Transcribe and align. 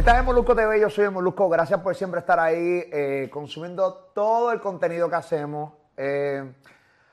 Estás 0.00 0.18
en 0.18 0.24
Molusco 0.24 0.56
TV, 0.56 0.80
yo 0.80 0.88
soy 0.88 1.04
el 1.04 1.10
Molusco. 1.10 1.48
Gracias 1.50 1.78
por 1.80 1.94
siempre 1.94 2.20
estar 2.20 2.40
ahí 2.40 2.56
eh, 2.90 3.28
consumiendo 3.30 4.10
todo 4.14 4.50
el 4.50 4.58
contenido 4.58 5.10
que 5.10 5.16
hacemos. 5.16 5.74
Eh, 5.96 6.42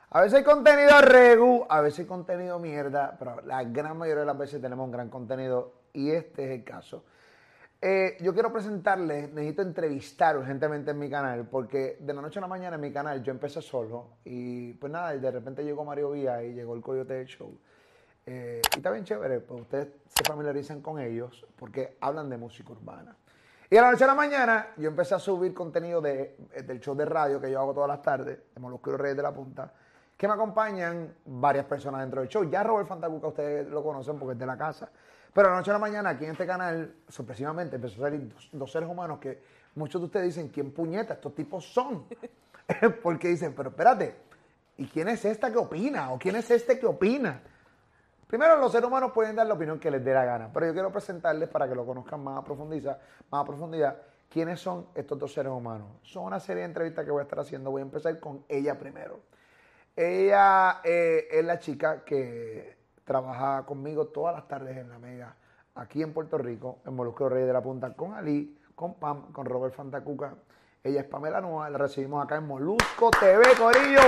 a 0.10 0.22
veces 0.22 0.38
hay 0.38 0.44
contenido 0.46 1.02
regu, 1.02 1.66
a 1.68 1.82
veces 1.82 2.00
hay 2.00 2.06
contenido 2.06 2.60
mierda, 2.60 3.14
pero 3.20 3.42
la 3.42 3.62
gran 3.66 3.98
mayoría 3.98 4.22
de 4.22 4.28
las 4.28 4.38
veces 4.38 4.62
tenemos 4.62 4.86
un 4.86 4.92
gran 4.92 5.10
contenido 5.10 5.74
y 5.92 6.12
este 6.12 6.46
es 6.46 6.52
el 6.52 6.64
caso. 6.64 7.04
Eh, 7.90 8.18
yo 8.20 8.34
quiero 8.34 8.52
presentarles, 8.52 9.32
necesito 9.32 9.62
entrevistar 9.62 10.38
urgentemente 10.38 10.92
en 10.92 11.00
mi 11.00 11.10
canal, 11.10 11.48
porque 11.48 11.96
de 12.02 12.14
la 12.14 12.22
noche 12.22 12.38
a 12.40 12.42
la 12.42 12.48
mañana 12.50 12.76
en 12.76 12.82
mi 12.82 12.92
canal 12.92 13.24
yo 13.24 13.32
empecé 13.32 13.62
solo 13.62 14.18
y 14.26 14.74
pues 14.74 14.92
nada, 14.92 15.16
de 15.16 15.32
repente 15.32 15.64
llegó 15.64 15.86
Mario 15.86 16.12
Vía 16.12 16.44
y 16.44 16.54
llegó 16.54 16.76
el 16.76 16.82
Coyote 16.82 17.14
del 17.14 17.28
Show. 17.28 17.58
Eh, 18.26 18.60
y 18.74 18.78
está 18.78 18.92
bien 18.92 19.06
chévere, 19.06 19.40
pues 19.40 19.62
ustedes 19.62 19.88
se 20.06 20.22
familiarizan 20.26 20.82
con 20.82 21.00
ellos 21.00 21.46
porque 21.56 21.96
hablan 22.02 22.30
de 22.30 22.36
música 22.36 22.74
urbana. 22.74 23.16
Y 23.70 23.76
de 23.76 23.82
la 23.82 23.92
noche 23.92 24.04
a 24.04 24.08
la 24.08 24.16
mañana 24.16 24.68
yo 24.76 24.90
empecé 24.90 25.16
a 25.16 25.20
subir 25.20 25.54
contenido 25.54 26.02
de, 26.02 26.36
del 26.66 26.82
show 26.82 26.94
de 26.94 27.06
radio 27.06 27.40
que 27.40 27.50
yo 27.50 27.58
hago 27.62 27.74
todas 27.74 27.88
las 27.88 28.02
tardes, 28.02 28.38
de 28.54 28.60
Molusco 28.60 28.98
Reyes 28.98 29.16
de 29.16 29.24
la 29.24 29.34
Punta, 29.34 29.72
que 30.18 30.28
me 30.28 30.34
acompañan 30.34 31.16
varias 31.24 31.64
personas 31.64 32.02
dentro 32.02 32.20
del 32.20 32.28
show. 32.28 32.44
Ya 32.50 32.64
Robert 32.64 32.90
Fantacuca 32.90 33.28
ustedes 33.28 33.66
lo 33.70 33.82
conocen 33.82 34.20
porque 34.20 34.34
es 34.34 34.40
de 34.40 34.46
la 34.46 34.58
casa. 34.58 34.90
Pero 35.38 35.50
de 35.50 35.52
la 35.52 35.58
noche 35.60 35.70
a 35.70 35.74
la 35.74 35.80
mañana 35.80 36.10
aquí 36.10 36.26
en 36.26 36.32
este 36.32 36.48
canal, 36.48 36.96
sorpresivamente, 37.08 37.76
empezó 37.76 38.04
a 38.04 38.10
salir 38.10 38.28
dos, 38.28 38.50
dos 38.54 38.72
seres 38.72 38.90
humanos 38.90 39.20
que 39.20 39.40
muchos 39.76 40.02
de 40.02 40.06
ustedes 40.06 40.26
dicen, 40.26 40.50
¿quién 40.50 40.72
puñeta 40.72 41.14
estos 41.14 41.36
tipos 41.36 41.64
son? 41.64 42.06
porque 43.04 43.28
dicen, 43.28 43.54
pero 43.56 43.70
espérate, 43.70 44.16
¿y 44.78 44.88
quién 44.88 45.10
es 45.10 45.24
esta 45.26 45.52
que 45.52 45.60
opina? 45.60 46.12
¿O 46.12 46.18
quién 46.18 46.38
es 46.38 46.50
este 46.50 46.80
que 46.80 46.88
opina? 46.88 47.40
Primero, 48.26 48.58
los 48.58 48.72
seres 48.72 48.88
humanos 48.88 49.12
pueden 49.12 49.36
dar 49.36 49.46
la 49.46 49.54
opinión 49.54 49.80
que 49.80 49.92
les 49.92 50.04
dé 50.04 50.12
la 50.12 50.26
gana, 50.26 50.50
pero 50.52 50.66
yo 50.66 50.74
quiero 50.74 50.92
presentarles 50.92 51.50
para 51.50 51.70
que 51.70 51.76
lo 51.76 51.86
conozcan 51.86 52.24
más 52.24 52.40
a 52.40 52.44
profundidad, 52.44 53.00
más 53.30 53.44
a 53.44 53.46
profundidad 53.46 53.96
quiénes 54.28 54.60
son 54.60 54.88
estos 54.96 55.20
dos 55.20 55.32
seres 55.32 55.52
humanos. 55.52 55.88
Son 56.02 56.24
una 56.24 56.40
serie 56.40 56.62
de 56.62 56.70
entrevistas 56.70 57.06
que 57.06 57.12
voy 57.12 57.20
a 57.20 57.24
estar 57.26 57.42
haciendo. 57.42 57.70
Voy 57.70 57.84
a 57.84 57.86
empezar 57.86 58.20
con 58.20 58.44
ella 58.50 58.76
primero. 58.80 59.20
Ella 59.96 60.82
eh, 60.84 61.28
es 61.30 61.46
la 61.46 61.60
chica 61.60 62.04
que 62.04 62.77
trabaja 63.08 63.66
conmigo 63.66 64.08
todas 64.08 64.36
las 64.36 64.48
tardes 64.50 64.76
en 64.76 64.90
la 64.90 65.00
Mega, 65.00 65.34
aquí 65.76 66.04
en 66.04 66.14
Puerto 66.14 66.38
Rico, 66.38 66.80
en 66.86 66.94
Molusco 66.94 67.30
Rey 67.30 67.46
de 67.46 67.54
la 67.54 67.62
Punta, 67.62 67.94
con 67.94 68.14
Ali, 68.14 68.60
con 68.76 68.96
Pam, 68.96 69.32
con 69.32 69.46
Robert 69.46 69.74
Fantacuca. 69.74 70.36
Ella 70.84 71.02
es 71.02 71.08
Pamela 71.08 71.40
Noa, 71.40 71.70
la 71.70 71.78
recibimos 71.78 72.24
acá 72.24 72.36
en 72.36 72.46
Molusco 72.46 73.10
TV, 73.12 73.44
Corillo. 73.58 74.02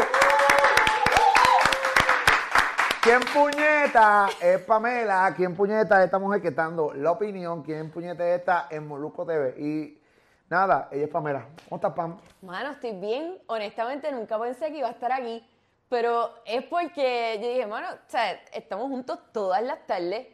¿Quién 3.01 3.21
puñeta 3.33 4.27
es 4.41 4.59
Pamela? 4.63 5.33
¿Quién 5.33 5.55
puñeta 5.55 5.99
es 5.99 6.05
esta 6.05 6.19
mujer 6.19 6.41
que 6.41 6.49
está 6.49 6.63
dando 6.63 6.93
la 6.93 7.11
opinión? 7.11 7.63
¿Quién 7.63 7.89
puñeta 7.91 8.27
es 8.27 8.39
esta 8.39 8.67
en 8.69 8.85
Molusco 8.85 9.25
TV? 9.25 9.55
Y 9.57 10.01
nada, 10.49 10.89
ella 10.91 11.05
es 11.05 11.09
Pamela. 11.09 11.45
¿Cómo 11.69 11.77
estás, 11.77 11.93
Pam? 11.93 12.17
Mano, 12.41 12.71
estoy 12.71 12.99
bien. 12.99 13.37
Honestamente, 13.47 14.11
nunca 14.11 14.37
pensé 14.37 14.69
que 14.69 14.79
iba 14.79 14.89
a 14.89 14.91
estar 14.91 15.13
aquí. 15.13 15.48
Pero 15.89 16.29
es 16.45 16.63
porque 16.65 17.39
yo 17.41 17.49
dije, 17.49 17.65
mano, 17.65 17.87
o 17.89 18.09
sea, 18.09 18.33
estamos 18.53 18.87
juntos 18.87 19.19
todas 19.33 19.63
las 19.63 19.85
tardes. 19.87 20.27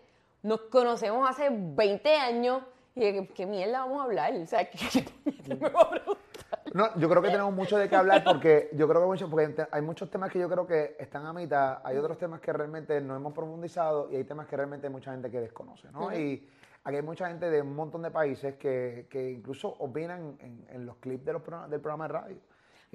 Nos 0.43 0.61
conocemos 0.61 1.27
hace 1.27 1.49
20 1.49 2.15
años. 2.17 2.61
Y 2.93 2.99
dije, 2.99 3.27
¿qué, 3.33 3.45
mierda 3.45 3.79
vamos 3.79 4.01
a 4.01 4.03
hablar? 4.03 4.33
O 4.35 4.45
sea, 4.45 4.69
¿qué, 4.69 5.05
me 5.47 5.69
va 5.69 5.81
a 5.81 5.89
preguntar? 5.89 6.59
No, 6.73 6.97
yo 6.97 7.09
creo 7.09 7.21
que 7.21 7.29
tenemos 7.29 7.53
mucho 7.53 7.77
de 7.77 7.87
qué 7.89 7.95
hablar 7.95 8.23
porque 8.23 8.69
yo 8.73 8.87
creo 8.87 9.01
que 9.01 9.07
mucho, 9.07 9.29
porque 9.29 9.65
hay 9.71 9.81
muchos 9.81 10.09
temas 10.09 10.29
que 10.31 10.39
yo 10.39 10.49
creo 10.49 10.67
que 10.67 10.97
están 10.99 11.25
a 11.25 11.33
mitad, 11.33 11.79
hay 11.83 11.97
otros 11.97 12.17
temas 12.17 12.41
que 12.41 12.51
realmente 12.51 12.99
no 13.01 13.15
hemos 13.15 13.33
profundizado 13.33 14.09
y 14.11 14.17
hay 14.17 14.23
temas 14.25 14.47
que 14.47 14.57
realmente 14.57 14.87
hay 14.87 14.93
mucha 14.93 15.11
gente 15.11 15.29
que 15.29 15.39
desconoce, 15.39 15.89
¿no? 15.91 16.13
Y 16.13 16.47
aquí 16.83 16.95
hay 16.97 17.01
mucha 17.01 17.27
gente 17.27 17.49
de 17.49 17.61
un 17.61 17.75
montón 17.75 18.01
de 18.01 18.11
países 18.11 18.55
que, 18.55 19.07
que 19.09 19.31
incluso 19.31 19.69
opinan 19.79 20.37
en, 20.39 20.65
en 20.69 20.85
los 20.85 20.97
clips 20.97 21.25
de 21.25 21.33
los 21.33 21.43
del 21.69 21.81
programa 21.81 22.07
de 22.07 22.13
radio. 22.13 22.37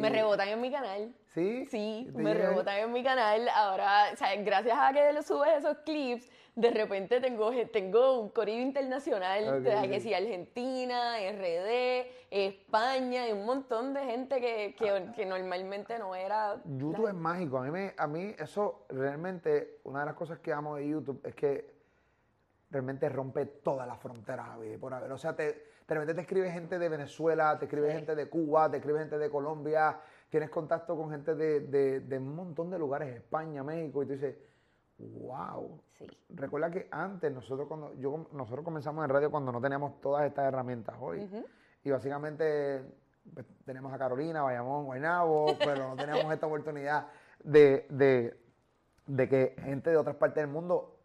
Me 0.01 0.09
rebotan 0.11 0.49
en 0.49 0.61
mi 0.61 0.71
canal. 0.71 1.15
¿Sí? 1.35 1.67
Sí, 1.71 2.09
¿Te 2.15 2.19
me 2.23 2.35
rebotan 2.35 2.79
en 2.79 2.93
mi 2.93 3.03
canal. 3.05 3.49
Ahora, 3.55 4.11
o 4.13 4.17
sea, 4.17 4.35
gracias 4.37 4.77
a 4.79 4.93
que 4.93 5.13
lo 5.13 5.23
subes 5.23 5.59
esos 5.59 5.77
clips, 5.85 6.29
de 6.57 6.71
repente 6.71 7.21
tengo, 7.21 7.51
tengo 7.73 8.21
un 8.21 8.31
corrido 8.31 8.61
internacional. 8.61 9.59
Ok, 9.59 9.61
de 9.63 9.77
ok. 9.77 9.89
que 9.91 10.01
sí, 10.01 10.13
Argentina, 10.13 11.15
RD, 11.19 12.07
España, 12.31 13.29
y 13.29 13.33
un 13.33 13.45
montón 13.47 13.95
de 13.95 14.05
gente 14.05 14.41
que, 14.41 14.75
que, 14.77 15.07
que 15.15 15.27
normalmente 15.27 15.99
no 15.99 16.15
era. 16.15 16.61
YouTube 16.65 17.07
es 17.09 17.15
mágico. 17.15 17.59
A 17.59 17.63
mí, 17.63 17.71
me- 17.71 17.95
a 17.97 18.07
mí 18.07 18.35
eso 18.39 18.85
realmente, 18.89 19.79
una 19.85 20.01
de 20.01 20.07
las 20.07 20.15
cosas 20.15 20.39
que 20.41 20.53
amo 20.53 20.77
de 20.77 20.89
YouTube 20.89 21.21
es 21.25 21.35
que 21.35 21.80
realmente 22.71 23.09
rompe 23.09 23.47
todas 23.47 23.87
las 23.87 23.99
fronteras 23.99 24.49
habidas 24.51 24.79
por 24.79 24.95
haber. 24.95 25.11
O 25.13 25.19
sea, 25.19 25.35
te, 25.35 25.43
de 25.45 25.95
repente 25.95 26.15
te 26.15 26.21
escribe 26.21 26.51
gente 26.51 26.79
de 26.79 26.89
Venezuela, 26.89 27.59
te 27.59 27.65
escribe 27.67 27.89
Sí. 27.91 27.97
gente 27.97 28.15
de 28.15 28.29
Cuba, 28.29 28.71
te 28.71 28.77
escribe 28.77 28.99
gente 29.01 29.19
de 29.19 29.29
Colombia, 29.31 29.99
tienes 30.29 30.51
contacto 30.51 30.97
con 30.97 31.11
gente 31.11 31.35
de, 31.35 31.61
de- 31.61 32.01
de 32.01 32.19
un 32.19 32.35
montón 32.35 32.71
de 32.71 32.79
lugares, 32.79 33.15
España, 33.17 33.65
México, 33.65 34.03
y 34.03 34.07
tú 34.07 34.13
dices, 34.13 34.37
wow. 34.99 35.81
Sí. 35.99 36.07
Recuerda 36.31 36.71
que 36.71 36.89
antes 36.91 37.33
nosotros 37.33 37.67
cuando 37.67 37.95
yo 37.95 38.27
nosotros 38.33 38.65
comenzamos 38.65 39.05
en 39.05 39.11
radio 39.11 39.31
cuando 39.31 39.51
no 39.53 39.61
teníamos 39.61 40.01
todas 40.01 40.25
estas 40.27 40.47
herramientas 40.47 40.95
hoy. 41.01 41.29
Y 41.83 41.91
básicamente 41.91 42.85
pues, 43.35 43.47
tenemos 43.65 43.93
a 43.93 43.99
Carolina, 43.99 44.43
Bayamón, 44.43 44.85
Guaynabo, 44.85 45.57
pero 45.59 45.89
no 45.89 45.97
teníamos 45.97 46.33
esta 46.33 46.47
oportunidad 46.47 47.09
de, 47.43 47.87
de- 47.91 48.39
de 49.07 49.29
que 49.29 49.57
gente 49.59 49.91
de 49.91 49.97
otras 49.97 50.15
partes 50.17 50.37
del 50.43 50.53
mundo 50.53 51.00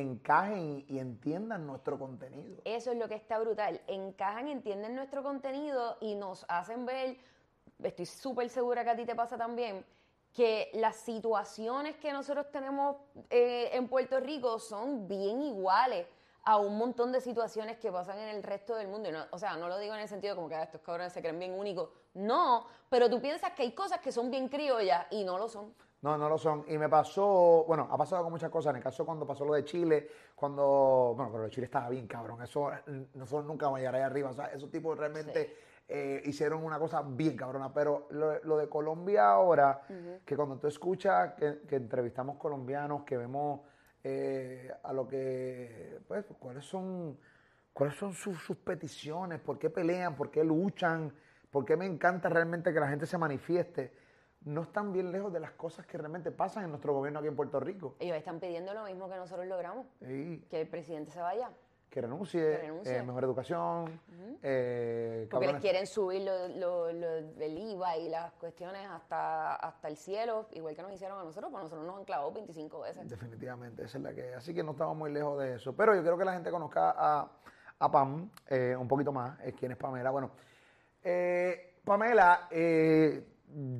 encajen 0.00 0.84
y, 0.88 0.98
entiendan 0.98 1.66
nuestro 1.66 1.98
contenido. 1.98 2.60
Eso 2.64 2.90
es 2.92 2.98
lo 2.98 3.08
que 3.08 3.14
está 3.14 3.38
brutal. 3.38 3.80
Encajan, 3.86 4.48
entienden 4.48 4.94
nuestro 4.94 5.22
contenido 5.22 5.96
y 6.00 6.14
nos 6.14 6.44
hacen 6.48 6.86
ver, 6.86 7.16
estoy 7.82 8.06
súper 8.06 8.48
segura 8.48 8.84
que 8.84 8.90
a 8.90 8.96
ti 8.96 9.04
te 9.04 9.14
pasa 9.14 9.36
también, 9.36 9.84
que 10.32 10.70
las 10.74 10.96
situaciones 10.96 11.96
que 11.96 12.12
nosotros 12.12 12.50
tenemos 12.52 12.96
eh, 13.30 13.70
en 13.72 13.88
Puerto 13.88 14.20
Rico 14.20 14.58
son 14.58 15.08
bien 15.08 15.40
iguales 15.42 16.06
a 16.44 16.58
un 16.58 16.78
montón 16.78 17.10
de 17.10 17.20
situaciones 17.20 17.76
que 17.78 17.90
pasan 17.90 18.18
en 18.20 18.28
el 18.28 18.42
resto 18.42 18.76
del 18.76 18.86
mundo. 18.86 19.10
No- 19.10 19.24
o 19.32 19.38
sea, 19.38 19.56
no 19.56 19.66
lo 19.68 19.78
digo 19.78 19.94
en 19.94 20.00
el 20.00 20.08
sentido 20.08 20.36
como 20.36 20.48
que 20.48 20.54
"Ah, 20.54 20.62
estos 20.62 20.80
cabrones 20.80 21.12
se 21.12 21.20
creen 21.20 21.38
bien 21.40 21.58
únicos. 21.58 21.88
No, 22.14 22.66
pero 22.88 23.10
tú 23.10 23.20
piensas 23.20 23.52
que 23.52 23.62
hay 23.62 23.72
cosas 23.72 23.98
que 24.00 24.12
son 24.12 24.30
bien 24.30 24.48
criollas 24.48 25.06
y 25.10 25.24
no 25.24 25.38
lo 25.38 25.48
son. 25.48 25.74
No, 26.06 26.16
no 26.16 26.28
lo 26.28 26.38
son. 26.38 26.64
Y 26.68 26.78
me 26.78 26.88
pasó, 26.88 27.64
bueno, 27.66 27.88
ha 27.90 27.98
pasado 27.98 28.22
con 28.22 28.30
muchas 28.30 28.48
cosas. 28.48 28.70
En 28.70 28.76
el 28.76 28.82
caso 28.84 29.04
cuando 29.04 29.26
pasó 29.26 29.44
lo 29.44 29.54
de 29.54 29.64
Chile, 29.64 30.08
cuando, 30.36 31.14
bueno, 31.16 31.32
pero 31.32 31.38
lo 31.38 31.44
de 31.46 31.50
Chile 31.50 31.64
estaba 31.64 31.88
bien 31.88 32.06
cabrón. 32.06 32.40
Eso, 32.42 32.70
nosotros 33.14 33.44
nunca 33.44 33.66
vamos 33.66 33.78
a 33.78 33.80
llegar 33.80 33.96
ahí 33.96 34.02
arriba. 34.02 34.30
O 34.30 34.32
sea, 34.32 34.46
esos 34.46 34.70
tipos 34.70 34.96
realmente 34.96 35.56
eh, 35.88 36.22
hicieron 36.24 36.62
una 36.62 36.78
cosa 36.78 37.02
bien 37.02 37.36
cabrona. 37.36 37.74
Pero 37.74 38.06
lo, 38.10 38.40
lo 38.44 38.56
de 38.56 38.68
Colombia 38.68 39.30
ahora, 39.30 39.82
que 40.24 40.36
cuando 40.36 40.58
tú 40.58 40.68
escuchas 40.68 41.34
que, 41.34 41.62
que 41.68 41.74
entrevistamos 41.74 42.36
colombianos, 42.36 43.02
que 43.02 43.16
vemos 43.16 43.62
eh, 44.04 44.72
a 44.84 44.92
lo 44.92 45.08
que, 45.08 45.98
pues, 46.06 46.24
cuáles 46.38 46.64
son, 46.64 47.18
cuáles 47.72 47.96
son 47.96 48.12
sus, 48.12 48.38
sus 48.44 48.58
peticiones, 48.58 49.40
por 49.40 49.58
qué 49.58 49.70
pelean, 49.70 50.14
por 50.14 50.30
qué 50.30 50.44
luchan, 50.44 51.12
por 51.50 51.64
qué 51.64 51.76
me 51.76 51.84
encanta 51.84 52.28
realmente 52.28 52.72
que 52.72 52.78
la 52.78 52.88
gente 52.88 53.06
se 53.06 53.18
manifieste 53.18 54.05
no 54.46 54.62
están 54.62 54.92
bien 54.92 55.12
lejos 55.12 55.32
de 55.32 55.40
las 55.40 55.50
cosas 55.52 55.86
que 55.86 55.98
realmente 55.98 56.30
pasan 56.32 56.64
en 56.64 56.70
nuestro 56.70 56.94
gobierno 56.94 57.18
aquí 57.18 57.28
en 57.28 57.36
Puerto 57.36 57.60
Rico. 57.60 57.96
Ellos 57.98 58.16
están 58.16 58.40
pidiendo 58.40 58.72
lo 58.74 58.84
mismo 58.84 59.08
que 59.08 59.16
nosotros 59.16 59.46
logramos, 59.46 59.86
Sí, 60.00 60.44
que 60.48 60.60
el 60.62 60.68
presidente 60.68 61.10
se 61.10 61.20
vaya. 61.20 61.50
que 61.90 62.00
renuncie, 62.02 62.40
Que 62.42 62.58
renuncie. 62.58 62.96
eh, 62.98 63.02
mejor 63.02 63.24
educación, 63.24 64.00
eh, 64.42 65.26
Porque 65.30 65.46
les 65.46 65.60
quieren 65.62 65.86
subir 65.86 66.22
lo, 66.22 66.48
lo- 66.48 66.92
lo- 66.92 67.16
el 67.42 67.58
IVA 67.58 67.96
y 67.96 68.08
las 68.10 68.32
cuestiones 68.34 68.86
hasta, 68.86 69.54
hasta 69.56 69.88
el 69.88 69.96
cielo, 69.96 70.46
igual 70.52 70.76
que 70.76 70.82
nos 70.82 70.92
hicieron 70.92 71.18
a 71.18 71.24
nosotros, 71.24 71.50
pues 71.50 71.62
nosotros 71.64 71.86
nos 71.86 71.96
han 71.98 72.04
clavado 72.04 72.32
25 72.32 72.80
veces. 72.80 73.08
Definitivamente, 73.08 73.84
esa 73.84 73.96
es 73.98 74.04
la 74.04 74.12
que. 74.14 74.34
Así 74.34 74.52
que 74.52 74.62
no 74.62 74.72
estamos 74.72 74.94
muy 74.96 75.10
lejos 75.10 75.38
de 75.40 75.54
eso. 75.54 75.74
Pero 75.74 75.94
yo 75.94 76.02
quiero 76.02 76.18
que 76.18 76.24
la 76.26 76.34
gente 76.34 76.50
conozca 76.50 76.94
a, 76.98 77.30
a 77.78 77.90
Pam 77.90 78.30
eh, 78.48 78.76
un 78.78 78.86
poquito 78.88 79.10
más. 79.10 79.38
¿Quién 79.58 79.72
es 79.72 79.78
Pamela? 79.78 80.10
Bueno, 80.10 80.30
Pamela, 81.84 82.48
eh, 82.50 83.24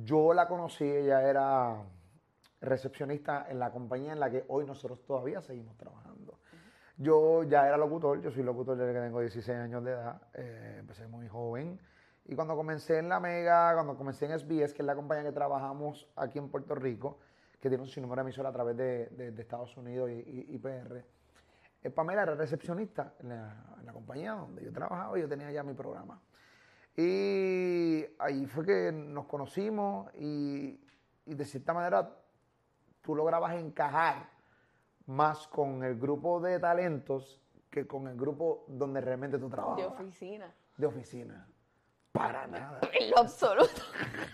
yo 0.03 0.33
la 0.33 0.47
conocí, 0.47 0.83
ella 0.85 1.21
era 1.21 1.75
recepcionista 2.61 3.45
en 3.49 3.59
la 3.59 3.71
compañía 3.71 4.13
en 4.13 4.19
la 4.19 4.29
que 4.29 4.43
hoy 4.47 4.65
nosotros 4.65 5.03
todavía 5.05 5.41
seguimos 5.41 5.77
trabajando. 5.77 6.39
Yo 6.97 7.43
ya 7.43 7.67
era 7.67 7.77
locutor, 7.77 8.19
yo 8.21 8.31
soy 8.31 8.41
locutor 8.43 8.75
desde 8.75 8.93
que 8.93 8.99
tengo 8.99 9.19
16 9.21 9.57
años 9.57 9.83
de 9.83 9.91
edad, 9.91 10.19
eh, 10.33 10.77
empecé 10.79 11.07
muy 11.07 11.27
joven. 11.27 11.79
Y 12.25 12.35
cuando 12.35 12.55
comencé 12.55 12.97
en 12.97 13.07
La 13.07 13.19
Mega, 13.19 13.73
cuando 13.75 13.95
comencé 13.95 14.25
en 14.25 14.31
SBS, 14.39 14.73
que 14.73 14.81
es 14.81 14.85
la 14.85 14.95
compañía 14.95 15.23
que 15.23 15.31
trabajamos 15.31 16.09
aquí 16.15 16.39
en 16.39 16.49
Puerto 16.49 16.73
Rico, 16.73 17.19
que 17.59 17.69
tiene 17.69 17.83
un 17.83 17.87
sinnúmero 17.89 18.21
de 18.23 18.29
emisoras 18.29 18.49
a 18.49 18.53
través 18.53 18.75
de, 18.75 19.07
de- 19.09 19.31
de 19.31 19.41
Estados 19.41 19.77
Unidos 19.77 20.09
y, 20.09 20.13
y- 20.13 20.55
y 20.55 20.57
PR, 20.57 21.05
eh, 21.83 21.89
Pamela 21.91 22.23
era 22.23 22.33
recepcionista 22.35 23.13
en 23.19 23.29
la, 23.29 23.75
en 23.79 23.85
la 23.85 23.93
compañía 23.93 24.33
donde 24.33 24.63
yo 24.65 24.73
trabajaba 24.73 25.17
y 25.17 25.21
yo 25.21 25.29
tenía 25.29 25.51
ya 25.51 25.61
mi 25.63 25.73
programa. 25.73 26.19
Y 26.97 28.03
ahí 28.17 28.47
fue 28.47 28.65
que 28.65 28.91
nos 28.91 29.25
conocimos 29.27 30.11
y, 30.15 30.79
y 31.27 31.33
de 31.35 31.45
cierta 31.45 31.73
manera 31.73 32.09
tú 33.01 33.15
lograbas 33.15 33.53
encajar 33.55 34.29
más 35.05 35.47
con 35.47 35.83
el 35.83 35.99
grupo 35.99 36.39
de 36.41 36.59
talentos 36.59 37.39
que 37.69 37.85
con 37.85 38.07
el 38.07 38.17
grupo 38.17 38.65
donde 38.67 38.99
realmente 38.99 39.37
tú 39.37 39.47
trabajas. 39.47 39.77
De 39.77 39.85
oficina. 39.85 40.53
De 40.75 40.85
oficina. 40.87 41.47
Para 42.11 42.47
nada. 42.47 42.79
En 42.99 43.11
lo 43.11 43.19
absoluto. 43.19 43.81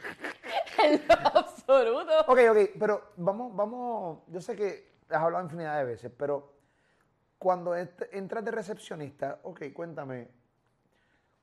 en 0.83 1.01
lo 1.05 1.37
absoluto. 1.39 2.11
Ok, 2.27 2.39
ok, 2.49 2.57
pero 2.79 3.09
vamos, 3.17 3.53
vamos, 3.53 4.19
yo 4.29 4.39
sé 4.39 4.55
que 4.55 4.93
has 5.09 5.21
hablado 5.21 5.43
infinidad 5.43 5.77
de 5.79 5.83
veces, 5.83 6.11
pero 6.17 6.53
cuando 7.37 7.75
ent- 7.75 8.07
entras 8.13 8.45
de 8.45 8.51
recepcionista, 8.51 9.39
ok, 9.43 9.63
cuéntame, 9.73 10.29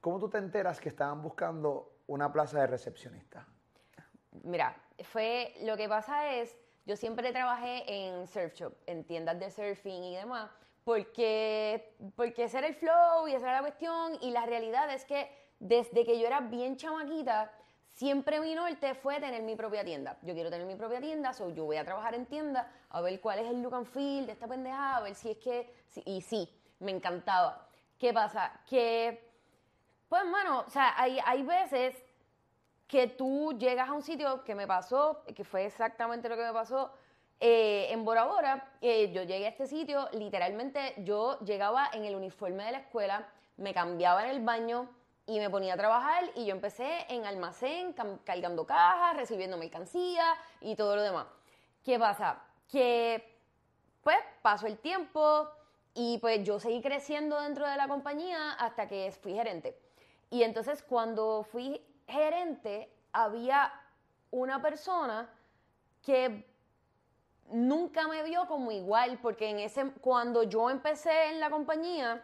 ¿cómo 0.00 0.19
tú 0.19 0.29
te 0.29 0.38
enteras 0.38 0.81
que 0.81 0.88
estaban 0.88 1.23
buscando 1.23 2.00
una 2.06 2.32
plaza 2.32 2.61
de 2.61 2.67
recepcionista? 2.67 3.47
Mira, 4.43 4.76
fue 5.05 5.55
lo 5.62 5.76
que 5.76 5.88
pasa 5.88 6.32
es, 6.35 6.56
yo 6.87 6.97
siempre 6.97 7.32
trabajé 7.32 7.85
en 7.87 8.26
surf 8.26 8.55
shop, 8.55 8.75
en 8.87 9.05
tiendas 9.05 9.38
de 9.38 9.50
surfing 9.50 10.02
y 10.05 10.17
demás, 10.17 10.50
porque, 10.85 11.94
porque 12.17 12.44
ese 12.44 12.58
era 12.58 12.67
el 12.69 12.75
flow 12.75 13.29
y 13.29 13.35
esa 13.35 13.47
era 13.47 13.56
la 13.56 13.61
cuestión, 13.61 14.17
y 14.20 14.31
la 14.31 14.47
realidad 14.47 14.93
es 14.93 15.05
que 15.05 15.31
desde 15.58 16.05
que 16.05 16.19
yo 16.19 16.26
era 16.26 16.41
bien 16.41 16.76
chamaquita, 16.76 17.53
siempre 17.93 18.41
mi 18.41 18.55
norte 18.55 18.94
fue 18.94 19.20
tener 19.20 19.43
mi 19.43 19.56
propia 19.56 19.85
tienda. 19.85 20.17
Yo 20.23 20.32
quiero 20.32 20.50
tener 20.50 20.67
mi 20.67 20.76
propia 20.76 21.00
tienda, 21.00 21.32
so 21.32 21.50
yo 21.50 21.64
voy 21.64 21.76
a 21.76 21.85
trabajar 21.85 22.14
en 22.14 22.26
tienda, 22.26 22.73
a 22.88 23.00
ver 23.03 23.20
cuál 23.20 23.41
es 23.41 23.46
el 23.46 23.62
look 23.62 23.75
and 23.75 23.87
feel 23.87 24.26
de 24.26 24.32
esta 24.32 24.46
pendejada, 24.49 24.96
a 24.96 25.00
ver 25.03 25.14
si 25.14 25.31
es 25.31 25.37
que, 25.38 25.75
y 26.06 26.23
sí, 26.23 26.49
me 26.79 26.93
encantaba. 26.93 27.69
¿Qué 27.99 28.14
pasa? 28.14 28.61
Que, 28.67 29.30
pues, 30.11 30.25
mano, 30.27 30.65
o 30.67 30.71
sea, 30.71 30.93
hay, 31.01 31.21
hay 31.25 31.43
veces 31.45 31.95
que 32.89 33.07
tú 33.07 33.57
llegas 33.57 33.89
a 33.89 33.93
un 33.93 34.03
sitio 34.03 34.43
que 34.43 34.57
me 34.57 34.67
pasó, 34.67 35.23
que 35.37 35.45
fue 35.45 35.65
exactamente 35.65 36.29
lo 36.29 36.37
que 36.37 36.43
me 36.43 36.53
pasó 36.53 36.93
eh, 37.39 37.87
en 37.91 38.05
Bora 38.05 38.25
Bora. 38.25 38.73
eh, 38.81 39.12
yo 39.12 39.23
llegué 39.23 39.47
a 39.47 39.51
este 39.51 39.69
sitio, 39.69 40.09
literalmente 40.12 40.95
yo 40.99 41.39
llegaba 41.39 41.89
en 41.93 42.05
el 42.05 42.17
uniforme 42.17 42.65
de 42.65 42.73
la 42.73 42.79
escuela, 42.79 43.29
me 43.57 43.73
cambiaba 43.73 44.25
en 44.25 44.31
el 44.31 44.45
baño 44.45 44.91
y 45.27 45.39
me 45.39 45.49
ponía 45.49 45.75
a 45.75 45.77
trabajar 45.77 46.25
y 46.35 46.45
yo 46.45 46.56
empecé 46.56 47.06
en 47.09 47.25
almacén, 47.25 47.95
cargando 48.25 48.67
cajas, 48.67 49.17
recibiendo 49.17 49.56
mercancía 49.56 50.35
y 50.61 50.75
todo 50.75 50.97
lo 50.97 51.03
demás. 51.03 51.27
¿Qué 51.85 52.01
pasa? 52.01 52.43
Que 52.69 53.39
pues 54.03 54.19
pasó 54.43 54.67
el 54.67 54.79
tiempo 54.79 55.49
y 55.95 56.19
pues 56.19 56.43
yo 56.43 56.59
seguí 56.59 56.83
creciendo 56.83 57.41
dentro 57.41 57.69
de 57.69 57.77
la 57.77 57.87
compañía 57.87 58.55
hasta 58.55 58.89
que 58.89 59.13
fui 59.13 59.35
gerente. 59.35 59.90
Y 60.31 60.43
entonces 60.43 60.82
cuando 60.82 61.43
fui 61.43 61.85
gerente 62.06 62.93
había 63.12 63.73
una 64.31 64.62
persona 64.62 65.29
que 66.03 66.47
nunca 67.49 68.06
me 68.06 68.23
vio 68.23 68.47
como 68.47 68.71
igual 68.71 69.19
porque 69.21 69.49
en 69.50 69.59
ese 69.59 69.91
cuando 70.00 70.44
yo 70.44 70.71
empecé 70.71 71.27
en 71.31 71.41
la 71.41 71.50
compañía 71.50 72.23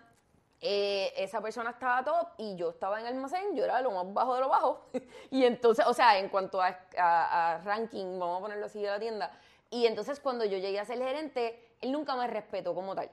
eh, 0.60 1.12
esa 1.16 1.40
persona 1.40 1.70
estaba 1.70 2.04
top 2.04 2.28
y 2.38 2.56
yo 2.56 2.70
estaba 2.70 2.98
en 3.00 3.06
almacén, 3.06 3.54
yo 3.54 3.64
era 3.64 3.80
lo 3.82 3.90
más 3.90 4.10
bajo 4.14 4.34
de 4.36 4.40
lo 4.40 4.48
bajo. 4.48 4.86
y 5.30 5.44
entonces, 5.44 5.84
o 5.86 5.92
sea, 5.92 6.18
en 6.18 6.30
cuanto 6.30 6.62
a, 6.62 6.68
a- 6.96 7.56
a 7.56 7.58
ranking, 7.58 8.18
vamos 8.18 8.38
a 8.38 8.40
ponerlo 8.40 8.64
así 8.66 8.80
de 8.80 8.88
la 8.88 8.98
tienda. 8.98 9.30
Y 9.68 9.84
entonces 9.86 10.18
cuando 10.18 10.46
yo 10.46 10.56
llegué 10.56 10.80
a 10.80 10.84
ser 10.86 10.96
gerente, 10.98 11.74
él 11.82 11.92
nunca 11.92 12.16
me 12.16 12.26
respetó 12.26 12.74
como 12.74 12.94
tal. 12.94 13.10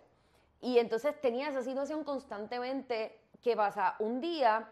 Y 0.61 0.79
entonces 0.79 1.19
tenía 1.19 1.49
esa 1.49 1.63
situación 1.63 2.05
constantemente. 2.05 3.19
¿Qué 3.41 3.57
pasa? 3.57 3.95
Un 3.99 4.21
día 4.21 4.69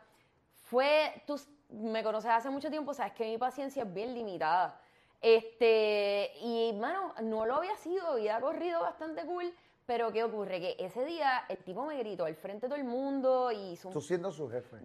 fue, 0.71 1.21
tú 1.27 1.35
me 1.69 2.01
conoces 2.01 2.31
hace 2.31 2.49
mucho 2.49 2.69
tiempo, 2.69 2.93
sabes 2.93 3.11
que 3.11 3.25
mi 3.25 3.37
paciencia 3.37 3.83
es 3.83 3.93
bien 3.93 4.13
limitada. 4.13 4.79
Este, 5.19 6.31
y 6.39 6.71
mano, 6.79 7.13
no 7.23 7.45
lo 7.45 7.55
había 7.55 7.75
sido, 7.75 8.13
había 8.13 8.39
corrido 8.39 8.79
bastante 8.79 9.25
cool, 9.25 9.53
pero 9.85 10.13
¿qué 10.13 10.23
ocurre? 10.23 10.61
Que 10.61 10.75
ese 10.79 11.03
día 11.03 11.43
el 11.49 11.57
tipo 11.57 11.85
me 11.85 11.97
gritó 11.97 12.23
al 12.23 12.35
frente 12.35 12.67
de 12.67 12.69
todo 12.69 12.79
el 12.79 12.85
mundo 12.87 13.51
y 13.51 13.77
un- 13.83 13.91
Tú 13.91 13.99
siendo 13.99 14.31
su 14.31 14.49
jefe. 14.49 14.77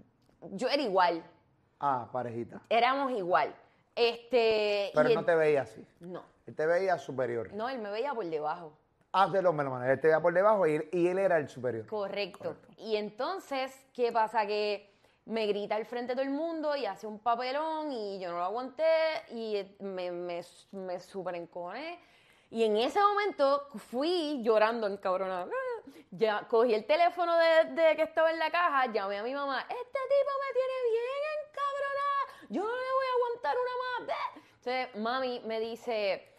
yo 0.50 0.68
era 0.68 0.82
igual, 0.82 1.22
Ah, 1.78 2.08
parejita. 2.12 2.60
éramos 2.68 3.12
igual. 3.12 3.54
Este, 3.94 4.90
Pero 4.92 5.08
y 5.10 5.14
no 5.14 5.20
él- 5.20 5.26
te 5.26 5.34
veía 5.36 5.62
así. 5.62 5.86
no, 6.00 6.24
Él 6.46 6.54
te 6.56 6.66
veía 6.66 6.98
superior. 6.98 7.52
no, 7.54 7.68
él 7.68 7.78
me 7.78 7.90
veía 7.92 8.12
por 8.12 8.26
debajo. 8.26 8.76
Ah, 9.12 9.28
de 9.28 9.40
los 9.40 9.54
melomanes. 9.54 9.88
Él 9.88 10.00
te 10.00 10.08
veía 10.08 10.20
por 10.20 10.34
debajo 10.34 10.66
y 10.66 10.74
él, 10.74 10.88
y 10.92 11.06
él 11.06 11.18
era 11.18 11.38
el 11.38 11.48
superior. 11.48 11.86
Correcto. 11.86 12.56
Y 12.76 12.96
entonces, 12.96 13.86
¿qué 13.94 14.10
pasa? 14.12 14.44
Que 14.46 14.95
me 15.26 15.46
grita 15.46 15.76
al 15.76 15.86
frente 15.86 16.12
de 16.12 16.16
todo 16.16 16.24
el 16.24 16.34
mundo 16.34 16.74
y 16.76 16.86
hace 16.86 17.06
un 17.06 17.18
papelón 17.18 17.92
y 17.92 18.18
yo 18.18 18.30
no 18.30 18.38
lo 18.38 18.44
aguanté 18.44 18.84
y 19.30 19.62
me, 19.80 20.10
me, 20.10 20.42
me 20.72 21.00
super 21.00 21.34
encojoné. 21.34 22.00
Y 22.50 22.64
en 22.64 22.76
ese 22.76 23.00
momento 23.00 23.68
fui 23.76 24.40
llorando 24.42 24.86
encabronada. 24.86 25.48
Ya 26.10 26.46
cogí 26.48 26.74
el 26.74 26.86
teléfono 26.86 27.36
de, 27.36 27.64
de 27.74 27.96
que 27.96 28.02
estaba 28.02 28.30
en 28.30 28.38
la 28.38 28.50
caja, 28.50 28.90
llamé 28.92 29.18
a 29.18 29.22
mi 29.22 29.34
mamá, 29.34 29.60
este 29.60 29.76
tipo 29.76 30.30
me 30.42 30.52
tiene 30.54 30.74
bien 30.90 31.22
encabronada, 31.42 32.46
yo 32.48 32.62
no 32.62 32.68
le 32.68 32.92
voy 32.94 33.06
a 33.06 33.14
aguantar 33.16 33.56
una 33.56 34.06
más. 34.06 34.16
Entonces, 34.58 34.96
mami 34.96 35.40
me 35.44 35.60
dice, 35.60 36.36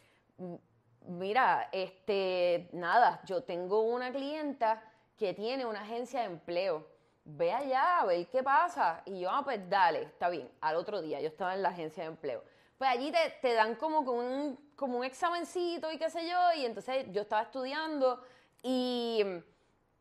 Mira, 1.08 1.70
este, 1.72 2.68
nada, 2.74 3.22
yo 3.26 3.42
tengo 3.42 3.82
una 3.82 4.12
clienta 4.12 4.84
que 5.18 5.34
tiene 5.34 5.66
una 5.66 5.82
agencia 5.82 6.20
de 6.20 6.26
empleo. 6.26 6.86
Ve 7.30 7.52
allá 7.52 8.00
a 8.00 8.08
qué 8.32 8.42
pasa. 8.42 9.02
Y 9.06 9.20
yo, 9.20 9.30
ah, 9.30 9.42
pues 9.44 9.60
dale, 9.70 10.04
está 10.04 10.30
bien. 10.30 10.50
Al 10.62 10.78
otro 10.78 11.02
día 11.02 11.20
yo 11.20 11.28
estaba 11.28 11.54
en 11.56 11.62
la 11.62 11.70
agencia 11.70 12.04
de 12.04 12.10
empleo. 12.10 12.42
Pues 12.78 12.90
allí 12.90 13.12
te, 13.12 13.18
te 13.42 13.54
dan 13.54 13.76
como 13.76 14.00
un, 14.00 14.58
como 14.78 15.00
un 15.00 15.04
examencito 15.04 15.92
y 15.92 15.98
qué 15.98 16.10
sé 16.10 16.26
yo. 16.26 16.38
Y 16.56 16.66
entonces 16.66 17.06
yo 17.12 17.24
estaba 17.24 17.42
estudiando 17.42 18.24
y 18.64 19.20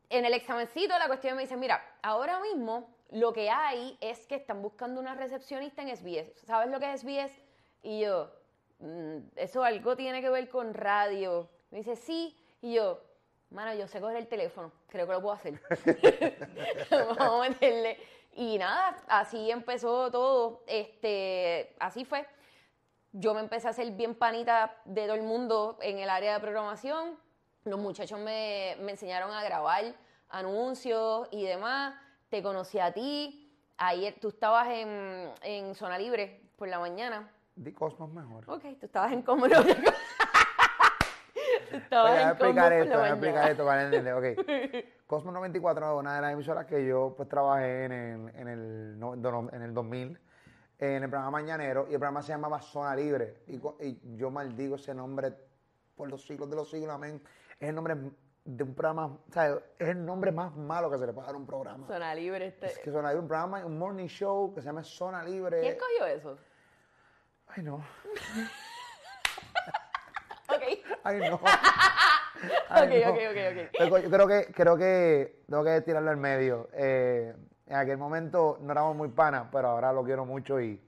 en 0.09 0.25
el 0.25 0.35
examencito 0.35 0.97
la 0.97 1.09
cuestión 1.09 1.35
me 1.35 1.43
dice, 1.43 1.57
mira, 1.57 1.83
ahora 2.01 2.39
mismo 2.39 2.95
lo 3.11 3.33
que 3.33 3.51
hay 3.51 3.99
es 4.01 4.25
que 4.29 4.37
están 4.37 4.63
buscando 4.63 5.01
una 5.01 5.17
recepcionista 5.17 5.83
en 5.83 5.89
SBS. 5.97 6.47
¿Sabes 6.47 6.71
lo 6.71 6.79
que 6.79 6.93
es 6.93 7.01
SBS? 7.03 7.43
Y 7.83 8.03
yo, 8.03 8.31
"Mm, 8.79 9.19
eso 9.35 9.65
algo 9.65 9.97
tiene 9.97 10.21
que 10.21 10.31
ver 10.31 10.49
con 10.49 10.75
radio. 10.75 11.51
Me 11.73 11.79
dice, 11.79 11.97
sí. 11.97 12.37
Y 12.61 12.75
yo, 12.75 13.01
mano, 13.51 13.75
yo 13.75 13.87
sé 13.87 14.01
coger 14.01 14.17
el 14.17 14.29
teléfono, 14.29 14.73
creo 14.89 15.07
que 15.07 15.13
lo 15.13 15.21
puedo 15.21 15.35
hacer. 15.35 15.61
Vamos 16.91 17.19
a 17.19 17.49
meterle. 17.49 17.99
Y 18.35 18.59
nada, 18.59 19.03
así 19.09 19.51
empezó 19.51 20.11
todo. 20.11 20.63
Este, 20.67 21.75
así 21.79 22.05
fue. 22.05 22.27
Yo 23.13 23.33
me 23.33 23.41
empecé 23.41 23.69
a 23.69 23.71
hacer 23.71 23.91
bien 23.93 24.15
panita 24.15 24.77
de 24.85 25.07
todo 25.07 25.15
el 25.15 25.23
mundo 25.23 25.79
en 25.81 25.99
el 25.99 26.11
área 26.11 26.35
de 26.35 26.41
programación. 26.41 27.19
Los 27.65 27.81
muchachos 27.81 28.19
me, 28.19 28.77
me 28.81 28.93
enseñaron 28.93 29.33
a 29.33 29.43
grabar 29.43 29.95
anuncios 30.29 31.29
y 31.31 31.45
demás. 31.45 31.95
Te 32.29 32.43
conocí 32.43 32.79
a 32.79 32.93
ti. 32.93 33.43
Ayer 33.79 34.19
tú 34.21 34.29
estabas 34.29 34.69
en, 34.69 35.31
en 35.43 35.75
Zona 35.75 35.99
Libre 35.99 36.51
por 36.57 36.69
la 36.69 36.79
mañana. 36.79 37.33
Di 37.55 37.73
Cosmos 37.73 38.11
mejor. 38.11 38.45
Ok, 38.49 38.65
tú 38.79 38.87
estabas 38.87 39.13
en 39.13 39.23
Cómodo. 39.23 39.65
estabas 41.77 42.13
Voy 42.13 42.21
a 42.23 42.31
explicar 42.31 42.73
esto, 42.73 42.99
voy 42.99 43.07
a 43.09 43.11
explicar 43.11 43.51
esto 43.51 43.65
para 43.65 43.83
entender. 43.85 44.15
Ok. 44.15 44.87
Cosmos 45.07 45.33
94 45.35 45.87
es 45.95 46.01
una 46.01 46.17
de 46.17 46.21
las 46.21 46.33
emisoras 46.33 46.67
que 46.67 46.85
yo 46.87 47.15
pues 47.17 47.29
trabajé 47.29 47.85
en 47.85 47.93
el, 47.93 48.29
en 48.35 48.49
el, 48.49 48.99
no- 48.99 49.15
en 49.53 49.63
el 49.63 49.73
2000, 49.73 50.19
en 50.79 51.03
el 51.05 51.09
programa 51.11 51.31
Mañanero, 51.31 51.87
y 51.89 51.93
el 51.95 51.99
programa 52.01 52.23
se 52.23 52.33
llamaba 52.33 52.61
Zona 52.61 52.95
Libre. 52.97 53.43
Y 53.47 53.59
yo 54.17 54.31
maldigo 54.31 54.77
ese 54.77 54.95
nombre 54.95 55.33
por 55.95 56.09
los 56.09 56.27
siglos 56.27 56.51
de 56.51 56.57
los 56.57 56.69
siglos, 56.69 56.91
amén. 56.95 57.23
Es 57.61 57.69
el 57.69 57.75
nombre 57.75 57.97
de 58.45 58.63
un 58.63 58.75
programa, 58.75 59.07
o 59.07 59.33
sea, 59.33 59.59
es 59.79 59.89
el 59.89 60.05
nombre 60.05 60.31
más 60.33 60.55
malo 60.57 60.91
que 60.91 60.99
se 60.99 61.07
le 61.07 61.13
puede 61.13 61.27
dar 61.27 61.35
a 61.35 61.39
un 61.39 61.47
programa. 61.47 61.87
Zona 61.87 62.15
Libre. 62.15 62.47
Este. 62.49 62.67
Es 62.67 62.79
que 62.79 62.91
Zona 62.91 63.09
Libre, 63.09 63.23
un 63.23 63.29
programa, 63.29 63.65
un 63.65 63.79
morning 63.79 64.07
show 64.09 64.53
que 64.55 64.61
se 64.61 64.67
llama 64.67 64.83
Zona 64.85 65.23
Libre. 65.23 65.61
¿Quién 65.61 65.77
cogió 65.79 66.07
eso? 66.07 66.37
Ay, 67.49 67.63
no. 67.63 67.83
Ok. 71.07 71.23
Ay, 71.23 71.31
no. 71.31 71.41
Ok, 72.69 72.71
Ay, 72.71 73.03
no. 73.05 73.11
ok, 73.13 73.19
ok, 73.31 73.37
ok. 73.51 73.71
Pero 73.79 73.99
Yo 73.99 74.11
creo 74.11 74.27
que, 74.29 74.53
creo 74.53 74.77
que 74.77 75.43
tengo 75.49 75.65
que 75.65 75.81
tirarlo 75.81 76.11
al 76.11 76.17
medio. 76.19 76.69
Eh, 76.75 77.35
en 77.67 77.77
aquel 77.77 77.97
momento 77.97 78.59
no 78.61 78.73
éramos 78.73 78.95
muy 78.95 79.09
panas, 79.09 79.49
pero 79.51 79.69
ahora 79.69 79.91
lo 79.93 80.05
quiero 80.05 80.27
mucho 80.27 80.61
y, 80.61 80.79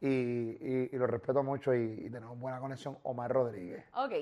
y, 0.00 0.08
y- 0.08 0.90
y 0.92 0.96
lo 0.96 1.06
respeto 1.06 1.42
mucho 1.44 1.72
y, 1.74 2.02
y 2.06 2.10
tenemos 2.10 2.36
buena 2.38 2.58
conexión. 2.58 2.98
Omar 3.04 3.30
Rodríguez. 3.32 3.84
Ok. 3.94 4.12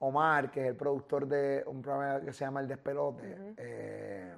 Omar, 0.00 0.50
que 0.50 0.60
es 0.60 0.66
el 0.66 0.76
productor 0.76 1.26
de 1.26 1.64
un 1.66 1.80
programa 1.80 2.20
que 2.20 2.32
se 2.34 2.44
llama 2.44 2.60
El 2.60 2.68
Despelote, 2.68 3.54
eh, 3.56 4.34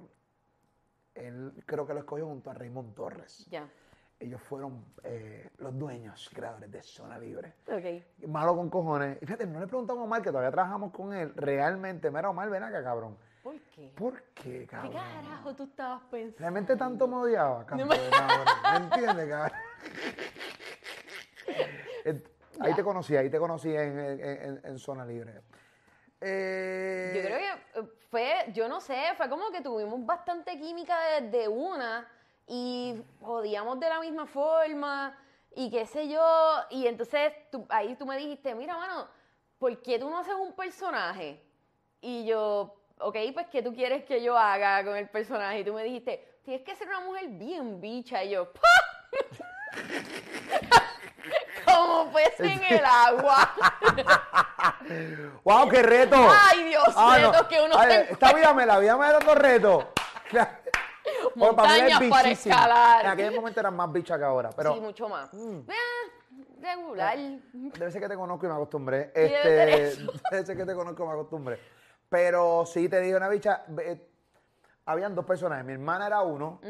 él 1.14 1.52
creo 1.66 1.85
que 1.87 1.95
lo 1.95 2.00
escogió 2.00 2.26
junto 2.26 2.50
a 2.50 2.55
Raymond 2.55 2.95
Torres. 2.95 3.47
Ya. 3.50 3.69
Ellos 4.18 4.40
fueron 4.40 4.82
eh, 5.04 5.50
los 5.58 5.78
dueños, 5.78 6.30
creadores 6.32 6.70
de 6.70 6.82
Zona 6.82 7.18
Libre. 7.18 7.52
Ok. 7.68 8.26
Malo 8.28 8.56
con 8.56 8.70
cojones. 8.70 9.18
Y 9.20 9.26
fíjate, 9.26 9.46
no 9.46 9.61
le 9.61 9.66
preguntamos 9.66 10.00
a 10.00 10.04
Omar, 10.04 10.23
que 10.23 10.30
todavía 10.30 10.50
trabajamos 10.50 10.90
con 10.92 11.12
él, 11.12 11.32
realmente. 11.37 12.11
Mira, 12.11 12.30
Omar, 12.30 12.49
ven 12.49 12.62
acá, 12.62 12.82
cabrón. 12.82 13.16
¿Por 13.42 13.61
qué? 13.61 13.92
¿Por 13.94 14.23
qué, 14.35 14.61
¿Qué 14.61 14.66
cabrón? 14.66 14.92
carajo 14.94 15.54
tú 15.54 15.64
estabas 15.64 16.02
pensando? 16.11 16.38
Realmente 16.38 16.76
tanto 16.76 17.06
me 17.06 17.16
odiaba, 17.16 17.66
cabrón. 17.66 17.88
me- 17.88 18.11
cabrón. 18.11 18.46
¿Me 18.73 18.76
entiendes, 18.85 19.28
cabrón? 19.28 19.58
Ahí 22.61 22.75
te 22.75 22.82
conocí, 22.82 23.14
ahí 23.14 23.28
te 23.28 23.38
conocí 23.38 23.68
en, 23.68 23.99
en- 23.99 24.20
en- 24.20 24.61
en 24.64 24.78
zona 24.78 25.04
libre. 25.04 25.42
Eh, 26.23 27.12
Yo 27.14 27.23
creo 27.23 27.38
que 27.38 27.80
eh, 27.80 27.92
fue, 28.11 28.52
yo 28.54 28.66
no 28.66 28.80
sé, 28.80 28.96
fue 29.18 29.28
como 29.28 29.50
que 29.52 29.61
tuvimos 29.61 30.04
bastante 30.06 30.58
química 30.58 30.96
desde 31.20 31.46
una 31.49 32.08
y 32.47 33.03
jodíamos 33.21 33.81
de 33.81 33.88
la 33.88 34.00
misma 34.00 34.26
forma 34.26 35.17
y 35.55 35.71
qué 35.71 35.87
sé 35.87 36.09
yo. 36.09 36.23
Y 36.71 36.87
entonces 36.87 37.33
tú- 37.50 37.67
ahí 37.69 37.97
tú 37.97 38.07
me 38.07 38.17
dijiste, 38.17 38.55
mira, 38.55 38.76
mano, 38.76 39.09
¿por 39.59 39.81
qué 39.83 39.99
tú 39.99 40.09
no 40.11 40.19
haces 40.19 40.35
un 40.35 40.53
personaje? 40.55 41.43
Y 42.00 42.25
yo, 42.26 42.76
ok, 42.99 43.17
pues 43.35 43.47
¿qué 43.49 43.62
tú 43.62 43.75
quieres 43.75 44.05
que 44.05 44.23
yo 44.23 44.37
haga 44.38 44.85
con 44.85 44.97
el 44.97 45.09
personaje? 45.09 45.61
Y 45.61 45.65
tú 45.65 45.73
me 45.73 45.83
dijiste, 45.83 46.41
tienes 46.45 46.62
que 46.62 46.76
ser 46.76 46.87
una 46.88 47.00
mujer 47.00 47.29
bien 47.31 47.81
bicha. 47.81 48.23
Y 48.23 48.31
yo, 48.31 48.49
como 51.65 52.12
pez 52.12 52.38
en 52.41 52.62
el 52.65 52.85
agua. 52.85 53.55
¡Wow, 55.45 55.69
qué 55.69 55.83
reto! 55.83 56.17
Ay, 56.17 56.65
Dios, 56.65 56.85
Ah, 56.97 57.19
no. 57.21 57.33
retos 57.33 57.47
que 57.49 57.61
uno 57.61 57.75
Ay, 57.76 57.91
se 57.91 58.12
Esta 58.12 58.33
vida 58.33 58.55
me 58.55 58.67
la 58.67 58.79
vida 58.79 58.97
me. 58.97 59.11
Porque 59.12 59.26
para 59.35 59.55
mí 59.55 59.61
Montañas 61.37 62.00
es 62.02 62.11
para 62.11 62.28
bichísima. 62.28 62.55
escalar. 62.55 63.05
En 63.05 63.11
aquel 63.11 63.35
momento 63.35 63.61
eran 63.61 63.76
más 63.76 63.93
bichas 63.93 64.19
que 64.19 64.25
ahora. 64.25 64.50
Pero 64.57 64.75
sí, 64.75 64.81
mucho 64.81 65.09
más. 65.09 65.33
Mm. 65.33 65.59
Eh, 65.69 65.73
regular. 66.61 67.19
debe 67.52 67.90
ser 67.90 68.00
que 68.02 68.09
te 68.09 68.16
conozco 68.16 68.47
y 68.47 68.49
me 68.49 68.55
acostumbré. 68.55 69.11
debe 69.14 69.43
ser 69.43 69.69
Este, 69.69 70.07
debe 70.31 70.47
ser 70.47 70.57
que 70.57 70.64
te 70.64 70.75
conozco 70.75 71.05
y 71.05 71.07
me 71.07 71.12
acostumbré. 71.12 71.61
Pero 72.09 72.64
sí 72.66 72.88
te 72.88 73.00
digo 73.00 73.16
una 73.16 73.28
bicha. 73.28 73.64
ve- 73.69 74.09
Habían 74.88 75.14
dos 75.16 75.25
personajes. 75.25 75.64
Mi 75.64 75.73
hermana 75.73 76.07
era 76.07 76.21
uno 76.23 76.61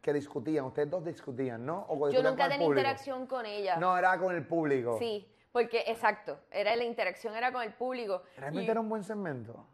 que 0.00 0.12
discutían. 0.12 0.64
Ustedes 0.66 0.88
dos 0.88 1.04
discutían, 1.04 1.66
¿no? 1.66 1.84
O 1.88 2.08
Yo 2.08 2.22
nunca 2.22 2.48
tenía 2.48 2.66
interacción 2.68 3.26
con 3.26 3.44
ella. 3.46 3.76
No, 3.76 3.98
era 3.98 4.16
con 4.18 4.32
el 4.34 4.46
público. 4.46 4.96
Sí, 4.98 5.28
porque, 5.50 5.82
exacto, 5.88 6.38
era 6.52 6.76
la 6.76 6.84
interacción 6.84 7.34
era 7.34 7.52
con 7.52 7.62
el 7.62 7.72
público. 7.74 8.22
Realmente 8.36 8.66
Y- 8.68 8.70
era 8.70 8.80
un 8.80 8.88
buen 8.88 9.02
segmento. 9.02 9.66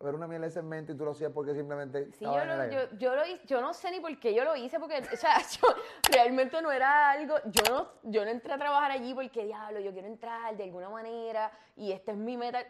Era 0.00 0.12
una 0.12 0.26
mierda 0.26 0.46
de 0.46 0.52
segmento 0.52 0.92
y 0.92 0.96
tú 0.96 1.04
lo 1.04 1.12
hacías 1.12 1.30
porque 1.32 1.54
simplemente. 1.54 2.12
Sí, 2.12 2.24
yo, 2.24 2.38
en 2.38 2.48
lo, 2.48 2.70
yo, 2.70 2.98
yo 2.98 3.14
lo 3.14 3.22
yo 3.46 3.60
no 3.60 3.72
sé 3.72 3.90
ni 3.90 4.00
por 4.00 4.18
qué 4.18 4.34
yo 4.34 4.44
lo 4.44 4.54
hice, 4.56 4.78
porque, 4.78 5.02
o 5.12 5.16
sea, 5.16 5.38
yo 5.60 5.68
realmente 6.10 6.60
no 6.60 6.70
era 6.70 7.12
algo, 7.12 7.36
yo 7.46 7.62
no, 7.70 7.88
yo 8.02 8.24
no 8.24 8.30
entré 8.30 8.52
a 8.52 8.58
trabajar 8.58 8.90
allí 8.90 9.14
porque, 9.14 9.44
diablo, 9.44 9.80
yo 9.80 9.92
quiero 9.92 10.08
entrar 10.08 10.56
de 10.56 10.64
alguna 10.64 10.90
manera 10.90 11.50
y 11.76 11.92
esta 11.92 12.12
es 12.12 12.18
mi 12.18 12.36
meta. 12.36 12.64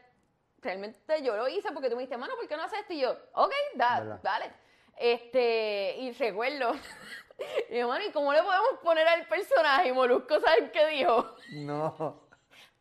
Realmente 0.60 1.22
yo 1.22 1.36
lo 1.36 1.48
hice 1.48 1.72
porque 1.72 1.90
tú 1.90 1.96
me 1.96 2.02
dijiste, 2.02 2.16
mano, 2.16 2.34
¿por 2.36 2.46
qué 2.46 2.56
no 2.56 2.62
haces 2.62 2.80
esto? 2.80 2.92
Y 2.92 3.00
yo, 3.00 3.16
ok, 3.34 3.52
da, 3.74 4.20
dale. 4.22 4.52
Este, 4.96 5.96
y 5.98 6.12
recuerdo, 6.12 6.72
y 7.70 7.78
yo, 7.78 7.88
mano, 7.88 8.04
¿y 8.04 8.12
cómo 8.12 8.32
le 8.32 8.42
podemos 8.42 8.78
poner 8.82 9.08
al 9.08 9.26
personaje? 9.26 9.88
Y 9.88 9.92
Molusco, 9.92 10.40
¿sabes 10.40 10.70
qué 10.72 10.86
dijo? 10.86 11.34
No. 11.52 12.22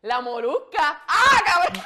La 0.02 0.20
molusca. 0.20 1.02
¡Ah, 1.08 1.40
cabrón! 1.44 1.82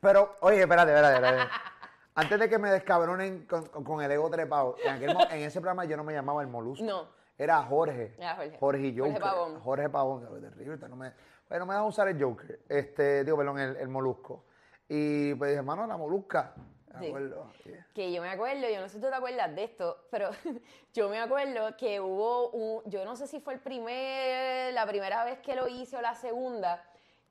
Pero, 0.00 0.36
oye, 0.40 0.60
espérate, 0.62 0.92
espérate, 0.92 1.14
espérate. 1.16 1.50
Antes 2.14 2.40
de 2.40 2.48
que 2.48 2.58
me 2.58 2.70
descabronen 2.70 3.46
con, 3.46 4.02
el 4.02 4.10
ego 4.10 4.30
trepado, 4.30 4.76
en, 4.84 4.90
aquel 4.90 5.16
en 5.30 5.42
ese 5.42 5.60
programa 5.60 5.84
yo 5.84 5.96
no 5.96 6.04
me 6.04 6.12
llamaba 6.12 6.42
el 6.42 6.48
Molusco. 6.48 6.84
No. 6.84 7.08
Era 7.38 7.62
Jorge. 7.62 8.14
Era 8.18 8.34
Jorge. 8.36 8.58
Jorge 8.58 8.58
Jorge 8.58 8.94
Joker. 8.98 9.22
Pavón. 9.22 9.60
Jorge 9.60 9.88
Pavón, 9.88 10.20
que 10.20 10.46
es 10.46 10.54
terrible. 10.54 10.88
No 10.88 10.96
me, 10.96 11.12
pues, 11.48 11.60
no 11.60 11.66
me 11.66 11.74
dejan 11.74 11.86
usar 11.86 12.08
el 12.08 12.22
Joker. 12.22 12.60
Este, 12.68 13.24
digo, 13.24 13.36
perdón, 13.36 13.58
el, 13.58 13.76
el 13.76 13.88
Molusco. 13.88 14.44
Y 14.88 15.34
pues 15.34 15.50
dije, 15.50 15.58
hermano, 15.58 15.86
la 15.86 15.96
Molusca. 15.96 16.52
Me 16.56 16.98
Sí. 16.98 17.06
acuerdo. 17.06 17.52
Sí. 17.62 17.72
que 17.94 18.12
yo 18.12 18.20
me 18.20 18.28
acuerdo, 18.30 18.68
yo 18.68 18.80
no 18.80 18.88
sé 18.88 18.96
si 18.96 19.00
tú 19.00 19.08
te 19.08 19.14
acuerdas 19.14 19.54
de 19.54 19.62
esto, 19.62 20.06
pero 20.10 20.30
yo 20.92 21.08
me 21.08 21.20
acuerdo 21.20 21.76
que 21.76 22.00
hubo 22.00 22.50
un, 22.50 22.82
yo 22.90 23.04
no 23.04 23.14
sé 23.14 23.28
si 23.28 23.38
fue 23.38 23.54
el 23.54 23.60
primer, 23.60 24.74
la 24.74 24.84
primera 24.86 25.24
vez 25.24 25.38
que 25.38 25.54
lo 25.54 25.68
hice 25.68 25.96
o 25.96 26.00
la 26.02 26.16
segunda, 26.16 26.82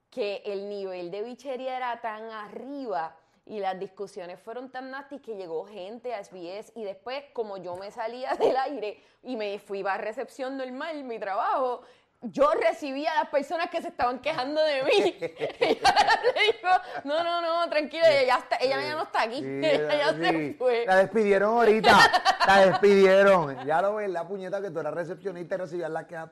que 0.09 0.41
el 0.45 0.69
nivel 0.69 1.11
de 1.11 1.21
bichería 1.21 1.77
era 1.77 2.01
tan 2.01 2.23
arriba 2.31 3.15
y 3.45 3.59
las 3.59 3.79
discusiones 3.79 4.39
fueron 4.39 4.69
tan 4.71 4.91
nasty 4.91 5.19
que 5.19 5.35
llegó 5.35 5.65
gente 5.65 6.13
a 6.13 6.23
SBS 6.23 6.71
y 6.75 6.83
después 6.83 7.23
como 7.33 7.57
yo 7.57 7.75
me 7.75 7.91
salía 7.91 8.33
del 8.39 8.55
aire 8.57 9.01
y 9.23 9.35
me 9.35 9.59
fui 9.59 9.83
a 9.85 9.97
recepción 9.97 10.57
normal, 10.57 11.03
mi 11.03 11.19
trabajo, 11.19 11.81
yo 12.21 12.51
recibía 12.51 13.13
a 13.13 13.15
las 13.15 13.29
personas 13.29 13.69
que 13.69 13.81
se 13.81 13.87
estaban 13.87 14.19
quejando 14.19 14.61
de 14.61 14.83
mí. 14.83 15.17
Ella 15.59 16.21
le 16.35 16.41
dijo, 16.43 16.67
no, 17.05 17.23
no, 17.23 17.41
no, 17.41 17.69
tranquila, 17.69 18.11
ella, 18.11 18.37
está, 18.37 18.57
ella 18.57 18.81
ya 18.81 18.95
no 18.95 19.03
está 19.03 19.21
aquí. 19.21 19.39
Sí, 19.39 19.45
ella 19.63 19.97
ya 19.97 20.13
sí. 20.13 20.19
se 20.19 20.53
fue. 20.57 20.85
La 20.85 20.97
despidieron 20.97 21.57
ahorita. 21.57 21.97
la 22.45 22.65
despidieron. 22.65 23.65
Ya 23.65 23.81
lo 23.81 23.95
ves, 23.95 24.09
la 24.09 24.27
puñeta 24.27 24.61
que 24.61 24.69
tú 24.69 24.79
eras 24.79 24.93
recepcionista 24.93 25.55
y 25.55 25.57
recibías 25.59 25.89
las 25.89 26.05
quejas. 26.05 26.29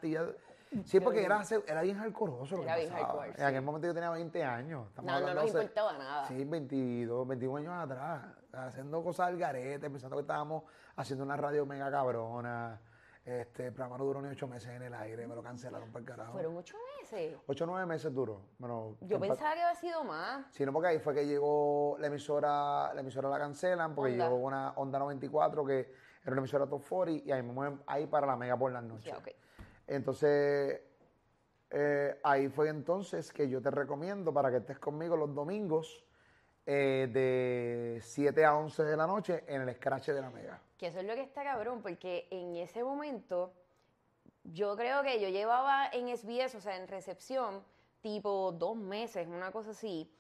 Sí, 0.86 1.00
porque 1.00 1.24
era, 1.24 1.42
era 1.66 1.82
bien 1.82 1.98
que 1.98 2.64
Era 2.64 2.76
bien 2.76 2.90
hardcore, 2.92 3.34
En 3.38 3.44
aquel 3.44 3.62
momento 3.62 3.88
yo 3.88 3.94
tenía 3.94 4.10
20 4.10 4.44
años. 4.44 4.88
No, 5.02 5.20
no 5.20 5.34
nos 5.34 5.48
importaba 5.48 5.94
nada. 5.98 6.28
Sí, 6.28 6.44
22, 6.44 7.28
21 7.28 7.58
años 7.58 7.74
atrás. 7.74 8.26
Haciendo 8.54 9.04
cosas 9.04 9.28
al 9.28 9.38
garete, 9.38 9.90
pensando 9.90 10.16
que 10.16 10.22
estábamos 10.22 10.64
haciendo 10.96 11.24
una 11.24 11.38
radio 11.38 11.66
mega 11.66 11.92
cabrona. 11.92 12.82
Este 13.24 13.68
el 13.68 13.74
programa 13.74 13.98
no 13.98 14.06
duró 14.06 14.22
ni 14.22 14.30
ocho 14.30 14.48
meses 14.48 14.70
en 14.70 14.84
el 14.84 14.94
aire, 14.94 15.28
me 15.28 15.36
lo 15.36 15.44
cancelaron 15.44 15.92
por 15.92 16.00
el 16.00 16.08
carajo. 16.08 16.32
Fueron 16.32 16.56
ocho 16.56 16.78
meses. 17.02 17.38
Ocho 17.46 17.66
o 17.66 17.68
nueve 17.68 17.86
meses 17.86 18.14
duró. 18.14 18.40
Bueno, 18.58 18.96
Yo 19.02 19.20
pensaba 19.20 19.54
que 19.54 19.62
había 19.62 19.76
sido 19.76 20.06
más. 20.06 20.46
Sí, 20.52 20.66
no, 20.66 20.72
porque 20.72 20.88
ahí 20.88 21.00
fue 21.00 21.14
que 21.14 21.28
llegó 21.28 21.98
la 22.00 22.08
emisora, 22.08 22.94
la 22.94 23.02
emisora 23.02 23.28
la 23.28 23.38
cancelan, 23.38 23.94
porque 23.94 24.14
Onda. 24.14 24.26
llegó 24.30 24.38
una 24.38 24.72
Onda 24.78 24.98
94, 25.00 25.66
que 25.66 25.94
era 26.22 26.32
una 26.32 26.40
emisora 26.40 26.68
top 26.68 26.82
40, 26.88 27.28
y 27.28 27.32
ahí 27.34 27.44
me 27.44 27.52
mueven 27.52 27.82
ahí 27.86 28.08
para 28.08 28.26
la 28.28 28.38
mega 28.38 28.56
por 28.56 28.72
las 28.72 28.84
noches. 28.84 29.12
Ya, 29.12 29.18
ok. 29.18 29.28
Entonces, 29.88 30.82
eh, 31.70 32.20
ahí 32.24 32.50
fue 32.50 32.70
entonces 32.70 33.32
que 33.32 33.50
yo 33.50 33.62
te 33.62 33.72
recomiendo 33.72 34.34
para 34.34 34.52
que 34.52 34.58
estés 34.58 34.80
conmigo 34.80 35.16
los 35.18 35.34
domingos 35.34 36.04
eh, 36.66 37.08
de 37.12 38.02
7 38.02 38.46
a 38.46 38.56
11 38.56 38.84
de 38.84 38.98
la 38.98 39.08
noche 39.08 39.44
en 39.48 39.62
el 39.62 39.74
Scratch 39.76 40.08
de 40.08 40.22
la 40.22 40.30
Mega. 40.30 40.62
Que 40.78 40.88
eso 40.88 41.00
es 41.00 41.06
lo 41.06 41.16
que 41.16 41.22
está 41.22 41.44
cabrón, 41.44 41.82
porque 41.82 42.28
en 42.30 42.56
ese 42.58 42.84
momento 42.84 43.54
yo 44.44 44.76
creo 44.76 45.02
que 45.02 45.20
yo 45.20 45.30
llevaba 45.30 45.88
en 45.88 46.16
SBS, 46.16 46.56
o 46.56 46.62
sea, 46.62 46.78
en 46.78 46.88
recepción, 46.88 47.64
tipo 48.02 48.52
dos 48.52 48.76
meses, 48.76 49.28
una 49.28 49.52
cosa 49.52 49.72
así. 49.72 50.14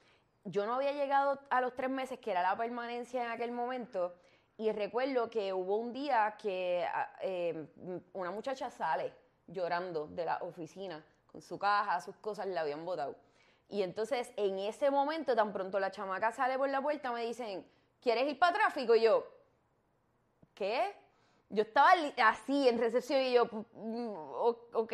Yo 0.46 0.66
no 0.66 0.76
había 0.76 0.94
llegado 0.94 1.40
a 1.50 1.62
los 1.62 1.76
tres 1.76 1.90
meses, 1.90 2.20
que 2.20 2.32
era 2.32 2.42
la 2.42 2.58
permanencia 2.58 3.26
en 3.26 3.32
aquel 3.32 3.52
momento, 3.52 4.16
y 4.58 4.72
recuerdo 4.72 5.30
que 5.30 5.54
hubo 5.54 5.78
un 5.78 5.94
día 5.94 6.36
que 6.42 6.86
ah, 6.92 7.14
eh, 7.22 7.68
una 8.14 8.32
muchacha 8.32 8.72
sale 8.72 9.14
llorando 9.48 10.08
de 10.08 10.26
la 10.26 10.38
oficina, 10.42 11.04
con 11.32 11.42
su 11.42 11.58
caja, 11.58 12.00
sus 12.02 12.16
cosas 12.18 12.48
la 12.48 12.62
habían 12.62 12.86
botado. 12.86 13.16
Y 13.70 13.82
entonces, 13.82 14.32
en 14.38 14.60
ese 14.60 14.90
momento, 14.92 15.36
tan 15.36 15.52
pronto 15.52 15.80
la 15.80 15.92
chamaca 15.92 16.32
sale 16.32 16.58
por 16.58 16.70
la 16.70 16.82
puerta, 16.82 17.12
me 17.12 17.26
dicen, 17.26 17.66
¿quieres 18.02 18.30
ir 18.30 18.40
para 18.40 18.58
tráfico? 18.58 18.96
Y 18.96 19.02
yo, 19.02 19.28
¿qué? 20.54 20.96
Yo 21.50 21.64
estaba 21.64 21.92
así 22.26 22.68
en 22.68 22.78
recepción 22.78 23.22
y 23.22 23.34
yo, 23.34 23.46
mm, 23.46 24.16
ok. 24.74 24.94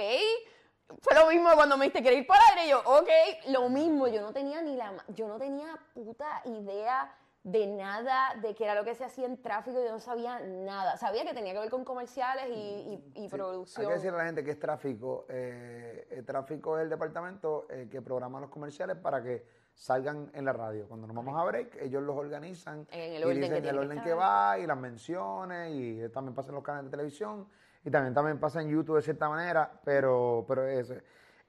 Fue 1.00 1.16
lo 1.16 1.28
mismo 1.28 1.50
cuando 1.56 1.78
me 1.78 1.86
dijiste, 1.86 2.02
¿quieres 2.02 2.22
ir 2.22 2.28
para 2.28 2.42
aire? 2.50 2.66
Y 2.66 2.70
yo, 2.70 2.82
ok. 2.86 3.10
Lo 3.48 3.70
mismo, 3.70 4.08
yo 4.08 4.22
no 4.22 4.34
tenía 4.34 4.62
ni 4.62 4.76
la, 4.76 4.94
yo 5.10 5.28
no 5.28 5.38
tenía 5.38 5.80
puta 5.94 6.42
idea 6.46 7.16
de 7.44 7.68
nada, 7.68 8.36
de 8.42 8.56
qué 8.56 8.64
era 8.64 8.74
lo 8.76 8.86
que 8.86 8.96
se 8.96 9.04
hacía 9.04 9.26
en 9.26 9.42
tráfico, 9.42 9.84
yo 9.84 9.92
no 9.92 10.00
sabía 10.00 10.40
nada. 10.40 10.96
Sabía 10.98 11.26
que 11.26 11.34
tenía 11.34 11.52
que 11.54 11.60
ver 11.60 11.70
con 11.70 11.84
comerciales 11.84 12.48
y, 12.50 12.54
y- 12.54 13.12
y 13.16 13.22
Sí, 13.24 13.36
producción. 13.36 13.82
Hay 13.86 13.88
que 13.90 13.94
decirle 13.96 14.16
a 14.16 14.20
la 14.20 14.26
gente 14.26 14.44
que 14.46 14.52
es 14.52 14.60
tráfico. 14.60 15.26
eh, 15.28 16.08
el 16.12 16.26
tráfico 16.26 16.78
es 16.78 16.84
el 16.84 16.90
departamento 16.90 17.68
eh, 17.70 17.88
que 17.92 18.02
programa 18.02 18.40
los 18.40 18.50
comerciales 18.50 18.96
para 18.98 19.22
que 19.22 19.46
salgan 19.74 20.32
en 20.34 20.46
la 20.46 20.54
radio. 20.54 20.88
Cuando 20.88 21.06
nos 21.08 21.16
vamos 21.16 21.38
a 21.38 21.44
break, 21.44 21.76
ellos 21.82 22.02
los 22.04 22.16
organizan 22.16 22.88
En 22.92 23.14
el 23.16 23.22
y 23.22 23.26
que 23.26 23.34
dicen 23.34 23.54
el 23.56 23.62
que 23.64 23.70
orden 23.78 24.02
que 24.02 24.14
va 24.14 24.58
y 24.60 24.66
las 24.68 24.78
menciones 24.78 25.72
y 25.74 26.10
también 26.14 26.34
pasa 26.36 26.50
en 26.50 26.56
los 26.56 26.64
canales 26.64 26.86
de 26.90 26.92
televisión 26.92 27.48
y 27.84 27.92
también, 27.92 28.14
también 28.14 28.40
pasa 28.40 28.62
en 28.62 28.70
YouTube 28.70 28.96
de 28.96 29.02
cierta 29.02 29.28
manera, 29.28 29.70
pero, 29.84 30.46
pero 30.48 30.66
es, 30.66 30.94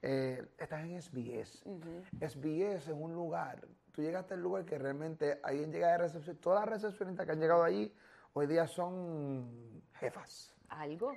eh, 0.01 0.45
estás 0.57 0.81
en 0.83 1.01
SBS. 1.01 1.63
SBS 2.19 2.87
es 2.89 2.97
un 2.97 3.13
lugar, 3.13 3.61
tú 3.95 4.01
llegaste 4.01 4.33
al 4.33 4.41
lugar 4.41 4.65
que 4.65 4.77
realmente 4.77 5.39
alguien 5.43 5.71
llega 5.71 5.87
de 5.91 5.97
recepción, 5.99 6.35
todas 6.37 6.61
las 6.61 6.69
recepcionistas 6.81 7.25
que 7.25 7.31
han 7.31 7.39
llegado 7.39 7.63
allí 7.63 7.93
hoy 8.33 8.47
día 8.47 8.67
son 8.67 9.81
jefas. 9.99 10.53
algo. 10.69 11.13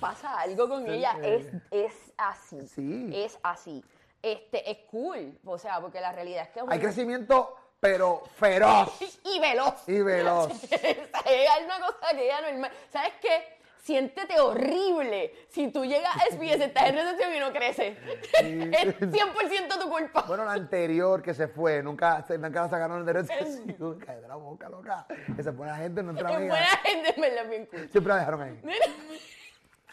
Pasa 0.00 0.38
algo 0.40 0.68
con 0.68 0.84
Sí, 0.84 0.90
ella. 0.90 1.16
eh. 1.22 1.62
Es, 1.70 1.92
es 1.94 2.12
así. 2.18 2.66
Sí. 2.68 3.10
Es 3.14 3.38
así. 3.42 3.84
Este, 4.22 4.70
es 4.70 4.78
cool. 4.90 5.38
O 5.44 5.58
sea, 5.58 5.80
porque 5.80 6.00
la 6.00 6.12
realidad 6.12 6.42
es 6.44 6.48
que 6.50 6.60
Hay 6.60 6.66
un- 6.78 6.78
crecimiento, 6.84 7.56
pero 7.80 8.22
feroz 8.36 8.90
y 9.24 9.38
veloz. 9.40 9.88
y 9.88 10.02
veloz. 10.02 10.48
es 10.72 11.64
una 11.64 11.80
cosa 11.86 12.16
que 12.16 12.26
ya 12.26 12.40
normal. 12.50 12.70
¿Sabes 12.90 13.12
qué? 13.20 13.57
Siéntete 13.82 14.38
horrible 14.40 15.32
si 15.48 15.68
tú 15.68 15.84
llegas 15.84 16.14
a 16.16 16.26
SBS, 16.34 16.60
estás 16.64 16.84
en 16.90 16.96
recepción 16.96 17.34
y 17.34 17.38
no 17.40 17.52
creces. 17.52 17.96
es 18.34 19.00
100% 19.00 19.80
tu 19.80 19.88
culpa. 19.90 20.22
Bueno, 20.26 20.44
la 20.44 20.52
anterior 20.52 21.22
que 21.22 21.32
se 21.32 21.48
fue, 21.48 21.82
nunca, 21.82 22.24
nunca 22.38 22.62
la 22.62 22.68
sacaron 22.68 23.06
de 23.06 23.12
recepción. 23.12 23.98
Cállate 23.98 24.28
la 24.28 24.34
boca, 24.36 24.68
loca. 24.68 25.06
Esa 25.38 25.52
buena 25.52 25.76
gente 25.76 26.02
no 26.02 26.10
entra 26.10 26.30
es 26.30 26.36
amiga. 26.36 26.54
buena 26.54 26.68
gente, 26.84 27.14
en 27.14 27.20
verdad, 27.20 27.42
es 27.44 27.50
bien 27.50 27.66
cool. 27.66 27.88
Siempre 27.90 28.12
la 28.12 28.18
dejaron 28.18 28.42
ahí. 28.42 28.60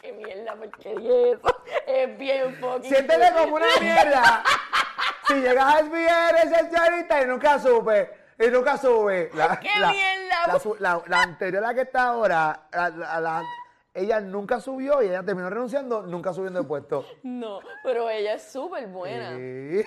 Qué 0.02 0.12
mierda, 0.12 0.54
porque 0.54 0.92
eso. 1.32 1.62
Es 1.86 2.18
bien 2.18 2.54
fucking. 2.56 2.90
Siéntete 2.90 3.32
como 3.36 3.56
una 3.56 3.66
mierda. 3.80 4.44
si 5.26 5.34
llegas 5.34 5.74
a 5.74 5.78
SBS, 5.80 6.44
ese 6.44 6.70
charita 6.70 7.22
y 7.22 7.26
nunca 7.26 7.58
sube. 7.58 8.12
Y 8.38 8.48
nunca 8.48 8.76
sube. 8.76 9.30
La, 9.34 9.58
¡Qué 9.58 9.70
la- 9.78 9.90
mierda! 9.90 10.46
La, 10.46 10.60
la- 10.78 11.02
la 11.06 11.22
anterior 11.22 11.62
la 11.62 11.74
que 11.74 11.80
está 11.80 12.08
ahora, 12.08 12.68
la- 12.70 12.90
la- 12.90 13.20
la- 13.20 13.42
ella 13.96 14.20
nunca 14.20 14.60
subió 14.60 15.02
y 15.02 15.06
ella 15.06 15.22
terminó 15.22 15.48
renunciando, 15.50 16.02
nunca 16.02 16.32
subiendo 16.32 16.60
de 16.60 16.66
puesto. 16.68 17.04
No, 17.22 17.60
pero 17.82 18.08
ella 18.08 18.34
es 18.34 18.42
súper 18.44 18.86
buena. 18.88 19.30
Sí. 19.36 19.82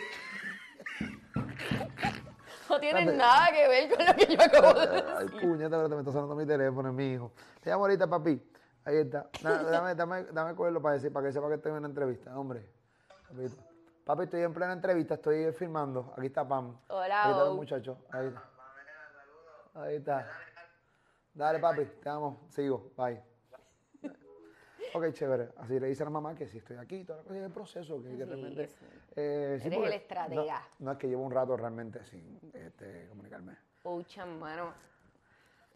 No 2.70 2.80
tiene 2.80 3.06
nada 3.06 3.48
que 3.51 3.68
ver 3.68 3.96
con 3.96 4.06
lo 4.06 4.13
que 4.13 4.36
yo 4.36 4.42
acabo 4.44 4.80
de 4.80 5.04
Ay, 5.18 5.28
puñeta, 5.39 5.70
pero 5.78 5.89
te 5.89 5.96
me 5.96 6.01
está 6.01 6.12
sonando 6.12 6.36
mi 6.36 6.46
teléfono, 6.46 6.89
es 6.89 6.96
mi 6.96 7.13
hijo. 7.13 7.32
Te 7.62 7.70
llamo 7.72 7.86
ahorita, 7.86 8.06
papi. 8.08 8.39
Ahí 8.86 8.98
está. 8.98 9.28
Da- 9.42 9.63
Dame, 9.72 9.96
dame, 9.96 10.24
dame 10.25 10.56
cogerlo 10.56 10.82
para 10.82 10.94
decir, 10.96 11.12
para 11.12 11.25
que 11.28 11.34
sepa 11.34 11.48
que 11.48 11.56
estoy 11.56 11.72
en 11.72 11.78
una 11.80 11.88
entrevista, 11.88 12.38
hombre. 12.38 12.70
Papito. 13.28 13.56
Papi, 14.06 14.24
estoy 14.24 14.42
en 14.42 14.54
plena 14.54 14.74
entrevista, 14.74 15.16
estoy 15.16 15.51
filmando. 15.54 16.13
Aquí 16.18 16.28
está 16.28 16.48
Pam. 16.48 16.78
Hola, 16.89 17.24
Ahí 17.24 17.32
está 17.32 17.44
el 17.44 17.50
Bo. 17.50 17.56
muchacho. 17.56 17.98
Ahí 18.12 18.28
está. 18.28 18.44
Ahí 19.75 19.96
está. 19.96 20.28
Dale, 21.34 21.60
papi, 21.60 21.86
te 21.86 22.10
amo. 22.10 22.48
Sigo, 22.50 22.92
bye. 22.98 23.28
Ok, 24.93 25.12
chévere. 25.13 25.50
Así 25.58 25.79
le 25.79 25.88
dice 25.88 26.03
a 26.03 26.05
la 26.05 26.10
mamá 26.12 26.36
que 26.36 26.48
si 26.48 26.58
estoy 26.60 26.77
aquí, 26.77 27.03
toda 27.03 27.17
la 27.19 27.24
cosa 27.24 27.38
es 27.39 27.46
el 27.46 27.51
proceso, 27.51 28.01
que, 28.01 28.10
Sí, 28.10 28.24
realmente... 28.24 28.67
sí. 28.67 28.86
eh, 29.15 29.60
Eres 29.63 29.77
el 29.79 29.93
estratega. 29.93 30.60
No, 30.79 30.86
no 30.86 30.91
es 30.93 30.98
que 30.98 31.08
llevo 31.08 31.24
un 31.24 31.31
rato 31.31 31.55
realmente 31.58 32.03
sin 32.05 32.39
este, 32.53 33.08
comunicarme. 33.10 33.55
Ochan, 33.84 34.39
mano. 34.39 34.74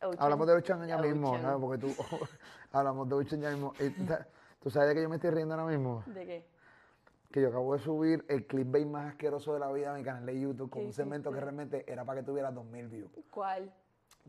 Ochan. 0.02 0.18
Hablamos 0.22 0.48
de 0.48 0.56
Uchan 0.56 0.88
ya 0.88 0.98
mismo, 0.98 1.30
Ochan. 1.32 1.42
¿sabes? 1.42 1.60
Porque 1.62 1.78
tú, 1.88 1.94
hablamos 2.72 3.10
de 3.10 3.16
Uchan 3.16 3.42
ya 3.42 3.50
mismo. 3.52 3.74
Tú 4.62 4.70
sabes- 4.70 4.90
de 4.90 4.96
que 4.96 5.02
yo 5.04 5.10
me 5.10 5.16
estoy 5.16 5.30
riendo 5.32 5.54
ahora 5.56 5.66
mismo. 5.68 6.04
¿De 6.08 6.26
qué? 6.26 6.46
Que 7.32 7.42
yo 7.42 7.48
acabo 7.50 7.74
de 7.74 7.80
subir 7.80 8.24
el 8.30 8.46
clickbait 8.46 8.86
más 8.86 9.08
asqueroso 9.10 9.54
de 9.54 9.60
la 9.60 9.72
vida 9.72 9.92
a 9.94 9.98
mi 9.98 10.04
canal 10.04 10.26
de 10.26 10.40
YouTube 10.40 10.70
con 10.70 10.82
¿Qué 10.82 10.88
un 10.88 10.94
segmento 10.94 11.32
que 11.32 11.40
realmente 11.40 11.84
era 11.92 12.06
para 12.06 12.20
que 12.20 12.26
tuviera 12.26 12.52
2000 12.52 12.88
views. 12.90 13.12
¿Cuál? 13.32 13.74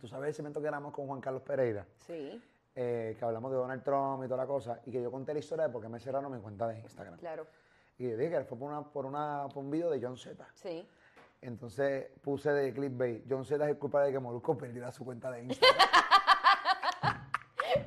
Tú 0.01 0.09
sabes 0.09 0.29
el 0.29 0.35
segmento 0.35 0.61
que 0.61 0.67
éramos 0.69 0.93
con 0.93 1.07
Juan 1.07 1.21
Carlos 1.21 1.43
Pereira, 1.43 1.87
Sí, 2.07 2.43
eh, 2.77 3.15
que 3.19 3.25
hablamos 3.25 3.51
de 3.53 3.59
Donald 3.59 3.83
Trump 3.85 4.25
y 4.25 4.29
toda 4.29 4.39
la 4.43 4.47
cosa, 4.47 4.81
y 4.87 4.91
que 4.91 5.03
yo 5.03 5.11
conté 5.11 5.33
la 5.33 5.39
historia 5.41 5.67
de 5.67 5.73
por 5.73 5.83
qué 5.83 5.89
me 5.89 6.01
cerraron 6.01 6.33
mi 6.33 6.41
cuenta 6.41 6.67
de 6.69 6.79
Instagram. 6.81 7.19
claro. 7.19 7.47
Y 7.97 8.11
yo 8.11 8.17
dije 8.17 8.39
que 8.39 8.45
fue 8.45 8.59
por, 8.59 8.71
una, 8.73 8.83
por, 8.83 9.07
una, 9.07 9.47
por 9.55 9.63
un 9.63 9.71
video 9.71 9.89
de 9.91 10.01
John 10.03 10.17
Z. 10.17 10.45
Sí. 10.55 10.89
Entonces 11.41 12.07
puse 12.23 12.51
de 12.53 12.73
clickbait, 12.73 13.25
John 13.31 13.45
Z 13.45 13.63
es 13.65 13.71
el 13.71 13.79
culpable 13.79 14.09
de 14.09 14.15
que 14.15 14.19
Molusco 14.19 14.59
perdiera 14.59 14.91
su 14.91 15.05
cuenta 15.05 15.31
de 15.31 15.43
Instagram. 15.45 15.79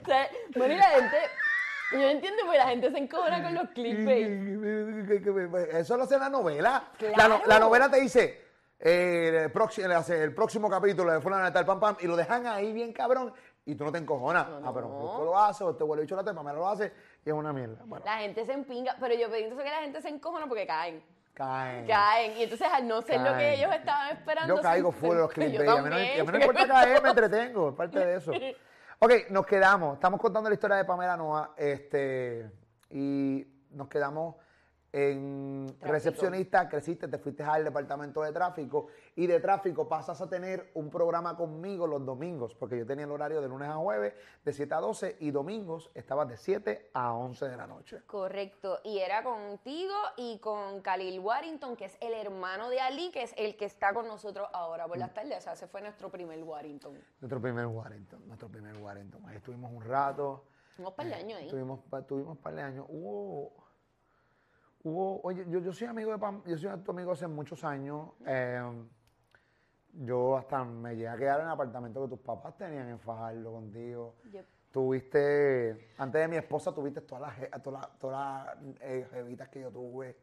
O 0.02 0.06
sea, 0.06 0.30
bueno, 0.56 0.74
y 0.74 0.78
la 0.78 0.90
gente. 0.90 1.18
Yo 1.92 2.02
entiendo 2.10 2.44
porque 2.46 2.58
la 2.58 2.68
gente 2.68 2.92
se 2.92 2.98
encobra 2.98 3.42
con 3.44 3.56
los 3.56 3.70
clickbait. 3.70 5.74
Eso 5.74 5.98
lo 5.98 6.04
hace 6.04 6.18
la 6.18 6.30
novela. 6.30 6.84
La, 7.00 7.14
Claro. 7.14 7.40
no- 7.40 7.46
la 7.46 7.60
novela 7.60 7.90
te 7.90 8.00
dice 8.00 8.42
eh, 8.80 9.42
el, 9.46 9.52
próximo, 9.52 9.88
el 10.10 10.34
próximo 10.34 10.70
capítulo 10.70 11.12
de 11.12 11.22
Fulano 11.22 11.46
de 11.46 11.52
tal 11.52 11.66
pam 11.66 11.80
pam 11.80 11.98
y 12.00 12.08
lo 12.08 12.16
dejan 12.16 12.46
ahí 12.48 12.72
bien 12.74 12.94
cabrón 12.94 13.34
y 13.68 13.76
tú 13.76 13.84
no 13.86 13.92
te 13.92 14.00
encojonas. 14.00 14.48
No, 14.50 14.68
Ah, 14.68 14.72
pero 14.74 14.88
no. 14.88 14.96
Molusco 14.96 15.24
lo 15.26 15.38
hace, 15.38 15.64
o 15.64 15.70
este 15.72 15.84
huele 15.84 16.02
bicho 16.04 16.16
la 16.16 16.24
tema, 16.24 16.42
me 16.42 16.54
lo 16.54 16.68
hace 16.68 16.92
y 17.24 17.30
es 17.30 17.36
una 17.36 17.54
mierda. 17.54 17.78
Bueno, 17.86 18.04
La 18.06 18.18
gente 18.18 18.46
se 18.46 18.54
empinga, 18.54 18.96
pero 19.00 19.14
yo 19.14 19.30
pienso 19.30 19.56
que 19.58 19.64
la 19.66 19.82
gente 19.82 20.02
se 20.02 20.10
encojona 20.10 20.48
porque 20.48 20.66
caen. 20.66 21.04
caen. 21.34 21.86
Caen. 21.86 22.38
Y 22.38 22.44
entonces 22.44 22.68
al 22.72 22.88
no 22.88 23.02
ser 23.02 23.20
lo 23.20 23.26
que 23.28 23.32
Caen. 23.34 23.60
ellos 23.60 23.76
estaban 23.76 24.10
esperando. 24.16 24.56
Yo 24.56 24.62
caigo 24.62 24.92
full 24.92 25.16
de 25.16 25.22
los 25.22 25.32
clickbait. 25.32 25.70
A 25.70 25.82
mí 25.82 25.90
no, 25.90 25.96
a 25.96 26.00
mí 26.00 26.32
no 26.32 26.38
importa 26.40 26.68
caer, 26.68 27.04
me 27.04 27.10
entretengo, 27.10 27.70
es 27.70 27.76
parte 27.76 28.00
de 28.00 28.16
eso. 28.16 28.32
Ok, 29.00 29.12
nos 29.30 29.46
quedamos. 29.46 29.94
Estamos 29.94 30.20
contando 30.20 30.50
la 30.50 30.56
historia 30.56 30.76
de 30.78 30.84
Pamela 30.86 31.16
Noa 31.16 31.54
este, 31.56 32.50
y 32.90 33.46
nos 33.70 33.88
quedamos 33.90 34.38
en 34.98 35.68
Tráfico. 35.68 35.94
recepcionista, 35.94 36.68
creciste, 36.68 37.08
te 37.08 37.20
fuiste 37.20 37.44
al 37.44 37.64
departamento 37.64 38.24
de 38.24 38.32
tráfico 38.32 38.88
y 39.16 39.28
de 39.28 39.40
tráfico 39.40 39.88
pasas 39.88 40.20
a 40.22 40.28
tener 40.28 40.72
un 40.74 40.90
programa 40.90 41.38
conmigo 41.38 41.86
los 41.86 42.04
domingos, 42.04 42.56
porque 42.56 42.80
yo 42.80 42.86
tenía 42.86 43.06
el 43.06 43.12
horario 43.12 43.40
de 43.40 43.48
lunes 43.48 43.70
a 43.70 43.76
jueves 43.76 44.16
de 44.44 44.54
7 44.54 44.74
a 44.74 44.80
12 44.80 45.18
y 45.20 45.30
domingos 45.30 45.92
estabas 45.94 46.28
de 46.30 46.38
7 46.38 46.90
a 46.94 47.14
11 47.14 47.48
de 47.48 47.58
la 47.58 47.68
noche. 47.68 48.02
Correcto, 48.08 48.80
y 48.84 48.98
era 48.98 49.24
contigo 49.24 49.94
y 50.16 50.40
con 50.40 50.82
Khalil 50.82 51.20
Warrington, 51.20 51.76
que 51.76 51.86
es 51.86 51.98
el 52.02 52.14
hermano 52.14 52.70
de 52.70 52.80
Ali, 52.80 53.12
que 53.12 53.22
es 53.22 53.36
el 53.38 53.56
que 53.56 53.66
está 53.66 53.94
con 53.94 54.08
nosotros 54.08 54.50
ahora 54.52 54.88
por 54.88 54.98
las 54.98 55.14
tardes. 55.14 55.38
O 55.38 55.42
sea, 55.42 55.54
ese 55.54 55.68
fue 55.68 55.82
nuestro 55.82 56.10
primer 56.10 56.42
Warrington. 56.42 56.98
Nuestro 57.20 57.40
primer 57.40 57.68
Warrington, 57.68 58.28
nuestro 58.28 58.48
primer 58.50 58.76
Warrington. 58.78 59.24
Ahí 59.28 59.38
estuvimos 59.38 59.72
un 59.72 59.84
rato. 59.84 60.44
Unos 60.80 60.94
par 60.94 61.08
de 61.08 61.14
años 61.14 61.40
ahí. 61.40 61.50
Tuvimos, 61.50 61.80
tuvimos 62.08 62.32
un 62.32 62.38
par 62.38 62.56
de 62.56 62.62
años. 62.62 62.86
Hubo, 62.90 63.67
hubo, 64.84 65.22
oye, 65.24 65.46
yo, 65.50 65.60
yo 65.60 65.74
soy 65.74 65.88
amigo 65.88 66.12
de 66.12 66.18
Pam, 66.18 66.44
yo 66.46 66.58
soy 66.58 66.78
tu 66.80 66.92
amigo 66.92 67.12
hace 67.12 67.28
muchos 67.28 67.64
años. 67.64 68.10
eh, 68.26 68.62
yo 70.00 70.38
hasta 70.38 70.64
me 70.64 70.96
llegué 70.96 71.08
a 71.08 71.18
quedar 71.18 71.40
en 71.40 71.48
el 71.48 71.52
apartamento 71.52 72.04
que 72.04 72.10
tus 72.10 72.20
papás 72.20 72.56
tenían 72.56 72.88
en 72.90 73.00
Fajardo 73.00 73.52
contigo. 73.52 74.16
Yep. 74.32 74.46
Tuviste, 74.72 75.94
antes 75.98 76.22
de 76.22 76.28
mi 76.28 76.38
esposa, 76.38 76.74
tuviste 76.74 77.02
todas 77.02 77.36
las, 77.40 77.64
todas 77.64 77.82
las, 77.82 78.00
todas 78.00 78.46
las 78.46 78.58
eh, 78.82 79.08
jevitas 79.12 79.50
que 79.50 79.62
yo 79.62 79.72
tuve. 79.72 80.16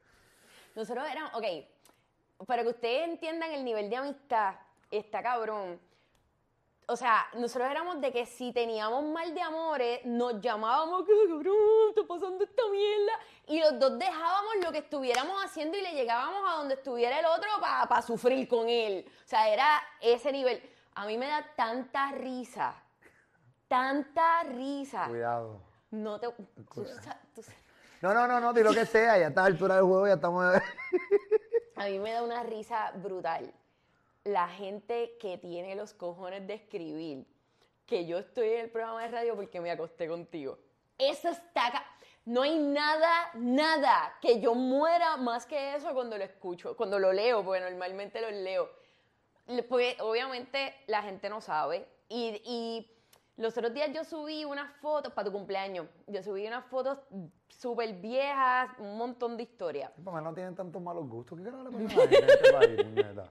Nosotros 0.76 1.04
éramos, 1.10 1.32
ok, 1.34 2.46
para 2.46 2.62
que 2.62 2.68
ustedes 2.68 3.08
entiendan 3.08 3.50
el 3.52 3.64
nivel 3.64 3.90
de 3.90 3.96
amistad, 3.96 4.54
está 4.90 5.22
cabrón. 5.22 5.80
O 6.86 6.96
sea, 6.96 7.26
nosotros 7.34 7.70
éramos 7.70 8.00
de 8.00 8.12
que 8.12 8.26
si 8.26 8.52
teníamos 8.52 9.02
mal 9.04 9.34
de 9.34 9.40
amores, 9.40 10.00
nos 10.04 10.40
llamábamos, 10.40 11.04
que 11.06 11.12
cabrón, 11.28 11.56
está 11.90 12.06
pasando 12.06 12.44
esta 12.44 12.62
mierda. 12.70 13.12
Y 13.46 13.60
los 13.60 13.78
dos 13.78 13.98
dejábamos 13.98 14.52
lo 14.62 14.70
que 14.70 14.78
estuviéramos 14.78 15.42
haciendo 15.42 15.78
y 15.78 15.80
le 15.80 15.92
llegábamos 15.92 16.42
a 16.46 16.56
donde 16.56 16.74
estuviera 16.74 17.18
el 17.18 17.26
otro 17.26 17.48
para 17.60 18.02
sufrir 18.02 18.46
con 18.48 18.68
él. 18.68 19.06
O 19.24 19.28
sea, 19.28 19.48
era 19.48 19.82
ese 20.00 20.30
nivel. 20.30 20.62
A 20.94 21.06
mí 21.06 21.16
me 21.16 21.26
da 21.26 21.44
tanta 21.56 22.12
risa, 22.12 22.74
tanta 23.66 24.42
risa. 24.44 25.06
Cuidado. 25.08 25.60
No 25.90 26.20
te... 26.20 26.28
tú 26.28 26.84
tú 27.34 27.42
No, 28.02 28.12
no, 28.12 28.28
no, 28.28 28.40
no, 28.40 28.52
di 28.52 28.62
lo 28.62 28.74
que 28.74 28.84
sea, 28.84 29.18
ya 29.18 29.28
está 29.28 29.40
a 29.40 29.44
la 29.44 29.48
altura 29.48 29.76
del 29.76 29.84
juego, 29.84 30.06
ya 30.06 30.14
estamos. 30.14 30.44
A 31.76 31.86
mí 31.86 31.98
me 31.98 32.12
da 32.12 32.22
una 32.22 32.42
risa 32.42 32.92
brutal. 32.96 33.52
La 34.24 34.48
gente 34.48 35.16
que 35.20 35.36
tiene 35.38 35.74
los 35.74 35.92
cojones 35.94 36.46
de 36.46 36.54
escribir 36.54 37.26
que 37.86 38.06
yo 38.06 38.18
estoy 38.18 38.48
en 38.50 38.60
el 38.60 38.70
programa 38.70 39.02
de 39.02 39.08
radio 39.08 39.36
porque 39.36 39.60
me 39.60 39.70
acosté 39.70 40.08
contigo. 40.08 40.58
Eso 40.96 41.28
está... 41.28 41.70
ca- 41.70 41.86
No 42.24 42.40
hay 42.42 42.58
nada, 42.58 43.30
nada 43.34 44.16
que 44.22 44.40
yo 44.40 44.54
muera 44.54 45.18
más 45.18 45.44
que 45.44 45.74
eso 45.74 45.92
cuando 45.92 46.16
lo 46.16 46.24
escucho, 46.24 46.74
cuando 46.76 46.98
lo 46.98 47.12
leo, 47.12 47.44
porque 47.44 47.60
normalmente 47.60 48.20
lo 48.22 48.30
leo. 48.30 48.70
Le- 49.46 49.62
Porque 49.62 49.96
obviamente 50.00 50.74
la 50.86 51.02
gente 51.02 51.28
no 51.28 51.42
sabe. 51.42 51.86
Y, 52.08 52.40
y 52.44 52.90
los 53.36 53.56
otros 53.56 53.74
días 53.74 53.90
yo 53.92 54.04
subí 54.04 54.44
unas 54.44 54.70
fotos 54.76 55.12
para 55.12 55.26
tu 55.26 55.32
cumpleaños. 55.32 55.86
Yo 56.06 56.22
subí 56.22 56.46
unas 56.46 56.64
fotos 56.66 56.98
súper 57.48 57.94
viejas, 57.94 58.70
un 58.78 58.96
montón 58.96 59.36
de 59.36 59.42
historias. 59.42 59.90
Mamá, 59.98 60.20
no 60.20 60.32
tienen 60.32 60.54
tantos 60.54 60.80
malos 60.80 61.08
gustos. 61.08 61.38
¿Qué 61.38 61.44
carajo 61.44 61.70
le 61.70 61.86
a 61.86 62.04
este 62.04 62.52
país? 62.52 63.26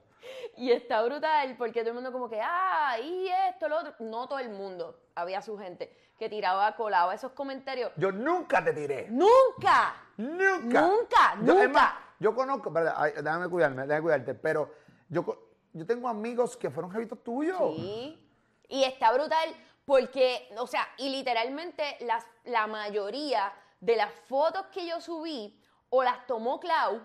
Y 0.56 0.70
está 0.72 1.02
brutal 1.02 1.54
porque 1.58 1.80
todo 1.80 1.90
el 1.90 1.94
mundo 1.94 2.12
como 2.12 2.28
que, 2.30 2.40
ah, 2.40 2.96
y 2.98 3.28
esto, 3.50 3.68
lo 3.68 3.78
otro. 3.78 3.94
No 3.98 4.26
todo 4.26 4.38
el 4.38 4.50
mundo. 4.50 4.98
Había 5.14 5.42
su 5.42 5.58
gente 5.58 5.94
que 6.18 6.28
tiraba, 6.28 6.74
colaba 6.76 7.14
esos 7.14 7.32
comentarios. 7.32 7.92
Yo 7.96 8.10
nunca 8.12 8.64
te 8.64 8.72
tiré. 8.72 9.08
¡Nunca! 9.10 9.94
Nunca. 10.16 10.80
Nunca, 10.80 11.34
Yo, 11.42 11.54
nunca. 11.54 11.68
más, 11.68 11.94
yo 12.20 12.34
conozco, 12.34 12.70
verdad, 12.70 12.94
ay, 12.96 13.12
déjame 13.16 13.48
cuidarme, 13.48 13.82
déjame 13.82 14.02
cuidarte, 14.02 14.34
pero 14.34 14.72
yo, 15.08 15.24
yo 15.72 15.84
tengo 15.84 16.08
amigos 16.08 16.56
que 16.56 16.70
fueron 16.70 16.90
jevitos 16.90 17.22
tuyos. 17.22 17.74
Sí. 17.76 18.20
Y 18.68 18.84
está 18.84 19.12
brutal 19.12 19.54
porque, 19.84 20.48
o 20.58 20.66
sea, 20.66 20.86
y 20.98 21.10
literalmente 21.10 21.96
las, 22.00 22.24
la 22.44 22.66
mayoría 22.66 23.52
de 23.80 23.96
las 23.96 24.10
fotos 24.12 24.66
que 24.68 24.86
yo 24.86 25.00
subí 25.00 25.60
o 25.90 26.02
las 26.02 26.26
tomó 26.26 26.58
Clau 26.60 27.00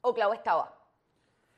o 0.00 0.14
Clau 0.14 0.32
estaba. 0.32 0.72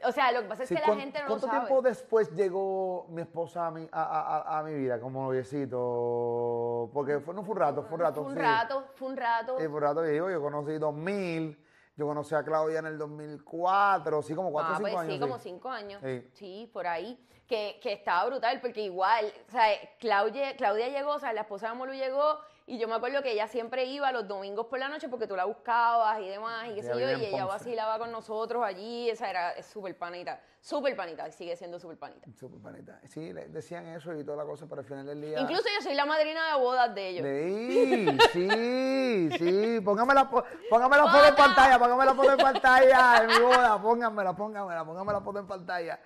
O 0.05 0.13
sea, 0.13 0.31
lo 0.31 0.43
que 0.43 0.49
pasa 0.49 0.63
es 0.63 0.69
Sí, 0.69 0.75
que 0.77 0.81
la 0.81 0.87
¿cuán- 0.87 1.01
gente 1.01 1.19
no 1.19 1.25
lo 1.25 1.29
¿Cuánto 1.31 1.47
sabe. 1.49 1.59
tiempo 1.61 1.83
después 1.83 2.31
llegó 2.37 3.07
mi 3.09 3.23
esposa 3.23 3.67
a 3.67 3.71
mi, 3.73 3.89
a, 3.91 4.03
a- 4.03 4.59
a- 4.59 4.63
mi 4.63 4.75
vida 4.75 5.01
como 5.01 5.23
noviecito? 5.25 6.91
Porque 6.93 7.19
fue, 7.21 7.35
no 7.35 7.43
fue 7.43 7.53
un 7.55 7.59
rato, 7.61 7.83
fue 7.83 7.95
un 7.95 8.01
rato. 8.01 8.23
Fue 8.23 8.31
un 8.33 8.37
sí. 8.37 8.43
rato, 8.43 8.85
fue 8.95 9.09
un 9.09 9.17
rato. 9.17 9.57
Sí, 9.59 9.65
fue 9.67 9.75
un 9.77 9.81
rato 9.83 10.03
que 10.03 10.09
digo, 10.11 10.31
yo 10.31 10.41
conocí 10.41 10.79
2000, 10.79 11.65
yo 11.99 12.07
conocí 12.07 12.33
a 12.35 12.45
Claudia 12.45 12.79
en 12.79 12.87
el 12.87 12.97
2004, 12.97 14.23
sí, 14.23 14.35
como 14.35 14.53
4 14.53 14.71
o 14.71 14.75
Ah, 14.75 14.79
5 14.79 14.83
pues 14.91 14.97
años. 15.03 15.13
sí, 15.15 15.21
como 15.21 15.39
cinco 15.39 15.69
años. 15.69 16.01
Sí. 16.03 16.31
Sí. 16.35 16.71
por 16.73 16.87
ahí. 16.87 17.23
Que, 17.49 17.81
que 17.83 17.95
estaba 17.95 18.27
brutal, 18.27 18.61
porque 18.61 18.83
igual, 18.83 19.25
o 19.49 19.51
sea, 19.51 19.65
Claudia, 19.99 20.55
Claudia 20.57 20.91
llegó, 20.91 21.15
o 21.15 21.19
sea, 21.19 21.33
la 21.33 21.41
esposa 21.41 21.71
de 21.71 21.75
Molu 21.77 21.95
llegó 21.95 22.39
Y 22.69 22.79
yo 22.79 22.87
me 22.87 22.95
acuerdo 22.97 23.23
que 23.23 23.33
ella 23.33 23.49
siempre 23.49 23.87
iba 23.87 24.13
los 24.13 24.29
domingos 24.29 24.67
por 24.67 24.79
la 24.79 24.91
noche 24.91 25.09
porque 25.09 25.27
tú 25.27 25.35
la 25.35 25.47
buscabas 25.47 26.21
y 26.21 26.29
demás, 26.29 26.69
y 26.71 26.75
qué 26.75 26.83
sé 26.83 26.91
yo, 26.91 27.11
y 27.11 27.25
ella 27.25 27.31
Ponce. 27.31 27.45
vacilaba 27.47 27.99
con 27.99 28.13
nosotros 28.13 28.63
allí, 28.63 29.09
esa 29.09 29.31
era 29.31 29.63
súper 29.63 29.97
panita, 29.97 30.39
súper 30.61 30.95
panita, 30.95 31.31
sigue 31.31 31.57
siendo 31.57 31.81
súper 31.81 31.97
panita. 31.97 32.29
Súper 32.39 32.61
panita. 32.61 33.01
Sí, 33.09 33.33
le 33.33 33.49
decían 33.49 33.87
eso 33.87 34.13
y 34.15 34.23
toda 34.23 34.37
la 34.37 34.45
cosa, 34.45 34.67
pero 34.69 34.83
al 34.83 34.87
final 34.87 35.07
del 35.07 35.19
día. 35.19 35.41
Incluso 35.41 35.65
yo 35.75 35.83
soy 35.83 35.95
la 35.95 36.05
madrina 36.05 36.53
de 36.53 36.61
bodas 36.61 36.95
de 36.95 37.09
ellos. 37.09 37.27
Sí, 37.73 38.19
sí, 38.33 39.31
sí. 39.39 39.81
Póngame 39.81 40.13
la, 40.13 40.31
fo- 40.31 40.45
póngame 40.69 40.97
la 40.99 41.07
foto 41.09 41.25
en 41.27 41.35
pantalla, 41.37 41.79
póngame 41.79 42.05
la 42.05 42.15
foto 42.15 42.31
en 42.33 42.39
pantalla 42.39 43.21
de 43.23 43.27
mi 43.29 43.39
boda. 43.45 43.81
Póngamela, 43.81 44.37
póngamela, 44.37 44.85
póngame 44.85 45.13
la 45.15 45.21
foto 45.23 45.39
en 45.39 45.47
pantalla. 45.47 46.01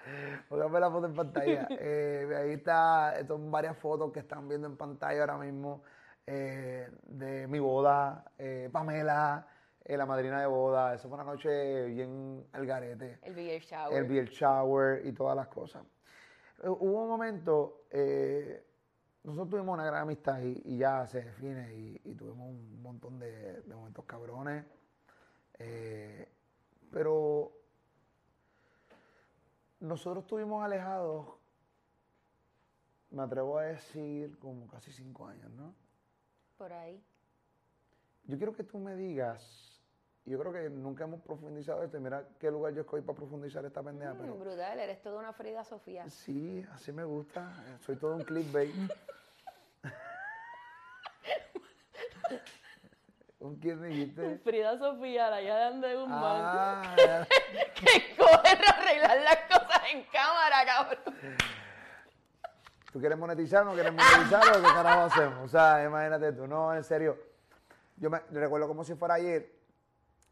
Póngame 0.49 0.79
la 0.81 0.91
foto 0.93 1.07
en 1.07 1.15
pantalla. 1.15 1.67
Eh, 1.71 2.29
ahí 2.41 2.53
está, 2.53 3.15
son 3.27 3.51
varias 3.51 3.77
fotos 3.79 4.13
que 4.13 4.21
están 4.21 4.49
viendo 4.49 4.69
en 4.69 4.77
pantalla 4.77 5.21
ahora 5.23 5.39
mismo 5.39 5.83
eh, 6.27 6.89
de 7.03 7.47
mi 7.49 7.59
boda, 7.59 8.25
eh, 8.39 8.69
Pamela, 8.73 9.47
eh, 9.85 9.97
la 9.97 10.07
madrina 10.07 10.41
de 10.41 10.47
boda. 10.47 10.95
Eso 10.95 11.09
fue 11.09 11.17
una 11.17 11.25
noche 11.25 11.87
bien 11.87 12.47
al 12.53 12.67
garete 12.67 13.19
El 13.23 13.35
beer 13.35 13.61
shower. 13.61 13.97
el 13.99 14.05
beer 14.05 14.29
shower 14.29 15.07
y 15.07 15.13
todas 15.13 15.37
las 15.37 15.49
cosas. 15.49 15.85
Hubo 16.65 17.03
un 17.03 17.09
momento, 17.09 17.87
nosotros 19.25 19.49
tuvimos 19.51 19.75
una 19.75 19.85
gran 19.85 20.03
amistad 20.03 20.41
y, 20.41 20.63
y 20.65 20.79
ya 20.79 21.05
se 21.09 21.23
define 21.23 21.75
y, 21.75 22.01
y 22.05 22.15
tuvimos 22.15 22.49
un 22.49 22.81
montón 22.81 23.19
de, 23.19 23.63
de 23.63 23.75
momentos 23.75 24.05
cabrones, 24.05 24.65
pero 26.93 27.53
nosotros 29.81 30.23
estuvimos 30.23 30.65
alejados, 30.65 31.27
me 33.11 33.23
atrevo 33.23 33.59
a 33.59 33.65
decir, 33.65 34.39
como 34.39 34.69
casi 34.69 34.93
cinco 34.93 35.27
años, 35.27 35.51
¿no? 35.51 35.75
Por 36.63 36.73
ahí. 36.73 37.03
Yo 38.23 38.37
quiero 38.37 38.55
que 38.55 38.63
tú 38.63 38.79
me 38.79 38.95
digas, 38.95 39.83
yo 40.25 40.39
creo 40.39 40.53
que 40.53 40.71
nunca 40.71 41.03
hemos 41.03 41.21
profundizado 41.21 41.83
esto, 41.83 41.97
y 41.97 42.01
mira 42.01 42.25
qué 42.39 42.53
lugar 42.53 42.73
yo 42.73 42.83
escogí 42.83 43.03
para 43.03 43.17
profundizar 43.17 43.65
esta 43.65 43.83
pendeja, 43.83 44.15
pero... 44.17 44.37
Mm, 44.37 44.39
brutal, 44.39 44.79
eres 44.79 45.03
toda 45.03 45.19
una 45.19 45.33
Frida 45.33 45.65
Sofía. 45.65 46.09
Sí, 46.09 46.65
así 46.73 46.93
me 46.93 47.03
gusta. 47.03 47.53
Soy 47.85 47.97
todo 47.97 48.15
un 48.15 48.23
clickbait. 48.23 48.73
¿Un 53.41 53.57
quién 53.57 53.83
dijiste? 53.83 54.39
Frida 54.45 54.79
Sofía, 54.79 55.31
la 55.31 55.43
hija 55.43 55.57
de 55.57 55.65
André 55.65 55.97
Guzmán. 55.97 56.21
Ah, 56.21 56.95
Que 57.75 58.15
coge 58.17 58.31
a 58.31 58.71
arreglar 58.71 59.21
las 59.21 59.39
cosas 59.49 59.83
en 59.93 60.05
cámara, 60.05 60.65
cabrón. 60.65 61.17
¿Tú 62.93 63.01
quieres 63.01 63.19
monetizar 63.19 63.63
o 63.63 63.71
no 63.71 63.73
quieres 63.73 63.93
monetizar 63.93 64.43
o 64.57 64.63
qué 64.63 64.69
carajo 64.69 65.01
hacemos? 65.03 65.45
O 65.45 65.49
sea, 65.49 65.85
imagínate 65.85 66.33
tú, 66.33 66.47
no, 66.47 66.75
en 66.75 66.85
serio. 66.85 67.19
Yo 67.97 68.11
me 68.11 68.21
recuerdo 68.31 68.69
como 68.69 68.85
si 68.85 68.95
fuera 68.95 69.15
ayer, 69.15 69.51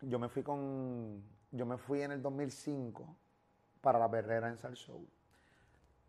yo 0.02 0.18
me 0.18 0.28
fui 0.28 0.42
con, 0.42 1.22
yo 1.50 1.66
me 1.66 1.78
fui 1.78 2.02
en 2.02 2.12
el 2.12 2.22
2005 2.22 3.16
para 3.80 3.98
la 3.98 4.10
perrera 4.10 4.48
en 4.48 4.58
Sal 4.58 4.74
Show. 4.74 5.06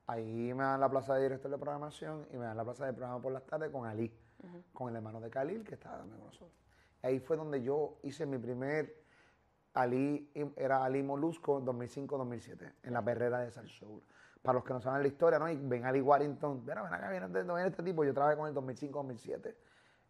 Ahí 0.07 0.53
me 0.53 0.63
dan 0.63 0.79
la 0.79 0.89
plaza 0.89 1.15
de 1.15 1.23
director 1.23 1.49
de 1.49 1.57
programación 1.57 2.27
y 2.33 2.37
me 2.37 2.45
dan 2.45 2.57
la 2.57 2.63
plaza 2.65 2.85
de 2.85 2.93
programa 2.93 3.21
por 3.21 3.31
las 3.31 3.45
tardes 3.45 3.69
con 3.69 3.85
Ali, 3.85 4.11
con 4.73 4.89
el 4.89 4.95
hermano 4.97 5.21
de 5.21 5.29
Khalil 5.29 5.63
que 5.63 5.75
estaba 5.75 5.99
con 5.99 6.19
nosotros. 6.19 6.51
Ahí 7.01 7.19
fue 7.19 7.37
donde 7.37 7.63
yo 7.63 7.97
hice 8.03 8.25
mi 8.25 8.37
primer 8.37 9.01
Ali, 9.73 10.29
era 10.57 10.83
Ali 10.83 11.01
Molusco 11.01 11.59
en 11.59 11.65
2005-2007, 11.65 12.73
en 12.83 12.93
la 12.93 13.03
perrera 13.03 13.39
de 13.39 13.51
Sal 13.51 13.67
Show. 13.67 14.01
Para 14.41 14.55
los 14.55 14.63
que 14.63 14.73
no 14.73 14.81
saben 14.81 15.01
la 15.03 15.07
historia, 15.07 15.37
¿no? 15.37 15.49
Y 15.49 15.55
ven 15.55 15.85
Ali 15.85 16.01
Warrington, 16.01 16.61
mira, 16.65 16.81
ven 16.81 16.93
acá, 16.93 17.09
viene 17.11 17.25
este, 17.27 17.43
viene 17.43 17.67
este 17.67 17.83
tipo, 17.83 18.03
yo 18.03 18.13
trabajé 18.13 18.37
con 18.37 18.47
él 18.47 18.57
en 18.57 18.65
2005-2007. 18.65 19.55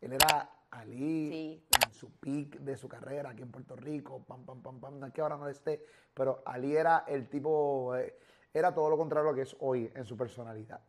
Él 0.02 0.14
era 0.14 0.50
Ali 0.72 1.30
Sí. 1.30 1.68
en 1.70 1.92
su 1.92 2.12
peak 2.14 2.60
de 2.60 2.78
su 2.78 2.88
carrera 2.88 3.32
aquí 3.32 3.42
en 3.42 3.52
Puerto 3.52 3.76
Rico, 3.76 4.24
pam, 4.24 4.46
pam, 4.46 4.62
pam, 4.62 4.80
pam, 4.80 5.00
no 5.00 5.08
es 5.08 5.14
que 5.14 5.20
ahora 5.22 5.36
no 5.36 5.50
esté, 5.50 5.86
pero 6.14 6.42
Ali 6.46 6.76
era 6.78 7.04
el 7.08 7.28
tipo, 7.28 7.94
eh, 7.98 8.18
era 8.54 8.74
todo 8.74 8.90
lo 8.90 8.98
contrario 8.98 9.30
a 9.30 9.32
lo 9.32 9.36
que 9.36 9.42
es 9.42 9.56
hoy 9.60 9.92
en 9.94 10.06
su 10.06 10.16
personalidad. 10.16 10.80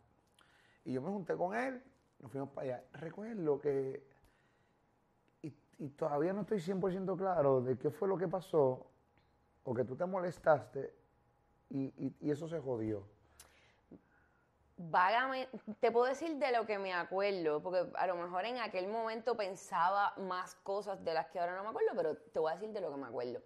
Y 0.85 0.93
yo 0.93 1.03
me 1.03 1.09
junté 1.11 1.37
con 1.37 1.55
él, 1.57 1.83
nos 2.21 2.31
fuimos 2.31 2.51
para 2.51 2.77
allá. 2.77 2.85
Recuerdo 2.93 3.61
que, 3.61 4.07
y, 5.43 5.53
y 5.79 5.89
todavía 5.91 6.33
no 6.33 6.43
estoy 6.43 6.61
100% 6.61 7.17
claro 7.17 7.61
de 7.61 7.77
qué 7.77 7.91
fue 7.91 8.07
lo 8.07 8.17
que 8.17 8.29
pasó, 8.29 8.87
o 9.65 9.75
que 9.75 9.85
tú 9.85 9.97
te 9.97 10.07
molestaste 10.07 10.95
y, 11.71 11.87
y- 12.07 12.17
y 12.21 12.31
eso 12.31 12.47
se 12.49 12.61
jodió. 12.61 13.05
Vagamente, 14.77 15.51
te 15.81 15.91
puedo 15.91 16.07
decir 16.07 16.37
de 16.37 16.51
lo 16.51 16.67
que 16.67 16.79
me 16.79 16.93
acuerdo, 16.93 17.63
porque 17.63 17.91
a 17.95 18.07
lo 18.07 18.17
mejor 18.17 18.45
en 18.47 18.59
aquel 18.59 18.89
momento 18.89 19.37
pensaba 19.37 20.15
más 20.17 20.55
cosas 20.57 21.05
de 21.05 21.15
las 21.15 21.27
que 21.27 21.39
ahora 21.39 21.57
no 21.57 21.63
me 21.63 21.69
acuerdo, 21.69 21.91
pero 21.95 22.17
te 22.17 22.39
voy 22.39 22.51
a 22.51 22.55
decir 22.55 22.71
de 22.71 22.81
lo 22.81 22.91
que 22.91 22.97
me 22.97 23.07
acuerdo. 23.07 23.41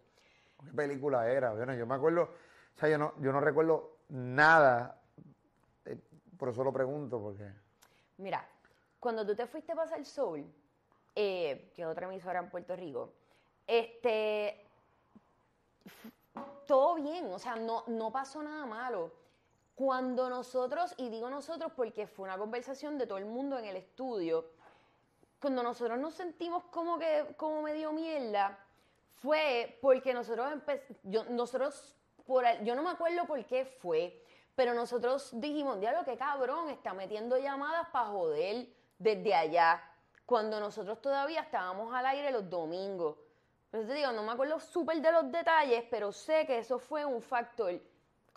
¿Qué 0.64 0.72
película 0.72 1.28
era? 1.28 1.52
Bueno, 1.52 1.74
yo 1.74 1.86
me 1.86 1.96
acuerdo, 1.96 2.22
o 2.22 2.78
sea, 2.78 2.88
yo 2.88 2.96
no, 2.96 3.12
yo 3.20 3.32
no 3.32 3.40
recuerdo 3.40 3.98
nada, 4.08 5.02
eh, 5.84 5.98
por 6.38 6.50
eso 6.50 6.62
lo 6.62 6.72
pregunto, 6.72 7.20
porque... 7.20 7.50
Mira, 8.18 8.46
cuando 9.00 9.26
tú 9.26 9.34
te 9.34 9.46
fuiste 9.46 9.72
a 9.72 9.76
pasar 9.76 10.04
Soul, 10.04 10.46
eh, 11.14 11.72
que 11.74 11.82
es 11.82 11.88
otra 11.88 12.06
emisora 12.06 12.38
en 12.38 12.50
Puerto 12.50 12.74
Rico, 12.76 13.12
este, 13.66 14.64
todo 16.66 16.94
bien, 16.94 17.26
o 17.32 17.38
sea, 17.38 17.56
no, 17.56 17.84
no 17.88 18.12
pasó 18.12 18.42
nada 18.42 18.64
malo. 18.64 19.25
Cuando 19.76 20.30
nosotros, 20.30 20.94
y 20.96 21.10
digo 21.10 21.28
nosotros 21.28 21.70
porque 21.76 22.06
fue 22.06 22.24
una 22.24 22.38
conversación 22.38 22.96
de 22.96 23.06
todo 23.06 23.18
el 23.18 23.26
mundo 23.26 23.58
en 23.58 23.66
el 23.66 23.76
estudio, 23.76 24.46
cuando 25.38 25.62
nosotros 25.62 25.98
nos 25.98 26.14
sentimos 26.14 26.64
como 26.70 26.98
que 26.98 27.34
como 27.36 27.60
medio 27.60 27.92
mierda, 27.92 28.58
fue 29.16 29.78
porque 29.82 30.14
nosotros 30.14 30.50
yo, 31.02 31.24
nosotros, 31.26 31.94
por, 32.26 32.44
yo 32.64 32.74
no 32.74 32.82
me 32.82 32.90
acuerdo 32.90 33.26
por 33.26 33.44
qué 33.44 33.66
fue, 33.66 34.18
pero 34.54 34.72
nosotros 34.72 35.30
dijimos, 35.34 35.78
diablo, 35.78 36.06
qué 36.06 36.16
cabrón, 36.16 36.70
está 36.70 36.94
metiendo 36.94 37.36
llamadas 37.36 37.86
para 37.90 38.06
joder 38.06 38.66
desde 38.98 39.34
allá, 39.34 39.82
cuando 40.24 40.58
nosotros 40.58 41.02
todavía 41.02 41.42
estábamos 41.42 41.94
al 41.94 42.06
aire 42.06 42.32
los 42.32 42.48
domingos. 42.48 43.18
Te 43.70 43.84
digo, 43.92 44.10
no 44.12 44.22
me 44.22 44.32
acuerdo 44.32 44.58
súper 44.58 45.02
de 45.02 45.12
los 45.12 45.30
detalles, 45.30 45.84
pero 45.90 46.12
sé 46.12 46.46
que 46.46 46.56
eso 46.56 46.78
fue 46.78 47.04
un 47.04 47.20
factor. 47.20 47.78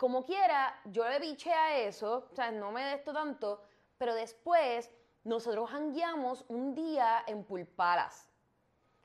Como 0.00 0.24
quiera, 0.24 0.80
yo 0.86 1.06
le 1.06 1.18
biché 1.18 1.52
a 1.52 1.76
eso, 1.76 2.26
o 2.32 2.34
sea, 2.34 2.50
no 2.50 2.72
me 2.72 2.82
de 2.82 2.94
esto 2.94 3.12
tanto, 3.12 3.60
pero 3.98 4.14
después 4.14 4.90
nosotros 5.24 5.68
jangueamos 5.68 6.46
un 6.48 6.74
día 6.74 7.22
en 7.26 7.44
Pulpalas, 7.44 8.26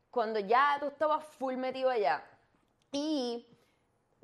cuando 0.10 0.40
ya 0.40 0.78
tú 0.80 0.86
estabas 0.86 1.26
full 1.26 1.58
metido 1.58 1.90
allá. 1.90 2.24
Y 2.94 3.46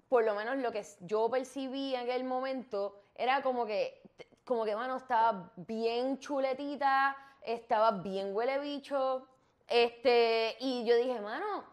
por 0.08 0.24
lo 0.24 0.34
menos 0.34 0.60
lo 0.60 0.72
que 0.72 0.82
yo 1.02 1.30
percibí 1.30 1.94
en 1.94 2.04
aquel 2.04 2.24
momento 2.24 3.04
era 3.16 3.42
como 3.42 3.66
que, 3.66 4.02
como 4.46 4.64
que, 4.64 4.74
mano, 4.74 4.96
estaba 4.96 5.52
bien 5.58 6.20
chuletita, 6.20 7.18
estaba 7.42 7.92
bien 7.92 8.34
huele 8.34 8.60
bicho, 8.60 9.28
este, 9.68 10.56
y 10.62 10.86
yo 10.86 10.96
dije, 10.96 11.20
mano, 11.20 11.66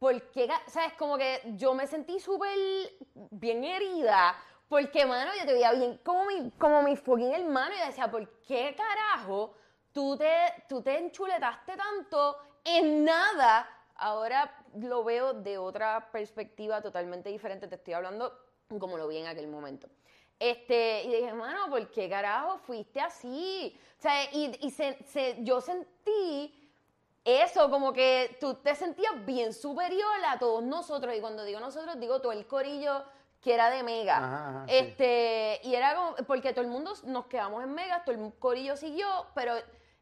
¿por 0.00 0.20
qué? 0.32 0.48
ca- 0.48 0.62
¿Sabes? 0.66 0.94
Como 0.94 1.16
que 1.16 1.40
yo 1.56 1.74
me 1.74 1.86
sentí 1.86 2.18
súper 2.18 2.56
bien 3.30 3.62
herida, 3.62 4.34
porque, 4.68 5.04
mano, 5.04 5.30
yo 5.38 5.44
te 5.46 5.52
veía 5.52 5.72
bien 5.72 5.98
como 5.98 6.24
mi, 6.24 6.50
como 6.52 6.82
mi 6.82 6.96
fucking 6.96 7.32
hermano, 7.34 7.74
y 7.76 7.86
decía, 7.86 8.10
¿por 8.10 8.26
qué 8.42 8.74
carajo 8.74 9.54
tú 9.92 10.16
te, 10.16 10.34
tú 10.68 10.82
te 10.82 10.98
enchuletaste 10.98 11.76
tanto 11.76 12.36
en 12.64 13.04
nada? 13.04 13.68
Ahora 13.96 14.64
lo 14.78 15.04
veo 15.04 15.34
de 15.34 15.58
otra 15.58 16.08
perspectiva 16.10 16.80
totalmente 16.80 17.28
diferente, 17.28 17.68
te 17.68 17.74
estoy 17.74 17.92
hablando 17.92 18.32
como 18.78 18.96
lo 18.96 19.06
vi 19.06 19.18
en 19.18 19.26
aquel 19.26 19.48
momento. 19.48 19.86
Este, 20.38 21.02
y 21.02 21.08
dije, 21.08 21.26
hermano, 21.28 21.68
¿por 21.68 21.90
qué 21.90 22.08
carajo 22.08 22.56
fuiste 22.58 23.00
así? 23.02 23.78
O 24.02 24.08
y, 24.32 24.56
y 24.66 24.70
se- 24.70 24.96
se- 25.04 25.36
yo 25.44 25.60
sentí 25.60 26.69
eso, 27.24 27.70
como 27.70 27.92
que 27.92 28.36
tú 28.40 28.54
te 28.54 28.74
sentías 28.74 29.24
bien 29.26 29.52
superior 29.52 30.24
a 30.26 30.38
todos 30.38 30.62
nosotros. 30.62 31.14
Y 31.14 31.20
cuando 31.20 31.44
digo 31.44 31.60
nosotros, 31.60 31.98
digo 32.00 32.20
todo 32.20 32.32
el 32.32 32.46
corillo 32.46 33.04
que 33.40 33.54
era 33.54 33.70
de 33.70 33.82
Mega. 33.82 34.18
Ajá, 34.18 34.48
ajá, 34.48 34.64
sí. 34.66 34.74
este, 34.74 35.60
y 35.64 35.74
era 35.74 35.94
como, 35.94 36.14
porque 36.26 36.52
todo 36.52 36.64
el 36.64 36.70
mundo 36.70 36.92
nos 37.04 37.26
quedamos 37.26 37.62
en 37.64 37.72
Mega, 37.72 38.04
todo 38.04 38.14
el 38.14 38.32
corillo 38.38 38.76
siguió, 38.76 39.06
pero 39.34 39.54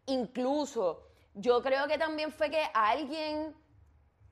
incluso 0.07 1.03
yo 1.35 1.63
creo 1.63 1.87
que 1.87 1.99
también 1.99 2.33
fue 2.33 2.51
que 2.51 2.63
alguien, 2.75 3.55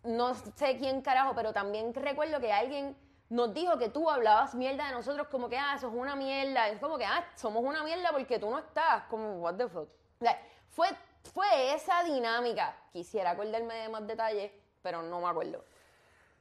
no 0.03 0.35
sé 0.35 0.77
quién 0.79 1.03
carajo, 1.03 1.35
pero 1.35 1.53
también 1.53 1.95
recuerdo 1.95 2.41
que 2.41 2.53
alguien 2.53 2.97
nos 3.29 3.53
dijo 3.53 3.77
que 3.79 3.89
tú 3.89 4.09
hablabas 4.09 4.55
mierda 4.55 4.87
de 4.87 4.93
nosotros 4.93 5.27
como 5.29 5.49
que, 5.49 5.59
ah, 5.59 5.75
eso 5.77 5.89
es 5.89 5.95
una 5.95 6.15
mierda. 6.15 6.69
Es 6.69 6.79
como 6.81 6.97
que, 6.97 7.05
ah, 7.05 7.25
somos 7.35 7.63
una 7.63 7.83
mierda 7.83 8.11
porque 8.13 8.39
tú 8.39 8.51
no 8.51 8.59
estás. 8.59 9.05
Como, 9.05 9.41
what 9.41 9.55
the 9.55 9.69
fuck. 9.69 9.89
O 10.21 10.25
sea, 10.25 10.41
fue, 10.69 10.89
fue 11.33 11.75
esa 11.75 12.03
dinámica. 12.05 12.77
Quisiera 12.93 13.31
acordarme 13.33 13.75
de 13.75 13.89
más 13.89 14.07
detalles, 14.07 14.53
pero 14.83 15.03
no 15.03 15.21
me 15.21 15.27
acuerdo. 15.29 15.65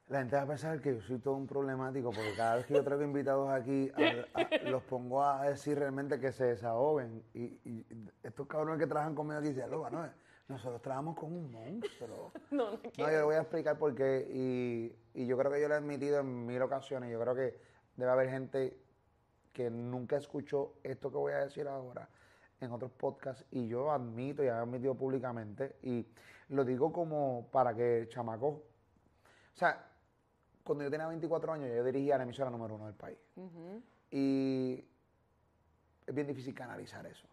La 0.08 0.20
gente 0.20 0.36
va 0.36 0.44
a 0.44 0.48
pensar 0.48 0.80
que 0.82 0.96
yo 0.96 1.02
soy 1.02 1.18
todo 1.18 1.34
un 1.34 1.48
problemático 1.48 2.12
porque 2.12 2.36
cada 2.36 2.58
vez 2.58 2.66
que 2.68 2.76
yo 2.76 2.84
traigo 2.84 3.04
invitados 3.04 3.50
aquí 3.50 3.92
a- 3.96 4.40
a- 4.40 4.70
los 4.70 4.84
pongo 4.84 5.24
a 5.24 5.50
decir 5.50 5.80
realmente 5.80 6.20
que 6.20 6.32
se 6.32 6.46
desahoguen. 6.46 7.24
Y, 7.34 7.60
y 7.66 7.86
estos 8.22 8.46
cabrones 8.48 8.80
que 8.80 8.86
trabajan 8.88 9.16
conmigo 9.16 9.40
aquí 9.40 9.50
dicen, 9.50 9.70
"Loba, 9.72 9.90
no, 9.90 10.08
Nosotros 10.48 10.80
trabajamos 10.80 11.18
con 11.18 11.34
un 11.34 11.52
monstruo. 11.52 12.32
No, 12.52 12.66
no 12.66 12.72
No, 12.74 12.80
quiero. 12.92 13.12
yo 13.12 13.18
le 13.18 13.24
voy 13.24 13.36
a 13.36 13.40
explicar 13.42 13.80
por 13.80 13.96
qué. 13.96 14.28
Y, 14.32 14.96
y 15.16 15.26
yo 15.26 15.36
creo 15.40 15.52
que 15.52 15.60
yo 15.60 15.68
lo 15.68 15.74
he 15.74 15.78
admitido 15.78 16.20
en 16.20 16.46
mil 16.46 16.62
ocasiones. 16.62 17.12
Yo 17.12 17.20
creo 17.20 17.34
que 17.34 17.60
debe 17.96 18.12
haber 18.12 18.30
gente 18.30 18.78
que 19.54 19.72
nunca 19.72 20.18
escuchó 20.18 20.74
esto 20.84 21.10
que 21.10 21.18
voy 21.18 21.34
a 21.34 21.38
decir 21.38 21.68
ahora 21.68 22.08
en 22.60 22.72
otros 22.72 22.92
podcasts. 22.92 23.46
Y 23.52 23.68
yo 23.68 23.92
admito 23.92 24.44
y 24.44 24.48
he 24.48 24.52
admitido 24.52 24.96
públicamente. 24.96 25.78
Y 25.84 26.06
lo 26.50 26.64
digo 26.64 26.92
como 26.92 27.48
para 27.52 27.74
que 27.76 28.08
chamacos. 28.10 28.56
O 28.56 29.58
sea, 29.58 29.88
cuando 30.64 30.84
yo 30.84 30.92
tenía 30.92 31.08
24 31.08 31.54
años, 31.54 31.70
yo 31.76 31.84
dirigía 31.84 32.18
la 32.18 32.24
emisora 32.24 32.50
número 32.50 32.76
uno 32.76 32.86
del 32.86 32.96
país. 32.96 33.18
Y 34.12 34.84
es 36.06 36.14
bien 36.16 36.28
difícil 36.28 36.54
canalizar 36.54 37.06
eso. 37.06 37.28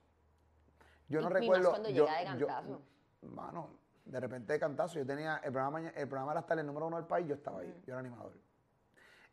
Yo 1.08 1.20
no 1.20 1.28
más 1.30 1.40
recuerdo. 1.40 1.70
cuando 1.70 1.90
yo- 1.90 2.06
llega 2.06 2.32
de 2.35 2.40
yo- 2.40 2.46
cantazo. 2.46 2.80
mano, 3.22 3.68
de 4.04 4.18
repente 4.20 4.52
de 4.54 4.58
cantazo, 4.58 4.98
yo 4.98 5.06
tenía 5.06 5.37
el 5.44 5.52
programa, 5.52 5.80
el 5.90 6.08
programa 6.08 6.32
de 6.32 6.37
las 6.37 6.46
tardes 6.46 6.64
número 6.64 6.87
uno 6.87 6.96
del 6.96 7.06
país, 7.06 7.26
yo 7.28 7.35
estaba 7.35 7.61
ahí, 7.61 7.82
yo 7.87 7.92
era 7.92 8.00
animador. 8.00 8.32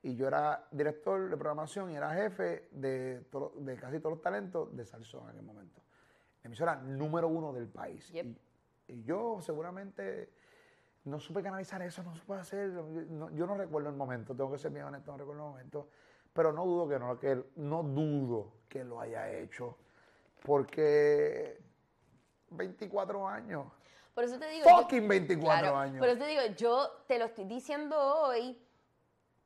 Y 0.01 0.15
yo 0.15 0.27
era 0.27 0.65
director 0.71 1.29
de 1.29 1.35
programación 1.35 1.91
y 1.91 1.95
era 1.95 2.13
jefe 2.13 2.69
de, 2.71 3.25
todo- 3.29 3.53
de 3.57 3.75
casi 3.75 3.99
todos 3.99 4.13
los 4.15 4.21
talentos 4.21 4.75
de 4.75 4.85
Salsón 4.85 5.23
en 5.25 5.29
aquel 5.31 5.43
momento. 5.43 5.81
Emisora 6.43 6.75
número 6.77 7.27
uno 7.27 7.51
del 7.51 7.67
país. 7.67 8.09
Yep. 8.11 8.25
Y, 8.87 8.93
y 8.93 9.03
yo 9.03 9.39
seguramente 9.41 10.31
no 11.03 11.19
supe 11.19 11.43
canalizar 11.43 11.81
eso, 11.81 12.01
no 12.03 12.15
supe 12.15 12.33
hacer. 12.35 12.69
no- 12.69 13.29
yo 13.31 13.45
no 13.45 13.55
recuerdo 13.55 13.89
el 13.89 13.95
momento, 13.95 14.33
tengo 14.35 14.51
que 14.51 14.57
ser 14.57 14.71
bien 14.71 14.85
honesto, 14.85 15.11
no 15.11 15.17
recuerdo 15.17 15.43
el 15.43 15.49
momento. 15.49 15.89
Pero 16.31 16.53
no 16.53 16.65
dudo 16.65 16.87
que 16.87 16.99
no, 16.99 17.19
que, 17.19 17.43
no 17.57 17.83
dudo 17.83 18.53
que 18.69 18.83
lo 18.85 19.01
haya 19.01 19.29
hecho. 19.31 19.77
Porque 20.45 21.59
24 22.51 23.27
años. 23.27 23.65
Por 24.13 24.23
eso 24.23 24.39
te 24.39 24.49
digo. 24.49 24.65
yo- 24.65 24.77
Fucking 24.81 25.07
24 25.07 25.59
Claro, 25.61 25.77
años. 25.77 25.99
Por 25.99 26.07
eso 26.07 26.19
te 26.19 26.27
digo, 26.27 26.41
yo 26.55 27.03
te 27.07 27.19
lo 27.19 27.25
estoy 27.25 27.45
diciendo 27.45 27.97
hoy, 27.99 28.57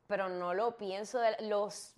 pero 0.06 0.28
no 0.28 0.52
lo 0.52 0.76
pienso, 0.76 1.18
de, 1.18 1.34
los 1.48 1.94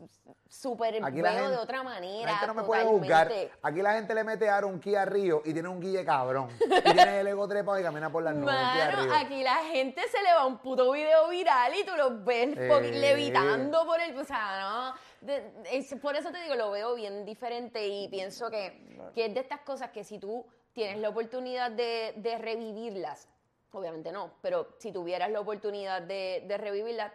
super 0.49 1.03
Aquí 1.05 1.21
la 1.21 1.33
gente, 1.33 1.51
de 1.51 1.57
otra 1.57 1.83
manera. 1.83 2.31
la 2.31 2.39
gente 2.39 2.47
no 2.47 2.55
me 2.55 2.63
puede 2.63 2.85
juzgar. 2.85 3.27
totalmente. 3.29 3.59
Aquí 3.63 3.83
la 3.83 3.93
gente 3.95 4.15
le 4.15 4.25
mete 4.25 4.49
a 4.49 4.65
un 4.65 4.79
Kia 4.79 5.05
Río 5.05 5.43
y 5.45 5.53
tiene 5.53 5.69
un 5.69 5.81
guille 5.81 6.05
cabrón. 6.05 6.49
Y 6.61 6.81
tiene 6.93 7.21
el 7.21 7.27
ego 7.27 7.49
trepado 7.49 7.79
y 7.81 7.83
camina 7.83 8.11
por 8.11 8.23
las 8.23 8.35
nubes. 8.35 8.55
un 8.55 8.73
Kia 8.73 8.87
Mano, 8.91 9.03
Río. 9.03 9.15
aquí 9.15 9.43
la 9.43 9.57
gente 9.57 10.03
se 10.09 10.23
le 10.23 10.33
va 10.35 10.47
un 10.47 10.59
puto 10.59 10.93
video 10.93 11.29
viral 11.29 11.73
y 11.75 11.85
tú 11.85 11.93
los 11.97 12.25
ves 12.25 12.57
Eh. 12.57 12.91
levitando 12.93 13.85
por 13.85 14.01
el. 14.01 14.17
O 14.19 14.25
sea, 14.25 14.61
no. 14.61 14.95
de- 15.27 15.51
es- 15.73 15.95
por 15.97 16.15
eso 16.15 16.31
te 16.31 16.41
digo, 16.43 16.55
lo 16.55 16.71
veo 16.71 16.95
bien 16.95 17.25
diferente 17.25 17.87
y 17.89 18.07
pienso 18.09 18.49
que, 18.51 18.97
que 19.15 19.27
es 19.27 19.35
de 19.35 19.41
estas 19.41 19.61
cosas 19.61 19.91
que 19.91 20.05
si 20.05 20.19
tú 20.19 20.47
tienes 20.73 20.99
la 20.99 21.09
oportunidad 21.09 21.71
de, 21.73 22.15
de 22.19 22.39
revivirlas, 22.39 23.27
obviamente 23.73 24.13
no, 24.13 24.31
pero 24.43 24.69
si 24.79 24.93
tuvieras 24.93 25.31
la 25.31 25.41
oportunidad 25.41 26.03
de, 26.03 26.45
de 26.47 26.57
revivirlas, 26.59 27.13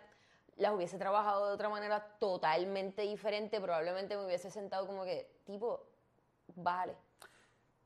las 0.61 0.73
hubiese 0.73 0.97
trabajado 0.97 1.47
de 1.47 1.53
otra 1.53 1.69
manera 1.69 2.17
totalmente 2.19 3.01
diferente. 3.01 3.59
Probablemente 3.59 4.15
me 4.15 4.25
hubiese 4.25 4.49
sentado 4.51 4.85
como 4.87 5.03
que, 5.03 5.29
tipo, 5.45 5.83
vale. 6.55 6.95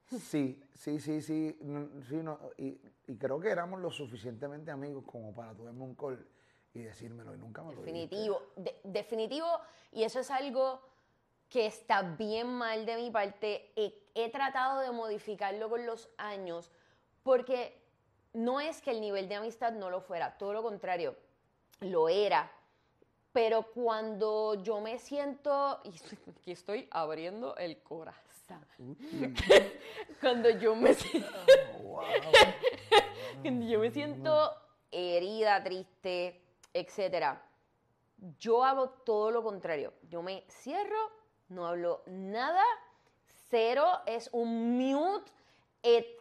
Sí, 0.07 0.61
sí, 0.73 0.99
sí, 0.99 1.21
sí. 1.21 1.57
no, 1.61 2.03
sí, 2.03 2.15
no, 2.17 2.39
y, 2.57 2.79
y 3.07 3.17
creo 3.17 3.39
que 3.39 3.49
éramos 3.49 3.79
lo 3.79 3.89
suficientemente 3.89 4.69
amigos 4.71 5.03
como 5.05 5.33
para 5.33 5.53
tomarme 5.55 5.83
un 5.83 5.95
call 5.95 6.27
y 6.73 6.81
decírmelo 6.81 7.33
y 7.33 7.38
nunca 7.39 7.63
me 7.63 7.73
lo 7.73 7.81
dijiste. 7.81 8.15
Definitivo, 8.15 8.41
de- 8.55 8.79
definitivo, 8.83 9.47
y 9.91 10.03
eso 10.03 10.19
es 10.19 10.29
algo 10.29 10.81
que 11.49 11.65
está 11.65 12.01
bien 12.03 12.47
mal 12.53 12.85
de 12.85 12.97
mi 12.97 13.09
parte. 13.09 13.71
He, 13.75 13.93
he 14.13 14.29
tratado 14.29 14.81
de 14.81 14.91
modificarlo 14.91 15.69
con 15.69 15.85
los 15.85 16.09
años, 16.17 16.71
porque 17.23 17.81
no 18.33 18.59
es 18.59 18.81
que 18.81 18.91
el 18.91 19.01
nivel 19.01 19.27
de 19.27 19.35
amistad 19.35 19.71
no 19.71 19.89
lo 19.89 20.01
fuera, 20.01 20.38
todo 20.38 20.53
lo 20.53 20.61
contrario, 20.61 21.15
lo 21.79 22.09
era. 22.09 22.51
Pero 23.36 23.63
cuando 23.74 24.63
yo 24.63 24.80
me 24.80 24.98
siento, 24.98 25.82
y 25.84 25.89
aquí 26.32 26.54
estoy 26.54 26.88
abriendo 26.89 27.54
el 27.58 27.84
corazón, 27.84 28.65
cuando 30.21 30.50
yo 30.52 30.74
me 30.74 30.93
siento... 30.93 31.30
Cuando 33.41 33.65
yo 33.65 33.80
me 33.80 33.91
siento 33.91 34.54
herida, 34.89 35.62
triste, 35.62 36.41
etcétera, 36.74 37.45
yo 38.39 38.63
hago 38.63 38.91
todo 39.06 39.32
lo 39.32 39.43
contrario. 39.43 39.91
Yo 40.10 40.21
me 40.21 40.45
cierro, 40.48 41.12
no 41.50 41.67
hablo 41.67 42.04
nada, 42.06 42.63
cero, 43.50 43.86
es 44.06 44.30
un 44.32 44.78
mute, 44.78 45.30
eh, 45.84 46.17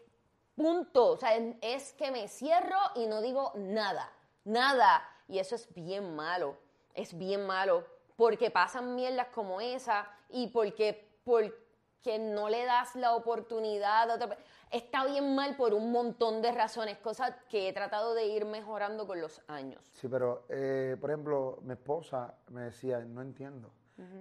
punto. 0.57 1.13
O 1.13 1.17
sea, 1.17 1.37
es 1.61 1.93
que 1.93 2.11
me 2.11 2.27
cierro 2.27 2.79
y 2.97 3.07
no 3.07 3.23
digo 3.23 3.53
nada, 3.55 4.13
nada. 4.43 5.09
Y 5.29 5.39
eso 5.39 5.55
es 5.55 5.73
bien 5.73 6.17
malo, 6.17 6.59
es 6.95 7.17
bien 7.17 7.47
malo, 7.47 7.85
porque 8.17 8.51
pasan 8.51 8.95
mierdas 8.95 9.29
como 9.35 9.61
esa 9.61 10.09
y 10.29 10.49
porque, 10.49 11.19
porque 11.25 12.19
no 12.19 12.49
le 12.49 12.65
das 12.65 12.95
la 12.97 13.15
oportunidad 13.15 14.11
a 14.11 14.15
otra 14.15 14.39
Está 14.71 15.05
bien 15.07 15.37
mal 15.37 15.57
por 15.57 15.73
un 15.73 15.93
montón 15.93 16.43
de 16.43 16.51
razones, 16.51 16.99
cosas 16.99 17.33
que 17.49 17.69
he 17.69 17.73
tratado 17.73 18.13
de 18.15 18.27
ir 18.27 18.45
mejorando 18.45 19.07
con 19.07 19.21
los 19.21 19.41
años. 19.47 19.81
Sí, 19.93 20.09
pero, 20.09 20.47
eh, 20.49 20.97
por 21.01 21.11
ejemplo, 21.11 21.59
mi 21.63 21.75
esposa 21.75 22.35
me 22.49 22.63
decía, 22.63 22.99
no 23.01 23.23
entiendo. 23.23 23.71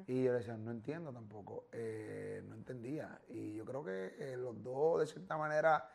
Y 0.06 0.24
yo 0.24 0.32
le 0.34 0.38
decía, 0.38 0.56
no 0.56 0.70
entiendo 0.70 1.12
tampoco. 1.12 1.66
Eh, 1.72 2.44
no 2.46 2.54
entendía. 2.54 3.20
Y 3.30 3.56
yo 3.56 3.66
creo 3.66 3.84
que 3.84 4.14
eh, 4.20 4.38
los 4.38 4.62
dos, 4.62 5.00
de 5.00 5.08
cierta 5.08 5.36
manera, 5.36 5.90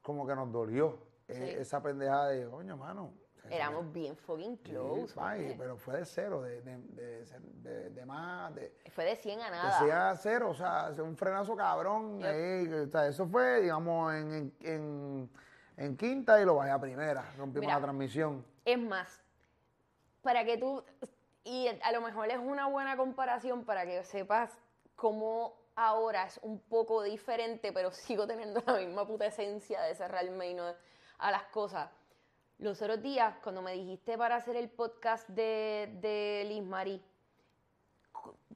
como 0.00 0.26
que 0.26 0.34
nos 0.34 0.50
dolió 0.50 0.98
eh, 1.28 1.34
Sí. 1.54 1.60
esa 1.60 1.80
pendeja 1.80 2.26
de, 2.26 2.50
coño, 2.50 2.76
mano. 2.76 3.12
Éramos 3.50 3.92
bien 3.92 4.16
fucking 4.16 4.56
Sí, 4.58 4.62
close. 4.70 5.18
oye. 5.18 5.54
pero 5.58 5.76
fue 5.76 5.96
de 5.98 6.04
cero, 6.06 6.42
de, 6.42 6.62
de, 6.62 6.78
de, 6.78 7.24
de- 7.40 7.90
de 7.90 8.06
más, 8.06 8.54
de, 8.54 8.72
Fue 8.90 9.04
de 9.04 9.16
100 9.16 9.40
a 9.40 9.50
nada. 9.50 9.78
decía 9.80 10.10
a 10.10 10.16
cero, 10.16 10.50
o 10.50 10.54
sea, 10.54 10.90
un 11.02 11.16
frenazo 11.16 11.56
cabrón. 11.56 12.18
Yep. 12.20 12.26
ahí, 12.28 12.72
o 12.72 12.86
sea, 12.88 13.06
eso 13.08 13.26
fue, 13.26 13.60
digamos, 13.62 14.14
en, 14.14 14.32
en, 14.32 14.54
en- 14.60 15.30
en 15.76 15.96
quinta 15.96 16.40
y 16.40 16.44
lo 16.44 16.54
bajé 16.56 16.70
a 16.70 16.78
primera. 16.80 17.22
Rompimos 17.36 17.66
Mira. 17.66 17.74
la 17.74 17.80
transmisión. 17.82 18.44
Es 18.64 18.78
más, 18.78 19.20
para 20.22 20.44
que 20.44 20.56
tú, 20.58 20.84
y 21.44 21.66
a 21.82 21.92
lo 21.92 22.00
mejor 22.00 22.30
es 22.30 22.38
una 22.38 22.66
buena 22.68 22.96
comparación 22.96 23.64
para 23.64 23.84
que 23.84 24.04
sepas 24.04 24.56
cómo 24.94 25.54
ahora 25.74 26.26
es 26.26 26.38
un 26.42 26.60
poco 26.60 27.02
diferente, 27.02 27.72
pero 27.72 27.90
sigo 27.90 28.26
teniendo 28.26 28.62
la 28.66 28.74
misma 28.78 29.06
puta 29.06 29.26
esencia 29.26 29.80
de 29.82 29.94
cerrarme 29.94 30.50
y 30.50 30.54
no 30.54 30.64
a 31.18 31.30
las 31.30 31.44
cosas. 31.44 31.90
Los 32.62 32.80
otros 32.80 33.02
días, 33.02 33.34
cuando 33.42 33.60
me 33.60 33.72
dijiste 33.72 34.16
para 34.16 34.36
hacer 34.36 34.54
el 34.54 34.70
podcast 34.70 35.28
de, 35.28 35.98
de 36.00 36.44
Liz 36.46 36.62
Marie, 36.62 37.02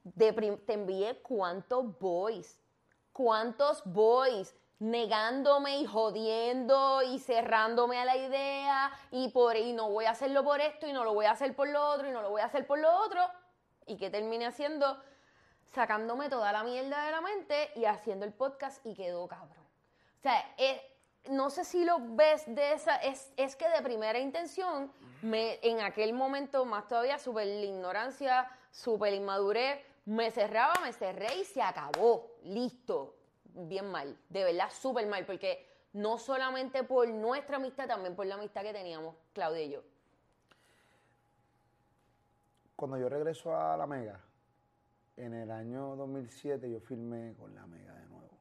de 0.05 0.33
te 0.65 0.75
envié 0.75 1.21
cuántos 1.23 1.99
boys, 1.99 2.57
cuántos 3.13 3.83
boys 3.85 4.55
negándome 4.79 5.81
y 5.81 5.87
jodiendo 5.87 7.03
y 7.03 7.19
cerrándome 7.19 7.99
a 7.99 8.05
la 8.05 8.17
idea 8.17 8.93
y 9.11 9.31
por 9.31 9.57
y 9.57 9.73
no 9.73 9.91
voy 9.91 10.05
a 10.05 10.13
hacerlo 10.13 10.45
por 10.45 10.61
esto 10.61 10.87
y 10.87 10.93
no 10.93 11.03
lo 11.03 11.13
voy 11.13 11.27
a 11.27 11.33
hacer 11.33 11.57
por 11.57 11.67
lo 11.67 11.85
otro 11.89 12.09
y 12.09 12.13
no 12.13 12.23
lo 12.23 12.31
voy 12.31 12.43
a 12.43 12.45
hacer 12.45 12.65
por 12.65 12.79
lo 12.79 12.89
otro 12.99 13.21
y 13.87 13.97
que 13.97 14.09
terminé 14.09 14.47
haciendo 14.47 15.03
sacándome 15.75 16.29
toda 16.29 16.53
la 16.53 16.63
mierda 16.63 17.07
de 17.07 17.11
la 17.11 17.21
mente 17.23 17.73
y 17.75 17.87
haciendo 17.87 18.25
el 18.25 18.33
podcast 18.33 18.87
y 18.87 18.95
quedó 18.95 19.27
cabrón. 19.27 19.67
O 20.21 20.23
sea, 20.23 20.55
eh, 20.59 20.96
no 21.31 21.51
sé 21.51 21.65
si 21.65 21.85
lo 21.85 21.99
ves 22.01 22.45
de 22.47 22.73
esa, 22.73 22.97
es, 22.97 23.33
es 23.37 23.57
que 23.57 23.69
de 23.69 23.83
primera 23.83 24.19
intención, 24.19 24.91
me, 25.23 25.59
en 25.63 25.81
aquel 25.81 26.13
momento 26.13 26.65
más 26.65 26.89
todavía, 26.89 27.19
súper 27.19 27.47
ignorancia, 27.47 28.49
súper 28.71 29.15
inmadurez, 29.15 29.81
me 30.05 30.31
cerraba, 30.31 30.75
me 30.83 30.93
cerré 30.93 31.37
y 31.37 31.45
se 31.45 31.63
acabó, 31.63 32.37
listo, 32.45 33.17
bien 33.45 33.91
mal, 33.91 34.17
de 34.29 34.45
verdad 34.45 34.71
súper 34.71 35.07
mal, 35.07 35.25
porque 35.27 35.67
no 35.95 36.19
solamente 36.19 36.85
por 36.85 37.09
nuestra 37.09 37.57
amistad, 37.57 37.89
también 37.89 38.15
por 38.15 38.27
la 38.27 38.35
amistad 38.35 38.63
que 38.63 38.73
teníamos 38.73 39.17
Claudia 39.33 39.63
y 39.63 39.71
yo. 39.71 39.83
Cuando 42.77 42.99
yo 42.99 43.09
regreso 43.09 43.57
a 43.57 43.77
la 43.77 43.87
Mega, 43.87 44.21
en 45.17 45.33
el 45.33 45.51
año 45.51 45.97
2007 45.97 46.71
yo 46.71 46.81
filmé 46.81 47.35
con 47.39 47.55
la 47.55 47.67
Mega 47.67 47.95
de 47.95 48.07
nuevo, 48.07 48.39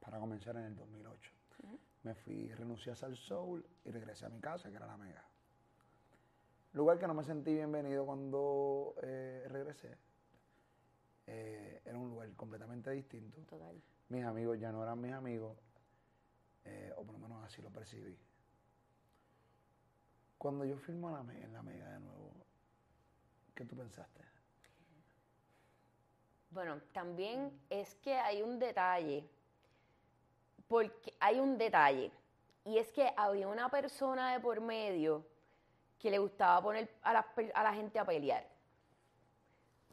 para 0.00 0.18
comenzar 0.18 0.56
en 0.56 0.64
el 0.64 0.76
2008. 0.76 1.35
Me 2.06 2.14
fui, 2.14 2.46
renuncié 2.54 2.92
a 2.92 2.94
Sal 2.94 3.16
Soul 3.16 3.66
y 3.84 3.90
regresé 3.90 4.26
a 4.26 4.28
mi 4.28 4.38
casa, 4.38 4.70
que 4.70 4.76
era 4.76 4.86
la 4.86 4.96
Mega. 4.96 5.24
Lugar 6.74 7.00
que 7.00 7.06
no 7.08 7.14
me 7.14 7.24
sentí 7.24 7.52
bienvenido 7.52 8.06
cuando 8.06 8.94
eh, 9.02 9.44
regresé. 9.48 9.98
Eh, 11.26 11.82
era 11.84 11.98
un 11.98 12.08
lugar 12.08 12.32
completamente 12.36 12.92
distinto. 12.92 13.40
Total. 13.48 13.82
Mis 14.10 14.24
amigos 14.24 14.56
ya 14.60 14.70
no 14.70 14.84
eran 14.84 15.00
mis 15.00 15.10
amigos, 15.12 15.58
eh, 16.64 16.92
o 16.96 17.02
por 17.02 17.14
lo 17.14 17.18
menos 17.18 17.44
así 17.44 17.60
lo 17.60 17.70
percibí. 17.70 18.16
Cuando 20.38 20.64
yo 20.64 20.76
la 21.10 21.24
Me- 21.24 21.42
en 21.42 21.52
la 21.52 21.62
Mega 21.64 21.90
de 21.90 21.98
nuevo, 21.98 22.30
¿qué 23.52 23.64
tú 23.64 23.74
pensaste? 23.76 24.22
Bueno, 26.50 26.80
también 26.92 27.50
es 27.68 27.96
que 27.96 28.14
hay 28.14 28.42
un 28.42 28.60
detalle 28.60 29.28
porque 30.68 31.14
hay 31.20 31.40
un 31.40 31.58
detalle. 31.58 32.10
Y 32.64 32.78
es 32.78 32.92
que 32.92 33.12
había 33.16 33.48
una 33.48 33.68
persona 33.70 34.32
de 34.32 34.40
por 34.40 34.60
medio 34.60 35.24
que 35.98 36.10
le 36.10 36.18
gustaba 36.18 36.60
poner 36.62 36.88
a 37.02 37.12
la, 37.12 37.26
a 37.54 37.62
la 37.62 37.72
gente 37.74 37.98
a 37.98 38.04
pelear. 38.04 38.46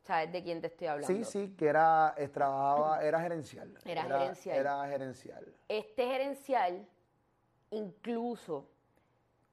¿Sabes 0.04 0.34
de 0.34 0.44
quién 0.44 0.60
te 0.60 0.68
estoy 0.68 0.88
hablando? 0.88 1.08
Sí, 1.08 1.24
sí, 1.24 1.56
que 1.56 1.68
era, 1.68 2.14
trabajaba, 2.34 3.02
era 3.02 3.22
gerencial. 3.22 3.78
Era 3.86 4.04
gerencial. 4.04 4.58
Era 4.58 4.88
gerencial. 4.88 5.56
Este 5.70 6.06
gerencial, 6.06 6.86
incluso 7.72 8.68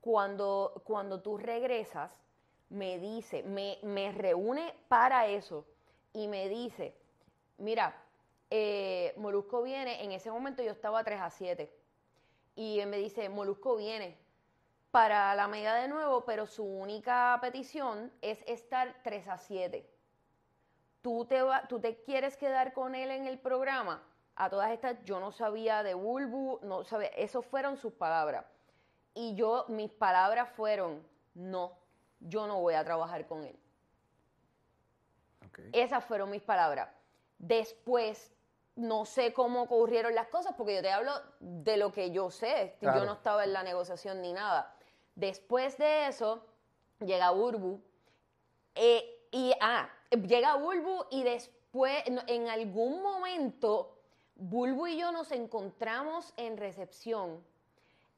cuando, 0.00 0.82
cuando 0.84 1.20
tú 1.20 1.38
regresas, 1.38 2.10
me 2.68 2.98
dice, 2.98 3.44
me, 3.44 3.78
me 3.82 4.10
reúne 4.10 4.74
para 4.88 5.26
eso 5.26 5.66
y 6.12 6.26
me 6.26 6.48
dice, 6.48 6.96
mira, 7.58 7.94
eh, 8.50 9.14
Molusco 9.16 9.62
viene, 9.62 10.02
en 10.04 10.12
ese 10.12 10.30
momento 10.30 10.62
yo 10.62 10.72
estaba 10.72 11.02
3 11.04 11.20
a 11.20 11.30
7, 11.30 11.72
y 12.56 12.80
él 12.80 12.88
me 12.88 12.98
dice, 12.98 13.28
Molusco 13.28 13.76
viene 13.76 14.18
para 14.90 15.34
la 15.36 15.46
mega 15.48 15.74
de 15.76 15.86
nuevo, 15.88 16.24
pero 16.24 16.46
su 16.46 16.64
única 16.64 17.38
petición 17.40 18.12
es 18.22 18.42
estar 18.46 18.96
3 19.04 19.28
a 19.28 19.38
7 19.38 19.88
tú 21.02 21.24
te, 21.24 21.40
va- 21.40 21.66
tú 21.66 21.80
te 21.80 22.02
quieres 22.02 22.36
quedar 22.36 22.74
con 22.74 22.94
él 22.94 23.10
en 23.10 23.26
el 23.26 23.38
programa. 23.38 24.02
A 24.36 24.50
todas 24.50 24.70
estas, 24.70 25.02
yo 25.04 25.18
no 25.18 25.32
sabía 25.32 25.82
de 25.82 25.94
Bulbu, 25.94 26.58
no 26.62 26.84
sabía, 26.84 27.08
eso 27.08 27.40
fueron 27.40 27.78
sus 27.78 27.94
palabras. 27.94 28.44
Y 29.14 29.34
yo, 29.34 29.64
mis 29.68 29.90
palabras 29.90 30.50
fueron, 30.50 31.02
no, 31.34 31.72
yo 32.20 32.46
no 32.46 32.60
voy 32.60 32.74
a 32.74 32.84
trabajar 32.84 33.26
con 33.26 33.44
él. 33.44 33.58
Esas 35.72 36.04
fueron 36.04 36.30
mis 36.30 36.42
palabras. 36.42 36.90
Después, 37.38 38.30
no 38.80 39.04
sé 39.04 39.32
cómo 39.32 39.62
ocurrieron 39.62 40.14
las 40.14 40.28
cosas, 40.28 40.54
porque 40.56 40.76
yo 40.76 40.82
te 40.82 40.90
hablo 40.90 41.12
de 41.40 41.76
lo 41.76 41.92
que 41.92 42.10
yo 42.10 42.30
sé. 42.30 42.76
Claro. 42.80 43.00
Yo 43.00 43.06
no 43.06 43.12
estaba 43.14 43.44
en 43.44 43.52
la 43.52 43.62
negociación 43.62 44.20
ni 44.22 44.32
nada. 44.32 44.74
Después 45.14 45.76
de 45.78 46.06
eso, 46.08 46.44
llega 47.00 47.30
Burbu. 47.30 47.80
eh, 48.74 49.16
y, 49.32 49.52
ah, 49.60 49.88
llega 50.10 50.56
Bulbu 50.56 51.04
y 51.10 51.22
después, 51.22 52.02
en 52.06 52.48
algún 52.48 53.00
momento, 53.02 53.96
Bulbu 54.34 54.88
y 54.88 54.98
yo 54.98 55.12
nos 55.12 55.30
encontramos 55.30 56.32
en 56.36 56.56
recepción. 56.56 57.44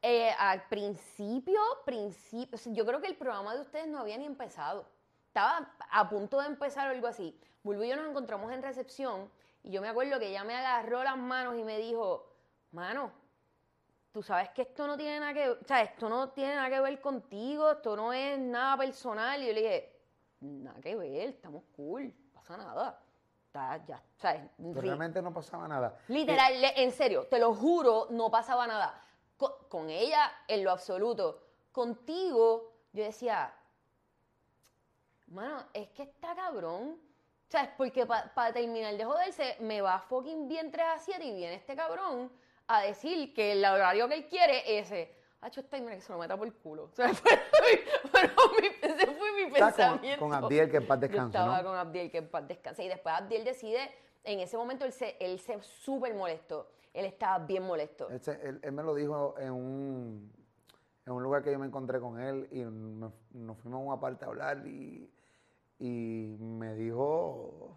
Eh, 0.00 0.30
al 0.38 0.66
principio, 0.68 1.60
principio, 1.84 2.58
yo 2.72 2.86
creo 2.86 3.00
que 3.00 3.08
el 3.08 3.16
programa 3.16 3.54
de 3.54 3.60
ustedes 3.60 3.86
no 3.88 3.98
había 3.98 4.16
ni 4.16 4.24
empezado. 4.24 4.86
Estaba 5.26 5.70
a 5.90 6.08
punto 6.08 6.40
de 6.40 6.46
empezar 6.46 6.88
o 6.88 6.90
algo 6.90 7.06
así. 7.06 7.38
Bulbu 7.62 7.82
y 7.84 7.88
yo 7.88 7.96
nos 7.96 8.08
encontramos 8.08 8.50
en 8.52 8.62
recepción 8.62 9.30
y 9.64 9.70
yo 9.70 9.80
me 9.80 9.88
acuerdo 9.88 10.18
que 10.18 10.28
ella 10.28 10.44
me 10.44 10.54
agarró 10.56 11.02
las 11.04 11.16
manos 11.16 11.56
y 11.58 11.62
me 11.64 11.78
dijo, 11.78 12.32
mano, 12.72 13.12
tú 14.12 14.22
sabes 14.22 14.50
que 14.50 14.62
esto 14.62 14.86
no 14.86 14.96
tiene 14.96 15.20
nada 15.20 15.32
que, 15.34 15.48
o 15.50 15.64
sea, 15.64 15.82
esto 15.82 16.08
no 16.08 16.30
tiene 16.30 16.54
nada 16.56 16.68
que 16.68 16.80
ver 16.80 17.00
contigo, 17.00 17.70
esto 17.70 17.96
no 17.96 18.12
es 18.12 18.38
nada 18.38 18.76
personal. 18.76 19.42
Y 19.42 19.46
yo 19.46 19.52
le 19.52 19.60
dije, 19.62 19.96
nada 20.40 20.80
que 20.80 20.96
ver, 20.96 21.28
estamos 21.30 21.62
cool, 21.76 22.12
no 22.24 22.32
pasa 22.32 22.56
nada. 22.56 23.00
Está, 23.46 23.84
ya. 23.86 24.02
Pero 24.20 24.80
Ri- 24.80 24.86
realmente 24.86 25.20
no 25.22 25.32
pasaba 25.32 25.68
nada. 25.68 25.98
Literal, 26.08 26.60
le- 26.60 26.82
en 26.82 26.90
serio, 26.90 27.26
te 27.28 27.38
lo 27.38 27.54
juro, 27.54 28.06
no 28.10 28.30
pasaba 28.30 28.66
nada. 28.66 28.98
Co- 29.36 29.68
Con, 29.68 29.90
ella, 29.90 30.30
en 30.48 30.64
lo 30.64 30.70
absoluto. 30.70 31.42
Contigo, 31.70 32.72
yo 32.92 33.04
decía, 33.04 33.54
mano, 35.28 35.64
es 35.72 35.88
que 35.90 36.02
está 36.04 36.34
cabrón. 36.34 36.98
¿Sabes? 37.52 37.68
Porque 37.76 38.06
para 38.06 38.50
terminar 38.54 38.96
de 38.96 39.04
joderse, 39.04 39.56
me 39.60 39.82
va 39.82 39.98
fucking 39.98 40.48
bien 40.48 40.70
3 40.70 40.86
a 40.94 40.98
7 40.98 41.22
y 41.22 41.34
viene 41.34 41.54
este 41.56 41.76
cabrón 41.76 42.32
a 42.66 42.80
decir 42.80 43.34
que 43.34 43.52
el 43.52 43.62
horario 43.62 44.08
que 44.08 44.14
él 44.14 44.26
quiere 44.26 44.78
es 44.78 44.90
ese. 44.90 45.14
Hacho, 45.42 45.60
está 45.60 45.76
mira 45.78 45.94
que 45.96 46.00
se 46.00 46.10
lo 46.12 46.18
meta 46.18 46.34
por 46.34 46.46
el 46.46 46.54
culo. 46.54 46.84
O 46.84 46.94
sea, 46.94 47.12
fue 47.12 47.30
ese 47.32 49.06
fue 49.06 49.32
mi 49.36 49.42
Estás 49.42 49.60
con- 49.74 49.76
pensamiento. 49.76 50.18
con 50.24 50.32
Abdiel, 50.32 50.70
que 50.70 50.76
en 50.78 50.86
paz 50.86 50.96
Yo 50.98 51.08
descanse, 51.08 51.36
estaba 51.36 51.58
¿no? 51.58 51.68
con 51.68 51.76
Abdiel, 51.76 52.10
que 52.10 52.18
en 52.18 52.28
paz 52.30 52.48
descanse. 52.48 52.84
Y 52.84 52.88
después 52.88 53.14
Abdiel 53.14 53.44
decide, 53.44 53.90
en 54.24 54.40
ese 54.40 54.56
momento 54.56 54.86
él 54.86 54.92
se, 54.92 55.18
él 55.20 55.38
se 55.38 55.60
súper 55.60 56.14
molestó. 56.14 56.70
Él 56.94 57.04
estaba 57.04 57.38
bien 57.44 57.64
molesto. 57.64 58.08
Él, 58.08 58.20
se- 58.22 58.32
él- 58.48 58.60
él 58.62 58.72
me 58.72 58.82
lo 58.82 58.94
dijo 58.94 59.34
en 59.38 59.50
un, 59.52 60.32
en 61.04 61.12
un 61.12 61.22
lugar 61.22 61.42
que 61.42 61.52
yo 61.52 61.58
me 61.58 61.66
encontré 61.66 62.00
con 62.00 62.18
él 62.18 62.48
y 62.50 62.64
me- 62.64 63.10
nos 63.32 63.58
fuimos 63.58 63.80
a 63.80 63.84
una 63.92 64.00
parte 64.00 64.24
a 64.24 64.28
hablar 64.28 64.66
y, 64.66 65.10
y 65.82 66.36
me 66.38 66.74
dijo 66.76 67.76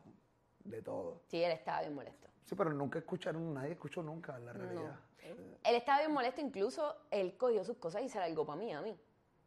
de 0.63 0.81
todo. 0.83 1.21
Sí, 1.27 1.43
él 1.43 1.51
estaba 1.51 1.81
bien 1.81 1.95
molesto. 1.95 2.27
Sí, 2.43 2.53
pero 2.55 2.71
nunca 2.71 2.99
escucharon, 2.99 3.51
nadie 3.55 3.71
escuchó 3.71 4.03
nunca 4.03 4.37
la 4.37 4.53
realidad. 4.53 4.99
Él 5.63 5.75
estaba 5.75 5.99
bien 5.99 6.11
molesto, 6.13 6.39
incluso 6.39 6.95
él 7.09 7.35
cogió 7.35 7.63
sus 7.63 7.77
cosas 7.77 8.03
y 8.03 8.09
se 8.09 8.19
largó 8.19 8.45
para 8.45 8.59
mí, 8.59 8.71
a 8.71 8.81
mí. 8.81 8.95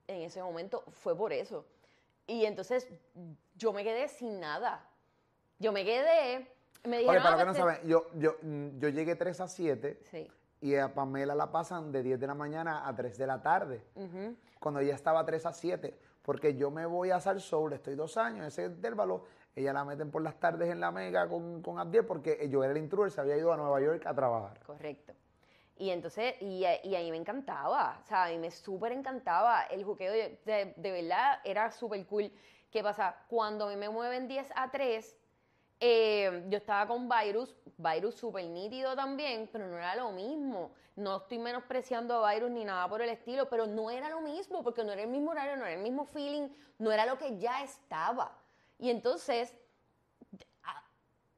En 0.09 0.23
ese 0.23 0.42
momento 0.42 0.83
fue 0.90 1.16
por 1.16 1.33
eso. 1.33 1.64
Y 2.27 2.44
entonces 2.47 2.88
yo 3.55 3.73
me 3.73 3.85
quedé 3.85 4.09
sin 4.09 4.40
nada. 4.40 4.85
Yo 5.61 5.71
me 5.71 5.85
quedé, 5.85 6.51
me 6.85 6.99
dijeron... 6.99 7.23
para 7.23 7.35
"Ah, 7.37 7.38
que 7.38 7.44
no 7.44 7.53
pues 7.53 7.57
te-". 7.59 7.62
saben, 7.77 7.88
yo, 7.88 8.07
yo, 8.16 8.35
yo 8.79 8.88
llegué 8.88 9.14
3 9.14 9.40
a 9.40 9.47
7 9.47 10.01
Sí. 10.11 10.29
y 10.61 10.75
a 10.75 10.92
Pamela 10.92 11.37
la 11.37 11.53
pasan 11.53 11.92
de 11.92 12.03
10 12.03 12.18
de 12.18 12.27
la 12.27 12.35
mañana 12.35 12.88
a 12.88 12.97
3 12.97 13.16
de 13.16 13.27
la 13.29 13.40
tarde. 13.40 13.85
Ujú. 13.94 14.35
Cuando 14.59 14.81
ella 14.81 14.97
estaba 14.97 15.25
3 15.25 15.47
a 15.47 15.53
7. 15.53 15.97
Porque 16.29 16.55
yo 16.57 16.71
me 16.71 16.85
voy 16.85 17.11
a 17.11 17.21
Sal 17.21 17.41
Soul, 17.41 17.73
estoy 17.73 17.95
dos 17.95 18.19
años, 18.19 18.47
ese 18.47 18.67
intervalo, 18.67 19.25
ella 19.57 19.73
la 19.73 19.83
meten 19.83 20.11
por 20.11 20.21
las 20.21 20.38
tardes 20.38 20.69
en 20.69 20.79
la 20.79 20.91
mega 20.91 21.27
con, 21.27 21.62
con 21.62 21.79
Abdiel 21.79 22.05
porque 22.05 22.47
yo 22.51 22.62
era 22.62 22.73
el 22.73 22.77
intruder, 22.77 23.11
se 23.11 23.23
había 23.23 23.38
ido 23.38 23.51
a 23.51 23.57
Nueva 23.57 23.81
York 23.81 24.05
a 24.05 24.12
trabajar. 24.12 24.61
Correcto. 24.67 25.14
Y 25.79 25.88
entonces, 25.88 26.35
y, 26.43 26.67
y 26.67 26.95
a 26.97 27.11
me 27.11 27.17
encantaba, 27.17 27.99
o 28.03 28.07
sea, 28.07 28.25
a 28.25 28.29
mí 28.29 28.37
me 28.37 28.51
súper 28.51 28.93
encantaba 28.93 29.62
el 29.71 29.83
juqueo, 29.85 30.12
de, 30.12 30.38
de- 30.45 30.75
de 30.77 30.93
verdad 30.93 31.38
era 31.45 31.71
súper 31.71 32.05
cool. 32.05 32.31
¿Qué 32.71 32.83
pasa? 32.83 33.17
Cuando 33.29 33.64
a 33.64 33.71
mí 33.71 33.77
me 33.77 33.88
mueven 33.88 34.29
10 34.29 34.53
a 34.55 34.71
3, 34.71 35.17
eh, 35.81 36.45
yo 36.49 36.59
estaba 36.59 36.87
con 36.88 37.09
Virus, 37.09 37.55
Virus 37.77 38.17
súper 38.17 38.45
nítido 38.47 38.97
también, 38.97 39.49
pero 39.53 39.67
no 39.69 39.77
era 39.79 39.95
lo 39.97 40.11
mismo. 40.11 40.73
No 40.97 41.19
estoy 41.19 41.38
menospreciando 41.38 42.25
a 42.25 42.33
Virus 42.35 42.51
ni 42.51 42.64
nada 42.64 42.88
por 42.88 43.01
el 43.03 43.09
estilo, 43.11 43.49
pero 43.49 43.67
no 43.67 43.91
era 43.91 44.09
lo 44.11 44.21
mismo, 44.21 44.62
porque 44.64 44.83
no 44.85 44.93
era 44.93 45.03
el 45.03 45.09
mismo 45.09 45.31
horario, 45.31 45.57
no 45.57 45.64
era 45.64 45.75
el 45.75 45.83
mismo 45.83 46.05
feeling, 46.05 46.49
no 46.79 46.91
era 46.91 47.07
lo 47.07 47.19
que 47.19 47.38
ya 47.38 47.62
estaba. 47.62 48.37
Y 48.79 48.91
entonces, 48.91 49.55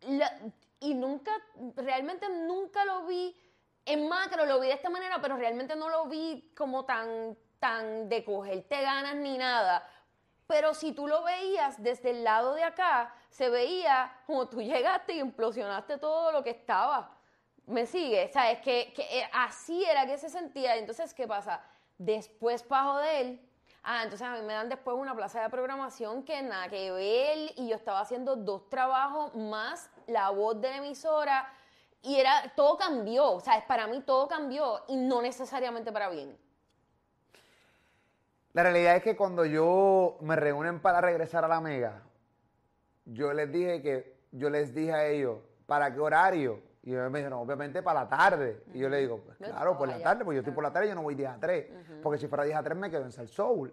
la- 0.03 0.39
y 0.81 0.95
nunca, 0.95 1.33
realmente 1.77 2.29
nunca 2.29 2.85
lo 2.85 3.07
vi 3.07 3.37
en 3.85 4.09
macro, 4.09 4.47
lo 4.47 4.61
vi 4.61 4.69
de 4.69 4.75
esta 4.75 4.91
manera, 4.91 5.21
pero 5.21 5.37
realmente 5.37 5.77
no 5.77 5.89
lo 5.89 6.07
vi 6.07 6.53
como 6.57 6.85
tan, 6.85 7.37
tan 7.59 8.09
de 8.09 8.25
cogerte 8.25 8.81
ganas 8.83 9.17
ni 9.17 9.37
nada. 9.37 9.87
Pero 10.47 10.75
si 10.75 10.93
tú 10.93 11.07
lo 11.07 11.23
veías 11.23 11.83
desde 11.83 12.11
el 12.11 12.25
lado 12.25 12.55
de 12.55 12.65
acá, 12.65 13.15
se 13.31 13.49
veía 13.49 14.13
como 14.27 14.49
tú 14.49 14.61
llegaste 14.61 15.15
y 15.15 15.21
implosionaste 15.21 15.99
todo 15.99 16.33
lo 16.33 16.43
que 16.45 16.51
estaba. 16.51 17.17
¿Me 17.67 17.87
sigue? 17.87 18.29
¿Sabes? 18.33 18.61
Que, 18.61 18.93
que 18.95 19.03
eh, 19.03 19.31
así 19.33 19.85
era 19.85 20.05
que 20.05 20.19
se 20.19 20.29
sentía. 20.29 20.77
Entonces, 20.77 21.15
¿qué 21.15 21.27
pasa? 21.27 21.63
Después, 21.97 22.63
para 22.63 22.85
joder, 22.85 23.41
ah, 23.85 24.03
entonces 24.03 24.27
a 24.27 24.33
mí 24.33 24.43
me 24.43 24.55
dan 24.55 24.69
después 24.69 24.97
una 24.97 25.15
plaza 25.15 25.43
de 25.43 25.49
programación 25.49 26.25
que 26.25 26.43
nada 26.43 26.69
que 26.69 26.91
ver 26.91 27.53
y 27.57 27.69
yo 27.69 27.77
estaba 27.77 28.01
haciendo 28.01 28.37
dos 28.37 28.69
trabajos 28.69 29.35
más 29.35 29.91
la 30.07 30.31
voz 30.31 30.61
de 30.61 30.71
la 30.71 30.77
emisora 30.79 31.53
y 32.03 32.17
era, 32.17 32.53
todo 32.57 32.77
cambió, 32.79 33.33
o 33.33 33.41
sea, 33.41 33.63
para 33.67 33.87
mí 33.87 34.01
todo 34.01 34.27
cambió 34.27 34.83
y 34.89 34.97
no 34.97 35.21
necesariamente 35.23 35.93
para 35.93 36.09
bien. 36.09 36.37
La 38.53 38.63
realidad 38.63 38.97
es 38.97 39.03
que 39.03 39.17
cuando 39.17 39.45
yo 39.45 40.17
me 40.21 40.35
reúnen 40.35 40.81
para 40.81 41.01
regresar 41.01 41.45
a 41.45 41.49
la 41.49 41.61
mega, 41.61 42.03
yo 43.13 43.33
les 43.33 43.51
dije 43.51 43.83
que, 43.83 44.17
yo 44.33 44.51
les 44.51 44.75
dije 44.75 44.93
a 44.93 45.07
ellos, 45.07 45.39
¿para 45.67 45.93
qué 45.93 46.01
horario? 46.01 46.61
Y 46.83 46.93
ellos 46.93 47.11
me 47.11 47.19
dijeron, 47.19 47.39
obviamente 47.41 47.83
para 47.83 48.05
la 48.05 48.09
tarde. 48.09 48.63
Y 48.73 48.79
yo 48.79 48.89
le 48.89 48.99
digo, 48.99 49.21
pues 49.25 49.37
claro, 49.37 49.77
por 49.77 49.89
la 49.89 50.01
tarde, 50.03 50.25
porque 50.25 50.37
yo 50.37 50.41
estoy 50.41 50.55
por 50.55 50.65
la 50.65 50.73
tarde, 50.73 50.89
yo 50.89 50.95
no 50.95 51.03
voy 51.03 51.15
10 51.15 51.29
a 51.31 51.39
3. 51.39 51.67
Porque 52.03 52.19
si 52.19 52.27
fuera 52.27 52.45
10 52.45 52.57
a 52.57 52.63
3 52.63 52.77
me 52.79 52.91
quedo 52.91 53.03
en 53.05 53.13
Sal 53.13 53.29
Soul. 53.29 53.71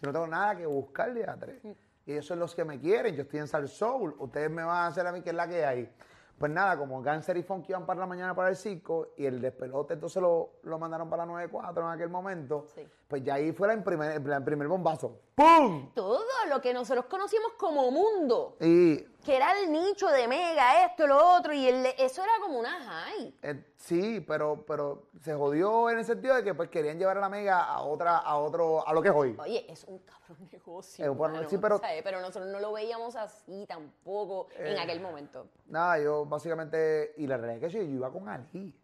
Yo 0.00 0.06
no 0.06 0.12
tengo 0.12 0.26
nada 0.26 0.56
que 0.56 0.64
buscar 0.66 1.12
10 1.12 1.28
a 1.28 1.36
3. 1.36 1.64
Y 2.06 2.12
ellos 2.12 2.24
son 2.26 2.38
los 2.38 2.54
que 2.54 2.64
me 2.64 2.80
quieren, 2.80 3.14
yo 3.14 3.22
estoy 3.22 3.40
en 3.40 3.48
Sal 3.48 3.68
Soul. 3.68 4.14
Ustedes 4.18 4.50
me 4.50 4.62
van 4.62 4.76
a 4.76 4.86
hacer 4.86 5.06
a 5.06 5.12
mí 5.12 5.20
que 5.20 5.30
es 5.30 5.36
la 5.36 5.46
que 5.46 5.64
hay. 5.64 5.92
Pues 6.38 6.50
nada, 6.50 6.78
como 6.78 7.02
Ganser 7.02 7.36
y 7.36 7.42
Funky 7.42 7.72
iban 7.72 7.84
para 7.84 8.00
la 8.00 8.06
mañana 8.06 8.34
para 8.34 8.48
el 8.48 8.56
circo 8.56 9.08
y 9.18 9.26
el 9.26 9.42
despelote 9.42 9.92
entonces 9.92 10.22
lo, 10.22 10.52
lo 10.62 10.78
mandaron 10.78 11.10
para 11.10 11.24
la 11.24 11.32
94 11.32 11.82
en 11.82 11.90
aquel 11.90 12.08
momento, 12.08 12.64
Sí. 12.74 12.88
Pues 13.10 13.24
ya 13.24 13.34
ahí 13.34 13.50
fue 13.52 13.70
el 13.72 13.82
primer, 13.82 14.12
el 14.12 14.44
primer 14.44 14.68
bombazo. 14.68 15.18
¡Pum! 15.34 15.90
Todo 15.94 16.24
lo 16.48 16.60
que 16.60 16.72
nosotros 16.72 17.06
conocimos 17.06 17.52
como 17.58 17.90
mundo, 17.90 18.56
Y 18.60 18.98
que 19.24 19.36
era 19.36 19.58
el 19.58 19.72
nicho 19.72 20.06
de 20.08 20.28
mega, 20.28 20.86
esto, 20.86 21.06
lo 21.08 21.36
otro, 21.36 21.52
y 21.52 21.66
el, 21.66 21.84
eso 21.98 22.22
era 22.22 22.32
como 22.40 22.58
una 22.60 22.70
high. 22.80 23.34
eh, 23.42 23.64
sí, 23.76 24.20
pero, 24.20 24.64
pero 24.66 25.08
se 25.20 25.34
jodió 25.34 25.90
en 25.90 25.98
el 25.98 26.04
sentido 26.04 26.36
de 26.36 26.44
que 26.44 26.54
pues 26.54 26.68
querían 26.70 26.98
llevar 26.98 27.18
a 27.18 27.20
la 27.20 27.28
mega 27.28 27.64
a 27.64 27.82
otra, 27.82 28.18
a 28.18 28.36
otro, 28.38 28.86
a 28.86 28.92
lo 28.94 29.02
que 29.02 29.08
es 29.08 29.14
hoy. 29.14 29.36
Oye, 29.40 29.66
es 29.68 29.84
un 29.84 29.98
cabrón 29.98 30.48
negocio. 30.52 31.04
Eh, 31.04 31.08
bueno, 31.08 31.34
mano, 31.34 31.48
sí, 31.48 31.58
pero- 31.58 31.78
¿sabes? 31.78 32.02
pero 32.04 32.20
nosotros 32.20 32.46
no 32.46 32.60
lo 32.60 32.72
veíamos 32.72 33.16
así 33.16 33.66
tampoco 33.66 34.46
en 34.56 34.76
Eh. 34.76 34.80
aquel 34.80 35.00
momento. 35.00 35.48
Nada, 35.66 35.98
yo 35.98 36.24
básicamente, 36.26 37.12
y 37.16 37.26
la 37.26 37.36
realidad 37.38 37.64
es 37.64 37.72
que 37.72 37.78
yo, 37.80 37.84
yo 37.84 37.94
iba 37.96 38.10
con 38.12 38.28
Ali. 38.28 38.74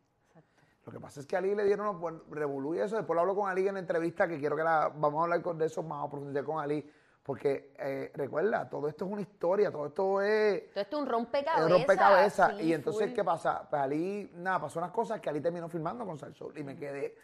Lo 0.87 0.93
que 0.93 1.01
pasa 1.01 1.19
es 1.21 1.27
que 1.27 1.35
a 1.35 1.41
Ali 1.41 1.55
le 1.55 1.65
dieron 1.65 2.01
buen- 2.01 2.23
revolú 2.31 2.75
y 2.75 2.79
eso. 2.79 2.97
Después 2.97 3.15
lo 3.15 3.21
hablo 3.23 3.35
con 3.35 3.51
Ali 3.51 3.67
en 3.67 3.75
la 3.75 3.81
entrevista, 3.81 4.29
que 4.29 4.39
quiero 4.39 4.57
que 4.57 4.63
la 4.63 4.89
vamos 4.95 5.21
a 5.21 5.25
hablar 5.25 5.43
con, 5.43 5.59
de 5.59 5.67
eso 5.67 5.83
más 5.83 6.07
a 6.07 6.11
profundizar 6.11 6.45
con 6.45 6.61
Ali. 6.61 6.89
Porque 7.25 7.75
eh, 7.77 8.13
recuerda, 8.15 8.69
todo 8.71 8.87
esto 8.89 9.05
es 9.05 9.11
una 9.11 9.21
historia, 9.21 9.73
todo 9.73 9.87
esto 9.87 10.23
es. 10.23 10.71
Todo 10.71 10.81
esto 10.81 10.97
es 10.97 11.03
un 11.03 11.07
Es 11.09 11.13
rompecabezas. 11.13 11.65
un 11.67 11.71
rompecabezas. 11.73 12.57
sí, 12.57 12.63
y 12.63 12.73
entonces, 12.73 13.07
full. 13.09 13.15
¿qué 13.17 13.25
pasa? 13.25 13.67
Pues 13.69 13.83
Ali, 13.83 14.31
nada, 14.35 14.61
pasó 14.61 14.79
unas 14.79 14.93
cosas 14.93 15.21
que 15.21 15.29
Ali 15.29 15.41
terminó 15.41 15.69
filmando 15.69 16.07
con 16.07 16.17
Salsol 16.17 16.57
y 16.57 16.63
me 16.63 16.77
quedé. 16.77 17.17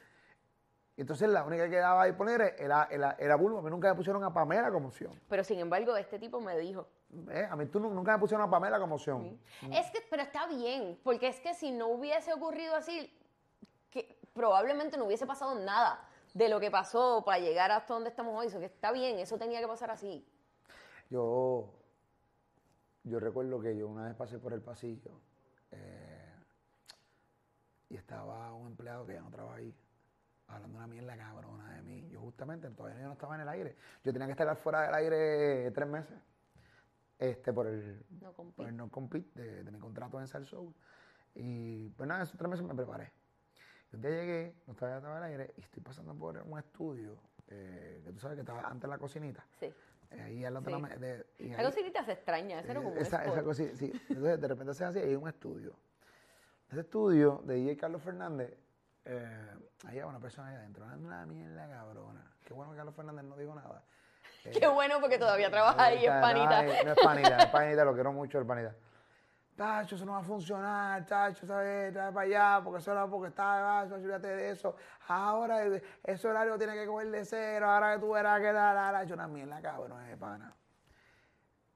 Y 0.97 1.03
entonces 1.03 1.29
la 1.29 1.45
única 1.45 1.65
que 1.65 1.71
quedaba 1.71 2.05
disponible 2.05 2.55
era, 2.59 2.89
era, 2.91 3.17
era 3.19 3.37
Bulbo. 3.37 3.59
A 3.61 3.63
mí 3.63 3.71
nunca 3.71 3.89
me 3.91 3.95
pusieron 3.95 4.23
a 4.25 4.35
Pamela 4.35 4.73
como 4.73 4.89
opción. 4.89 5.13
Pero 5.29 5.45
sin 5.45 5.61
embargo, 5.61 5.97
este 5.97 6.19
tipo 6.19 6.41
me 6.41 6.59
dijo. 6.59 6.89
¿Eh? 7.31 7.47
A 7.49 7.55
mí 7.55 7.67
tú 7.67 7.79
nu- 7.79 7.91
nunca 7.95 8.13
me 8.15 8.19
pusieron 8.19 8.45
a 8.47 8.51
Pamela 8.51 8.81
como 8.81 8.97
opción. 8.97 9.39
Es 9.71 9.89
que, 9.93 10.01
pero 10.11 10.23
está 10.25 10.49
bien, 10.49 10.99
porque 11.05 11.29
es 11.29 11.39
que 11.39 11.55
si 11.55 11.71
no 11.71 11.87
hubiese 11.89 12.33
ocurrido 12.35 12.75
así, 12.75 13.11
probablemente 14.33 14.97
no 14.97 15.05
hubiese 15.05 15.26
pasado 15.26 15.55
nada 15.59 16.09
de 16.35 16.49
lo 16.49 16.61
que 16.61 16.70
pasó 16.70 17.22
para 17.24 17.39
llegar 17.39 17.70
hasta 17.70 17.95
donde 17.95 18.11
estamos 18.11 18.39
hoy. 18.39 18.47
Eso 18.47 18.59
que 18.59 18.66
está 18.66 18.93
bien, 18.93 19.18
eso 19.18 19.39
tenía 19.39 19.61
que 19.61 19.68
pasar 19.68 19.91
así. 19.91 20.26
Yo, 21.11 21.68
yo 23.05 23.20
recuerdo 23.20 23.61
que 23.61 23.76
yo 23.76 23.89
una 23.89 24.05
vez 24.05 24.14
pasé 24.14 24.39
por 24.39 24.53
el 24.53 24.62
pasillo 24.62 25.20
eh, 25.70 26.33
y 27.91 27.97
estaba 27.97 28.53
un 28.55 28.68
empleado 28.68 29.07
que 29.07 29.14
ya 29.14 29.20
no 29.20 29.30
trabaja 29.30 29.57
ahí, 29.57 29.74
hablando 30.49 30.78
una 30.78 30.87
mierda 30.87 31.16
cabrona 31.16 31.70
de 31.74 31.83
mí. 31.83 32.09
Yo 32.09 32.20
justamente 32.20 32.70
todavía 32.70 33.01
yo 33.01 33.07
no 33.09 33.12
estaba 33.12 33.35
en 33.35 33.43
el 33.43 33.49
aire. 33.49 33.76
Yo 34.03 34.12
tenía 34.12 34.26
que 34.26 34.33
estar 34.33 34.57
fuera 34.57 34.83
del 34.83 34.95
aire 34.95 35.70
tres 35.72 35.89
meses 35.89 36.18
este, 37.18 37.53
por 37.53 37.66
el 37.66 38.05
No 38.20 38.35
el 38.66 38.76
no 38.76 38.91
compete 38.91 39.41
de, 39.41 39.64
de 39.64 39.70
mi 39.70 39.78
contrato 39.78 40.18
en 40.18 40.26
Sal 40.26 40.47
Soul. 40.47 40.74
Y 41.35 41.89
pues 41.91 42.09
nada, 42.09 42.24
esos 42.24 42.37
tres 42.37 42.51
meses 42.51 42.66
me 42.66 42.74
preparé. 42.74 43.12
Un 43.93 44.01
día 44.01 44.11
llegué, 44.11 44.55
no 44.66 44.72
estaba, 44.72 44.97
en 44.99 45.05
el 45.05 45.22
aire, 45.24 45.55
y 45.57 45.61
estoy 45.61 45.82
pasando 45.82 46.14
por 46.14 46.36
un 46.38 46.59
estudio, 46.59 47.16
eh, 47.49 48.01
que 48.05 48.12
tú 48.12 48.18
sabes 48.20 48.36
que 48.36 48.40
estaba 48.40 48.62
antes 48.62 48.84
en 48.84 48.90
la 48.90 48.99
cocinita. 48.99 49.45
Sí. 49.61 49.72
Eh, 50.11 50.20
ahí 50.22 50.45
al 50.45 50.55
lado 50.55 50.64
de 50.66 50.70
la 50.72 50.78
me- 50.78 50.97
de- 50.97 51.26
y 51.38 51.49
La 51.51 51.62
cocinita 51.64 52.05
se 52.05 52.12
extraña, 52.12 52.61
eso 52.61 52.70
era 52.70 52.80
como 52.80 52.93
un 52.93 52.99
esa, 52.99 53.22
sí. 53.55 53.93
Entonces, 54.09 54.40
de 54.40 54.49
repente 54.49 54.74
se 54.74 54.84
hace 54.84 54.99
así, 55.01 55.09
hay 55.11 55.16
un 55.16 55.28
estudio. 55.28 55.74
Ese 56.70 56.80
estudio 56.80 57.43
de 57.45 57.55
DJ 57.57 57.76
Carlos 57.76 58.03
Fernández, 58.03 58.57
eh, 59.05 59.47
ahí 59.86 59.99
hay 59.99 60.05
una 60.05 60.20
persona 60.20 60.49
ahí 60.49 60.57
adentro, 60.57 60.84
una 60.86 61.26
mierda 61.26 61.68
cabrona. 61.68 62.30
Qué 62.45 62.55
bueno 62.55 62.72
que 62.72 62.78
Carlos 62.78 62.95
Fernández 62.95 63.24
no 63.24 63.36
dijo 63.36 63.55
nada. 63.55 63.82
Eh, 64.45 64.51
Qué 64.64 64.66
bueno 64.68 65.01
porque 65.01 65.18
todavía 65.18 65.51
trabaja 65.51 65.84
ahí, 65.84 66.05
es 66.05 66.11
panita. 66.11 66.62
No 66.84 66.93
es 66.93 66.99
panita, 67.05 67.36
es 67.43 67.47
panita, 67.47 67.84
lo 67.84 67.95
quiero 67.95 68.12
mucho 68.12 68.38
el 68.38 68.47
panita. 68.47 68.74
Tacho, 69.57 69.97
eso 69.97 70.07
no 70.07 70.13
va 70.13 70.19
a 70.19 70.23
funcionar, 70.23 71.05
tacho, 71.07 71.47
¿sabes? 71.47 71.93
Trae 71.93 72.11
para 72.11 72.27
allá, 72.27 72.65
porque 72.65 72.79
eso 72.81 72.91
era 72.93 73.07
porque 73.07 73.29
estaba, 73.29 73.85
eso, 73.85 73.95
olvídate 73.97 74.29
de 74.29 74.51
eso. 74.51 74.75
Ahora 75.09 75.67
eh, 75.67 75.83
ese 76.05 76.27
horario 76.27 76.57
tiene 76.57 76.73
que 76.75 76.87
coger 76.87 77.11
de 77.11 77.25
cero, 77.25 77.69
ahora 77.71 77.95
que 77.95 78.01
tú 78.01 78.13
verás 78.13 78.41
que 78.41 78.53
da, 78.53 78.73
da, 78.73 78.91
da. 78.93 79.05
Yo 79.05 79.15
una 79.15 79.29
mierda, 79.29 79.61
cabrón, 79.61 80.03
ese 80.07 80.17
pana. 80.17 80.57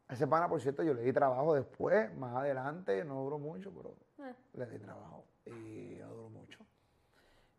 Ese 0.09 0.27
pana, 0.27 0.49
por 0.49 0.61
cierto, 0.61 0.83
yo 0.83 0.95
le 0.95 1.03
di 1.03 1.13
trabajo 1.13 1.55
después, 1.55 2.15
más 2.17 2.35
adelante, 2.37 3.05
no 3.05 3.17
duró 3.23 3.39
mucho, 3.39 3.71
pero 3.75 3.95
Eh. 4.27 4.35
le 4.55 4.67
di 4.67 4.79
trabajo. 4.79 5.25
Y 5.45 5.99
no 6.01 6.09
duró 6.09 6.31
mucho. 6.31 6.65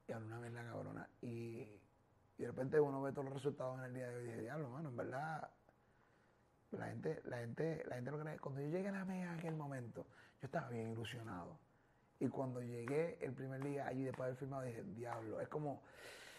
Y 0.08 0.12
era 0.12 0.20
una 0.20 0.40
mierda 0.40 0.64
cabrona. 0.64 1.08
Y, 1.22 1.80
y 2.38 2.42
de 2.42 2.48
repente 2.48 2.80
uno 2.80 3.02
ve 3.02 3.12
todos 3.12 3.26
los 3.26 3.34
resultados 3.36 3.78
en 3.80 3.86
el 3.86 3.94
día 3.94 4.08
de 4.08 4.16
hoy 4.16 4.24
y 4.24 4.28
dije, 4.28 4.42
diablo, 4.42 4.70
mano, 4.70 4.90
en 4.90 4.98
verdad, 4.98 5.50
la 6.72 6.88
gente, 6.88 7.22
la 7.26 7.38
gente, 7.38 7.84
la 7.88 7.96
gente 7.96 8.12
lo 8.12 8.20
cree. 8.20 8.40
Cuando 8.40 8.62
yo 8.62 8.68
llegué 8.68 8.90
a 8.90 8.92
la 8.92 9.06
mega 9.06 9.32
en 9.34 9.40
aquel 9.40 9.56
momento, 9.56 10.06
yo 10.42 10.46
estaba 10.46 10.70
bien 10.70 10.92
ilusionado. 10.92 11.58
Y 12.20 12.28
cuando 12.30 12.62
llegué 12.62 13.18
el 13.22 13.34
primer 13.34 13.64
día 13.64 13.88
allí 13.88 14.04
después 14.04 14.26
de 14.26 14.32
haber 14.32 14.38
filmado, 14.40 14.64
dije, 14.64 14.84
diablo, 14.96 15.40
es 15.40 15.48
como, 15.48 15.82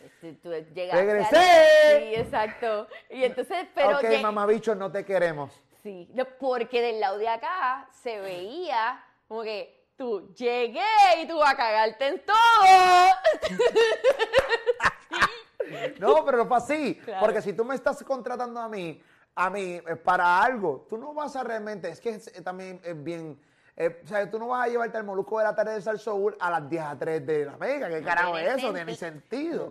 Este, 0.05 0.33
tú 0.35 0.51
llegaste 0.53 1.05
¡Regresé! 1.05 1.37
al- 1.37 2.03
Sí, 2.03 2.15
exacto. 2.17 2.89
Y 3.11 3.25
entonces, 3.25 3.67
pero 3.75 3.97
ok, 3.99 4.03
lle- 4.05 4.23
mamabichos, 4.23 4.77
no 4.77 4.91
te 4.93 5.05
queremos. 5.05 5.53
Sí, 5.83 6.09
no, 6.15 6.25
porque 6.39 6.83
del 6.83 7.01
lado 7.01 7.19
de 7.19 7.29
acá 7.29 7.89
se 7.93 8.21
veía 8.21 9.03
como 9.29 9.43
que 9.43 9.87
tú 9.97 10.33
llegué 10.35 10.83
y 11.23 11.29
tú 11.29 11.39
vas 11.39 11.55
a 11.55 11.57
cagarte 11.57 12.07
en 12.09 12.25
todo. 12.25 12.37
No, 15.99 16.25
pero 16.25 16.39
no 16.39 16.47
fue 16.47 16.57
así. 16.57 16.95
Claro. 17.05 17.21
Porque 17.21 17.43
si 17.43 17.53
tú 17.53 17.65
me 17.65 17.75
estás 17.75 18.03
contratando 18.05 18.61
a 18.61 18.69
mí, 18.69 19.03
a 19.41 19.51
mí, 19.51 19.75
eh, 19.87 19.95
para 19.95 20.43
algo, 20.43 20.85
tú 20.89 20.99
no 20.99 21.15
vas 21.15 21.37
a 21.37 21.45
realmente, 21.45 21.89
es 21.89 22.01
que 22.01 22.11
es, 22.11 22.27
eh, 22.27 22.43
también 22.43 22.81
es 22.83 23.01
bien, 23.05 23.41
eh, 23.77 24.01
o 24.05 24.07
sea, 24.09 24.29
tú 24.29 24.37
no 24.37 24.49
vas 24.49 24.67
a 24.67 24.69
llevarte 24.69 24.97
al 24.99 25.05
molusco 25.05 25.39
de 25.39 25.45
la 25.45 25.55
tarde 25.55 25.75
de 25.75 25.81
Sal 25.81 26.01
Soul 26.01 26.37
a 26.41 26.51
las 26.51 26.69
10 26.69 26.83
a 26.83 26.99
3 26.99 27.25
de 27.25 27.45
la 27.45 27.57
mega. 27.57 27.89
¿Qué 27.89 28.03
carajo 28.03 28.37
es 28.37 28.57
eso? 28.57 28.67
No 28.67 28.75
tiene 28.75 28.93
senti- 28.95 28.97
sentido. 28.97 29.65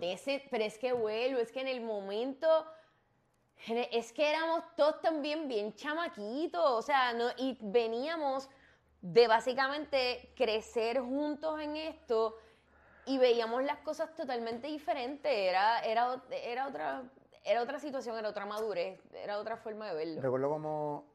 pero 0.50 0.64
es 0.64 0.78
que 0.78 0.94
vuelvo, 0.94 1.38
es 1.38 1.52
que 1.52 1.60
en 1.60 1.68
el 1.68 1.82
momento, 1.82 2.48
es 3.92 4.10
que 4.14 4.30
éramos 4.30 4.64
todos 4.74 5.02
también 5.02 5.48
bien 5.48 5.74
chamaquitos, 5.74 6.64
o 6.64 6.80
sea, 6.80 7.12
no, 7.12 7.26
y 7.36 7.58
veníamos 7.60 8.48
de 9.02 9.28
básicamente 9.28 10.32
crecer 10.34 10.98
juntos 11.00 11.60
en 11.60 11.76
esto 11.76 12.38
y 13.04 13.18
veíamos 13.18 13.62
las 13.64 13.78
cosas 13.80 14.14
totalmente 14.14 14.66
diferentes, 14.68 15.30
era, 15.30 15.80
era, 15.80 16.22
era 16.30 16.68
otra... 16.68 17.02
Era 17.48 17.62
otra 17.62 17.78
situación, 17.78 18.14
era 18.18 18.28
otra 18.28 18.44
madurez, 18.44 19.00
era 19.14 19.38
otra 19.38 19.56
forma 19.56 19.88
de 19.88 19.94
verlo. 19.94 20.20
Recuerdo 20.20 20.50
como, 20.50 21.06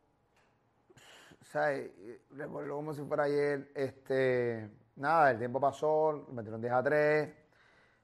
¿sabes? 1.44 1.92
Recuerdo 2.32 2.76
como 2.76 2.92
si 2.96 3.04
fuera 3.04 3.26
ayer, 3.26 3.72
este, 3.76 4.68
nada, 4.96 5.30
el 5.30 5.38
tiempo 5.38 5.62
pasó, 5.62 6.26
metieron 6.32 6.60
10 6.60 6.74
a 6.74 6.82
3. 6.82 7.34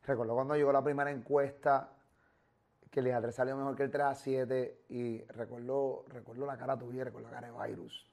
Recuerdo 0.05 0.36
cuando 0.36 0.55
llegó 0.55 0.71
la 0.71 0.84
primera 0.84 1.09
encuesta, 1.09 1.89
que 2.91 2.99
el 2.99 3.05
10 3.05 3.17
a 3.17 3.21
3 3.21 3.36
salió 3.36 3.57
mejor 3.57 3.75
que 3.75 3.82
el 3.82 3.89
3 3.89 4.05
a 4.05 4.13
7, 4.13 4.82
y 4.89 5.23
recuerdo, 5.30 6.05
recuerdo 6.09 6.45
la 6.45 6.55
cara 6.55 6.77
tuya, 6.77 7.05
recuerdo 7.05 7.30
la 7.30 7.34
cara 7.41 7.51
de 7.51 7.67
Virus. 7.67 8.05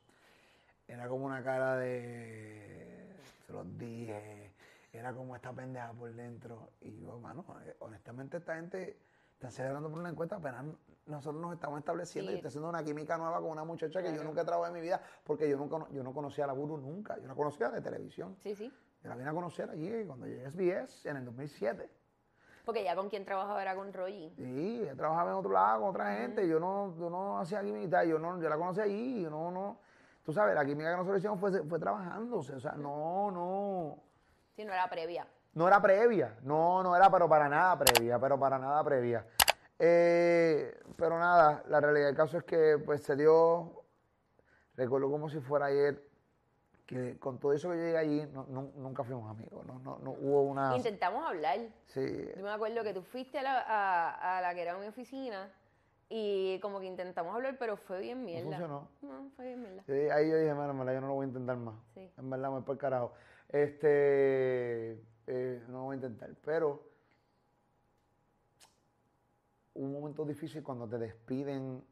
Era 0.88 1.08
como 1.08 1.26
una 1.26 1.44
cara 1.44 1.76
de, 1.76 3.06
se 3.46 3.52
los 3.52 3.76
dije, 3.76 4.50
era 4.94 5.12
como 5.12 5.36
esta 5.36 5.52
pendeja 5.52 5.92
por 5.92 6.10
dentro. 6.14 6.70
Y 6.80 7.00
yo, 7.00 7.18
mano, 7.18 7.44
eh, 7.66 7.76
honestamente 7.80 8.38
esta 8.38 8.54
gente 8.54 8.96
está 9.36 9.50
celebrando 9.50 9.90
por 9.90 9.98
una 9.98 10.08
encuesta, 10.08 10.36
apenas 10.36 10.64
nosotros 11.06 11.40
nos 11.40 11.52
estamos 11.52 11.78
estableciendo 11.78 12.30
Sí. 12.30 12.34
y 12.34 12.36
está 12.38 12.48
haciendo 12.48 12.68
una 12.68 12.82
química 12.82 13.16
nueva 13.16 13.38
con 13.40 13.50
una 13.50 13.64
muchacha 13.64 14.02
que 14.02 14.14
yo 14.14 14.24
nunca 14.24 14.40
he 14.40 14.44
trabajado 14.44 14.74
en 14.74 14.80
mi 14.80 14.80
vida, 14.80 15.00
porque 15.24 15.48
yo 15.48 15.56
nunca 15.56 15.86
yo 15.90 16.02
no 16.02 16.12
conocía 16.12 16.44
a 16.44 16.46
la 16.48 16.52
Guru 16.54 16.78
nunca, 16.78 17.18
yo 17.18 17.28
la 17.28 17.34
conocía 17.34 17.68
de 17.70 17.80
televisión. 17.80 18.34
Sí, 18.40 18.54
sí. 18.54 18.72
Yo 19.02 19.08
la 19.10 19.14
vine 19.16 19.28
a 19.30 19.32
conocer 19.32 19.70
allí 19.70 20.04
cuando 20.04 20.26
llegué 20.26 20.46
a 20.46 20.50
SBS 20.50 21.06
en 21.08 21.18
el 21.18 21.24
2007. 21.26 21.88
Porque 22.64 22.82
ya 22.82 22.96
con 22.96 23.08
quien 23.08 23.24
trabajaba 23.24 23.62
era 23.62 23.76
con 23.76 23.92
Roy. 23.92 24.32
Sí, 24.36 24.80
ella 24.82 24.96
trabajaba 24.96 25.30
en 25.30 25.36
otro 25.36 25.52
lado 25.52 25.80
con 25.82 25.90
otra 25.90 26.14
gente, 26.16 26.48
yo 26.48 26.58
no, 26.58 26.96
yo 26.98 27.08
no 27.10 27.38
hacía 27.38 27.60
química, 27.62 28.02
yo 28.04 28.18
no, 28.18 28.40
yo 28.42 28.48
la 28.48 28.56
conocí 28.56 28.80
allí, 28.80 29.22
yo 29.22 29.30
no, 29.30 29.52
no, 29.52 29.78
tú 30.24 30.32
sabes, 30.32 30.54
la 30.56 30.64
química 30.64 30.90
que 30.90 30.96
nosotros 30.96 31.18
hicimos 31.18 31.38
fue, 31.38 31.62
fue 31.62 31.78
trabajándose, 31.78 32.54
o 32.54 32.60
sea, 32.60 32.72
no, 32.72 33.30
no, 33.30 33.98
Sí, 34.56 34.64
no 34.64 34.72
era 34.72 34.88
previa. 34.88 35.28
No 35.56 35.66
era 35.66 35.80
previa, 35.80 36.36
no, 36.42 36.82
no 36.82 36.94
era, 36.94 37.10
pero 37.10 37.28
para 37.28 37.48
nada 37.48 37.78
previa, 37.78 38.18
pero 38.18 38.38
para 38.38 38.58
nada 38.58 38.84
previa. 38.84 39.26
Eh, 39.78 40.78
pero 40.96 41.18
nada, 41.18 41.62
la 41.68 41.80
realidad 41.80 42.06
del 42.08 42.14
caso 42.16 42.36
es 42.38 42.44
que 42.44 42.76
pues 42.84 43.02
se 43.02 43.16
dio, 43.16 43.82
recuerdo 44.76 45.10
como 45.10 45.28
si 45.30 45.40
fuera 45.40 45.66
ayer, 45.66 46.02
que 46.84 47.18
con 47.18 47.38
todo 47.40 47.52
eso 47.54 47.70
que 47.70 47.76
yo 47.78 47.82
llegué 47.84 47.96
allí, 47.98 48.26
no- 48.32 48.44
no- 48.48 48.70
nunca 48.76 49.02
fuimos 49.02 49.30
amigos, 49.30 49.64
no, 49.66 49.78
no, 49.78 49.98
no 49.98 50.10
hubo 50.12 50.42
una... 50.42 50.76
Intentamos 50.76 51.26
hablar. 51.26 51.58
Sí, 51.86 52.28
Yo 52.36 52.42
me 52.42 52.50
acuerdo 52.50 52.82
que 52.84 52.92
tú 52.92 53.02
fuiste 53.02 53.38
a 53.38 53.42
la, 53.42 53.58
a, 53.60 54.38
a 54.38 54.40
la 54.42 54.54
que 54.54 54.60
era 54.62 54.76
mi 54.76 54.86
oficina 54.86 55.50
y 56.10 56.60
como 56.60 56.80
que 56.80 56.86
intentamos 56.86 57.34
hablar, 57.34 57.56
pero 57.58 57.76
fue 57.78 58.00
bien 58.00 58.24
mierda. 58.24 58.44
funcionó. 58.50 58.88
No, 59.00 59.30
fue 59.36 59.46
bien 59.46 59.62
mierda. 59.62 59.82
Sí, 59.86 59.92
ahí 60.10 60.30
yo 60.30 60.36
dije, 60.36 60.52
mano, 60.54 60.72
en 60.72 60.78
verdad 60.80 60.92
yo 60.94 61.00
no 61.00 61.08
lo 61.08 61.14
voy 61.14 61.24
a 61.24 61.28
intentar 61.28 61.56
más. 61.56 61.74
Sí. 61.94 62.08
En 62.18 62.28
verdad, 62.30 62.48
me 62.50 62.54
voy 62.56 62.62
por 62.62 62.74
el 62.74 62.78
carajo. 62.78 63.12
Este, 63.48 65.02
eh, 65.26 65.62
no 65.68 65.78
lo 65.78 65.82
voy 65.84 65.94
a 65.94 65.96
intentar. 65.96 66.30
Pero 66.44 66.82
un 69.74 69.92
momento 69.92 70.24
difícil 70.24 70.62
cuando 70.62 70.88
te 70.88 70.98
despiden, 70.98 71.84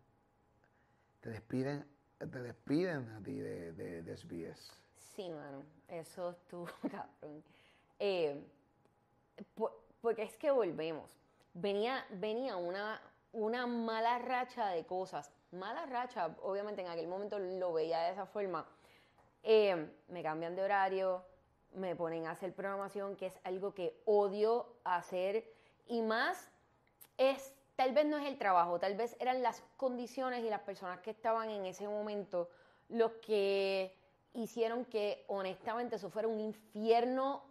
te 1.20 1.30
despiden, 1.30 1.87
te 2.18 2.41
despiden 2.43 3.09
a 3.11 3.22
ti 3.22 3.35
de, 3.39 3.72
de. 3.72 4.16
Sí, 4.97 5.30
mano, 5.30 5.62
eso 5.89 6.30
estuvo 6.30 6.66
cabrón. 6.91 7.43
Eh, 7.99 8.43
po- 9.55 9.82
porque 10.01 10.22
es 10.22 10.37
que 10.37 10.51
volvemos. 10.51 11.11
Venía, 11.55 12.05
venía 12.11 12.57
una, 12.57 13.01
una 13.32 13.66
mala 13.66 14.18
racha 14.18 14.68
de 14.68 14.85
cosas. 14.87 15.30
Mala 15.53 15.87
racha, 15.87 16.35
obviamente 16.43 16.82
en 16.82 16.89
aquel 16.89 17.07
momento 17.07 17.39
lo 17.39 17.72
veía 17.72 18.01
de 18.03 18.12
esa 18.12 18.26
forma. 18.26 18.66
Eh, 19.43 19.89
me 20.09 20.22
cambian 20.22 20.57
de 20.57 20.62
horario, 20.62 21.22
me 21.74 21.96
ponen 21.96 22.26
a 22.26 22.32
hacer 22.32 22.54
programación, 22.54 23.16
que 23.16 23.26
es 23.26 23.38
algo 23.44 23.74
que 23.74 24.00
odio 24.04 24.66
hacer. 24.84 25.50
Y 25.86 26.02
más 26.02 26.50
es, 27.18 27.54
tal 27.76 27.92
vez 27.92 28.06
no 28.06 28.18
es 28.18 28.26
el 28.26 28.38
trabajo, 28.38 28.78
tal 28.78 28.96
vez 28.96 29.16
eran 29.20 29.42
las 29.42 29.62
condiciones 29.76 30.44
y 30.44 30.50
las 30.50 30.60
personas 30.60 31.00
que 31.00 31.10
estaban 31.10 31.50
en 31.50 31.66
ese 31.66 31.86
momento 31.86 32.48
los 32.88 33.12
que 33.14 33.96
hicieron 34.34 34.84
que 34.84 35.24
honestamente 35.28 35.96
eso 35.96 36.10
fuera 36.10 36.28
un 36.28 36.40
infierno 36.40 37.44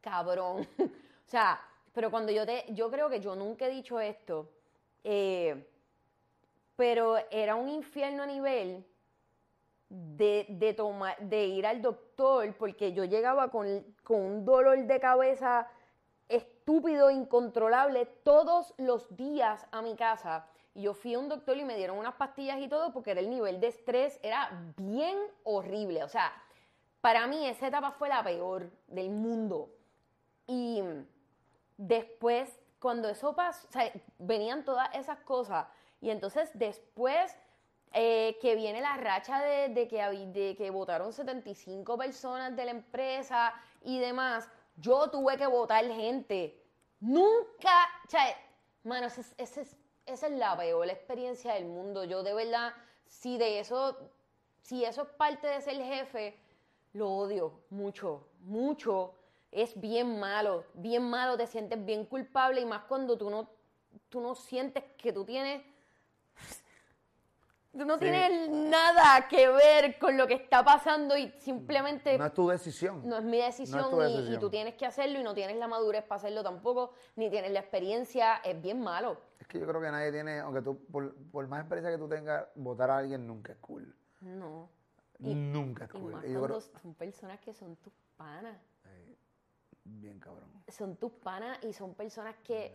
cabrón. 0.00 0.66
o 0.78 1.28
sea, 1.30 1.60
pero 1.92 2.10
cuando 2.10 2.32
yo 2.32 2.46
te, 2.46 2.64
yo 2.70 2.90
creo 2.90 3.08
que 3.08 3.20
yo 3.20 3.34
nunca 3.34 3.66
he 3.66 3.70
dicho 3.70 4.00
esto, 4.00 4.50
eh, 5.02 5.66
pero 6.76 7.16
era 7.30 7.54
un 7.54 7.68
infierno 7.68 8.22
a 8.22 8.26
nivel 8.26 8.84
de, 9.88 10.46
de, 10.48 10.74
tomar, 10.74 11.18
de 11.20 11.46
ir 11.46 11.66
al 11.66 11.80
doctor, 11.80 12.54
porque 12.56 12.92
yo 12.92 13.04
llegaba 13.04 13.50
con, 13.50 13.84
con 14.02 14.20
un 14.20 14.44
dolor 14.44 14.84
de 14.84 15.00
cabeza 15.00 15.68
estúpido, 16.28 17.10
incontrolable, 17.10 18.06
todos 18.24 18.74
los 18.78 19.14
días 19.16 19.66
a 19.70 19.82
mi 19.82 19.94
casa. 19.94 20.46
Y 20.74 20.82
yo 20.82 20.94
fui 20.94 21.14
a 21.14 21.18
un 21.18 21.28
doctor 21.28 21.56
y 21.56 21.64
me 21.64 21.76
dieron 21.76 21.98
unas 21.98 22.14
pastillas 22.14 22.58
y 22.58 22.68
todo 22.68 22.92
porque 22.92 23.12
era 23.12 23.20
el 23.20 23.30
nivel 23.30 23.60
de 23.60 23.68
estrés, 23.68 24.18
era 24.22 24.50
bien 24.76 25.16
horrible. 25.44 26.04
O 26.04 26.08
sea, 26.08 26.32
para 27.00 27.26
mí 27.26 27.46
esa 27.46 27.68
etapa 27.68 27.92
fue 27.92 28.08
la 28.08 28.22
peor 28.22 28.70
del 28.88 29.10
mundo. 29.10 29.70
Y 30.46 30.82
después, 31.76 32.60
cuando 32.78 33.08
eso 33.08 33.34
pasó, 33.34 33.68
venían 34.18 34.64
todas 34.64 34.92
esas 34.94 35.20
cosas. 35.20 35.66
Y 36.00 36.10
entonces 36.10 36.50
después 36.54 37.36
eh, 37.98 38.36
que 38.42 38.54
viene 38.56 38.82
la 38.82 38.98
racha 38.98 39.40
de, 39.40 39.88
que, 39.88 40.02
de 40.26 40.54
que 40.54 40.70
votaron 40.70 41.14
75 41.14 41.96
personas 41.96 42.54
de 42.54 42.66
la 42.66 42.72
empresa 42.72 43.54
y 43.82 43.98
demás, 43.98 44.46
yo 44.76 45.08
tuve 45.08 45.38
que 45.38 45.46
votar 45.46 45.82
gente. 45.86 46.62
Nunca, 47.00 47.72
sea, 48.06 48.36
mano, 48.84 49.06
esa 49.06 49.60
es 50.04 50.30
la 50.30 50.54
peor 50.58 50.90
experiencia 50.90 51.54
del 51.54 51.64
mundo. 51.64 52.04
Yo 52.04 52.22
de 52.22 52.34
verdad, 52.34 52.74
si 53.06 53.38
de 53.38 53.60
eso, 53.60 53.96
si 54.60 54.84
eso 54.84 55.04
es 55.04 55.08
parte 55.08 55.46
de 55.46 55.62
ser 55.62 55.82
jefe, 55.82 56.38
lo 56.92 57.10
odio 57.10 57.60
mucho, 57.70 58.28
mucho. 58.40 59.14
Es 59.50 59.80
bien 59.80 60.20
malo, 60.20 60.66
bien 60.74 61.02
malo, 61.08 61.38
te 61.38 61.46
sientes 61.46 61.82
bien 61.82 62.04
culpable 62.04 62.60
y 62.60 62.66
más 62.66 62.82
cuando 62.82 63.16
tú 63.16 63.30
no, 63.30 63.48
tú 64.10 64.20
no 64.20 64.34
sientes 64.34 64.84
que 64.98 65.14
tú 65.14 65.24
tienes 65.24 65.62
no 67.84 67.98
tienes 67.98 68.48
nada 68.50 69.28
que 69.28 69.48
ver 69.48 69.98
con 69.98 70.16
lo 70.16 70.26
que 70.26 70.34
está 70.34 70.64
pasando 70.64 71.16
y 71.16 71.30
simplemente... 71.38 72.16
No 72.16 72.26
es 72.26 72.34
tu 72.34 72.48
decisión. 72.48 73.06
No 73.06 73.16
es 73.16 73.22
mi 73.22 73.38
decisión, 73.38 73.86
y, 74.08 74.38
tú 74.38 74.48
tienes 74.48 74.74
que 74.74 74.86
hacerlo 74.86 75.18
y 75.18 75.22
no 75.22 75.34
tienes 75.34 75.56
la 75.56 75.68
madurez 75.68 76.02
para 76.04 76.18
hacerlo 76.18 76.42
tampoco, 76.42 76.92
ni 77.16 77.28
tienes 77.30 77.50
la 77.50 77.60
experiencia, 77.60 78.36
es 78.36 78.60
bien 78.60 78.80
malo. 78.80 79.18
Es 79.38 79.46
que 79.46 79.60
yo 79.60 79.66
creo 79.66 79.80
que 79.80 79.90
nadie 79.90 80.12
tiene, 80.12 80.40
aunque 80.40 80.62
tú, 80.62 80.78
por, 80.86 81.48
más 81.48 81.60
experiencia 81.60 81.90
que 81.90 81.98
tú 81.98 82.08
tengas, 82.08 82.46
votar 82.54 82.90
a 82.90 82.98
alguien 82.98 83.26
nunca 83.26 83.52
es 83.52 83.58
cool. 83.58 83.94
No. 84.20 84.70
nunca 85.18 85.84
es 85.84 85.90
cool. 85.90 86.14
Y 86.24 86.32
más 86.34 86.70
son 86.80 86.94
personas 86.94 87.40
que 87.40 87.52
son 87.52 87.76
tus 87.76 87.92
panas. 88.16 88.56
bien 89.84 90.18
cabrón. 90.18 90.50
Son 90.68 90.96
tus 90.96 91.12
panas 91.12 91.58
y 91.62 91.72
son 91.72 91.94
personas 91.94 92.34
que 92.42 92.74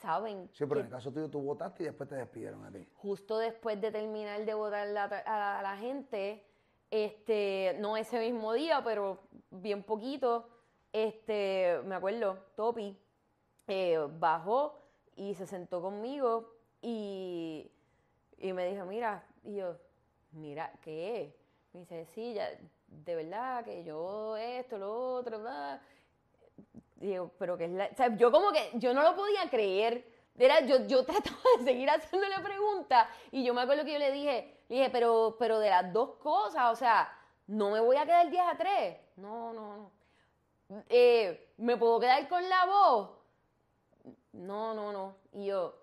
saben. 0.00 0.48
Sí, 0.52 0.64
pero 0.66 0.80
en 0.80 0.86
el 0.86 0.92
caso 0.92 1.12
tuyo 1.12 1.28
tú 1.28 1.40
votaste 1.40 1.82
y 1.82 1.86
después 1.86 2.08
te 2.08 2.16
despidieron 2.16 2.64
a 2.64 2.70
ti. 2.70 2.86
Justo 2.94 3.38
después 3.38 3.80
de 3.80 3.90
terminar 3.90 4.44
de 4.44 4.54
votar 4.54 4.88
a, 5.26 5.62
la 5.62 5.76
gente, 5.76 6.44
este, 6.90 7.76
no 7.80 7.96
ese 7.96 8.18
mismo 8.20 8.52
día, 8.52 8.82
pero 8.82 9.20
bien 9.50 9.82
poquito, 9.82 10.48
este, 10.92 11.80
me 11.84 11.94
acuerdo, 11.94 12.38
Topi 12.56 12.98
eh, 13.66 13.98
bajó 14.18 14.80
y 15.16 15.34
se 15.34 15.46
sentó 15.46 15.82
conmigo 15.82 16.54
y, 16.80 17.70
y 18.38 18.52
me 18.52 18.68
dijo, 18.68 18.84
mira, 18.86 19.24
y 19.42 19.56
yo, 19.56 19.76
mira, 20.32 20.72
¿qué 20.82 21.22
es? 21.22 21.34
Me 21.72 21.80
dice, 21.80 22.06
sí, 22.14 22.34
ya, 22.34 22.48
de 22.86 23.14
verdad 23.14 23.64
que 23.64 23.84
yo 23.84 24.36
esto, 24.36 24.78
lo 24.78 25.14
otro, 25.16 25.40
bla 25.40 25.80
digo, 27.00 27.32
pero 27.38 27.56
que 27.56 27.64
es 27.64 27.70
la... 27.70 27.86
O 27.86 27.94
sea, 27.94 28.14
yo 28.16 28.30
como 28.30 28.52
que, 28.52 28.70
yo 28.74 28.92
no 28.94 29.02
lo 29.02 29.14
podía 29.14 29.48
creer. 29.50 30.04
Era, 30.38 30.60
yo, 30.60 30.86
yo 30.86 31.04
trataba 31.06 31.36
de 31.58 31.64
seguir 31.64 31.88
haciéndole 31.90 32.38
preguntas 32.40 33.08
y 33.32 33.44
yo 33.44 33.54
me 33.54 33.62
acuerdo 33.62 33.84
que 33.84 33.92
yo 33.92 33.98
le 33.98 34.12
dije, 34.12 34.62
le 34.68 34.76
dije, 34.76 34.90
pero, 34.90 35.36
pero 35.38 35.58
de 35.58 35.70
las 35.70 35.92
dos 35.92 36.16
cosas, 36.16 36.72
o 36.72 36.76
sea, 36.76 37.12
no 37.46 37.70
me 37.70 37.80
voy 37.80 37.96
a 37.96 38.04
quedar 38.04 38.30
10 38.30 38.42
a 38.42 38.56
3. 38.56 38.96
No, 39.16 39.52
no, 39.52 39.76
no. 39.76 39.92
Eh, 40.88 41.52
¿Me 41.56 41.76
puedo 41.76 41.98
quedar 41.98 42.28
con 42.28 42.46
la 42.48 42.66
voz? 42.66 43.10
No, 44.32 44.74
no, 44.74 44.92
no. 44.92 45.16
Y 45.32 45.46
yo, 45.46 45.74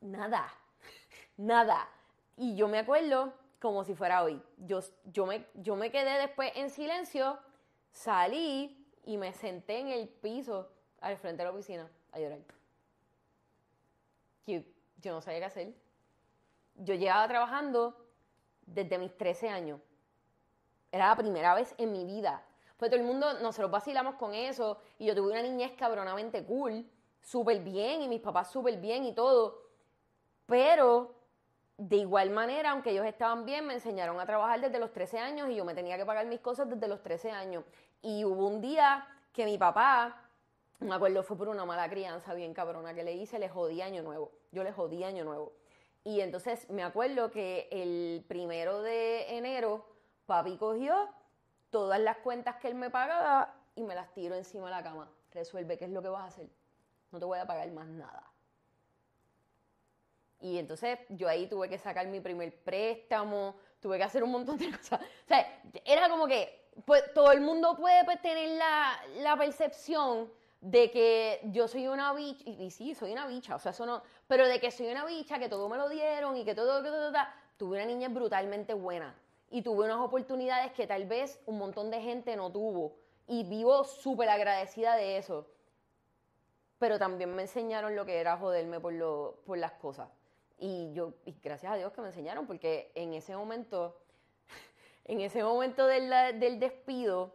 nada, 0.00 0.52
nada. 1.36 1.88
Y 2.36 2.54
yo 2.54 2.68
me 2.68 2.78
acuerdo 2.78 3.32
como 3.58 3.84
si 3.84 3.94
fuera 3.94 4.22
hoy. 4.22 4.42
Yo, 4.58 4.80
yo, 5.04 5.24
me, 5.24 5.46
yo 5.54 5.76
me 5.76 5.90
quedé 5.90 6.18
después 6.18 6.52
en 6.56 6.68
silencio 6.68 7.38
Salí 7.92 8.86
y 9.04 9.16
me 9.16 9.32
senté 9.32 9.78
en 9.78 9.88
el 9.88 10.08
piso 10.08 10.72
al 11.00 11.16
frente 11.18 11.42
de 11.42 11.44
la 11.44 11.54
oficina 11.54 11.90
a 12.12 12.18
llorar. 12.18 12.40
Yo, 14.46 14.60
yo 15.00 15.12
no 15.12 15.20
sabía 15.20 15.40
qué 15.40 15.44
hacer. 15.44 15.74
Yo 16.76 16.94
llevaba 16.94 17.28
trabajando 17.28 17.96
desde 18.66 18.98
mis 18.98 19.16
13 19.16 19.48
años. 19.48 19.80
Era 20.90 21.08
la 21.08 21.16
primera 21.16 21.54
vez 21.54 21.74
en 21.78 21.92
mi 21.92 22.04
vida. 22.04 22.44
Pues 22.76 22.90
todo 22.90 23.00
el 23.00 23.06
mundo, 23.06 23.34
nosotros 23.40 23.70
vacilamos 23.70 24.16
con 24.16 24.34
eso. 24.34 24.78
Y 24.98 25.06
yo 25.06 25.14
tuve 25.14 25.30
una 25.30 25.42
niñez 25.42 25.72
cabronamente 25.72 26.44
cool, 26.44 26.84
súper 27.20 27.60
bien, 27.60 28.02
y 28.02 28.08
mis 28.08 28.20
papás 28.20 28.50
súper 28.50 28.78
bien 28.78 29.04
y 29.04 29.14
todo. 29.14 29.62
Pero 30.46 31.14
de 31.78 31.96
igual 31.96 32.30
manera, 32.30 32.70
aunque 32.70 32.90
ellos 32.90 33.06
estaban 33.06 33.44
bien, 33.44 33.66
me 33.66 33.74
enseñaron 33.74 34.20
a 34.20 34.26
trabajar 34.26 34.60
desde 34.60 34.78
los 34.78 34.92
13 34.92 35.18
años 35.18 35.50
y 35.50 35.56
yo 35.56 35.64
me 35.64 35.74
tenía 35.74 35.96
que 35.96 36.06
pagar 36.06 36.26
mis 36.26 36.40
cosas 36.40 36.68
desde 36.68 36.86
los 36.88 37.02
13 37.02 37.30
años. 37.30 37.64
Y 38.02 38.24
hubo 38.24 38.46
un 38.46 38.60
día 38.60 39.06
que 39.32 39.44
mi 39.44 39.58
papá, 39.58 40.20
me 40.80 40.94
acuerdo, 40.94 41.22
fue 41.22 41.36
por 41.36 41.48
una 41.48 41.64
mala 41.64 41.88
crianza 41.88 42.34
bien 42.34 42.54
cabrona 42.54 42.94
que 42.94 43.02
le 43.02 43.14
hice, 43.14 43.38
le 43.38 43.48
jodí 43.48 43.80
año 43.80 44.02
nuevo. 44.02 44.32
Yo 44.52 44.62
le 44.62 44.72
jodí 44.72 45.02
año 45.04 45.24
nuevo. 45.24 45.52
Y 46.04 46.20
entonces 46.20 46.68
me 46.68 46.82
acuerdo 46.82 47.30
que 47.30 47.68
el 47.70 48.24
primero 48.28 48.82
de 48.82 49.36
enero, 49.36 49.86
papi 50.26 50.56
cogió 50.56 51.08
todas 51.70 52.00
las 52.00 52.18
cuentas 52.18 52.56
que 52.56 52.68
él 52.68 52.74
me 52.74 52.90
pagaba 52.90 53.54
y 53.74 53.82
me 53.82 53.94
las 53.94 54.12
tiró 54.12 54.34
encima 54.34 54.66
de 54.66 54.72
la 54.72 54.82
cama. 54.82 55.10
Resuelve 55.32 55.78
qué 55.78 55.86
es 55.86 55.90
lo 55.90 56.02
que 56.02 56.08
vas 56.08 56.22
a 56.22 56.26
hacer. 56.26 56.48
No 57.10 57.18
te 57.18 57.24
voy 57.24 57.38
a 57.38 57.46
pagar 57.46 57.70
más 57.70 57.86
nada. 57.86 58.31
Y 60.42 60.58
entonces 60.58 60.98
yo 61.08 61.28
ahí 61.28 61.46
tuve 61.46 61.68
que 61.68 61.78
sacar 61.78 62.06
mi 62.08 62.20
primer 62.20 62.52
préstamo, 62.62 63.54
tuve 63.80 63.96
que 63.96 64.04
hacer 64.04 64.24
un 64.24 64.32
montón 64.32 64.58
de 64.58 64.70
cosas. 64.76 65.00
O 65.00 65.28
sea, 65.28 65.62
era 65.84 66.08
como 66.08 66.26
que 66.26 66.68
pues, 66.84 67.14
todo 67.14 67.30
el 67.32 67.40
mundo 67.40 67.76
puede 67.76 68.04
pues, 68.04 68.20
tener 68.20 68.58
la, 68.58 69.36
percepción 69.36 70.30
de 70.60 70.90
que 70.90 71.40
yo 71.52 71.68
soy 71.68 71.86
una 71.86 72.12
bicha, 72.12 72.42
y, 72.48 72.70
sí, 72.70 72.94
soy 72.94 73.12
una 73.12 73.26
bicha, 73.26 73.56
o 73.56 73.58
sea, 73.58 73.70
eso 73.70 73.86
no, 73.86 74.02
pero 74.26 74.46
de 74.46 74.60
que 74.60 74.70
soy 74.70 74.88
una 74.88 75.04
bicha, 75.04 75.38
que 75.38 75.48
todo 75.48 75.68
me 75.68 75.76
lo 75.76 75.88
dieron 75.88 76.36
y 76.36 76.44
que 76.44 76.54
todo, 76.54 76.82
que 76.82 76.88
todo, 76.88 77.12
tuve 77.56 77.76
una 77.76 77.86
niña 77.86 78.08
brutalmente 78.08 78.74
buena 78.74 79.14
y 79.50 79.62
tuve 79.62 79.84
unas 79.84 79.98
oportunidades 79.98 80.72
que 80.72 80.86
tal 80.86 81.06
vez 81.06 81.40
un 81.46 81.58
montón 81.58 81.90
de 81.90 82.00
gente 82.00 82.34
no 82.36 82.50
tuvo 82.50 82.96
y 83.26 83.44
vivo 83.44 83.84
súper 83.84 84.28
agradecida 84.28 84.96
de 84.96 85.18
eso. 85.18 85.46
Pero 86.78 86.98
también 86.98 87.34
me 87.34 87.42
enseñaron 87.42 87.94
lo 87.94 88.04
que 88.04 88.18
era 88.18 88.36
joderme 88.36 88.80
por, 88.80 88.92
lo, 88.92 89.42
por 89.46 89.58
las 89.58 89.72
cosas. 89.72 90.08
Y 90.64 90.92
yo, 90.92 91.14
y 91.24 91.34
gracias 91.42 91.72
a 91.72 91.76
Dios 91.76 91.92
que 91.92 92.00
me 92.00 92.06
enseñaron, 92.06 92.46
porque 92.46 92.92
en 92.94 93.14
ese 93.14 93.34
momento, 93.34 93.98
en 95.04 95.20
ese 95.20 95.42
momento 95.42 95.88
del, 95.88 96.08
del 96.38 96.60
despido, 96.60 97.34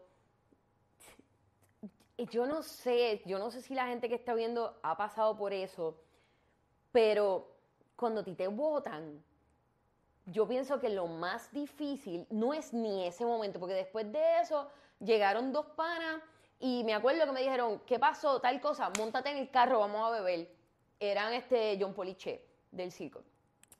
yo 2.18 2.46
no 2.46 2.64
sé, 2.64 3.22
yo 3.26 3.38
no 3.38 3.52
sé 3.52 3.62
si 3.62 3.76
la 3.76 3.88
gente 3.88 4.08
que 4.08 4.16
está 4.16 4.34
viendo 4.34 4.80
ha 4.82 4.96
pasado 4.96 5.36
por 5.36 5.52
eso, 5.52 6.00
pero 6.94 7.54
cuando 7.98 8.22
a 8.22 8.24
ti 8.24 8.34
te 8.34 8.48
votan, 8.48 9.22
yo 10.26 10.48
pienso 10.48 10.80
que 10.80 10.88
lo 10.88 11.08
más 11.08 11.52
difícil 11.52 12.26
no 12.30 12.54
es 12.54 12.72
ni 12.72 13.06
ese 13.06 13.26
momento, 13.26 13.60
porque 13.60 13.76
después 13.76 14.10
de 14.10 14.40
eso 14.40 14.70
llegaron 15.02 15.52
dos 15.52 15.66
panas 15.76 16.22
y 16.62 16.82
me 16.86 16.94
acuerdo 16.94 17.26
que 17.26 17.34
me 17.34 17.42
dijeron, 17.42 17.82
¿qué 17.86 18.00
pasó? 18.00 18.40
Tal 18.40 18.62
cosa, 18.62 18.90
montate 18.98 19.32
en 19.32 19.38
el 19.38 19.52
carro, 19.52 19.80
vamos 19.80 20.08
a 20.08 20.12
beber. 20.12 20.50
Eran 20.98 21.34
este 21.34 21.78
John 21.78 21.94
Poliche 21.94 22.47
del 22.72 22.92
circo, 22.92 23.24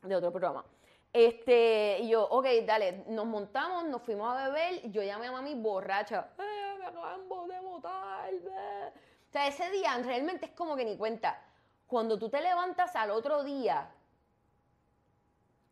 de 0.02 0.16
otro 0.16 0.32
programa. 0.32 0.66
Este, 1.14 2.00
y 2.02 2.10
yo, 2.10 2.24
ok, 2.28 2.46
dale, 2.66 3.06
nos 3.08 3.26
montamos, 3.26 3.86
nos 3.86 4.02
fuimos 4.02 4.36
a 4.36 4.48
beber, 4.50 4.92
yo 4.92 5.02
llamé 5.02 5.28
a 5.28 5.32
mami 5.32 5.56
borracha, 5.56 6.30
eh, 6.38 6.76
me 6.80 6.86
acaban 6.86 7.22
de 7.48 7.60
votar, 7.62 8.34
o 8.34 9.32
sea, 9.32 9.48
ese 9.48 9.70
día 9.72 9.98
realmente 10.04 10.46
es 10.46 10.52
como 10.52 10.76
que 10.76 10.86
ni 10.86 10.96
cuenta. 10.96 11.42
Cuando 11.86 12.18
tú 12.18 12.30
te 12.30 12.42
levantas 12.42 12.96
al 12.96 13.12
otro 13.12 13.44
día, 13.44 13.90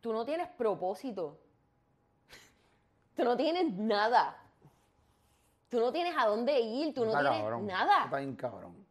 tú 0.01 0.13
no 0.13 0.25
tienes 0.25 0.47
propósito. 0.49 1.39
Tú 3.15 3.23
no 3.23 3.37
tienes 3.37 3.73
nada. 3.73 4.37
Tú 5.69 5.79
no 5.79 5.91
tienes 5.91 6.15
a 6.17 6.27
dónde 6.27 6.59
ir, 6.59 6.93
tú 6.93 7.05
no, 7.05 7.11
tienes 7.11 7.61
nada. 7.63 8.05
Está 8.05 8.17
bien 8.17 8.35
cabrón. 8.35 8.85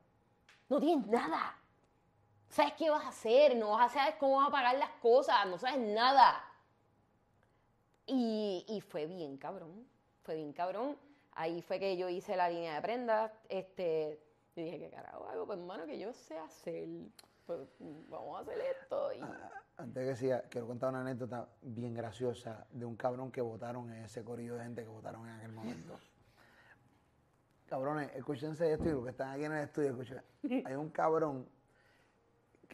No 0.69 0.81
tienes 0.81 1.07
nada 1.07 1.57
sabes 2.55 2.75
qué 2.75 2.89
vas 2.89 3.05
a 3.05 3.09
hacer, 3.09 3.57
no 3.57 3.71
vas 3.73 3.91
a 3.91 3.99
saber 3.99 4.15
cómo 4.19 4.37
vas 4.37 4.49
a 4.49 4.53
pagar 4.53 4.79
las 4.79 4.91
cosas, 5.03 5.45
no 5.49 5.59
sabes 5.59 5.81
nada. 5.81 6.41
Y, 8.07 8.83
fue 8.89 9.07
bien 9.07 9.37
cabrón, 9.39 9.85
fue 10.23 10.37
bien 10.37 10.53
cabrón. 10.53 10.97
ahí 11.33 11.63
fue 11.63 11.81
que 11.81 11.97
yo 11.97 12.09
hice 12.09 12.37
la 12.37 12.49
línea 12.49 12.77
de 12.77 12.83
prendas. 12.83 13.33
Este, 13.49 14.21
yo 14.55 14.63
dije, 14.63 14.79
¿qué 14.79 14.91
carajo 14.91 15.27
hago? 15.27 15.47
Pues, 15.47 15.59
hermano, 15.59 15.85
que 15.87 15.99
yo 15.99 16.13
sé 16.13 16.39
hacer. 16.39 16.87
Pues, 17.47 17.61
vamos 18.09 18.39
a 18.39 18.43
hacer 18.43 18.59
esto. 18.59 19.13
Y... 19.15 19.21
Ah, 19.21 19.51
antes 19.79 20.09
que 20.09 20.17
siga, 20.17 20.43
quiero 20.43 20.69
contar 20.69 20.91
una 20.91 21.01
anécdota 21.01 21.49
bien 21.61 21.93
graciosa 21.93 22.67
de 22.71 22.85
un 22.85 22.95
cabrón 22.95 23.33
que 23.33 23.41
votaron 23.41 23.93
en 23.93 24.05
ese 24.05 24.23
corillo 24.23 24.55
de 24.55 24.63
gente 24.63 24.83
que 24.83 24.89
votaron 24.89 25.27
en 25.27 25.35
aquel 25.35 25.53
momento. 25.53 25.99
Cabrones, 27.67 28.15
escúchense 28.15 28.73
esto 28.73 28.89
y 28.89 28.93
los 28.93 29.03
que 29.03 29.11
están 29.11 29.31
aquí 29.31 29.45
en 29.45 29.53
el 29.53 29.65
estudio, 29.65 29.91
escuchen. 29.91 30.23
Hay 30.67 30.75
un 30.75 30.91
cabrón 30.91 31.49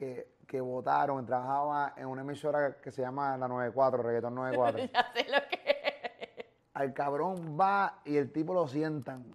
que, 0.01 0.33
que 0.47 0.63
votaron, 0.63 1.27
trabajaba 1.27 1.93
en 1.95 2.07
una 2.07 2.23
emisora 2.23 2.81
que 2.81 2.91
se 2.91 3.03
llama 3.03 3.37
La 3.37 3.47
94, 3.47 4.03
Reggaetón 4.03 4.35
94. 4.35 4.79
ya 4.95 5.13
sé 5.13 5.31
lo 5.31 5.39
que 5.51 6.47
Al 6.73 6.95
cabrón 6.95 7.59
va 7.61 8.01
y 8.07 8.17
el 8.17 8.33
tipo 8.33 8.55
lo 8.55 8.67
sientan. 8.67 9.27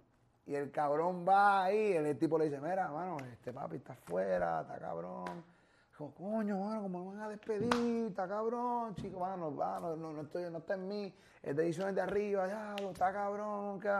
Y 0.44 0.56
el 0.56 0.72
cabrón 0.72 1.24
va 1.26 1.64
ahí 1.64 1.92
y 1.92 1.92
el 1.92 2.18
tipo 2.18 2.36
le 2.36 2.46
dice, 2.46 2.60
mira, 2.60 2.88
mano, 2.88 3.16
este 3.32 3.52
papi 3.52 3.76
está 3.76 3.92
afuera, 3.92 4.62
está 4.62 4.76
cabrón. 4.80 5.44
Dijo, 5.90 6.12
coño, 6.14 6.58
mano, 6.58 6.82
¿cómo 6.82 7.04
me 7.04 7.16
van 7.16 7.22
a 7.22 7.28
despedir? 7.28 8.06
Está 8.08 8.26
cabrón, 8.26 8.96
chico, 8.96 9.20
mano, 9.20 9.54
va, 9.54 9.78
no, 9.78 9.94
no, 9.94 10.12
no 10.12 10.22
estoy, 10.22 10.50
no 10.50 10.58
está 10.58 10.74
en 10.74 10.88
mí. 10.88 11.14
El 11.44 11.54
de 11.54 11.62
ediciones 11.62 11.94
de 11.94 12.00
arriba, 12.00 12.48
ya, 12.48 12.74
lo 12.82 12.90
está 12.90 13.12
cabrón. 13.12 13.78
¿Qué, 13.78 13.92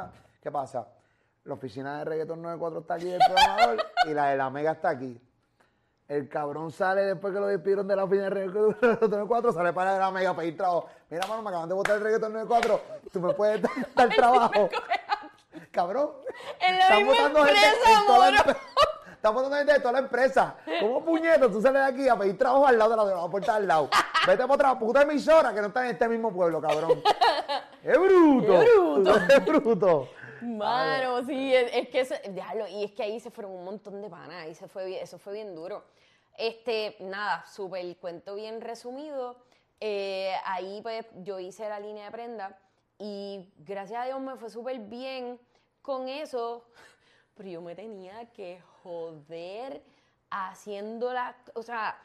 ¿Qué 0.42 0.50
pasa? 0.50 0.88
La 1.44 1.54
oficina 1.54 1.98
de 1.98 2.04
Reggaeton 2.06 2.42
94 2.42 2.80
está 2.80 2.94
aquí 2.94 3.06
del 3.06 3.20
programador 3.24 3.86
y 4.08 4.14
la 4.14 4.26
de 4.26 4.36
la 4.36 4.50
Mega 4.50 4.72
está 4.72 4.88
aquí. 4.88 5.20
El 6.08 6.28
cabrón 6.28 6.70
sale 6.70 7.02
después 7.02 7.34
que 7.34 7.40
lo 7.40 7.48
despidieron 7.48 7.88
de 7.88 7.96
la 7.96 8.04
oficina 8.04 8.24
de 8.24 8.30
Reggaeton 8.30 8.76
94, 9.00 9.52
sale 9.52 9.72
para 9.72 9.98
la 9.98 10.10
Mega 10.12 10.30
a 10.30 10.36
pedir 10.36 10.56
trabajo. 10.56 10.88
Mira, 11.10 11.26
mano, 11.26 11.42
me 11.42 11.48
acaban 11.48 11.68
de 11.68 11.74
votar 11.74 11.96
el 11.96 12.02
Reggaeton 12.02 12.32
94, 12.32 12.80
tú 13.12 13.20
me 13.20 13.34
puedes 13.34 13.60
dar, 13.62 13.72
dar 13.94 14.08
trabajo. 14.10 14.68
Cabrón, 15.72 16.10
En 16.60 16.78
la 16.78 16.82
están 16.82 17.06
misma 17.06 17.26
empresa. 17.26 18.56
Están 19.12 19.34
votando 19.34 19.56
gente 19.56 19.72
de 19.72 19.80
toda 19.80 19.92
la 19.92 19.98
empresa. 19.98 20.54
¿Cómo 20.80 21.04
puñetas 21.04 21.50
tú 21.50 21.60
sales 21.60 21.82
de 21.82 21.88
aquí 21.88 22.08
a 22.08 22.16
pedir 22.16 22.38
trabajo 22.38 22.66
al 22.66 22.78
lado 22.78 22.90
de 22.90 22.96
la, 22.96 23.04
de 23.06 23.14
la 23.14 23.28
puerta 23.28 23.56
al 23.56 23.66
lado? 23.66 23.88
Vete 24.24 24.42
para 24.42 24.54
otra 24.54 24.78
puta 24.78 25.02
emisora 25.02 25.52
que 25.52 25.60
no 25.60 25.66
está 25.66 25.84
en 25.84 25.92
este 25.92 26.08
mismo 26.08 26.32
pueblo, 26.32 26.60
cabrón. 26.60 27.02
¡Es 27.82 27.98
bruto! 27.98 28.60
¡Qué 28.60 28.78
bruto! 28.78 29.16
¡Es 29.28 29.44
bruto! 29.44 30.08
Mano, 30.46 31.24
sí, 31.24 31.54
es, 31.54 31.74
es 31.74 31.88
que 31.88 32.00
ese- 32.00 32.20
déjalo, 32.30 32.68
y 32.68 32.84
es 32.84 32.92
que 32.92 33.02
ahí 33.02 33.20
se 33.20 33.30
fueron 33.30 33.52
un 33.52 33.64
montón 33.64 34.00
de 34.00 34.08
panas, 34.08 34.48
y 34.48 34.54
se 34.54 34.68
fue 34.68 35.00
eso 35.02 35.18
fue 35.18 35.32
bien 35.34 35.54
duro. 35.54 35.84
Este, 36.36 36.96
nada, 37.00 37.44
súper 37.46 37.80
el 37.84 37.96
cuento 37.96 38.34
bien 38.34 38.60
resumido. 38.60 39.36
Eh, 39.80 40.32
ahí 40.44 40.80
pues 40.82 41.06
yo 41.22 41.38
hice 41.38 41.68
la 41.68 41.80
línea 41.80 42.06
de 42.06 42.10
prenda 42.10 42.58
y 42.98 43.52
gracias 43.58 44.02
a 44.02 44.06
Dios 44.06 44.20
me 44.20 44.36
fue 44.36 44.48
súper 44.50 44.78
bien 44.78 45.38
con 45.82 46.08
eso, 46.08 46.64
pero 47.34 47.48
yo 47.48 47.60
me 47.62 47.74
tenía 47.74 48.26
que 48.32 48.60
joder 48.82 49.82
haciendo 50.30 51.12
las, 51.12 51.34
o 51.54 51.62
sea, 51.62 51.98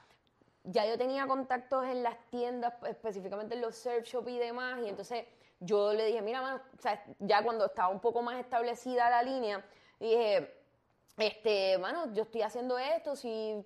ya 0.63 0.85
yo 0.85 0.97
tenía 0.97 1.27
contactos 1.27 1.85
en 1.85 2.03
las 2.03 2.17
tiendas, 2.29 2.73
específicamente 2.87 3.55
en 3.55 3.61
los 3.61 3.75
surf 3.77 4.05
shop 4.05 4.27
y 4.29 4.37
demás, 4.37 4.79
y 4.85 4.89
entonces 4.89 5.25
yo 5.61 5.93
le 5.93 6.07
dije, 6.07 6.21
mira, 6.21 6.41
mano, 6.41 6.59
ya 7.19 7.43
cuando 7.43 7.67
estaba 7.67 7.89
un 7.89 7.99
poco 7.99 8.23
más 8.23 8.39
establecida 8.39 9.09
la 9.11 9.21
línea, 9.21 9.63
dije, 9.99 10.61
este, 11.17 11.77
mano, 11.77 12.11
yo 12.13 12.23
estoy 12.23 12.41
haciendo 12.41 12.79
esto, 12.79 13.15
si, 13.15 13.63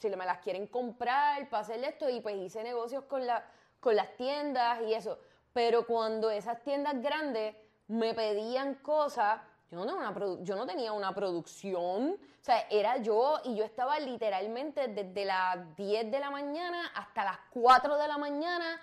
si 0.00 0.08
me 0.08 0.24
las 0.24 0.38
quieren 0.38 0.66
comprar 0.66 1.48
para 1.50 1.60
hacer 1.60 1.84
esto, 1.84 2.08
y 2.08 2.20
pues 2.20 2.36
hice 2.36 2.62
negocios 2.62 3.04
con, 3.04 3.26
la, 3.26 3.44
con 3.78 3.94
las 3.94 4.16
tiendas 4.16 4.80
y 4.82 4.94
eso. 4.94 5.18
Pero 5.52 5.86
cuando 5.86 6.30
esas 6.30 6.62
tiendas 6.62 7.00
grandes 7.02 7.54
me 7.88 8.14
pedían 8.14 8.76
cosas, 8.76 9.40
yo 9.70 9.84
no, 9.84 9.86
tenía 9.86 10.08
una 10.08 10.42
yo 10.42 10.56
no 10.56 10.66
tenía 10.66 10.92
una 10.92 11.14
producción, 11.14 12.12
o 12.12 12.44
sea, 12.44 12.66
era 12.70 12.96
yo 12.98 13.40
y 13.44 13.54
yo 13.54 13.64
estaba 13.64 13.98
literalmente 13.98 14.88
desde 14.88 15.24
las 15.26 15.76
10 15.76 16.10
de 16.10 16.20
la 16.20 16.30
mañana 16.30 16.90
hasta 16.94 17.24
las 17.24 17.38
4 17.50 17.98
de 17.98 18.08
la 18.08 18.16
mañana 18.16 18.80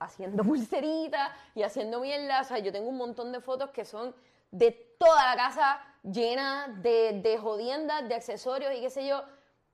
haciendo 0.00 0.42
pulseritas 0.44 1.30
y 1.54 1.62
haciendo 1.62 2.00
mierda. 2.00 2.40
O 2.40 2.44
sea, 2.44 2.58
yo 2.58 2.72
tengo 2.72 2.88
un 2.88 2.96
montón 2.96 3.30
de 3.30 3.40
fotos 3.40 3.70
que 3.70 3.84
son 3.84 4.14
de 4.50 4.72
toda 4.98 5.24
la 5.26 5.36
casa 5.36 5.80
llena 6.02 6.68
de, 6.78 7.20
de 7.22 7.38
jodiendas, 7.38 8.08
de 8.08 8.14
accesorios 8.14 8.74
y 8.74 8.80
qué 8.80 8.90
sé 8.90 9.06
yo. 9.06 9.22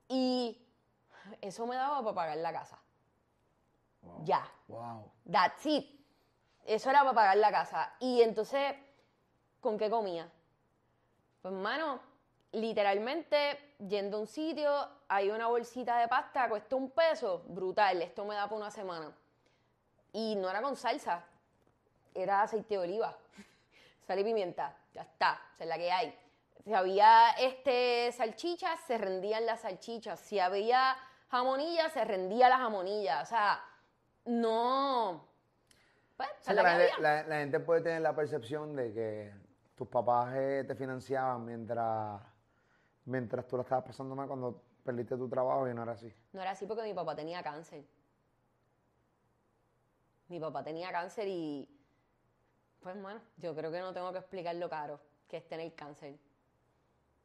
Y 0.07 0.61
eso 1.41 1.65
me 1.65 1.75
daba 1.75 2.01
para 2.03 2.15
pagar 2.15 2.37
la 2.37 2.53
casa. 2.53 2.77
Ya. 4.23 4.49
¡Wow! 4.67 5.11
That's 5.29 5.65
it. 5.65 5.97
Eso 6.65 6.89
era 6.89 6.99
para 6.99 7.13
pagar 7.13 7.37
la 7.37 7.51
casa. 7.51 7.93
Y 7.99 8.21
entonces, 8.21 8.75
¿con 9.59 9.77
qué 9.77 9.89
comía? 9.89 10.29
Pues, 11.41 11.53
mano, 11.53 11.99
literalmente, 12.51 13.75
yendo 13.87 14.17
a 14.17 14.19
un 14.21 14.27
sitio, 14.27 14.87
hay 15.07 15.29
una 15.29 15.47
bolsita 15.47 15.97
de 15.97 16.07
pasta, 16.07 16.49
cuesta 16.49 16.75
un 16.75 16.91
peso, 16.91 17.43
brutal, 17.47 18.01
esto 18.01 18.25
me 18.25 18.35
da 18.35 18.45
para 18.45 18.57
una 18.57 18.71
semana. 18.71 19.13
Y 20.13 20.35
no 20.35 20.49
era 20.49 20.61
con 20.61 20.75
salsa, 20.75 21.23
era 22.13 22.41
aceite 22.43 22.75
de 22.75 22.79
oliva, 22.79 23.15
sal 24.07 24.19
y 24.19 24.23
pimienta, 24.23 24.75
ya 24.93 25.01
está, 25.03 25.39
esa 25.55 25.63
es 25.63 25.69
la 25.69 25.77
que 25.77 25.91
hay. 25.91 26.19
Si 26.63 26.73
había 26.73 27.31
este, 27.39 28.11
salchichas, 28.11 28.79
se 28.87 28.97
rendían 28.97 29.45
las 29.45 29.61
salchichas. 29.61 30.19
Si 30.19 30.37
había 30.39 30.97
jamonilla, 31.29 31.89
se 31.89 32.03
rendía 32.03 32.49
la 32.49 32.57
jamonilla. 32.57 33.21
O 33.21 33.25
sea, 33.25 33.63
no... 34.25 35.25
Pues, 36.17 36.29
la 36.47 36.53
la, 36.63 36.69
gente, 36.71 37.01
la- 37.01 37.23
la 37.23 37.35
gente 37.37 37.59
puede 37.61 37.81
tener 37.81 38.01
la 38.01 38.13
percepción 38.15 38.75
de 38.75 38.91
que 38.91 39.33
tus 39.75 39.87
papás 39.87 40.33
eh, 40.35 40.65
te 40.67 40.75
financiaban 40.75 41.45
mientras, 41.45 42.19
mientras 43.05 43.47
tú 43.47 43.55
la 43.55 43.63
estabas 43.63 43.85
pasando 43.85 44.15
mal 44.15 44.27
cuando 44.27 44.61
perdiste 44.83 45.15
tu 45.15 45.29
trabajo 45.29 45.69
y 45.69 45.73
no 45.73 45.83
era 45.83 45.91
así. 45.93 46.11
No 46.33 46.41
era 46.41 46.51
así 46.51 46.65
porque 46.65 46.81
mi 46.83 46.93
papá 46.93 47.15
tenía 47.15 47.41
cáncer. 47.43 47.85
Mi 50.29 50.39
papá 50.39 50.63
tenía 50.63 50.91
cáncer 50.91 51.27
y, 51.27 51.69
pues, 52.81 53.01
bueno, 53.01 53.21
yo 53.37 53.55
creo 53.55 53.71
que 53.71 53.79
no 53.79 53.93
tengo 53.93 54.11
que 54.11 54.19
explicar 54.19 54.55
lo 54.55 54.69
caro 54.69 54.99
que 55.27 55.37
es 55.37 55.47
tener 55.47 55.73
cáncer. 55.75 56.17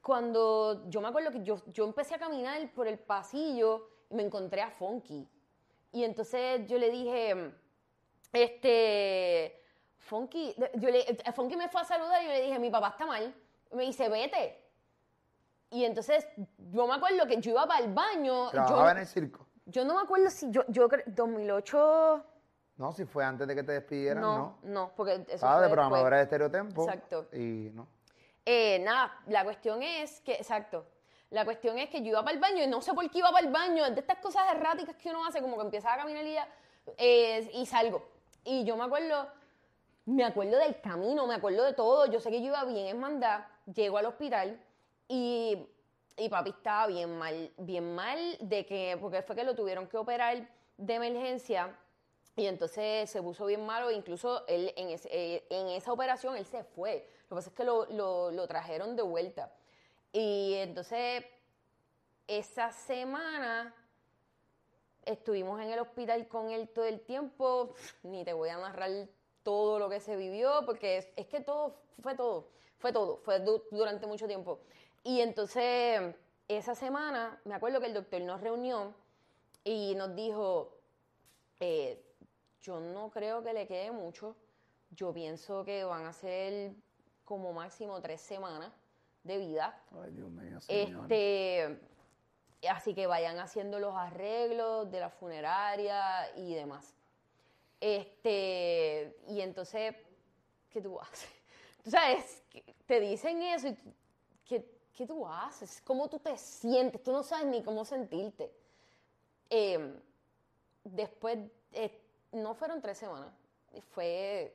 cuando 0.00 0.88
yo 0.88 1.00
me 1.00 1.08
acuerdo 1.08 1.30
que 1.30 1.42
yo, 1.42 1.60
yo 1.72 1.84
empecé 1.84 2.14
a 2.14 2.18
caminar 2.18 2.72
por 2.72 2.86
el 2.86 2.98
pasillo 2.98 3.88
y 4.08 4.14
me 4.14 4.22
encontré 4.22 4.62
a 4.62 4.70
Funky. 4.70 5.28
Y 5.92 6.04
entonces 6.04 6.66
yo 6.66 6.78
le 6.78 6.90
dije, 6.90 7.52
este, 8.32 9.60
Funky, 9.98 10.54
yo 10.74 10.90
le, 10.90 11.04
Funky 11.34 11.56
me 11.56 11.68
fue 11.68 11.80
a 11.80 11.84
saludar 11.84 12.22
y 12.22 12.26
yo 12.26 12.32
le 12.32 12.42
dije, 12.42 12.58
mi 12.58 12.70
papá 12.70 12.88
está 12.90 13.06
mal. 13.06 13.34
Me 13.72 13.84
dice, 13.84 14.08
vete. 14.08 14.64
Y 15.70 15.84
entonces, 15.84 16.26
yo 16.70 16.86
me 16.86 16.94
acuerdo 16.94 17.26
que 17.26 17.40
yo 17.40 17.50
iba 17.50 17.66
para 17.66 17.84
el 17.84 17.92
baño. 17.92 18.48
¿Trabajaba 18.50 18.84
yo, 18.84 18.90
en 18.90 18.98
el 18.98 19.06
circo? 19.06 19.47
Yo 19.68 19.84
no 19.84 19.94
me 19.94 20.00
acuerdo 20.00 20.30
si 20.30 20.50
yo, 20.50 20.64
yo 20.68 20.88
creo, 20.88 21.04
2008... 21.06 22.24
No, 22.78 22.92
si 22.92 23.04
fue 23.04 23.24
antes 23.24 23.46
de 23.46 23.54
que 23.54 23.62
te 23.62 23.72
despidieran, 23.72 24.22
No, 24.22 24.36
no. 24.36 24.58
no, 24.62 24.92
porque 24.96 25.24
eso 25.28 25.46
fue 25.46 25.62
de 25.62 25.68
programadora 25.68 26.16
de 26.16 26.22
Estereotempo. 26.22 26.84
Exacto. 26.84 27.28
Y 27.32 27.70
no. 27.74 27.86
Eh, 28.46 28.78
nada, 28.78 29.20
la 29.26 29.44
cuestión 29.44 29.82
es 29.82 30.20
que, 30.22 30.34
exacto, 30.34 30.86
la 31.30 31.44
cuestión 31.44 31.76
es 31.76 31.90
que 31.90 32.00
yo 32.00 32.08
iba 32.08 32.22
para 32.24 32.34
el 32.34 32.40
baño 32.40 32.64
y 32.64 32.66
no 32.66 32.80
sé 32.80 32.94
por 32.94 33.08
qué 33.10 33.18
iba 33.18 33.30
para 33.30 33.46
el 33.46 33.52
baño, 33.52 33.84
es 33.84 33.94
de 33.94 34.00
estas 34.00 34.18
cosas 34.20 34.50
erráticas 34.50 34.96
que 34.96 35.10
uno 35.10 35.26
hace, 35.26 35.42
como 35.42 35.56
que 35.56 35.64
empieza 35.64 35.92
a 35.92 35.98
caminar 35.98 36.24
y, 36.24 36.32
ya, 36.32 36.48
eh, 36.96 37.50
y 37.52 37.66
salgo. 37.66 38.08
Y 38.44 38.64
yo 38.64 38.74
me 38.76 38.84
acuerdo, 38.84 39.28
me 40.06 40.24
acuerdo 40.24 40.56
del 40.56 40.80
camino, 40.80 41.26
me 41.26 41.34
acuerdo 41.34 41.64
de 41.64 41.74
todo, 41.74 42.06
yo 42.06 42.20
sé 42.20 42.30
que 42.30 42.40
yo 42.40 42.46
iba 42.46 42.64
bien 42.64 42.86
en 42.86 42.98
mandar, 42.98 43.48
llego 43.66 43.98
al 43.98 44.06
hospital 44.06 44.58
y, 45.08 45.68
y 46.18 46.28
papi 46.28 46.50
estaba 46.50 46.86
bien 46.88 47.16
mal, 47.18 47.52
bien 47.58 47.94
mal 47.94 48.36
de 48.40 48.66
que, 48.66 48.96
porque 49.00 49.22
fue 49.22 49.36
que 49.36 49.44
lo 49.44 49.54
tuvieron 49.54 49.86
que 49.88 49.96
operar 49.96 50.48
de 50.76 50.94
emergencia 50.94 51.76
y 52.36 52.46
entonces 52.46 53.10
se 53.10 53.22
puso 53.22 53.46
bien 53.46 53.64
malo, 53.66 53.90
incluso 53.90 54.46
él 54.46 54.72
en, 54.76 54.90
ese- 54.90 55.08
eh, 55.12 55.46
en 55.50 55.68
esa 55.68 55.92
operación 55.92 56.36
él 56.36 56.44
se 56.44 56.62
fue. 56.64 57.08
Lo 57.24 57.28
que 57.30 57.34
pasa 57.36 57.50
es 57.50 57.56
que 57.56 57.64
lo, 57.64 57.86
lo- 57.86 58.30
lo 58.30 58.46
trajeron 58.46 58.96
de 58.96 59.02
vuelta. 59.02 59.52
Y 60.12 60.54
entonces 60.54 61.24
esa 62.26 62.70
semana 62.72 63.74
estuvimos 65.04 65.60
en 65.60 65.70
el 65.70 65.78
hospital 65.80 66.28
con 66.28 66.50
él 66.50 66.68
todo 66.68 66.84
el 66.84 67.00
tiempo. 67.00 67.74
Ni 68.02 68.24
te 68.24 68.32
voy 68.32 68.48
a 68.50 68.58
narrar 68.58 68.90
todo 69.42 69.78
lo 69.78 69.88
que 69.88 70.00
se 70.00 70.16
vivió, 70.16 70.62
porque 70.66 70.98
es, 70.98 71.08
es 71.16 71.26
que 71.26 71.40
todo, 71.40 71.80
fue 72.02 72.14
todo, 72.14 72.48
fue 72.78 72.92
todo, 72.92 73.16
fue 73.18 73.40
du- 73.40 73.62
durante 73.70 74.06
mucho 74.06 74.26
tiempo. 74.26 74.60
Y 75.04 75.20
entonces 75.20 76.14
esa 76.48 76.74
semana, 76.74 77.40
me 77.44 77.54
acuerdo 77.54 77.80
que 77.80 77.86
el 77.86 77.94
doctor 77.94 78.20
nos 78.22 78.40
reunió 78.40 78.94
y 79.64 79.94
nos 79.94 80.14
dijo, 80.14 80.76
eh, 81.60 82.02
yo 82.60 82.80
no 82.80 83.10
creo 83.10 83.42
que 83.42 83.52
le 83.52 83.66
quede 83.66 83.90
mucho. 83.90 84.36
Yo 84.90 85.12
pienso 85.12 85.64
que 85.64 85.84
van 85.84 86.06
a 86.06 86.12
ser 86.12 86.72
como 87.24 87.52
máximo 87.52 88.00
tres 88.00 88.20
semanas 88.22 88.72
de 89.22 89.36
vida. 89.38 89.82
Ay, 90.02 90.10
Dios 90.12 90.30
mío, 90.30 90.60
señor. 90.60 91.02
Este, 91.12 91.80
así 92.70 92.94
que 92.94 93.06
vayan 93.06 93.38
haciendo 93.38 93.78
los 93.78 93.94
arreglos 93.94 94.90
de 94.90 95.00
la 95.00 95.10
funeraria 95.10 96.34
y 96.36 96.54
demás. 96.54 96.94
Este, 97.80 99.16
y 99.28 99.40
entonces, 99.40 99.94
¿qué 100.70 100.80
tú 100.80 100.98
haces? 101.00 101.28
Tú 101.84 101.90
sabes, 101.90 102.42
que 102.50 102.74
te 102.86 103.00
dicen 103.00 103.40
eso 103.42 103.68
y 103.68 103.74
tú- 103.74 103.94
¿qué, 104.98 105.06
tú 105.06 105.24
haces? 105.28 105.80
¿Cómo 105.84 106.08
tú 106.08 106.18
te 106.18 106.36
sientes? 106.36 107.00
Tú 107.04 107.12
no 107.12 107.22
sabes 107.22 107.46
ni 107.46 107.62
cómo 107.62 107.84
sentirte. 107.84 108.52
Eh, 109.48 109.94
después, 110.82 111.38
eh, 111.72 112.02
no 112.32 112.52
fueron 112.54 112.82
tres 112.82 112.98
semanas, 112.98 113.32
fue 113.92 114.52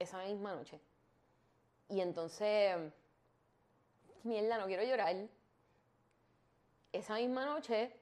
esa 0.00 0.24
misma 0.24 0.56
noche. 0.56 0.80
Y 1.88 2.00
entonces, 2.00 2.76
mierda, 4.24 4.58
no 4.58 4.66
quiero 4.66 4.82
llorar. 4.82 5.14
Esa 6.92 7.14
misma 7.14 7.46
noche, 7.46 7.94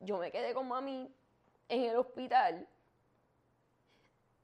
yo 0.00 0.18
me 0.18 0.32
quedé 0.32 0.54
con 0.54 0.66
mami 0.66 1.08
en 1.68 1.82
el 1.82 1.96
hospital. 1.96 2.66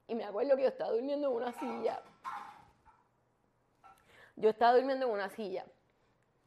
Y 0.06 0.14
me 0.14 0.24
acuerdo 0.24 0.54
que 0.54 0.62
yo 0.62 0.68
estaba 0.68 0.92
durmiendo 0.92 1.28
en 1.28 1.34
una 1.34 1.52
silla. 1.52 2.00
Yo 4.36 4.50
estaba 4.50 4.74
durmiendo 4.76 5.06
en 5.06 5.12
una 5.12 5.28
silla. 5.28 5.66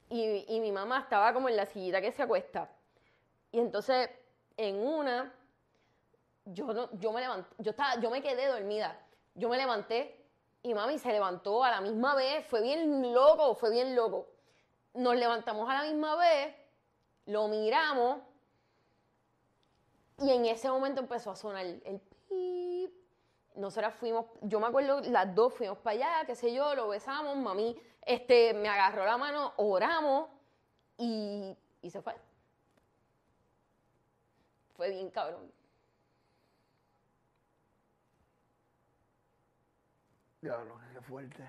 Y, 0.09 0.59
mi 0.59 0.71
mamá 0.71 0.99
estaba 0.99 1.33
como 1.33 1.49
en 1.49 1.57
la 1.57 1.65
sillita 1.65 1.99
que 2.01 2.11
se 2.11 2.23
acuesta. 2.23 2.69
Y 3.51 3.59
entonces, 3.59 4.09
en 4.57 4.75
una, 4.75 5.33
yo, 6.45 6.73
no, 6.73 6.89
yo 6.99 7.11
me 7.11 7.21
levanté, 7.21 7.49
yo, 7.57 7.71
estaba, 7.71 7.99
yo 7.99 8.09
me 8.09 8.21
quedé 8.21 8.47
dormida. 8.47 8.99
Yo 9.33 9.49
me 9.49 9.57
levanté 9.57 10.23
y 10.63 10.73
mami 10.73 10.99
se 10.99 11.11
levantó 11.11 11.63
a 11.63 11.71
la 11.71 11.81
misma 11.81 12.15
vez. 12.15 12.45
Fue 12.47 12.61
bien 12.61 13.13
loco, 13.13 13.55
fue 13.55 13.71
bien 13.71 13.95
loco. 13.95 14.27
Nos 14.93 15.15
levantamos 15.15 15.69
a 15.69 15.73
la 15.73 15.83
misma 15.83 16.15
vez, 16.15 16.55
lo 17.25 17.47
miramos 17.47 18.19
y 20.19 20.31
en 20.31 20.45
ese 20.45 20.69
momento 20.69 21.01
empezó 21.01 21.31
a 21.31 21.35
sonar 21.35 21.65
el 21.65 21.99
pip. 22.29 22.91
Nosotras 23.55 23.93
fuimos, 23.95 24.25
yo 24.41 24.59
me 24.59 24.67
acuerdo, 24.67 25.01
las 25.01 25.33
dos 25.33 25.53
fuimos 25.53 25.77
para 25.79 25.95
allá, 25.95 26.25
qué 26.25 26.35
sé 26.35 26.53
yo, 26.53 26.75
lo 26.75 26.89
besamos, 26.89 27.35
mami 27.37 27.77
este, 28.05 28.53
me 28.53 28.69
agarró 28.69 29.05
la 29.05 29.17
mano, 29.17 29.53
oramos 29.57 30.29
y, 30.97 31.55
y 31.81 31.89
se 31.89 32.01
fue. 32.01 32.15
Fue 34.75 34.89
bien 34.89 35.09
cabrón. 35.09 35.51
Diablo, 40.41 40.77
qué 40.93 41.01
fuerte. 41.01 41.43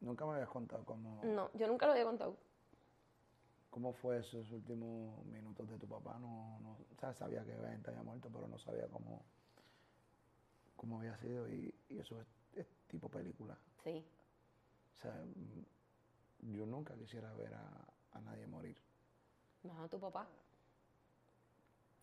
Nunca 0.00 0.26
me 0.26 0.32
habías 0.34 0.48
contado 0.48 0.84
cómo, 0.84 1.20
No, 1.24 1.50
yo 1.54 1.66
nunca 1.66 1.86
lo 1.86 1.92
había 1.92 2.04
contado. 2.04 2.36
cómo 3.70 3.92
fue 3.92 4.18
esos 4.18 4.50
últimos 4.52 5.24
minutos 5.26 5.68
de 5.68 5.78
tu 5.78 5.88
papá. 5.88 6.18
No, 6.20 6.58
no, 6.60 6.72
o 6.72 7.00
sea, 7.00 7.14
sabía 7.14 7.44
que 7.44 7.54
Venta 7.54 7.90
había 7.90 8.02
muerto, 8.02 8.28
pero 8.32 8.46
no 8.48 8.58
sabía 8.58 8.86
cómo, 8.88 9.22
cómo 10.76 10.98
había 10.98 11.16
sido. 11.18 11.48
Y, 11.48 11.74
y 11.88 11.98
eso 11.98 12.20
es, 12.20 12.26
es 12.56 12.66
tipo 12.88 13.08
película. 13.08 13.56
Sí. 13.82 14.04
O 14.98 15.00
sea, 15.00 15.12
mm, 15.12 16.52
yo 16.54 16.66
nunca 16.66 16.94
quisiera 16.94 17.32
ver 17.34 17.54
a, 17.54 17.86
a 18.12 18.20
nadie 18.20 18.46
morir. 18.46 18.76
No, 19.62 19.88
tu 19.88 19.98
papá. 19.98 20.26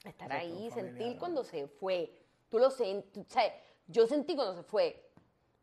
Estar 0.03 0.31
Exacto, 0.31 0.33
ahí, 0.33 0.69
familiar, 0.69 0.71
sentir 0.71 1.13
¿no? 1.13 1.19
cuando 1.19 1.43
se 1.43 1.67
fue. 1.67 2.11
Tú 2.49 2.59
lo 2.59 2.69
sentí, 2.69 3.25
yo 3.87 4.07
sentí 4.07 4.35
cuando 4.35 4.55
se 4.55 4.63
fue. 4.63 5.11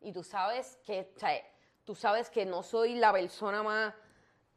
Y 0.00 0.12
tú 0.12 0.22
sabes 0.22 0.78
que, 0.84 1.12
tú 1.84 1.94
sabes 1.94 2.28
que 2.28 2.44
no 2.44 2.62
soy 2.62 2.96
la 2.96 3.12
persona 3.12 3.62
más 3.62 3.94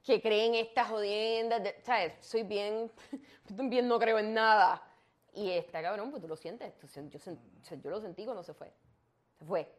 que 0.04 0.22
cree 0.22 0.46
en 0.48 0.56
estas 0.56 0.90
jodiendas, 0.90 1.62
¿sabes? 1.84 2.14
Soy 2.26 2.44
bien, 2.44 2.92
bien 3.50 3.88
no 3.88 4.00
creo 4.00 4.20
en 4.20 4.34
nada. 4.34 4.82
Y 5.34 5.52
está 5.52 5.82
cabrón, 5.82 6.10
pues 6.10 6.22
tú 6.22 6.28
lo 6.28 6.36
sientes. 6.36 6.76
tú 6.78 6.88
yo, 6.88 7.20
sen- 7.20 7.40
o 7.62 7.64
sea, 7.64 7.78
yo 7.78 7.90
lo 7.90 8.02
sentí 8.02 8.24
cuando 8.26 8.44
se 8.44 8.54
fue. 8.54 8.72
Se 9.38 9.46
fue. 9.46 9.72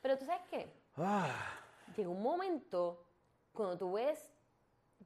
Pero 0.00 0.16
tú 0.16 0.24
sabes 0.24 0.42
qué? 0.50 0.70
Ah, 1.00 1.32
llega 1.96 2.08
un 2.08 2.22
momento 2.22 3.04
cuando 3.52 3.78
tú 3.78 3.92
ves, 3.92 4.30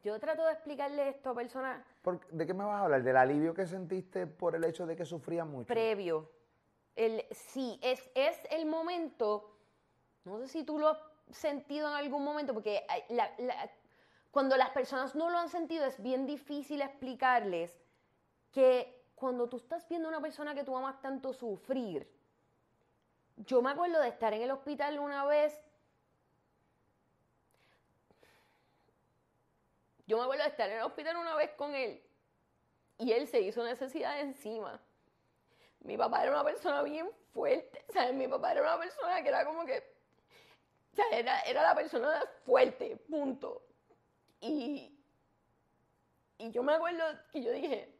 yo 0.02 0.18
trato 0.18 0.44
de 0.44 0.52
explicarle 0.52 1.08
esto 1.08 1.30
a 1.30 1.34
personas 1.34 1.84
¿por- 2.02 2.26
¿De 2.28 2.46
qué 2.46 2.54
me 2.54 2.64
vas 2.64 2.80
a 2.80 2.84
hablar? 2.84 3.02
¿Del 3.02 3.16
alivio 3.16 3.54
que 3.54 3.66
sentiste 3.66 4.26
por 4.26 4.54
el 4.56 4.64
hecho 4.64 4.86
de 4.86 4.96
que 4.96 5.04
sufría 5.04 5.44
mucho? 5.44 5.66
previo. 5.68 6.30
El, 6.96 7.24
sí, 7.30 7.78
es, 7.82 8.10
es 8.14 8.38
el 8.50 8.66
momento, 8.66 9.56
no 10.24 10.38
sé 10.40 10.48
si 10.48 10.64
tú 10.64 10.78
lo 10.78 10.88
has 10.88 10.98
sentido 11.30 11.88
en 11.88 11.94
algún 11.94 12.22
momento, 12.24 12.52
porque 12.52 12.84
la- 13.08 13.30
la- 13.38 13.70
cuando 14.30 14.56
las 14.56 14.70
personas 14.70 15.14
no 15.14 15.30
lo 15.30 15.38
han 15.38 15.48
sentido 15.48 15.84
es 15.86 16.02
bien 16.02 16.26
difícil 16.26 16.82
explicarles 16.82 17.80
que 18.50 19.02
cuando 19.14 19.48
tú 19.48 19.56
estás 19.58 19.88
viendo 19.88 20.08
a 20.08 20.10
una 20.10 20.20
persona 20.20 20.54
que 20.54 20.64
tú 20.64 20.76
amas 20.76 21.00
tanto 21.00 21.32
sufrir, 21.32 22.10
yo 23.36 23.62
me 23.62 23.70
acuerdo 23.70 24.00
de 24.00 24.08
estar 24.08 24.32
en 24.34 24.42
el 24.42 24.50
hospital 24.50 24.98
una 24.98 25.24
vez 25.24 25.58
Yo 30.06 30.16
me 30.18 30.24
acuerdo 30.24 30.44
de 30.44 30.50
estar 30.50 30.68
en 30.68 30.78
el 30.78 30.82
hospital 30.82 31.16
una 31.16 31.34
vez 31.34 31.50
con 31.52 31.74
él 31.74 32.02
y 32.98 33.12
él 33.12 33.26
se 33.26 33.40
hizo 33.40 33.64
necesidad 33.64 34.20
encima. 34.20 34.80
Mi 35.80 35.96
papá 35.96 36.22
era 36.22 36.32
una 36.32 36.44
persona 36.44 36.82
bien 36.82 37.10
fuerte, 37.32 37.84
¿sabes? 37.92 38.14
Mi 38.14 38.28
papá 38.28 38.52
era 38.52 38.62
una 38.62 38.78
persona 38.78 39.22
que 39.22 39.28
era 39.28 39.44
como 39.44 39.64
que, 39.64 39.82
sea, 40.94 41.06
era, 41.12 41.40
era 41.42 41.62
la 41.62 41.74
persona 41.74 42.22
fuerte, 42.44 42.96
punto. 42.96 43.66
Y, 44.40 44.96
y 46.38 46.50
yo 46.50 46.62
me 46.62 46.74
acuerdo 46.74 47.04
que 47.32 47.42
yo 47.42 47.50
dije, 47.52 47.92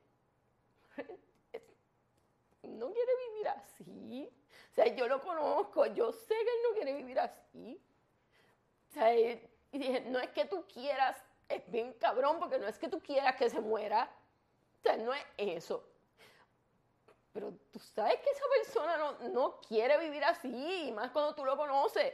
no 2.63 2.93
quiere 2.93 3.13
vivir 3.29 3.49
así. 3.49 4.31
O 4.71 4.75
sea, 4.75 4.87
yo 4.95 5.07
lo 5.09 5.23
conozco, 5.23 5.87
yo 5.87 6.13
sé 6.13 6.35
que 6.35 6.41
él 6.41 6.61
no 6.69 6.75
quiere 6.75 6.95
vivir 6.95 7.19
así. 7.19 7.81
O 8.89 8.93
sea, 8.93 9.15
y 9.15 9.49
dije, 9.73 10.01
no 10.03 10.19
es 10.19 10.31
que 10.31 10.45
tú 10.45 10.65
quieras, 10.73 11.17
es 11.55 11.71
bien 11.71 11.93
cabrón, 11.95 12.39
porque 12.39 12.59
no 12.59 12.67
es 12.67 12.79
que 12.79 12.89
tú 12.89 13.01
quieras 13.01 13.37
que 13.37 13.51
se 13.51 13.61
muera. 13.61 14.11
O 14.79 14.83
sea, 14.83 14.97
no 14.97 15.13
es 15.13 15.25
eso. 15.37 15.89
Pero 17.33 17.53
tú 17.71 17.79
sabes 17.79 18.17
que 18.21 18.31
esa 18.31 18.45
persona 18.63 18.97
no, 18.97 19.29
no 19.31 19.61
quiere 19.61 19.99
vivir 19.99 20.25
así, 20.25 20.89
y 20.89 20.93
más 20.93 21.11
cuando 21.11 21.35
tú 21.35 21.45
lo 21.45 21.57
conoces. 21.57 22.13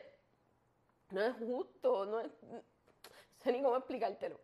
No 1.10 1.22
es 1.22 1.34
justo, 1.36 2.06
no 2.06 2.20
es. 2.20 2.30
No 2.42 2.62
sé 3.42 3.52
ni 3.52 3.62
cómo 3.62 3.76
explicártelo. 3.76 4.38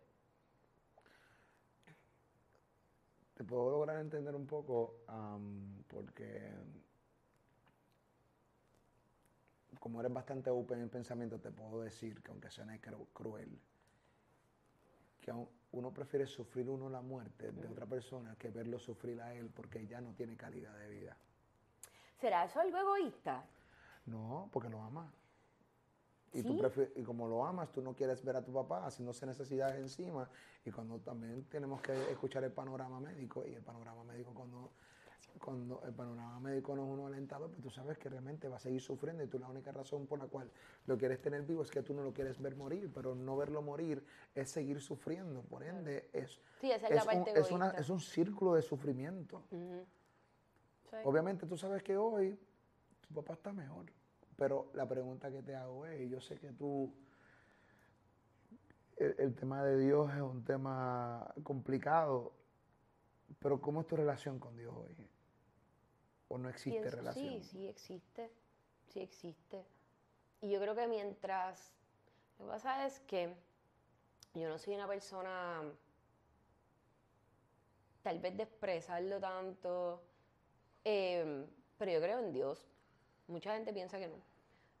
Te 3.35 3.43
puedo 3.43 3.69
lograr 3.69 3.99
entender 3.99 4.33
un 4.33 4.47
poco 4.47 4.95
porque 5.87 6.53
como 9.79 9.99
eres 9.99 10.11
bastante 10.11 10.49
open 10.49 10.81
en 10.81 10.89
pensamiento, 10.89 11.39
te 11.39 11.51
puedo 11.51 11.81
decir 11.81 12.23
que 12.23 12.31
aunque 12.31 12.49
suene 12.49 12.81
cruel, 13.13 13.59
que 15.25 15.33
uno 15.71 15.91
prefiere 15.91 16.27
sufrir 16.27 16.69
uno 16.69 16.87
la 16.87 17.01
muerte 17.01 17.51
de 17.51 17.67
otra 17.67 17.87
persona 17.87 18.35
que 18.37 18.51
verlo 18.51 18.77
sufrir 18.77 19.19
a 19.19 19.33
él 19.33 19.49
porque 19.49 19.87
ya 19.87 19.99
no 19.99 20.13
tiene 20.13 20.37
calidad 20.37 20.77
de 20.77 20.87
vida. 20.87 21.17
¿Será 22.21 22.45
eso 22.45 22.59
algo 22.59 22.77
egoísta? 22.77 23.43
No, 24.05 24.47
porque 24.53 24.69
lo 24.69 24.83
amas. 24.83 25.11
Y, 26.31 26.43
tú 26.43 26.61
y 26.95 27.01
como 27.01 27.27
lo 27.27 27.43
amas, 27.45 27.71
tú 27.71 27.81
no 27.81 27.95
quieres 27.95 28.23
ver 28.23 28.35
a 28.35 28.43
tu 28.43 28.53
papá 28.53 28.85
haciéndose 28.85 29.25
necesidades 29.25 29.79
encima. 29.79 30.29
Y 30.63 30.69
cuando 30.69 30.99
también 30.99 31.43
tenemos 31.45 31.81
que 31.81 31.93
escuchar 32.11 32.43
el 32.43 32.51
panorama 32.51 32.99
médico, 32.99 33.43
y 33.47 33.53
el 33.53 33.63
panorama 33.63 34.03
médico 34.03 34.31
cuando 34.33 34.73
cuando 35.39 35.81
el 35.85 35.93
panorama 35.93 36.39
médico 36.39 36.75
no 36.75 36.83
es 36.83 36.89
uno 36.89 37.07
alentado, 37.07 37.49
pues 37.49 37.61
tú 37.61 37.69
sabes 37.69 37.97
que 37.97 38.09
realmente 38.09 38.47
va 38.47 38.57
a 38.57 38.59
seguir 38.59 38.81
sufriendo 38.81 39.23
y 39.23 39.27
tú 39.27 39.39
la 39.39 39.47
única 39.47 39.71
razón 39.71 40.07
por 40.07 40.19
la 40.19 40.27
cual 40.27 40.49
lo 40.85 40.97
quieres 40.97 41.21
tener 41.21 41.43
vivo 41.43 41.61
es 41.61 41.71
que 41.71 41.81
tú 41.81 41.93
no 41.93 42.03
lo 42.03 42.13
quieres 42.13 42.41
ver 42.41 42.55
morir, 42.55 42.91
pero 42.93 43.15
no 43.15 43.35
verlo 43.37 43.61
morir 43.61 44.03
es 44.33 44.49
seguir 44.49 44.81
sufriendo, 44.81 45.41
por 45.43 45.63
ende 45.63 46.09
es, 46.13 46.39
es, 46.61 47.51
un, 47.51 47.63
es, 47.63 47.89
un, 47.89 47.99
círculo 47.99 48.53
de 48.55 48.61
sufrimiento. 48.61 49.43
Obviamente 51.03 51.45
tú 51.45 51.57
sabes 51.57 51.83
que 51.83 51.97
hoy 51.97 52.39
tu 53.01 53.13
papá 53.13 53.33
está 53.33 53.51
mejor, 53.51 53.85
pero 54.35 54.71
la 54.73 54.87
pregunta 54.87 55.29
que 55.29 55.41
te 55.41 55.55
hago 55.55 55.85
es, 55.85 56.09
yo 56.09 56.21
sé 56.21 56.37
que 56.37 56.51
tú, 56.51 56.93
el 58.97 59.35
tema 59.35 59.63
de 59.63 59.77
Dios 59.77 60.13
es 60.13 60.21
un 60.21 60.43
tema 60.43 61.33
complicado, 61.43 62.33
pero 63.39 63.59
¿cómo 63.59 63.81
es 63.81 63.87
tu 63.87 63.95
relación 63.95 64.39
con 64.39 64.55
Dios 64.55 64.73
hoy? 64.75 64.95
¿O 66.27 66.37
no 66.37 66.49
existe 66.49 66.89
relación? 66.89 67.43
Sí, 67.43 67.43
sí 67.43 67.67
existe, 67.67 68.31
sí 68.87 68.99
existe. 68.99 69.65
Y 70.41 70.49
yo 70.49 70.59
creo 70.59 70.75
que 70.75 70.87
mientras, 70.87 71.71
lo 72.39 72.45
que 72.45 72.51
pasa 72.51 72.85
es 72.85 72.99
que 73.01 73.35
yo 74.33 74.49
no 74.49 74.57
soy 74.57 74.75
una 74.75 74.87
persona 74.87 75.63
tal 78.01 78.19
vez 78.19 78.37
de 78.37 78.43
expresarlo 78.43 79.19
tanto, 79.19 80.03
em, 80.83 81.47
pero 81.77 81.91
yo 81.91 81.99
creo 81.99 82.19
en 82.19 82.33
Dios. 82.33 82.67
Mucha 83.27 83.55
gente 83.55 83.73
piensa 83.73 83.97
que 83.97 84.07
no, 84.07 84.17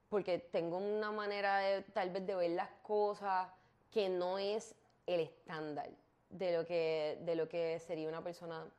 porque 0.09 0.37
tengo 0.37 0.77
una 0.77 1.11
manera 1.11 1.57
de 1.57 1.81
tal 1.81 2.11
vez 2.11 2.25
de 2.27 2.35
ver 2.35 2.51
las 2.51 2.69
cosas 2.83 3.49
que 3.89 4.09
no 4.09 4.37
es 4.37 4.75
el 5.07 5.21
estándar 5.21 5.89
de 6.29 6.57
lo 6.57 6.65
que, 6.65 7.19
de 7.21 7.35
lo 7.35 7.47
que 7.47 7.79
sería 7.79 8.09
una 8.09 8.23
persona 8.23 8.69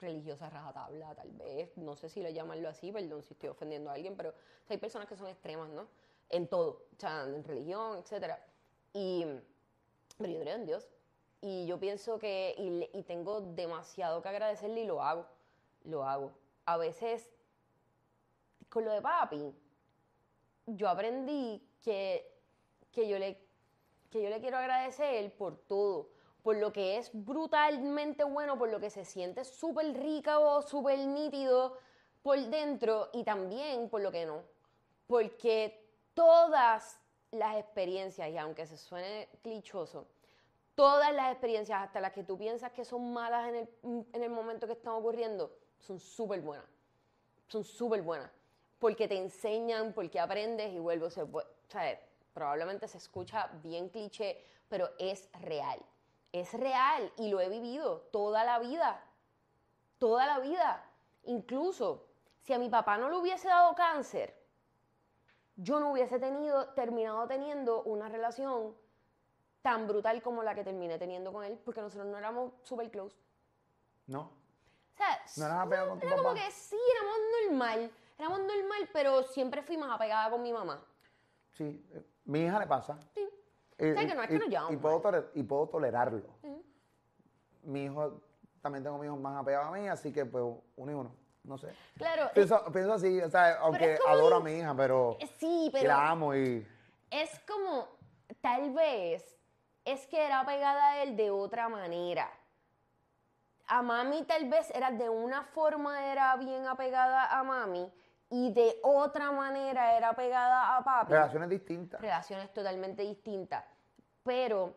religiosa 0.00 0.50
rajatabla, 0.50 1.14
tal 1.14 1.30
vez, 1.32 1.76
no 1.76 1.96
sé 1.96 2.08
si 2.08 2.22
lo 2.22 2.30
llamarlo 2.30 2.68
así, 2.68 2.92
perdón 2.92 3.22
si 3.22 3.34
estoy 3.34 3.48
ofendiendo 3.48 3.90
a 3.90 3.94
alguien, 3.94 4.16
pero 4.16 4.34
hay 4.68 4.78
personas 4.78 5.08
que 5.08 5.16
son 5.16 5.28
extremas, 5.28 5.70
¿no? 5.70 5.86
En 6.28 6.48
todo, 6.48 6.86
o 6.96 7.00
sea, 7.00 7.22
en 7.24 7.44
religión, 7.44 7.98
etcétera. 7.98 8.44
Y, 8.92 9.24
pero 10.18 10.32
yo 10.32 10.40
creo 10.40 10.54
en 10.56 10.66
Dios. 10.66 10.88
Y 11.40 11.66
yo 11.66 11.78
pienso 11.78 12.18
que, 12.18 12.54
y, 12.58 12.98
y 12.98 13.02
tengo 13.04 13.40
demasiado 13.40 14.22
que 14.22 14.28
agradecerle 14.28 14.80
y 14.80 14.86
lo 14.86 15.02
hago, 15.02 15.26
lo 15.84 16.02
hago. 16.04 16.32
A 16.64 16.76
veces, 16.76 17.30
con 18.68 18.84
lo 18.84 18.90
de 18.90 19.02
papi, 19.02 19.54
yo 20.66 20.88
aprendí 20.88 21.62
que, 21.82 22.28
que, 22.90 23.08
yo 23.08 23.18
le, 23.18 23.38
que 24.10 24.22
yo 24.22 24.28
le 24.28 24.40
quiero 24.40 24.56
agradecer 24.56 25.32
por 25.36 25.56
todo 25.56 26.10
por 26.46 26.58
lo 26.58 26.72
que 26.72 26.96
es 26.96 27.10
brutalmente 27.12 28.22
bueno, 28.22 28.56
por 28.56 28.68
lo 28.68 28.78
que 28.78 28.88
se 28.88 29.04
siente 29.04 29.44
súper 29.44 30.00
rica 30.00 30.38
o 30.38 30.62
súper 30.62 30.96
nítido 31.00 31.76
por 32.22 32.38
dentro 32.38 33.10
y 33.12 33.24
también 33.24 33.88
por 33.88 34.00
lo 34.00 34.12
que 34.12 34.24
no. 34.24 34.44
Porque 35.08 35.90
todas 36.14 37.00
las 37.32 37.56
experiencias, 37.56 38.30
y 38.30 38.38
aunque 38.38 38.64
se 38.64 38.76
suene 38.76 39.28
clichoso, 39.42 40.06
todas 40.76 41.12
las 41.12 41.32
experiencias, 41.32 41.82
hasta 41.82 42.00
las 42.00 42.12
que 42.12 42.22
tú 42.22 42.38
piensas 42.38 42.70
que 42.70 42.84
son 42.84 43.12
malas 43.12 43.48
en 43.48 43.56
el, 43.56 44.06
en 44.12 44.30
momento 44.30 44.68
que 44.68 44.74
están 44.74 44.92
ocurriendo, 44.92 45.52
son 45.80 45.98
súper 45.98 46.42
buenas. 46.42 46.66
Son 47.48 47.64
súper 47.64 48.02
buenas. 48.02 48.30
Porque 48.78 49.08
te 49.08 49.18
enseñan, 49.18 49.92
porque 49.92 50.20
aprendes 50.20 50.72
y 50.72 50.78
vuelves. 50.78 51.18
O 51.18 51.42
sea, 51.66 52.00
probablemente 52.32 52.86
se 52.86 52.98
escucha 52.98 53.50
bien 53.64 53.88
cliché, 53.88 54.40
pero 54.68 54.90
es 55.00 55.28
real 55.40 55.84
es 56.40 56.52
real 56.54 57.12
y 57.16 57.28
lo 57.28 57.40
he 57.40 57.48
vivido 57.48 58.00
toda 58.12 58.44
la 58.44 58.58
vida. 58.58 59.02
Toda 59.98 60.26
la 60.26 60.38
vida. 60.40 60.84
Incluso 61.24 62.06
si 62.40 62.52
a 62.52 62.58
mi 62.58 62.68
papá 62.68 62.98
no 62.98 63.08
le 63.08 63.16
hubiese 63.16 63.48
dado 63.48 63.74
cáncer, 63.74 64.36
yo 65.56 65.80
no 65.80 65.92
hubiese 65.92 66.18
tenido, 66.18 66.68
terminado 66.74 67.26
teniendo 67.26 67.82
una 67.84 68.08
relación 68.08 68.76
tan 69.62 69.86
brutal 69.88 70.22
como 70.22 70.42
la 70.42 70.54
que 70.54 70.62
terminé 70.62 70.98
teniendo 70.98 71.32
con 71.32 71.44
él, 71.44 71.58
porque 71.64 71.80
nosotros 71.80 72.06
no 72.06 72.18
éramos 72.18 72.52
super 72.62 72.90
close. 72.90 73.16
No. 74.06 74.20
O 74.20 74.96
sea, 74.96 75.20
no 75.36 75.46
eras 75.46 75.66
apegada 75.66 75.88
con 75.88 75.98
tu 75.98 76.06
era 76.06 76.16
como 76.16 76.34
que 76.34 76.50
sí, 76.50 76.78
éramos 76.94 77.18
normal, 77.42 77.90
éramos 78.18 78.38
normal, 78.40 78.88
pero 78.92 79.22
siempre 79.24 79.62
fui 79.62 79.76
más 79.76 79.90
apegada 79.90 80.30
con 80.30 80.42
mi 80.42 80.52
mamá. 80.52 80.86
Sí, 81.52 81.84
mi 82.24 82.40
hija 82.40 82.58
le 82.58 82.66
pasa. 82.66 82.98
Sí. 83.14 83.28
Eh, 83.78 83.94
que 83.94 84.14
no 84.14 84.22
es 84.22 84.28
que 84.28 84.34
y, 84.34 84.74
y, 84.74 84.76
puedo 84.76 85.02
y 85.34 85.42
puedo 85.42 85.68
tolerarlo. 85.68 86.22
Mi 87.62 87.84
hijo, 87.84 88.22
también 88.62 88.82
tengo 88.82 88.98
mi 88.98 89.06
hijo 89.06 89.16
más 89.16 89.40
apegado 89.40 89.66
a 89.66 89.78
mí, 89.78 89.86
así 89.88 90.12
que 90.12 90.24
pues 90.24 90.44
uno 90.76 90.92
y 90.92 90.94
uno. 90.94 91.14
No 91.44 91.58
sé. 91.58 91.68
Claro. 91.96 92.30
Pienso, 92.34 92.60
pienso 92.72 92.92
así, 92.94 93.20
o 93.20 93.30
sea, 93.30 93.58
aunque 93.60 93.98
adoro 94.08 94.36
a 94.36 94.40
mi 94.40 94.52
hija, 94.52 94.74
pero, 94.76 95.16
eh, 95.20 95.26
sí, 95.38 95.70
pero 95.72 95.88
la 95.88 96.10
amo 96.10 96.34
y... 96.34 96.66
Es 97.10 97.38
como, 97.46 97.88
tal 98.40 98.72
vez, 98.72 99.36
es 99.84 100.06
que 100.08 100.26
era 100.26 100.40
apegada 100.40 100.92
a 100.92 101.02
él 101.02 101.16
de 101.16 101.30
otra 101.30 101.68
manera. 101.68 102.28
A 103.68 103.82
mami 103.82 104.24
tal 104.24 104.48
vez 104.48 104.70
era 104.70 104.90
de 104.90 105.08
una 105.08 105.44
forma, 105.44 106.10
era 106.10 106.34
bien 106.36 106.66
apegada 106.66 107.38
a 107.38 107.44
mami, 107.44 107.92
y 108.30 108.52
de 108.52 108.80
otra 108.82 109.30
manera 109.30 109.96
era 109.96 110.14
pegada 110.14 110.76
a 110.76 110.84
papi. 110.84 111.12
Relaciones 111.12 111.48
distintas. 111.48 112.00
Relaciones 112.00 112.52
totalmente 112.52 113.02
distintas. 113.02 113.64
Pero 114.22 114.76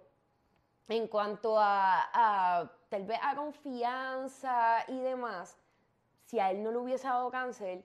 en 0.88 1.08
cuanto 1.08 1.56
a, 1.60 2.72
tal 2.90 3.06
vez 3.06 3.20
a 3.22 3.36
confianza 3.36 4.84
y 4.88 5.00
demás, 5.02 5.58
si 6.26 6.40
a 6.40 6.52
él 6.52 6.64
no 6.64 6.72
le 6.72 6.78
hubiese 6.78 7.08
dado 7.08 7.32
cáncer, 7.32 7.84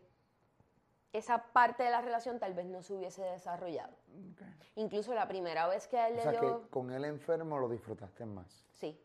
esa 1.13 1.39
parte 1.53 1.83
de 1.85 1.91
la 1.91 2.03
relación 2.03 2.39
tal 2.39 2.55
vez 2.55 2.67
no 2.67 2.83
se 2.83 2.93
hubiese 2.93 3.23
desarrollado. 3.23 3.95
Incluso 4.75 5.15
la 5.15 5.29
primera 5.29 5.67
vez 5.69 5.87
que 5.87 5.97
a 5.97 6.09
él 6.09 6.15
o 6.15 6.17
le 6.17 6.23
sea 6.23 6.31
dio... 6.33 6.63
que 6.63 6.69
con 6.69 6.91
él 6.91 7.05
enfermo 7.05 7.59
lo 7.59 7.69
disfrutaste 7.69 8.27
más. 8.27 8.67
Sí. 8.73 9.01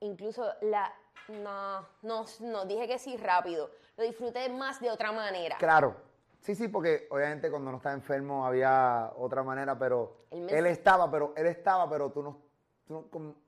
Incluso 0.00 0.52
la, 0.62 0.92
no, 1.28 1.86
no, 2.02 2.24
no, 2.40 2.64
dije 2.64 2.86
que 2.86 2.98
sí 2.98 3.16
rápido. 3.16 3.70
Lo 3.96 4.04
disfruté 4.04 4.48
más 4.48 4.80
de 4.80 4.90
otra 4.90 5.12
manera. 5.12 5.56
Claro. 5.58 5.96
Sí, 6.40 6.54
sí, 6.54 6.68
porque 6.68 7.06
obviamente 7.10 7.50
cuando 7.50 7.70
no 7.70 7.76
estaba 7.76 7.94
enfermo 7.94 8.46
había 8.46 9.12
otra 9.16 9.42
manera, 9.42 9.78
pero 9.78 10.24
él 10.30 10.66
estaba, 10.66 11.10
pero 11.10 11.34
él 11.36 11.46
estaba, 11.46 11.88
pero 11.88 12.10
tú 12.10 12.22
no, 12.22 13.06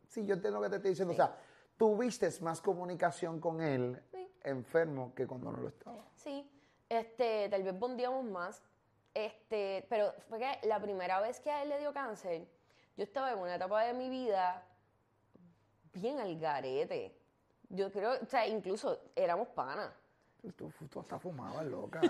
sí, 0.08 0.26
yo 0.26 0.34
entiendo 0.34 0.58
lo 0.58 0.64
que 0.64 0.70
te 0.70 0.76
estoy 0.76 0.90
diciendo, 0.90 1.12
o 1.14 1.16
sea, 1.16 1.34
tuviste 1.78 2.28
más 2.42 2.60
comunicación 2.60 3.40
con 3.40 3.62
él 3.62 4.00
enfermo 4.44 5.14
que 5.14 5.26
cuando 5.26 5.52
no 5.52 5.58
lo 5.58 5.68
estaba. 5.68 6.04
Sí, 6.16 6.48
este, 6.88 7.48
tal 7.48 7.62
vez 7.62 7.78
bondíamos 7.78 8.24
más, 8.24 8.62
este, 9.14 9.86
pero 9.88 10.12
fue 10.28 10.38
que 10.38 10.66
la 10.66 10.80
primera 10.80 11.20
vez 11.20 11.40
que 11.40 11.50
a 11.50 11.62
él 11.62 11.70
le 11.70 11.78
dio 11.78 11.92
cáncer, 11.92 12.46
yo 12.96 13.04
estaba 13.04 13.32
en 13.32 13.38
una 13.38 13.54
etapa 13.54 13.84
de 13.84 13.94
mi 13.94 14.10
vida 14.10 14.66
bien 15.94 16.18
al 16.18 16.38
garete. 16.38 17.21
Yo 17.74 17.90
creo, 17.90 18.12
o 18.22 18.26
sea, 18.26 18.46
incluso 18.46 19.00
éramos 19.16 19.48
panas. 19.48 19.90
Tú, 20.56 20.70
tú 20.90 21.00
hasta 21.00 21.18
fumabas, 21.18 21.64
loca. 21.66 22.00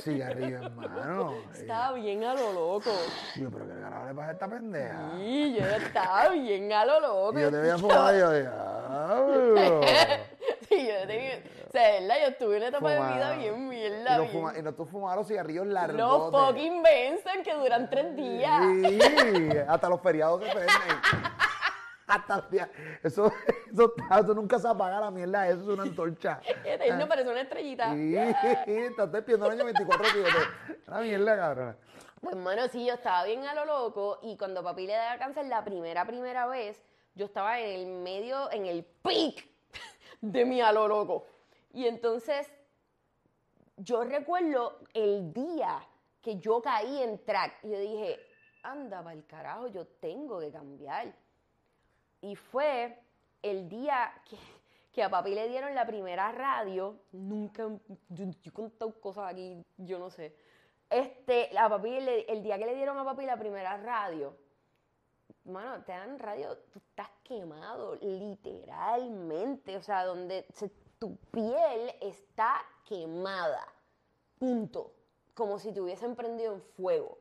Cigarrillo 0.00 0.64
en 0.64 0.76
mano. 0.76 1.32
Estaba 1.54 1.92
bien 1.92 2.24
a 2.24 2.34
lo 2.34 2.52
loco. 2.52 2.90
Yo, 3.36 3.50
pero 3.50 3.66
que 3.68 3.80
carajo 3.80 4.06
le 4.06 4.14
pasa 4.14 4.28
a 4.28 4.32
esta 4.32 4.48
pendeja. 4.48 5.10
Sí, 5.16 5.56
yo 5.58 5.64
estaba 5.64 6.28
bien 6.30 6.72
a 6.72 6.84
lo 6.84 7.00
loco. 7.00 7.38
Y 7.38 7.42
yo 7.42 7.50
te 7.50 7.56
había 7.56 7.78
fumado 7.78 8.16
y 8.16 8.18
yo, 8.18 8.32
diablo. 8.32 9.80
sí, 10.68 10.88
yo 10.88 11.06
tenía, 11.06 11.40
o 11.68 11.70
sea, 11.70 12.00
¿verdad? 12.00 12.16
Yo 12.20 12.26
estuve 12.26 12.56
en 12.56 12.62
una 12.62 12.68
etapa 12.68 12.90
de 12.90 13.14
vida 13.14 13.36
bien 13.36 13.68
mierda. 13.68 14.24
Y, 14.24 14.28
bien. 14.28 14.44
y 14.58 14.62
no 14.62 14.74
tú 14.74 14.84
fumabas 14.84 15.16
los 15.16 15.28
cigarrillos 15.28 15.66
largos. 15.68 15.96
Los 15.96 16.30
fucking 16.32 16.82
Benson 16.82 17.42
que 17.44 17.54
duran 17.54 17.88
tres 17.88 18.14
días. 18.16 18.60
Sí, 18.82 19.48
hasta 19.68 19.88
los 19.88 20.00
feriados 20.02 20.42
se 20.42 20.50
prenden. 20.50 20.66
Eso, 23.02 23.32
eso, 23.72 23.94
eso, 24.20 24.34
nunca 24.34 24.58
se 24.58 24.68
apaga 24.68 25.00
la 25.00 25.10
mierda, 25.10 25.48
eso 25.48 25.60
es 25.62 25.68
una 25.68 25.82
antorcha. 25.82 26.40
no 26.98 27.08
parece 27.08 27.30
una 27.30 27.40
estrellita. 27.40 27.92
Sí, 27.92 28.16
estás 28.16 29.10
despidiendo 29.10 29.46
el 29.46 29.52
año 29.52 29.64
24, 29.64 30.06
tío. 30.12 30.24
Una 30.86 31.00
mierda, 31.00 31.36
cabrón. 31.36 31.76
Pues, 32.20 32.42
bueno, 32.42 32.68
sí, 32.68 32.86
yo 32.86 32.94
estaba 32.94 33.24
bien 33.24 33.44
a 33.44 33.54
lo 33.54 33.64
loco 33.64 34.20
y 34.22 34.36
cuando 34.36 34.62
papi 34.62 34.86
le 34.86 34.94
da 34.94 35.18
cáncer 35.18 35.46
la 35.46 35.64
primera, 35.64 36.06
primera 36.06 36.46
vez, 36.46 36.80
yo 37.14 37.26
estaba 37.26 37.60
en 37.60 37.80
el 37.80 37.86
medio, 37.86 38.50
en 38.52 38.66
el 38.66 38.84
peak 38.84 39.48
de 40.20 40.44
mi 40.44 40.60
a 40.60 40.72
lo 40.72 40.88
loco. 40.88 41.26
Y 41.72 41.86
entonces, 41.86 42.50
yo 43.76 44.04
recuerdo 44.04 44.78
el 44.94 45.32
día 45.32 45.80
que 46.22 46.38
yo 46.38 46.62
caí 46.62 47.02
en 47.02 47.24
track. 47.24 47.64
Y 47.64 47.70
yo 47.70 47.78
dije, 47.78 48.18
anda, 48.62 49.02
para 49.02 49.14
el 49.14 49.26
carajo, 49.26 49.68
yo 49.68 49.86
tengo 49.86 50.40
que 50.40 50.50
cambiar. 50.50 51.14
Y 52.26 52.34
fue 52.34 52.98
el 53.40 53.68
día 53.68 54.12
que, 54.28 54.36
que 54.92 55.02
a 55.04 55.08
papi 55.08 55.32
le 55.32 55.48
dieron 55.48 55.74
la 55.76 55.86
primera 55.86 56.32
radio. 56.32 56.98
Nunca, 57.12 57.68
yo, 58.08 58.24
he 58.42 58.50
contado 58.50 59.00
cosas 59.00 59.32
aquí, 59.32 59.64
yo 59.76 60.00
no 60.00 60.10
sé. 60.10 60.34
Este, 60.90 61.56
a 61.56 61.68
papi, 61.68 61.96
el 62.28 62.42
día 62.42 62.58
que 62.58 62.66
le 62.66 62.74
dieron 62.74 62.98
a 62.98 63.04
papi 63.04 63.26
la 63.26 63.38
primera 63.38 63.76
radio, 63.76 64.36
mano, 65.44 65.84
te 65.84 65.92
dan 65.92 66.18
radio, 66.18 66.58
tú 66.72 66.80
estás 66.80 67.10
quemado, 67.22 67.94
literalmente. 67.94 69.76
O 69.76 69.82
sea, 69.82 70.04
donde 70.04 70.46
tu 70.98 71.14
piel 71.30 71.92
está 72.00 72.56
quemada. 72.84 73.72
Punto. 74.36 74.92
Como 75.32 75.60
si 75.60 75.72
te 75.72 75.80
hubiesen 75.80 76.16
prendido 76.16 76.54
en 76.54 76.60
fuego. 76.60 77.18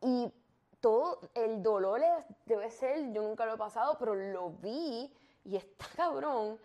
Y 0.00 0.32
todo 0.80 1.20
el 1.34 1.62
dolor 1.62 2.00
debe 2.44 2.70
ser, 2.70 3.12
yo 3.12 3.22
nunca 3.22 3.46
lo 3.46 3.54
he 3.54 3.58
pasado, 3.58 3.96
pero 3.98 4.14
lo 4.14 4.50
vi 4.50 5.12
y 5.44 5.56
está 5.56 5.86
cabrón. 5.96 6.58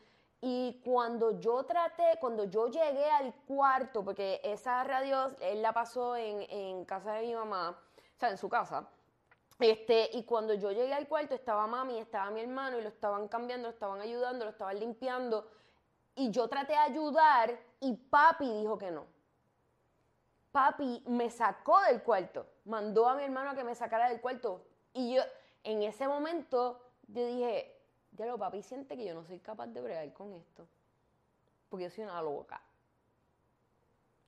Y 0.44 0.82
cuando 0.84 1.40
yo 1.40 1.64
traté, 1.66 2.18
cuando 2.20 2.46
yo 2.46 2.68
llegué 2.68 3.06
al 3.12 3.34
cuarto, 3.46 4.04
porque 4.04 4.42
esa 4.44 4.84
radio 4.84 5.28
él 5.40 5.62
la 5.62 5.72
pasó 5.72 6.16
en, 6.16 6.42
en 6.50 6.84
casa 6.86 7.14
de 7.14 7.28
mi 7.28 7.36
mamá, 7.36 7.70
o 7.70 8.20
sea, 8.20 8.30
en 8.30 8.38
su 8.38 8.50
casa. 8.50 8.88
Este, 9.60 10.10
y 10.14 10.24
cuando 10.24 10.56
yo 10.56 10.72
llegué 10.72 10.94
al 10.96 11.08
cuarto 11.08 11.36
estaba 11.36 11.68
mami, 11.68 12.00
estaba 12.00 12.32
mi 12.32 12.42
hermano 12.42 12.80
y 12.80 12.82
lo 12.82 12.90
estaban 12.90 13.28
cambiando, 13.28 13.68
lo 13.68 13.74
estaban 13.74 14.02
ayudando, 14.02 14.46
lo 14.46 14.50
estaban 14.50 14.80
limpiando. 14.80 15.48
Y 16.16 16.32
yo 16.32 16.48
traté 16.48 16.74
de 16.74 16.80
ayudar 16.80 17.60
y 17.80 17.94
papi 17.94 18.52
dijo 18.52 18.80
que 18.80 18.90
no. 18.90 19.06
Papi 20.52 21.04
me 21.08 21.30
sacó 21.30 21.82
del 21.84 22.02
cuarto, 22.04 22.46
mandó 22.66 23.08
a 23.08 23.16
mi 23.16 23.24
hermano 23.24 23.52
a 23.52 23.56
que 23.56 23.64
me 23.64 23.76
sacara 23.76 24.10
del 24.10 24.20
cuarto. 24.20 24.66
Y 24.94 25.16
yo, 25.16 25.22
en 25.64 25.84
ese 25.84 26.08
momento, 26.08 26.82
yo 27.08 27.26
dije, 27.26 27.80
ya 28.12 28.26
lo 28.26 28.38
papi 28.38 28.62
siente 28.62 28.98
que 28.98 29.06
yo 29.06 29.14
no 29.14 29.24
soy 29.24 29.40
capaz 29.40 29.68
de 29.68 29.82
bregar 29.82 30.12
con 30.14 30.34
esto. 30.34 30.68
Porque 31.70 31.86
yo 31.86 31.90
soy 31.90 32.04
una 32.04 32.22
loca. 32.22 32.62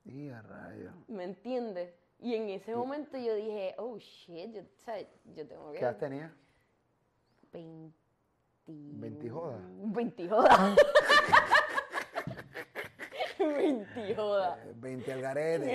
Y 0.04 0.30
a 0.30 0.40
rayos. 0.42 0.94
¿Me 1.08 1.24
entiendes? 1.24 1.94
Y 2.20 2.34
en 2.34 2.48
ese 2.48 2.74
momento 2.74 3.18
yo 3.18 3.34
dije, 3.34 3.74
oh 3.76 3.98
shit, 3.98 4.52
yo, 4.52 4.62
o 4.62 4.84
sea, 4.84 4.98
yo 5.34 5.46
tengo 5.46 5.72
que. 5.72 5.78
¿Qué 5.78 5.84
edad 5.84 5.96
tenías? 5.98 6.32
20. 7.52 7.94
20 8.66 9.30
joda. 9.30 9.58
20 9.60 10.28
joda. 10.28 10.76
20 13.56 14.14
joda. 14.14 14.58
Eh, 14.64 14.72
20 14.76 15.12
al 15.12 15.20
garete. 15.20 15.66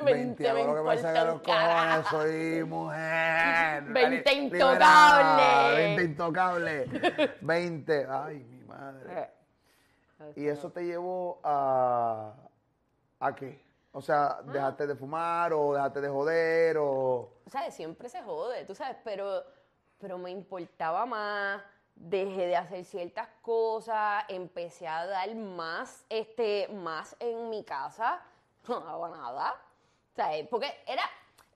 20 0.00 0.04
20 0.04 0.48
hago 0.48 0.64
lo 0.64 0.74
que 0.74 0.96
me 0.96 1.24
los 1.24 1.42
cojones, 1.42 2.06
soy 2.08 2.64
mujer. 2.64 3.82
20 3.88 4.30
Li- 4.34 4.38
intocable. 4.40 4.74
liberada, 4.78 5.74
20 5.74 6.02
intocable. 6.02 6.86
20. 7.40 8.06
Ay, 8.10 8.38
mi 8.44 8.62
madre. 8.64 9.20
Eh, 9.20 9.30
¿Y 10.36 10.46
eso 10.46 10.70
te 10.70 10.84
llevó 10.84 11.40
a. 11.42 12.32
¿A 13.20 13.34
qué? 13.34 13.62
O 13.92 14.00
sea, 14.00 14.38
dejaste 14.44 14.86
de 14.86 14.96
fumar 14.96 15.52
o 15.52 15.74
dejaste 15.74 16.00
de 16.00 16.08
joder 16.08 16.76
o. 16.80 17.28
¿Sabes? 17.46 17.74
Siempre 17.74 18.08
se 18.08 18.22
jode, 18.22 18.64
tú 18.64 18.74
sabes, 18.74 18.96
pero, 19.04 19.44
pero 19.98 20.16
me 20.16 20.30
importaba 20.30 21.04
más, 21.04 21.62
dejé 21.94 22.46
de 22.46 22.56
hacer 22.56 22.84
ciertas 22.84 23.28
cosas, 23.42 24.24
empecé 24.28 24.88
a 24.88 25.06
dar 25.06 25.34
más, 25.34 26.04
este, 26.08 26.68
más 26.68 27.16
en 27.20 27.48
mi 27.50 27.64
casa, 27.64 28.22
no 28.68 28.80
daba 28.80 29.08
nada, 29.10 29.54
¿sabes? 30.16 30.46
Porque 30.48 30.82
era, 30.86 31.02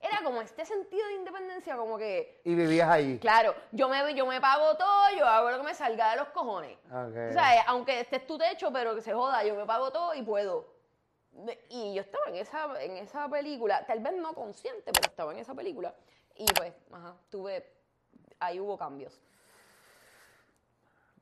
era 0.01 0.21
como 0.23 0.41
este 0.41 0.65
sentido 0.65 1.05
de 1.07 1.13
independencia, 1.15 1.75
como 1.75 1.97
que, 1.97 2.41
Y 2.43 2.55
vivías 2.55 2.89
ahí. 2.89 3.19
claro, 3.19 3.55
yo 3.71 3.89
me, 3.89 4.13
yo 4.15 4.25
me 4.25 4.39
pago 4.39 4.75
todo, 4.77 5.09
yo 5.17 5.25
hago 5.25 5.51
lo 5.51 5.57
que 5.57 5.63
me 5.63 5.73
salga 5.73 6.11
de 6.11 6.17
los 6.17 6.27
cojones. 6.29 6.77
Ok. 6.85 7.33
¿Sabes? 7.33 7.61
Aunque 7.67 7.99
este 7.99 8.17
es 8.17 8.27
tu 8.27 8.37
techo, 8.37 8.71
pero 8.71 8.95
que 8.95 9.01
se 9.01 9.13
joda, 9.13 9.43
yo 9.43 9.55
me 9.55 9.65
pago 9.65 9.91
todo 9.91 10.13
y 10.13 10.21
puedo. 10.21 10.75
Y 11.69 11.93
yo 11.93 12.01
estaba 12.01 12.25
en 12.29 12.35
esa, 12.35 12.81
en 12.81 12.97
esa 12.97 13.29
película, 13.29 13.85
tal 13.85 13.99
vez 13.99 14.13
no 14.13 14.33
consciente, 14.33 14.91
pero 14.91 15.07
estaba 15.07 15.31
en 15.33 15.39
esa 15.39 15.53
película. 15.53 15.93
Y 16.35 16.45
pues, 16.53 16.73
ajá, 16.91 17.15
tuve, 17.29 17.63
ahí 18.39 18.59
hubo 18.59 18.75
cambios. 18.77 19.19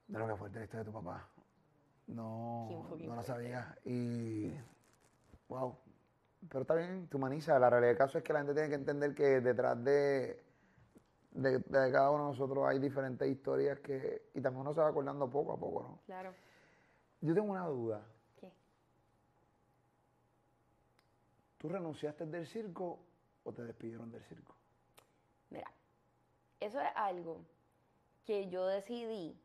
De 0.08 0.20
lo 0.20 0.28
que 0.28 0.36
fuerte 0.36 0.60
la 0.60 0.66
historia 0.66 0.84
de 0.84 0.92
tu 0.92 0.94
papá. 0.94 1.28
No, 2.08 2.66
¿Quién 2.68 2.84
fue, 2.86 2.98
no 3.00 3.16
la 3.16 3.24
fue? 3.24 3.34
sabía. 3.34 3.78
Y. 3.86 4.52
Wow. 5.50 5.78
Pero 6.50 6.62
está 6.62 6.76
bien, 6.76 7.08
tu 7.08 7.18
humaniza. 7.18 7.58
La 7.58 7.70
realidad 7.70 7.90
del 7.92 7.98
caso 7.98 8.18
es 8.20 8.24
que 8.24 8.34
la 8.34 8.40
gente 8.40 8.54
tiene 8.54 8.70
que 8.70 8.76
entender 8.76 9.16
que 9.16 9.42
detrás 9.42 9.84
de, 9.84 10.44
de, 11.32 11.58
de 11.60 11.92
cada 11.92 12.12
uno 12.12 12.26
de 12.26 12.30
nosotros 12.32 12.68
hay 12.68 12.78
diferentes 12.80 13.28
historias 13.28 13.80
que. 13.80 14.30
Y 14.36 14.42
también 14.42 14.62
uno 14.62 14.74
se 14.76 14.82
va 14.82 14.90
acordando 14.90 15.30
poco 15.30 15.54
a 15.54 15.58
poco, 15.58 15.82
¿no? 15.84 16.00
Claro. 16.06 16.34
Yo 17.22 17.34
tengo 17.34 17.52
una 17.52 17.66
duda. 17.66 18.06
¿Qué? 18.40 18.52
¿Tú 21.58 21.70
renunciaste 21.70 22.26
del 22.28 22.46
circo 22.46 23.00
o 23.44 23.52
te 23.54 23.64
despidieron 23.64 24.12
del 24.12 24.24
circo? 24.26 24.54
Mira, 25.50 25.72
eso 26.60 26.80
es 26.80 26.90
algo 26.96 27.44
que 28.26 28.48
yo 28.50 28.68
decidí 28.68 29.40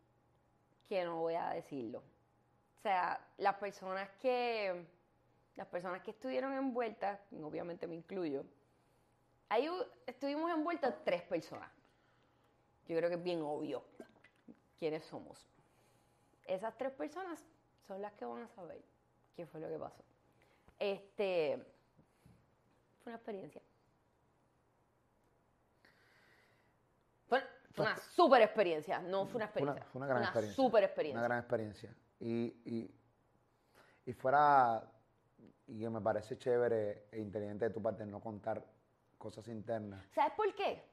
que 0.91 1.05
no 1.05 1.19
voy 1.19 1.35
a 1.35 1.51
decirlo. 1.51 2.01
O 2.01 2.83
sea, 2.83 3.25
las 3.39 3.55
personas 3.55 4.11
que 4.21 4.85
las 5.55 5.69
personas 5.69 6.03
que 6.03 6.11
estuvieron 6.11 6.53
envueltas, 6.53 7.21
obviamente 7.45 7.87
me 7.87 7.95
incluyo, 7.95 8.45
ahí 9.49 9.69
estuvimos 10.05 10.51
envueltas 10.51 10.95
tres 11.05 11.23
personas. 11.23 11.71
Yo 12.89 12.97
creo 12.97 13.09
que 13.09 13.15
es 13.15 13.23
bien 13.23 13.41
obvio 13.41 13.85
quiénes 14.81 15.05
somos. 15.05 15.47
Esas 16.45 16.77
tres 16.77 16.91
personas 16.91 17.45
son 17.87 18.03
las 18.03 18.13
que 18.15 18.25
van 18.25 18.43
a 18.43 18.49
saber 18.49 18.83
qué 19.37 19.47
fue 19.47 19.61
lo 19.61 19.69
que 19.69 19.79
pasó. 19.79 20.03
Este 20.77 21.57
fue 23.05 23.13
una 23.13 23.17
experiencia. 23.17 23.63
Fue, 27.73 27.85
una 27.87 27.97
super 27.97 28.43
experiencia, 28.43 28.99
no 29.01 29.27
fue 29.27 29.37
una 29.37 29.49
Fue 29.49 29.63
una, 29.63 29.73
experiencia. 29.73 29.85
fue 29.93 29.99
una 30.01 30.07
gran 30.09 30.23
experiencia. 30.23 30.57
super 30.57 30.85
experiencia. 30.85 31.19
Una 31.21 31.29
gran 31.29 31.39
experiencia. 31.39 31.95
Y, 32.19 32.45
y, 32.65 32.95
y 34.07 34.13
fuera, 34.13 34.83
y 35.67 35.89
me 35.89 36.01
parece 36.01 36.37
chévere 36.37 37.07
e 37.13 37.19
inteligente 37.21 37.67
de 37.67 37.71
tu 37.71 37.81
parte 37.81 38.05
no 38.05 38.21
contar 38.21 38.65
cosas 39.19 39.47
internas. 39.49 40.05
¿Sabes 40.13 40.33
por 40.33 40.53
qué? 40.55 40.85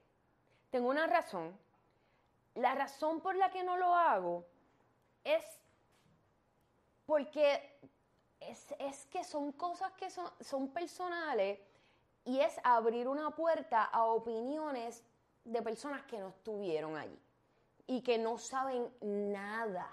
Tengo 0.70 0.88
una 0.88 1.06
razón. 1.06 1.58
La 2.54 2.74
razón 2.74 3.20
por 3.20 3.34
la 3.34 3.50
que 3.50 3.64
no 3.64 3.76
lo 3.76 3.94
hago 3.94 4.46
es 5.24 5.44
porque 7.06 7.78
es, 8.40 8.74
es 8.78 9.06
que 9.06 9.24
son 9.24 9.52
cosas 9.52 9.92
que 9.94 10.10
son, 10.10 10.30
son 10.40 10.68
personales 10.68 11.58
y 12.24 12.40
es 12.40 12.60
abrir 12.62 13.08
una 13.08 13.30
puerta 13.30 13.84
a 13.84 14.04
opiniones 14.04 15.02
de 15.48 15.62
personas 15.62 16.02
que 16.04 16.18
no 16.18 16.28
estuvieron 16.28 16.96
allí 16.96 17.18
y 17.86 18.02
que 18.02 18.18
no 18.18 18.38
saben 18.38 18.88
nada 19.00 19.88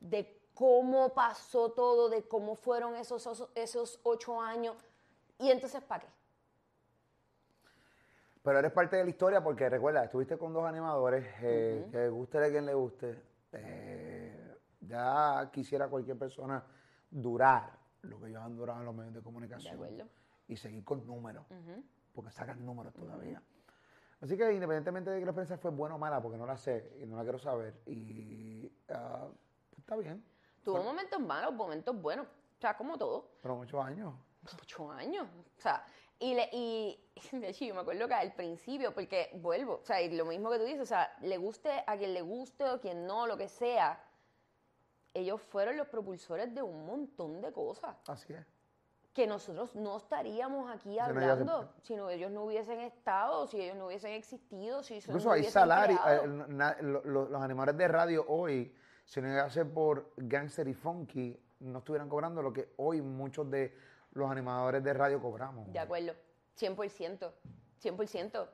de 0.00 0.40
cómo 0.54 1.12
pasó 1.12 1.72
todo, 1.72 2.08
de 2.08 2.22
cómo 2.26 2.54
fueron 2.54 2.96
esos, 2.96 3.50
esos, 3.54 4.00
ocho 4.02 4.40
años. 4.40 4.76
Y 5.38 5.50
entonces, 5.50 5.82
¿para 5.82 6.04
qué? 6.04 6.08
Pero 8.42 8.58
eres 8.58 8.72
parte 8.72 8.96
de 8.96 9.04
la 9.04 9.10
historia 9.10 9.42
porque 9.42 9.68
recuerda, 9.68 10.04
estuviste 10.04 10.36
con 10.36 10.52
dos 10.52 10.64
animadores, 10.64 11.26
eh, 11.42 11.86
que 11.90 12.08
guste 12.08 12.38
a 12.38 12.50
quien 12.50 12.66
le 12.66 12.74
guste. 12.74 13.22
eh, 13.52 14.40
ya 14.80 15.50
quisiera 15.50 15.88
cualquier 15.88 16.18
persona 16.18 16.62
durar 17.10 17.72
lo 18.02 18.20
que 18.20 18.28
ellos 18.28 18.42
han 18.42 18.56
durado 18.56 18.80
en 18.80 18.86
los 18.86 18.94
medios 18.94 19.14
de 19.14 19.22
comunicación. 19.22 19.80
De. 19.80 20.06
Y 20.46 20.56
seguir 20.56 20.84
con 20.84 21.06
números, 21.06 21.46
porque 22.12 22.30
sacan 22.30 22.64
números 22.64 22.92
todavía. 22.92 23.42
Así 24.24 24.38
que 24.38 24.50
independientemente 24.54 25.10
de 25.10 25.18
que 25.18 25.26
la 25.26 25.32
experiencia 25.32 25.58
fue 25.58 25.70
buena 25.70 25.96
o 25.96 25.98
mala, 25.98 26.22
porque 26.22 26.38
no 26.38 26.46
la 26.46 26.56
sé 26.56 26.96
y 26.98 27.04
no 27.04 27.14
la 27.14 27.24
quiero 27.24 27.38
saber, 27.38 27.82
y 27.84 28.68
pues 28.88 29.78
está 29.80 29.96
bien. 29.96 30.24
Tuvo 30.62 30.82
momentos 30.82 31.20
malos, 31.20 31.52
momentos 31.52 31.94
buenos. 32.00 32.26
O 32.26 32.58
sea, 32.58 32.74
como 32.74 32.96
todo. 32.96 33.32
Pero 33.42 33.56
muchos 33.56 33.84
años. 33.84 34.14
Ocho 34.62 34.90
años. 34.90 35.26
O 35.58 35.60
sea, 35.60 35.84
y, 36.18 36.32
le, 36.32 36.48
y 36.52 36.98
de 37.32 37.50
hecho 37.50 37.66
yo 37.66 37.74
me 37.74 37.82
acuerdo 37.82 38.08
que 38.08 38.14
al 38.14 38.32
principio, 38.32 38.94
porque 38.94 39.28
vuelvo, 39.34 39.80
o 39.82 39.84
sea, 39.84 40.00
y 40.00 40.16
lo 40.16 40.24
mismo 40.24 40.50
que 40.50 40.58
tú 40.58 40.64
dices, 40.64 40.80
o 40.80 40.86
sea, 40.86 41.14
le 41.20 41.36
guste 41.36 41.84
a 41.86 41.94
quien 41.98 42.14
le 42.14 42.22
guste 42.22 42.64
o 42.64 42.80
quien 42.80 43.06
no, 43.06 43.26
lo 43.26 43.36
que 43.36 43.50
sea, 43.50 44.02
ellos 45.12 45.42
fueron 45.42 45.76
los 45.76 45.88
propulsores 45.88 46.54
de 46.54 46.62
un 46.62 46.86
montón 46.86 47.42
de 47.42 47.52
cosas 47.52 47.94
Así 48.08 48.32
es. 48.32 48.46
Que 49.14 49.26
nosotros 49.28 49.74
no 49.76 49.96
estaríamos 49.96 50.68
aquí 50.74 50.96
no 50.96 51.04
hablando 51.04 51.72
si 51.82 51.94
no 51.96 52.10
ellos 52.10 52.30
no 52.32 52.42
hubiesen 52.44 52.80
estado, 52.80 53.46
si 53.46 53.60
ellos 53.60 53.76
no 53.76 53.86
hubiesen 53.86 54.12
existido, 54.12 54.82
si 54.82 54.96
Incluso 54.96 55.28
no 55.28 55.32
hay 55.34 55.44
salarios. 55.44 56.00
eh, 56.06 56.26
na- 56.48 56.76
lo- 56.80 57.02
lo- 57.04 57.28
los 57.28 57.40
animadores 57.42 57.76
de 57.78 57.86
radio 57.88 58.24
hoy, 58.28 58.74
si 59.04 59.20
no 59.20 59.28
llegase 59.28 59.64
por 59.64 60.10
Gangster 60.16 60.66
y 60.66 60.74
Funky, 60.74 61.40
no 61.60 61.78
estuvieran 61.78 62.08
cobrando 62.08 62.42
lo 62.42 62.52
que 62.52 62.74
hoy 62.78 63.00
muchos 63.00 63.48
de 63.50 63.74
los 64.12 64.28
animadores 64.30 64.82
de 64.82 64.92
radio 64.92 65.20
cobramos. 65.22 65.72
De 65.72 65.78
acuerdo. 65.78 66.12
100%, 66.56 67.32
100%. 67.80 68.48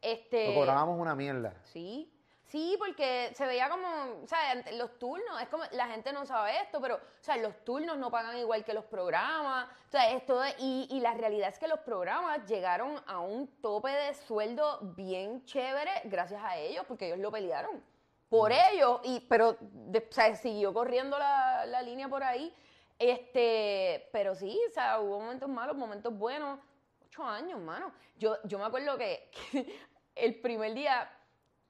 Este, 0.00 0.48
Lo 0.48 0.54
cobrábamos 0.60 0.98
una 1.00 1.14
mierda. 1.16 1.54
Sí, 1.64 2.12
sí, 2.48 2.74
porque 2.78 3.30
se 3.34 3.46
veía 3.46 3.68
como, 3.68 3.86
o 4.24 4.26
sea, 4.26 4.54
los 4.72 4.98
turnos, 4.98 5.40
es 5.40 5.48
como, 5.48 5.62
la 5.72 5.86
gente 5.88 6.12
no 6.12 6.26
sabe 6.26 6.60
esto, 6.62 6.80
pero, 6.80 6.96
o 6.96 7.00
sea, 7.20 7.36
los 7.36 7.54
turnos 7.64 7.96
no 7.98 8.10
pagan 8.10 8.36
igual 8.38 8.64
que 8.64 8.74
los 8.74 8.84
programas, 8.84 9.68
o 9.86 9.90
sea, 9.90 10.10
esto, 10.10 10.40
y, 10.58 10.88
y 10.90 11.00
la 11.00 11.14
realidad 11.14 11.48
es 11.50 11.58
que 11.58 11.68
los 11.68 11.78
programas 11.80 12.46
llegaron 12.46 13.00
a 13.06 13.20
un 13.20 13.46
tope 13.60 13.90
de 13.90 14.14
sueldo 14.14 14.80
bien 14.96 15.44
chévere 15.44 15.90
gracias 16.04 16.42
a 16.42 16.56
ellos, 16.56 16.84
porque 16.88 17.06
ellos 17.06 17.18
lo 17.20 17.30
pelearon. 17.30 17.82
Por 18.28 18.52
ellos, 18.52 19.00
y, 19.04 19.20
pero, 19.20 19.56
de- 19.60 20.00
o 20.00 20.12
sea, 20.12 20.34
siguió 20.36 20.72
corriendo 20.74 21.18
la, 21.18 21.64
la 21.66 21.80
línea 21.82 22.08
por 22.08 22.22
ahí, 22.22 22.54
este, 22.98 24.08
pero 24.12 24.34
sí, 24.34 24.58
o 24.68 24.72
sea, 24.72 25.00
hubo 25.00 25.20
momentos 25.20 25.48
malos, 25.48 25.76
momentos 25.76 26.12
buenos, 26.16 26.58
ocho 27.06 27.22
años, 27.24 27.60
mano. 27.60 27.92
Yo, 28.16 28.36
yo 28.44 28.58
me 28.58 28.64
acuerdo 28.66 28.98
que, 28.98 29.30
que 29.52 29.80
el 30.14 30.40
primer 30.40 30.74
día 30.74 31.10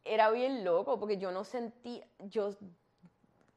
era 0.09 0.31
bien 0.31 0.65
loco 0.65 0.99
porque 0.99 1.19
yo 1.19 1.31
no 1.31 1.45
sentí, 1.45 2.03
yo 2.19 2.51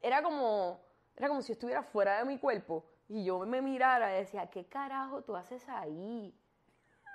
era 0.00 0.22
como, 0.22 0.80
era 1.16 1.28
como 1.28 1.42
si 1.42 1.52
estuviera 1.52 1.82
fuera 1.82 2.18
de 2.18 2.24
mi 2.24 2.38
cuerpo 2.38 2.84
y 3.08 3.24
yo 3.24 3.40
me 3.40 3.62
mirara 3.62 4.14
y 4.14 4.20
decía, 4.20 4.48
¿qué 4.48 4.66
carajo 4.66 5.22
tú 5.22 5.36
haces 5.36 5.68
ahí? 5.68 6.34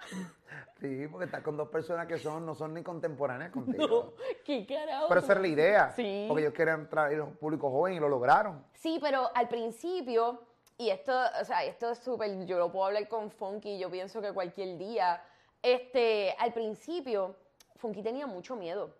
Sí, 0.79 1.07
porque 1.11 1.25
estás 1.25 1.41
con 1.41 1.57
dos 1.57 1.69
personas 1.69 2.05
que 2.05 2.19
son, 2.19 2.45
no 2.45 2.53
son 2.53 2.73
ni 2.73 2.83
contemporáneas 2.83 3.51
contigo. 3.51 4.13
¿Qué 4.45 4.65
carajo? 4.65 5.07
Pero 5.09 5.19
esa 5.19 5.31
era 5.33 5.41
la 5.41 5.47
idea. 5.47 5.91
Sí. 5.91 6.25
Porque 6.27 6.43
ellos 6.43 6.53
querían 6.53 6.87
traer 6.87 7.21
un 7.21 7.35
público 7.35 7.69
joven 7.71 7.95
y 7.95 7.99
lo 7.99 8.07
lograron. 8.07 8.63
Sí, 8.73 8.99
pero 9.01 9.29
al 9.33 9.47
principio, 9.49 10.43
y 10.77 10.89
esto, 10.89 11.11
o 11.41 11.43
sea, 11.43 11.63
esto 11.65 11.89
es 11.89 11.97
súper, 11.97 12.45
yo 12.45 12.59
lo 12.59 12.71
puedo 12.71 12.85
hablar 12.85 13.07
con 13.07 13.31
Funky, 13.31 13.79
yo 13.79 13.89
pienso 13.89 14.21
que 14.21 14.31
cualquier 14.31 14.77
día, 14.77 15.21
este, 15.63 16.35
al 16.37 16.53
principio, 16.53 17.35
Funky 17.75 18.03
tenía 18.03 18.27
mucho 18.27 18.55
miedo, 18.55 18.95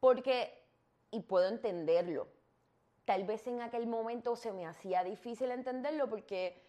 porque, 0.00 0.52
y 1.10 1.20
puedo 1.20 1.48
entenderlo, 1.48 2.28
tal 3.04 3.24
vez 3.24 3.46
en 3.46 3.62
aquel 3.62 3.86
momento 3.86 4.36
se 4.36 4.52
me 4.52 4.66
hacía 4.66 5.02
difícil 5.04 5.50
entenderlo 5.50 6.08
porque, 6.08 6.62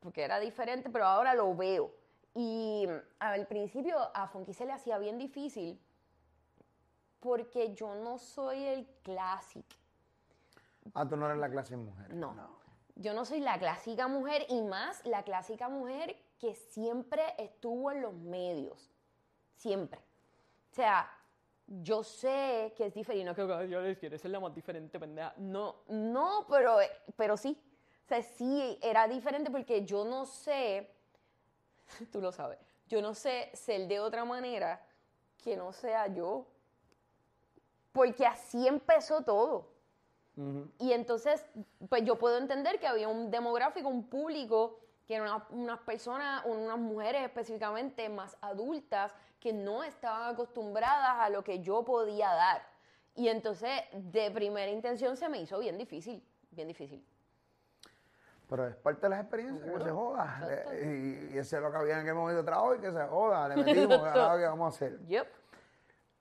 porque 0.00 0.22
era 0.22 0.40
diferente, 0.40 0.90
pero 0.90 1.06
ahora 1.06 1.34
lo 1.34 1.54
veo. 1.54 1.92
Y 2.34 2.88
al 3.20 3.46
principio 3.46 3.96
a 4.12 4.26
Funky 4.26 4.52
se 4.52 4.66
le 4.66 4.72
hacía 4.72 4.98
bien 4.98 5.18
difícil 5.18 5.80
porque 7.20 7.72
yo 7.74 7.94
no 7.94 8.18
soy 8.18 8.64
el 8.64 8.86
clásico. 9.02 9.68
Ah, 10.92 11.08
tú 11.08 11.16
no 11.16 11.26
eres 11.26 11.38
la 11.38 11.48
de 11.48 11.76
mujer. 11.76 12.12
No. 12.12 12.34
Yo 12.96 13.14
no 13.14 13.24
soy 13.24 13.40
la 13.40 13.58
clásica 13.58 14.08
mujer 14.08 14.44
y 14.48 14.60
más 14.62 15.04
la 15.06 15.22
clásica 15.22 15.68
mujer 15.68 16.16
que 16.38 16.54
siempre 16.54 17.22
estuvo 17.38 17.90
en 17.90 18.02
los 18.02 18.14
medios. 18.14 18.90
Siempre. 19.56 20.00
O 20.70 20.74
sea, 20.74 21.08
yo 21.66 22.02
sé 22.04 22.72
que 22.76 22.86
es 22.86 22.94
diferente. 22.94 23.24
No 23.24 23.34
creo 23.34 23.58
que 23.58 23.68
yo 23.68 23.80
les 23.80 23.98
quiero 23.98 24.18
ser 24.18 24.30
la 24.30 24.40
más 24.40 24.54
diferente, 24.54 24.98
pendeja. 24.98 25.34
No, 25.38 25.76
no, 25.88 26.46
pero, 26.48 26.78
pero 27.16 27.36
sí. 27.36 27.58
O 28.04 28.08
sea, 28.08 28.22
sí 28.22 28.78
era 28.82 29.08
diferente 29.08 29.50
porque 29.50 29.84
yo 29.84 30.04
no 30.04 30.26
sé, 30.26 30.90
tú 32.12 32.20
lo 32.20 32.32
sabes, 32.32 32.58
yo 32.86 33.00
no 33.00 33.14
sé 33.14 33.50
ser 33.54 33.88
de 33.88 33.98
otra 34.00 34.24
manera 34.24 34.84
que 35.42 35.56
no 35.56 35.72
sea 35.72 36.06
yo. 36.08 36.46
Porque 37.92 38.26
así 38.26 38.66
empezó 38.66 39.22
todo. 39.22 39.72
Y 40.80 40.92
entonces, 40.92 41.46
pues 41.88 42.04
yo 42.04 42.16
puedo 42.16 42.38
entender 42.38 42.80
que 42.80 42.88
había 42.88 43.06
un 43.06 43.30
demográfico, 43.30 43.88
un 43.88 44.08
público, 44.08 44.80
que 45.06 45.14
eran 45.16 45.28
una- 45.28 45.46
unas 45.50 45.78
personas, 45.80 46.42
unas 46.46 46.78
mujeres 46.78 47.22
específicamente 47.24 48.08
más 48.08 48.36
adultas, 48.40 49.12
que 49.40 49.52
no 49.52 49.84
estaban 49.84 50.32
acostumbradas 50.32 51.18
a 51.20 51.28
lo 51.28 51.44
que 51.44 51.60
yo 51.60 51.84
podía 51.84 52.28
dar. 52.32 52.62
Y 53.14 53.28
entonces, 53.28 53.70
de 53.92 54.30
primera 54.30 54.70
intención, 54.70 55.16
se 55.16 55.28
me 55.28 55.40
hizo 55.40 55.58
bien 55.58 55.76
difícil, 55.78 56.26
bien 56.50 56.68
difícil. 56.68 57.06
Pero 58.48 58.66
es 58.66 58.76
parte 58.76 59.02
de 59.02 59.08
las 59.10 59.20
experiencias, 59.20 59.60
que 59.62 59.66
Seguro. 59.66 59.84
se 59.84 59.90
joda. 59.90 60.38
Exacto. 60.42 60.72
Eh, 60.72 61.28
Y, 61.30 61.34
y 61.34 61.38
ese 61.38 61.56
es 61.56 61.62
lo 61.62 61.70
que 61.70 61.76
había 61.78 61.94
en 61.94 62.00
aquel 62.00 62.14
momento 62.14 62.38
de 62.42 62.44
trabajo 62.46 62.74
y 62.74 62.78
que 62.80 62.92
se 62.92 63.02
joda. 63.06 63.48
Le 63.48 63.56
metimos, 63.56 63.98
ahora 64.32 64.38
qué 64.38 64.44
vamos 64.46 64.66
a 64.66 64.76
hacer. 64.76 64.98
Yep. 65.06 65.26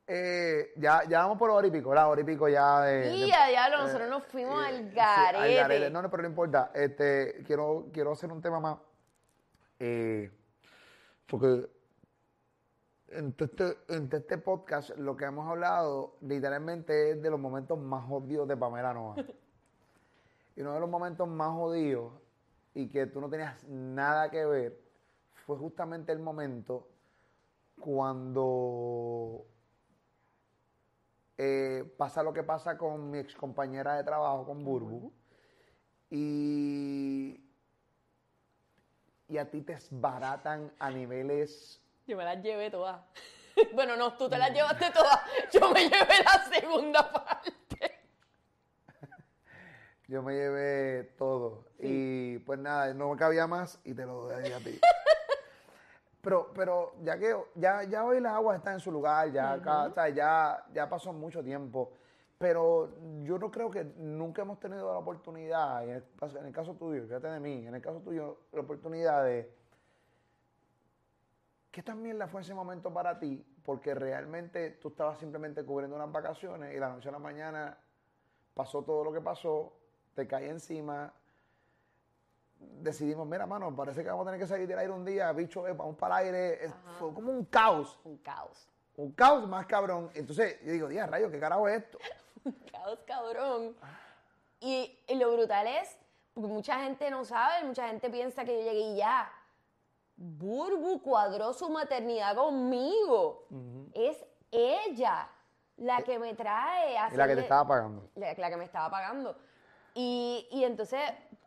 Eh, 0.05 0.73
ya, 0.75 1.03
ya 1.07 1.19
vamos 1.19 1.37
por 1.37 1.49
hora 1.49 1.65
y 1.65 1.71
pico, 1.71 1.93
la 1.93 2.07
hora 2.09 2.19
y 2.21 2.23
pico 2.25 2.49
ya 2.49 2.81
de. 2.81 3.15
Y 3.15 3.25
de- 3.27 3.33
a 3.33 3.47
diablo, 3.47 3.77
nosotros 3.83 4.09
nos 4.09 4.23
fuimos 4.25 4.61
eh, 4.63 4.67
al 4.67 4.89
sí, 4.89 4.95
garete. 4.95 5.89
No, 5.89 6.01
no, 6.01 6.09
pero 6.09 6.23
no 6.23 6.29
importa. 6.29 6.71
Este, 6.73 7.41
quiero, 7.45 7.87
quiero 7.93 8.11
hacer 8.11 8.31
un 8.31 8.41
tema 8.41 8.59
más. 8.59 8.77
eh, 9.79 10.29
porque 11.27 11.69
en 13.09 13.35
este, 13.37 13.77
en 13.89 14.09
este 14.11 14.37
podcast 14.39 14.89
lo 14.97 15.15
que 15.15 15.25
hemos 15.25 15.49
hablado 15.49 16.17
literalmente 16.21 17.11
es 17.11 17.21
de 17.21 17.29
los 17.29 17.39
momentos 17.39 17.79
más 17.79 18.05
jodidos 18.05 18.47
de 18.47 18.57
Pamela 18.57 18.93
Noa. 18.93 19.15
y 20.55 20.61
uno 20.61 20.73
de 20.73 20.79
los 20.79 20.89
momentos 20.89 21.27
más 21.27 21.51
jodidos 21.53 22.11
y 22.75 22.89
que 22.89 23.05
tú 23.07 23.21
no 23.21 23.29
tenías 23.29 23.63
nada 23.69 24.29
que 24.29 24.45
ver 24.45 24.79
fue 25.45 25.57
justamente 25.57 26.11
el 26.11 26.19
momento 26.19 26.87
cuando 27.79 29.45
eh, 31.37 31.83
pasa 31.97 32.23
lo 32.23 32.33
que 32.33 32.43
pasa 32.43 32.77
con 32.77 33.09
mi 33.09 33.19
ex 33.19 33.35
compañera 33.35 33.95
de 33.95 34.03
trabajo, 34.03 34.45
con 34.45 34.63
Burbu, 34.63 35.11
y, 36.09 37.43
y 39.27 39.37
a 39.37 39.49
ti 39.49 39.61
te 39.61 39.73
esbaratan 39.73 40.71
a 40.77 40.91
niveles 40.91 41.81
Yo 42.05 42.17
me 42.17 42.23
las 42.23 42.41
llevé 42.41 42.69
todas. 42.69 43.01
bueno, 43.73 43.95
no, 43.95 44.13
tú 44.17 44.29
te 44.29 44.37
las 44.37 44.51
llevaste 44.51 44.91
todas. 44.91 45.19
Yo 45.51 45.71
me 45.71 45.81
llevé 45.81 46.23
la 46.23 46.45
segunda 46.51 47.11
parte. 47.11 47.99
Yo 50.07 50.21
me 50.21 50.33
llevé 50.33 51.03
todo. 51.17 51.65
Y 51.79 52.37
pues 52.39 52.59
nada, 52.59 52.93
no 52.93 53.15
cabía 53.15 53.47
más 53.47 53.79
y 53.83 53.93
te 53.93 54.05
lo 54.05 54.29
doy 54.29 54.51
a 54.51 54.59
ti. 54.59 54.79
pero, 56.23 56.51
pero 56.55 56.93
ya 57.03 57.17
que 57.19 57.35
ya, 57.55 57.83
ya 57.83 58.05
hoy 58.05 58.21
las 58.21 58.31
aguas 58.33 58.57
están 58.57 58.75
en 58.75 58.79
su 58.79 58.89
lugar, 58.93 59.29
ya, 59.33 59.57
o 59.87 59.93
sea, 59.93 60.07
ya, 60.07 60.65
ya 60.73 60.87
pasó 60.89 61.11
mucho 61.11 61.43
tiempo. 61.43 61.91
Pero 62.37 62.89
yo 63.23 63.37
no 63.37 63.51
creo 63.51 63.69
que 63.69 63.83
nunca 63.97 64.41
hemos 64.41 64.57
tenido 64.57 64.89
la 64.93 64.99
oportunidad, 64.99 65.83
en 65.83 65.89
el, 65.95 66.03
caso- 66.17 66.39
en 66.39 66.45
el 66.45 66.53
caso 66.53 66.75
tuyo, 66.75 67.03
fíjate 67.03 67.27
de 67.27 67.39
mí, 67.41 67.67
en 67.67 67.75
el 67.75 67.81
caso 67.81 67.99
tuyo, 67.99 68.37
la 68.53 68.61
oportunidad 68.61 69.25
de. 69.25 69.51
¿Qué 71.71 71.83
también 71.83 72.17
la 72.17 72.27
fue 72.27 72.39
ese 72.41 72.53
momento 72.53 72.93
para 72.93 73.19
ti? 73.19 73.45
Porque 73.65 73.93
realmente 73.93 74.71
tú 74.71 74.89
estabas 74.89 75.19
simplemente 75.19 75.65
cubriendo 75.65 75.95
unas 75.97 76.11
vacaciones 76.11 76.73
y 76.73 76.79
la 76.79 76.87
noche 76.89 77.09
a 77.09 77.11
la 77.11 77.19
mañana 77.19 77.77
pasó 78.53 78.81
todo 78.83 79.03
lo 79.03 79.11
que 79.11 79.19
pasó, 79.21 79.73
te 80.15 80.25
caí 80.25 80.47
encima, 80.47 81.11
decidimos, 82.81 83.27
mira, 83.27 83.45
mano, 83.45 83.75
parece 83.75 84.03
que 84.03 84.09
vamos 84.09 84.25
a 84.27 84.31
tener 84.31 84.39
que 84.39 84.47
salir 84.47 84.67
del 84.67 84.79
aire 84.79 84.91
un 84.91 85.05
día, 85.05 85.31
bicho, 85.31 85.67
eh, 85.67 85.73
vamos 85.73 85.95
para 85.95 86.21
el 86.21 86.25
aire, 86.35 86.71
fue 86.99 87.13
como 87.13 87.31
un 87.31 87.45
caos, 87.45 87.99
Un 88.03 88.17
caos. 88.17 88.69
un 88.97 89.11
caos 89.13 89.47
más 89.47 89.65
cabrón. 89.65 90.09
Entonces 90.13 90.59
yo 90.63 90.71
digo, 90.71 90.87
día, 90.87 91.05
rayo, 91.07 91.29
¿qué 91.31 91.39
carajo 91.39 91.67
es 91.67 91.83
esto? 91.83 91.97
Un 92.45 92.51
caos 92.71 92.99
cabrón. 93.07 93.75
Y, 94.59 94.99
y 95.07 95.15
lo 95.15 95.31
brutal 95.33 95.65
es, 95.67 95.97
porque 96.33 96.49
mucha 96.49 96.79
gente 96.79 97.09
no 97.09 97.23
sabe, 97.23 97.63
mucha 97.65 97.87
gente 97.87 98.09
piensa 98.09 98.43
que 98.43 98.53
yo 98.57 98.63
llegué 98.71 98.79
y 98.81 98.95
ya. 98.97 99.31
Burbu 100.15 101.01
cuadró 101.01 101.53
su 101.53 101.69
maternidad 101.69 102.35
conmigo. 102.35 103.47
Es 103.93 104.23
ella 104.51 105.29
la 105.77 106.01
que 106.03 106.19
me 106.19 106.33
trae 106.35 106.97
a 106.97 107.09
Y 107.13 107.17
la 107.17 107.27
que 107.27 107.35
te 107.35 107.41
estaba 107.41 107.67
pagando. 107.67 108.09
la, 108.15 108.33
la 108.33 108.49
que 108.49 108.57
me 108.57 108.65
estaba 108.65 108.89
pagando. 108.89 109.35
Y, 109.95 110.47
y 110.51 110.63
entonces, 110.63 111.01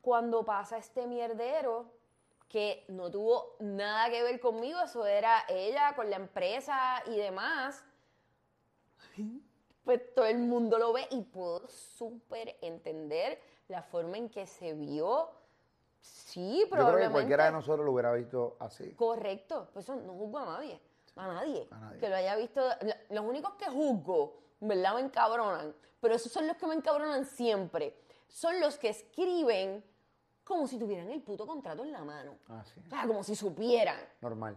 cuando 0.06 0.44
pasa 0.44 0.78
este 0.78 1.04
mierdero, 1.08 1.90
que 2.48 2.84
no 2.86 3.10
tuvo 3.10 3.56
nada 3.58 4.08
que 4.08 4.22
ver 4.22 4.38
conmigo, 4.38 4.78
eso 4.80 5.04
era 5.04 5.44
ella 5.48 5.96
con 5.96 6.08
la 6.08 6.14
empresa 6.14 7.02
y 7.06 7.16
demás, 7.16 7.84
pues 9.82 10.14
todo 10.14 10.26
el 10.26 10.38
mundo 10.38 10.78
lo 10.78 10.92
ve 10.92 11.08
y 11.10 11.22
puedo 11.22 11.66
súper 11.66 12.56
entender 12.62 13.40
la 13.66 13.82
forma 13.82 14.16
en 14.16 14.28
que 14.30 14.46
se 14.46 14.74
vio. 14.74 15.28
Sí, 16.00 16.60
Yo 16.70 16.70
creo 16.70 16.98
que 16.98 17.10
cualquiera 17.10 17.46
de 17.46 17.50
nosotros 17.50 17.84
lo 17.84 17.90
hubiera 17.90 18.12
visto 18.12 18.56
así. 18.60 18.92
Correcto, 18.94 19.70
pues 19.72 19.86
eso 19.86 19.96
no 19.96 20.12
juzgo 20.12 20.38
a 20.38 20.44
nadie, 20.44 20.80
a 21.16 21.26
nadie, 21.26 21.66
A 21.72 21.78
nadie. 21.78 21.98
que 21.98 22.08
lo 22.08 22.14
haya 22.14 22.36
visto. 22.36 22.62
Los 23.10 23.24
únicos 23.24 23.54
que 23.54 23.66
juzgo, 23.66 24.36
¿verdad? 24.60 24.94
Me 24.94 25.00
encabronan, 25.00 25.74
pero 26.00 26.14
esos 26.14 26.30
son 26.30 26.46
los 26.46 26.56
que 26.58 26.66
me 26.68 26.76
encabronan 26.76 27.24
siempre. 27.24 27.98
Son 28.28 28.60
los 28.60 28.78
que 28.78 28.90
escriben 28.90 29.82
como 30.46 30.66
si 30.68 30.78
tuvieran 30.78 31.10
el 31.10 31.20
puto 31.22 31.44
contrato 31.46 31.82
en 31.84 31.90
la 31.92 32.04
mano. 32.04 32.38
Así, 32.48 32.80
O 32.86 32.88
sea, 32.88 33.06
como 33.06 33.22
si 33.24 33.34
supieran. 33.34 33.98
normal. 34.20 34.56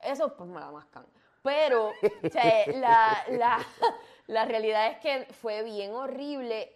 Eso 0.00 0.34
pues 0.36 0.48
me 0.48 0.60
la 0.60 0.70
mascan. 0.70 1.04
Pero 1.42 1.88
o 1.88 2.28
sea, 2.30 2.66
la, 2.68 3.24
la- 3.30 3.66
la 4.28 4.44
realidad 4.44 4.86
es 4.92 4.98
que 5.00 5.32
fue 5.34 5.62
bien 5.64 5.92
horrible. 5.94 6.72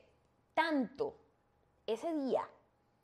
Tanto 0.55 1.15
ese 1.87 2.13
día 2.15 2.47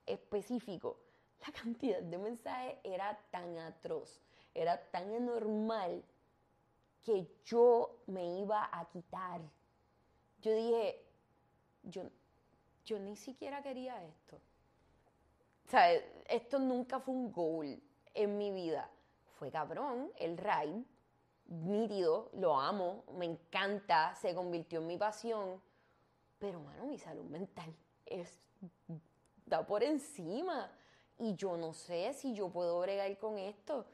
específico, 0.05 0.99
la 1.47 1.53
cantidad 1.53 2.01
de 2.01 2.19
mensajes 2.19 2.77
era 2.83 3.17
tan 3.31 3.57
atroz. 3.59 4.21
era 4.55 4.81
tan 4.91 5.15
anormal 5.15 6.03
que 7.05 7.29
yo 7.45 7.99
me 8.07 8.41
iba 8.41 8.69
a 8.73 8.85
quitar. 8.89 9.41
Yo 10.41 10.53
dije, 10.55 11.05
yo, 11.85 12.03
yo 12.85 12.99
ni 12.99 13.17
siquiera 13.17 13.63
quería 13.63 14.03
esto. 14.05 14.41
O 15.67 15.69
sea, 15.69 15.93
esto 16.29 16.61
nunca 16.61 17.01
fue 17.01 17.13
un 17.13 17.33
goal 17.33 17.83
en 18.15 18.39
mi 18.39 18.53
vida. 18.53 18.89
Fue 19.33 19.51
cabrón, 19.51 20.13
el 20.17 20.39
ride, 20.39 20.85
nítido, 21.49 22.31
lo 22.35 22.59
amo, 22.59 23.05
me 23.15 23.27
encanta, 23.27 24.15
se 24.15 24.33
convirtió 24.33 24.79
en 24.79 24.87
mi 24.87 24.97
pasión. 24.97 25.61
Pero, 26.39 26.61
mano, 26.61 26.87
mi 26.87 26.99
salud 26.99 27.25
mental 27.25 27.75
es, 28.05 28.39
da 29.45 29.67
por 29.67 29.83
encima. 29.83 30.71
Y 31.19 31.35
yo 31.35 31.57
no 31.57 31.73
sé 31.73 32.13
si 32.13 32.33
yo 32.33 32.49
puedo 32.49 32.79
bregar 32.81 33.19
con 33.19 33.39
esto. 33.39 33.87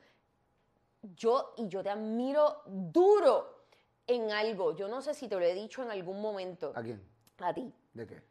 Yo, 1.16 1.54
y 1.56 1.68
yo 1.68 1.82
te 1.82 1.88
admiro 1.88 2.62
duro 2.66 3.64
en 4.06 4.30
algo. 4.30 4.74
Yo 4.74 4.88
no 4.88 5.00
sé 5.00 5.14
si 5.14 5.26
te 5.26 5.36
lo 5.36 5.42
he 5.42 5.54
dicho 5.54 5.82
en 5.82 5.90
algún 5.90 6.20
momento. 6.20 6.72
¿A 6.74 6.82
quién? 6.82 7.02
A 7.38 7.54
ti. 7.54 7.72
¿De 7.94 8.06
qué? 8.06 8.22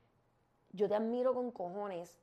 Yo 0.73 0.88
te 0.88 0.95
admiro 0.95 1.34
con 1.34 1.51
cojones 1.51 2.19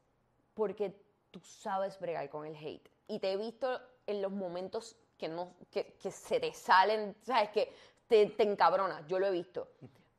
porque 0.55 1.08
tú 1.31 1.41
sabes 1.41 1.99
bregar 1.99 2.29
con 2.29 2.47
el 2.47 2.57
hate. 2.57 2.89
Y 3.07 3.19
te 3.19 3.33
he 3.33 3.37
visto 3.37 3.81
en 4.07 4.23
los 4.23 4.33
momentos 4.33 4.97
que, 5.17 5.29
no, 5.29 5.55
que, 5.71 5.95
que 5.95 6.11
se 6.11 6.41
te 6.41 6.53
salen, 6.53 7.17
¿sabes? 7.23 7.51
Que 7.51 7.75
te, 8.07 8.27
te 8.27 8.43
encabronas. 8.43 9.07
Yo 9.07 9.19
lo 9.19 9.27
he 9.27 9.31
visto. 9.31 9.69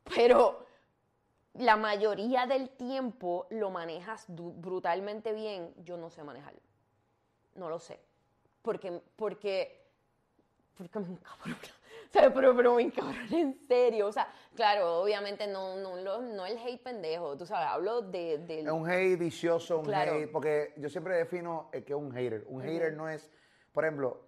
Pero 0.04 0.66
la 1.54 1.76
mayoría 1.76 2.46
del 2.46 2.70
tiempo 2.70 3.46
lo 3.50 3.70
manejas 3.70 4.26
brutalmente 4.28 5.32
bien. 5.32 5.74
Yo 5.84 5.96
no 5.96 6.10
sé 6.10 6.22
manejarlo. 6.22 6.60
No 7.54 7.68
lo 7.68 7.78
sé. 7.78 8.00
Porque, 8.62 9.00
porque, 9.16 9.86
porque 10.76 10.98
me 11.00 11.08
encabrona. 11.08 11.58
Sea, 12.12 12.32
pero, 12.34 12.56
pero 12.56 12.78
encabrona 12.80 13.28
en 13.38 13.54
serio. 13.68 14.08
O 14.08 14.12
sea, 14.12 14.26
claro, 14.56 15.00
obviamente 15.00 15.46
no, 15.46 15.76
no, 15.76 15.96
lo- 15.96 16.20
no 16.20 16.44
el 16.44 16.58
hate 16.58 16.82
pendejo. 16.82 17.36
Tú 17.36 17.46
sabes, 17.46 17.68
hablo 17.68 18.02
de, 18.02 18.38
del- 18.38 18.66
Es 18.66 18.72
un 18.72 18.88
hate 18.90 19.16
vicioso, 19.18 19.78
un 19.78 19.84
Claro. 19.84 20.14
hate, 20.14 20.30
porque 20.30 20.74
yo 20.76 20.88
siempre 20.88 21.14
defino 21.16 21.68
eh, 21.72 21.84
que 21.84 21.92
es 21.92 21.98
un 21.98 22.10
hater. 22.12 22.44
Un 22.48 22.62
hater 22.62 22.94
no 22.94 23.08
es, 23.08 23.30
por 23.72 23.84
ejemplo, 23.84 24.22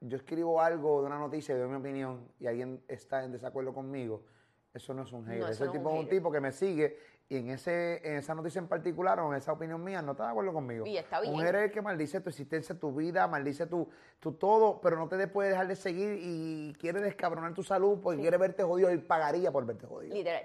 yo 0.00 0.16
escribo 0.16 0.60
algo 0.60 1.00
de 1.02 1.06
una 1.08 1.18
noticia 1.18 1.54
y 1.54 1.58
doy 1.58 1.68
mi 1.68 1.76
opinión 1.76 2.26
y 2.38 2.46
alguien 2.46 2.82
está 2.88 3.22
en 3.24 3.32
desacuerdo 3.32 3.72
conmigo, 3.74 4.24
eso 4.72 4.94
no 4.94 5.02
es 5.02 5.12
un 5.12 5.24
hater. 5.26 5.42
eso 5.42 5.50
Ese 5.50 5.64
no 5.64 5.70
es 5.72 5.76
tipo 5.78 5.88
es 5.90 5.94
un 5.94 6.04
hater. 6.04 6.18
tipo 6.18 6.30
que 6.32 6.40
me 6.40 6.52
sigue 6.52 6.98
y 7.28 7.36
en, 7.38 7.50
ese, 7.50 8.00
en 8.08 8.16
esa 8.18 8.34
noticia 8.34 8.60
en 8.60 8.68
particular 8.68 9.18
o 9.20 9.32
en 9.32 9.38
esa 9.38 9.52
opinión 9.52 9.82
mía 9.82 10.00
no 10.00 10.12
está 10.12 10.24
de 10.26 10.30
acuerdo 10.30 10.52
conmigo. 10.52 10.86
Y 10.86 10.96
está 10.96 11.18
Un 11.20 11.32
bien. 11.32 11.38
hater 11.40 11.56
es 11.56 11.62
el 11.64 11.70
que 11.72 11.82
maldice 11.82 12.20
tu 12.20 12.28
existencia, 12.30 12.78
tu 12.78 12.92
vida, 12.94 13.26
maldice 13.26 13.66
tu, 13.66 13.88
tu 14.20 14.32
todo, 14.34 14.80
pero 14.80 14.96
no 14.96 15.08
te 15.08 15.16
de- 15.16 15.26
puede 15.26 15.50
dejar 15.50 15.66
de 15.66 15.74
seguir 15.76 16.18
y 16.22 16.72
quiere 16.78 17.00
descabronar 17.00 17.52
tu 17.52 17.64
salud 17.64 17.98
porque 18.00 18.20
quiere 18.20 18.36
verte 18.36 18.62
jodido 18.62 18.92
y 18.92 18.98
pagaría 18.98 19.50
por 19.50 19.66
verte 19.66 19.86
jodido. 19.86 20.14
Literal. 20.14 20.44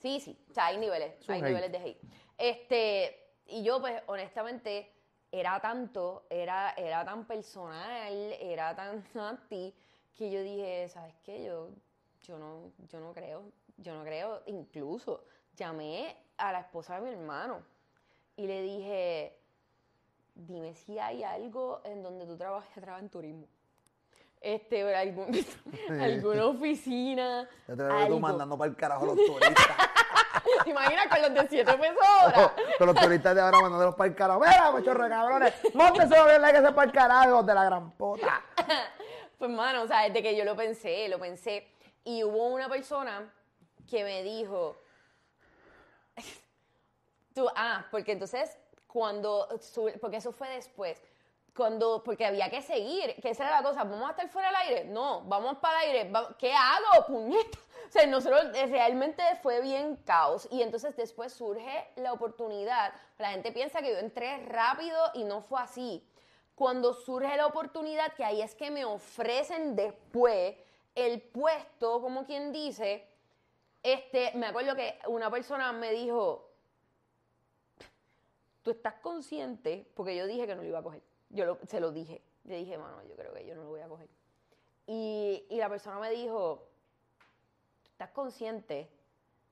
Sí, 0.00 0.20
sí. 0.20 0.38
O 0.50 0.52
sea, 0.52 0.66
hay 0.66 0.76
niveles. 0.78 1.14
hay 1.28 1.38
hate. 1.40 1.48
niveles 1.48 1.72
de 1.72 1.78
hate. 1.78 2.00
Este, 2.36 3.16
y 3.46 3.62
yo, 3.64 3.80
pues, 3.80 4.00
honestamente, 4.06 4.92
era 5.32 5.58
tanto, 5.60 6.26
era, 6.30 6.70
era 6.76 7.04
tan 7.04 7.26
personal, 7.26 8.12
era 8.40 8.76
tan 8.76 9.02
anti, 9.18 9.74
que 10.14 10.30
yo 10.30 10.42
dije, 10.42 10.88
¿sabes 10.88 11.14
qué? 11.24 11.44
Yo, 11.44 11.70
yo 12.22 12.38
no, 12.38 12.72
yo 12.88 13.00
no 13.00 13.12
creo, 13.14 13.50
yo 13.78 13.94
no 13.94 14.04
creo. 14.04 14.42
Incluso 14.46 15.24
llamé 15.58 16.16
a 16.38 16.52
la 16.52 16.60
esposa 16.60 16.94
de 16.94 17.00
mi 17.02 17.10
hermano 17.10 17.60
y 18.36 18.46
le 18.46 18.62
dije, 18.62 19.36
dime 20.34 20.74
si 20.74 20.98
hay 20.98 21.24
algo 21.24 21.80
en 21.84 22.02
donde 22.02 22.24
tú 22.26 22.36
trabajas, 22.36 22.70
trabaja 22.74 23.00
en 23.02 23.10
turismo. 23.10 23.46
Este, 24.40 24.94
algún- 24.94 25.34
alguna 26.00 26.46
oficina. 26.46 27.48
Ya 27.66 27.76
te 27.76 27.82
veo 27.82 28.06
tú 28.06 28.20
mandando 28.20 28.56
para 28.56 28.70
el 28.70 28.76
carajo 28.76 29.02
a 29.04 29.06
los 29.08 29.16
turistas. 29.16 29.66
¿Te 30.64 30.70
imaginas 30.70 31.06
con 31.08 31.20
los 31.22 31.34
de 31.34 31.48
7 31.48 31.72
pesos 31.78 31.98
ahora? 32.06 32.54
Con 32.78 32.86
los 32.86 32.96
turistas 32.96 33.34
de 33.34 33.40
ahora 33.40 33.60
mandándolos 33.60 33.94
para 33.96 34.08
el 34.08 34.14
carajo. 34.14 34.40
Mira, 34.40 34.72
de 34.72 35.08
cabrones, 35.08 35.54
móntese 35.74 36.24
bien 36.24 36.40
la 36.40 36.52
que 36.52 36.60
se 36.62 36.72
para 36.72 36.84
el 36.84 36.92
carajo, 36.92 37.42
de 37.42 37.54
la 37.54 37.64
gran 37.64 37.90
puta. 37.92 38.42
Pues, 39.36 39.50
mano, 39.50 39.82
o 39.82 39.86
sea, 39.86 40.02
desde 40.04 40.22
que 40.22 40.36
yo 40.36 40.44
lo 40.44 40.56
pensé, 40.56 41.08
lo 41.08 41.18
pensé. 41.18 41.66
Y 42.04 42.22
hubo 42.24 42.46
una 42.48 42.68
persona 42.68 43.30
que 43.88 44.04
me 44.04 44.22
dijo. 44.22 44.76
Tú, 47.38 47.48
ah, 47.54 47.86
porque 47.92 48.10
entonces, 48.10 48.58
cuando. 48.88 49.46
Porque 50.00 50.16
eso 50.16 50.32
fue 50.32 50.48
después. 50.48 51.00
Cuando, 51.54 52.02
porque 52.02 52.26
había 52.26 52.50
que 52.50 52.62
seguir, 52.62 53.14
que 53.22 53.30
esa 53.30 53.44
era 53.44 53.60
la 53.60 53.62
cosa, 53.62 53.84
¿vamos 53.84 54.08
a 54.08 54.10
estar 54.10 54.28
fuera 54.28 54.48
del 54.48 54.56
aire? 54.56 54.84
No, 54.86 55.20
vamos 55.22 55.58
para 55.58 55.84
el 55.84 55.90
aire, 55.90 56.12
¿qué 56.36 56.52
hago, 56.52 57.06
puñeta? 57.06 57.58
O 57.86 57.92
sea, 57.92 58.06
nosotros 58.06 58.46
eh, 58.54 58.66
realmente 58.66 59.22
fue 59.40 59.60
bien 59.60 59.94
caos 60.04 60.48
y 60.50 60.62
entonces 60.62 60.96
después 60.96 61.32
surge 61.32 61.88
la 61.94 62.12
oportunidad, 62.12 62.92
la 63.18 63.30
gente 63.30 63.52
piensa 63.52 63.82
que 63.82 63.92
yo 63.92 63.98
entré 63.98 64.38
rápido 64.46 64.98
y 65.14 65.22
no 65.22 65.40
fue 65.40 65.60
así. 65.60 66.04
Cuando 66.56 66.92
surge 66.92 67.36
la 67.36 67.46
oportunidad, 67.46 68.14
que 68.14 68.24
ahí 68.24 68.42
es 68.42 68.56
que 68.56 68.72
me 68.72 68.84
ofrecen 68.84 69.76
después 69.76 70.56
el 70.96 71.22
puesto, 71.22 72.00
como 72.00 72.24
quien 72.24 72.52
dice, 72.52 73.08
este, 73.84 74.32
me 74.34 74.46
acuerdo 74.46 74.74
que 74.74 74.98
una 75.06 75.30
persona 75.30 75.72
me 75.72 75.92
dijo, 75.92 76.47
tú 78.62 78.70
estás 78.70 78.94
consciente, 78.94 79.90
porque 79.94 80.16
yo 80.16 80.26
dije 80.26 80.46
que 80.46 80.54
no 80.54 80.62
lo 80.62 80.68
iba 80.68 80.78
a 80.78 80.82
coger. 80.82 81.02
Yo 81.30 81.44
lo- 81.46 81.58
se 81.66 81.80
lo 81.80 81.92
dije. 81.92 82.22
Le 82.44 82.56
dije, 82.56 82.78
mano, 82.78 83.02
yo 83.04 83.14
creo 83.16 83.32
que 83.34 83.44
yo 83.46 83.54
no 83.54 83.62
lo 83.64 83.68
voy 83.70 83.80
a 83.80 83.88
coger. 83.88 84.08
Y, 84.86 85.44
y 85.50 85.56
la 85.56 85.68
persona 85.68 85.98
me 85.98 86.10
dijo, 86.10 86.66
tú 87.82 87.90
estás 87.90 88.10
consciente 88.10 88.90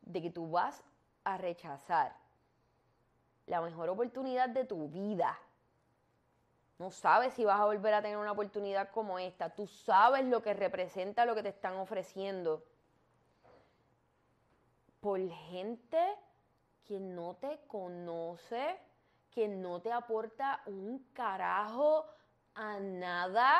de 0.02 0.22
que 0.22 0.30
tú 0.30 0.50
vas 0.50 0.82
a 1.24 1.36
rechazar 1.36 2.16
la 3.46 3.60
mejor 3.60 3.88
oportunidad 3.88 4.48
de 4.48 4.64
tu 4.64 4.88
vida. 4.88 5.38
No 6.78 6.90
sabes 6.90 7.34
si 7.34 7.44
vas 7.44 7.60
a 7.60 7.64
volver 7.66 7.94
a 7.94 8.02
tener 8.02 8.16
una 8.18 8.32
oportunidad 8.32 8.90
como 8.90 9.18
esta. 9.18 9.50
Tú 9.54 9.66
sabes 9.66 10.24
lo 10.24 10.42
que 10.42 10.54
representa 10.54 11.24
lo 11.24 11.34
que 11.34 11.42
te 11.42 11.48
están 11.50 11.74
ofreciendo. 11.74 12.64
Por 15.00 15.20
gente 15.28 15.98
que 16.84 16.98
no 17.00 17.36
te 17.36 17.60
conoce, 17.66 18.78
que 19.36 19.48
no 19.48 19.82
te 19.82 19.92
aporta 19.92 20.62
un 20.64 21.10
carajo 21.12 22.06
a 22.54 22.80
nada, 22.80 23.54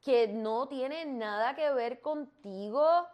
que 0.00 0.26
no 0.26 0.66
tiene 0.68 1.04
nada 1.04 1.54
que 1.54 1.70
ver 1.74 2.00
contigo. 2.00 3.06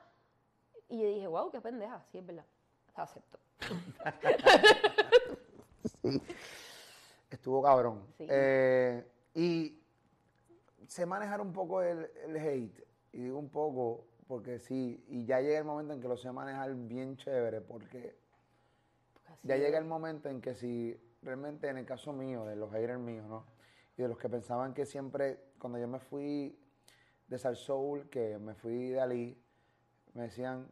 Y 0.89 1.03
yo 1.03 1.09
dije, 1.09 1.27
wow, 1.27 1.51
qué 1.51 1.61
pendeja, 1.61 2.01
sí 2.13 2.19
es 2.19 2.25
verdad. 2.25 2.45
La 2.97 3.03
acepto. 3.03 3.37
Estuvo 7.31 7.61
cabrón. 7.61 8.07
Sí. 8.17 8.29
Eh, 8.31 9.05
y 9.35 9.83
sé 10.87 11.05
manejar 11.05 11.41
un 11.41 11.53
poco 11.53 11.83
el, 11.83 12.09
el 12.27 12.37
hate. 12.37 12.87
Y 13.13 13.23
digo 13.23 13.41
un 13.41 13.49
poco 13.49 14.07
porque 14.29 14.61
sí, 14.61 15.05
y 15.09 15.25
ya 15.25 15.41
llega 15.41 15.59
el 15.59 15.65
momento 15.65 15.95
en 15.95 16.01
que 16.01 16.07
lo 16.07 16.17
sé 16.17 16.31
manejar 16.31 16.77
bien 16.77 17.17
chévere, 17.17 17.61
porque 17.61 18.17
ya 19.43 19.57
llega 19.57 19.79
el 19.79 19.85
momento 19.85 20.29
en 20.29 20.41
que 20.41 20.55
si 20.55 20.97
realmente 21.23 21.69
en 21.69 21.79
el 21.79 21.87
caso 21.87 22.13
mío, 22.13 22.45
de 22.45 22.57
los 22.57 22.71
haters 22.73 22.99
míos, 22.99 23.27
¿no? 23.27 23.45
Y 23.97 24.03
de 24.03 24.09
los 24.09 24.19
que 24.19 24.29
pensaban 24.29 24.75
que 24.75 24.87
siempre, 24.87 25.39
cuando 25.59 25.79
yo 25.79 25.87
me 25.87 25.99
fui 25.99 26.59
de 27.29 27.39
Sal 27.39 27.57
Soul, 27.57 28.09
que 28.09 28.39
me 28.39 28.55
fui 28.55 28.91
de 28.91 29.01
Ali, 29.01 29.43
me 30.15 30.25
decían 30.25 30.67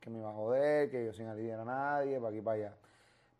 que 0.00 0.10
me 0.10 0.18
iba 0.18 0.30
a 0.30 0.34
joder, 0.34 0.90
que 0.90 1.04
yo 1.04 1.12
sin 1.12 1.26
Ali 1.26 1.48
era 1.48 1.64
nadie, 1.64 2.18
para 2.18 2.30
aquí 2.30 2.40
para 2.40 2.54
allá. 2.56 2.76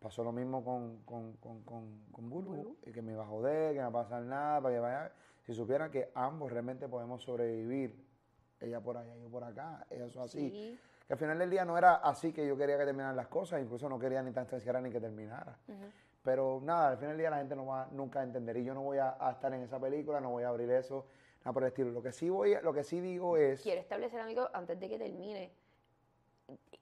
Pasó 0.00 0.22
lo 0.22 0.32
mismo 0.32 0.62
con, 0.62 1.02
con, 1.04 1.32
con, 1.34 1.62
con, 1.62 2.04
con 2.12 2.28
Bulbu, 2.28 2.76
y 2.84 2.92
que 2.92 3.02
me 3.02 3.12
iba 3.12 3.22
a 3.24 3.26
joder, 3.26 3.74
que 3.74 3.80
no 3.80 3.90
va 3.92 4.00
a 4.00 4.04
pasar 4.04 4.22
nada, 4.22 4.60
para 4.60 4.74
que 4.74 4.80
vaya. 4.80 5.12
Si 5.42 5.54
supieran 5.54 5.90
que 5.90 6.10
ambos 6.14 6.52
realmente 6.52 6.88
podemos 6.88 7.22
sobrevivir, 7.22 8.04
ella 8.60 8.80
por 8.80 8.96
allá, 8.96 9.16
yo 9.16 9.28
por 9.28 9.44
acá, 9.44 9.86
eso 9.90 10.22
así. 10.22 10.50
Sí. 10.50 10.80
Que 11.06 11.12
al 11.12 11.18
final 11.18 11.38
del 11.38 11.50
día 11.50 11.64
no 11.64 11.78
era 11.78 11.96
así 11.96 12.32
que 12.32 12.46
yo 12.46 12.56
quería 12.56 12.76
que 12.76 12.84
terminaran 12.84 13.14
las 13.14 13.28
cosas, 13.28 13.62
incluso 13.62 13.88
no 13.88 13.98
quería 13.98 14.22
ni 14.22 14.32
tan 14.32 14.46
siquiera 14.48 14.80
ni 14.80 14.90
que 14.90 15.00
terminara. 15.00 15.56
Pero 16.26 16.60
nada, 16.60 16.88
al 16.88 16.96
final 16.96 17.10
del 17.12 17.18
día 17.18 17.30
la 17.30 17.36
gente 17.38 17.54
no 17.54 17.66
va 17.66 17.86
nunca 17.92 18.18
a 18.18 18.24
entender 18.24 18.56
y 18.56 18.64
yo 18.64 18.74
no 18.74 18.82
voy 18.82 18.98
a, 18.98 19.16
a 19.20 19.30
estar 19.30 19.54
en 19.54 19.62
esa 19.62 19.78
película, 19.78 20.20
no 20.20 20.30
voy 20.30 20.42
a 20.42 20.48
abrir 20.48 20.68
eso, 20.72 21.06
nada 21.44 21.52
por 21.52 21.62
el 21.62 21.68
estilo. 21.68 21.90
Lo 21.92 22.02
que 22.02 22.10
sí 22.10 22.28
voy, 22.28 22.56
lo 22.62 22.72
que 22.72 22.82
sí 22.82 23.00
digo 23.00 23.36
es, 23.36 23.62
Quiero 23.62 23.80
establecer, 23.80 24.18
amigo, 24.20 24.48
antes 24.52 24.78
de 24.80 24.88
que 24.88 24.98
termine, 24.98 25.52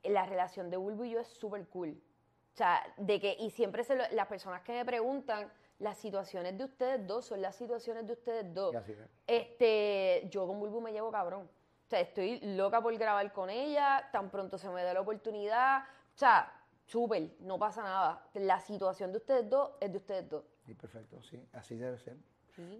la 0.04 0.24
relación 0.24 0.70
de 0.70 0.78
Bulbo 0.78 1.04
y 1.04 1.10
yo 1.10 1.20
es 1.20 1.28
súper 1.28 1.66
cool. 1.68 1.90
O 1.90 2.56
sea, 2.56 2.80
de 2.96 3.20
que, 3.20 3.36
y 3.38 3.50
siempre 3.50 3.84
se 3.84 3.96
lo- 3.96 4.04
las 4.12 4.26
personas 4.28 4.62
que 4.62 4.72
me 4.72 4.84
preguntan, 4.84 5.52
las 5.78 5.98
situaciones 5.98 6.56
de 6.56 6.64
ustedes 6.64 7.06
dos 7.06 7.26
son 7.26 7.42
las 7.42 7.54
situaciones 7.54 8.06
de 8.06 8.12
ustedes 8.14 8.54
dos. 8.54 8.74
Así 8.74 8.92
es. 8.92 8.98
Este, 9.26 10.26
yo 10.30 10.46
con 10.46 10.58
Bulbu 10.58 10.80
me 10.80 10.92
llevo 10.92 11.10
cabrón. 11.10 11.42
O 11.86 11.88
sea, 11.88 12.00
estoy 12.00 12.40
loca 12.40 12.80
por 12.80 12.96
grabar 12.96 13.30
con 13.34 13.50
ella, 13.50 14.08
tan 14.10 14.30
pronto 14.30 14.56
se 14.56 14.70
me 14.70 14.82
dé 14.82 14.94
la 14.94 15.02
oportunidad. 15.02 15.82
O 16.14 16.16
sea, 16.18 16.50
súper, 16.86 17.34
no 17.40 17.58
pasa 17.58 17.82
nada. 17.82 18.28
La 18.34 18.60
situación 18.60 19.10
de 19.12 19.18
ustedes 19.18 19.48
dos 19.48 19.72
es 19.80 19.90
de 19.90 19.98
ustedes 19.98 20.28
dos. 20.28 20.44
sí, 20.66 20.74
perfecto, 20.74 21.22
sí, 21.22 21.42
así 21.52 21.76
debe 21.76 21.98
ser. 21.98 22.16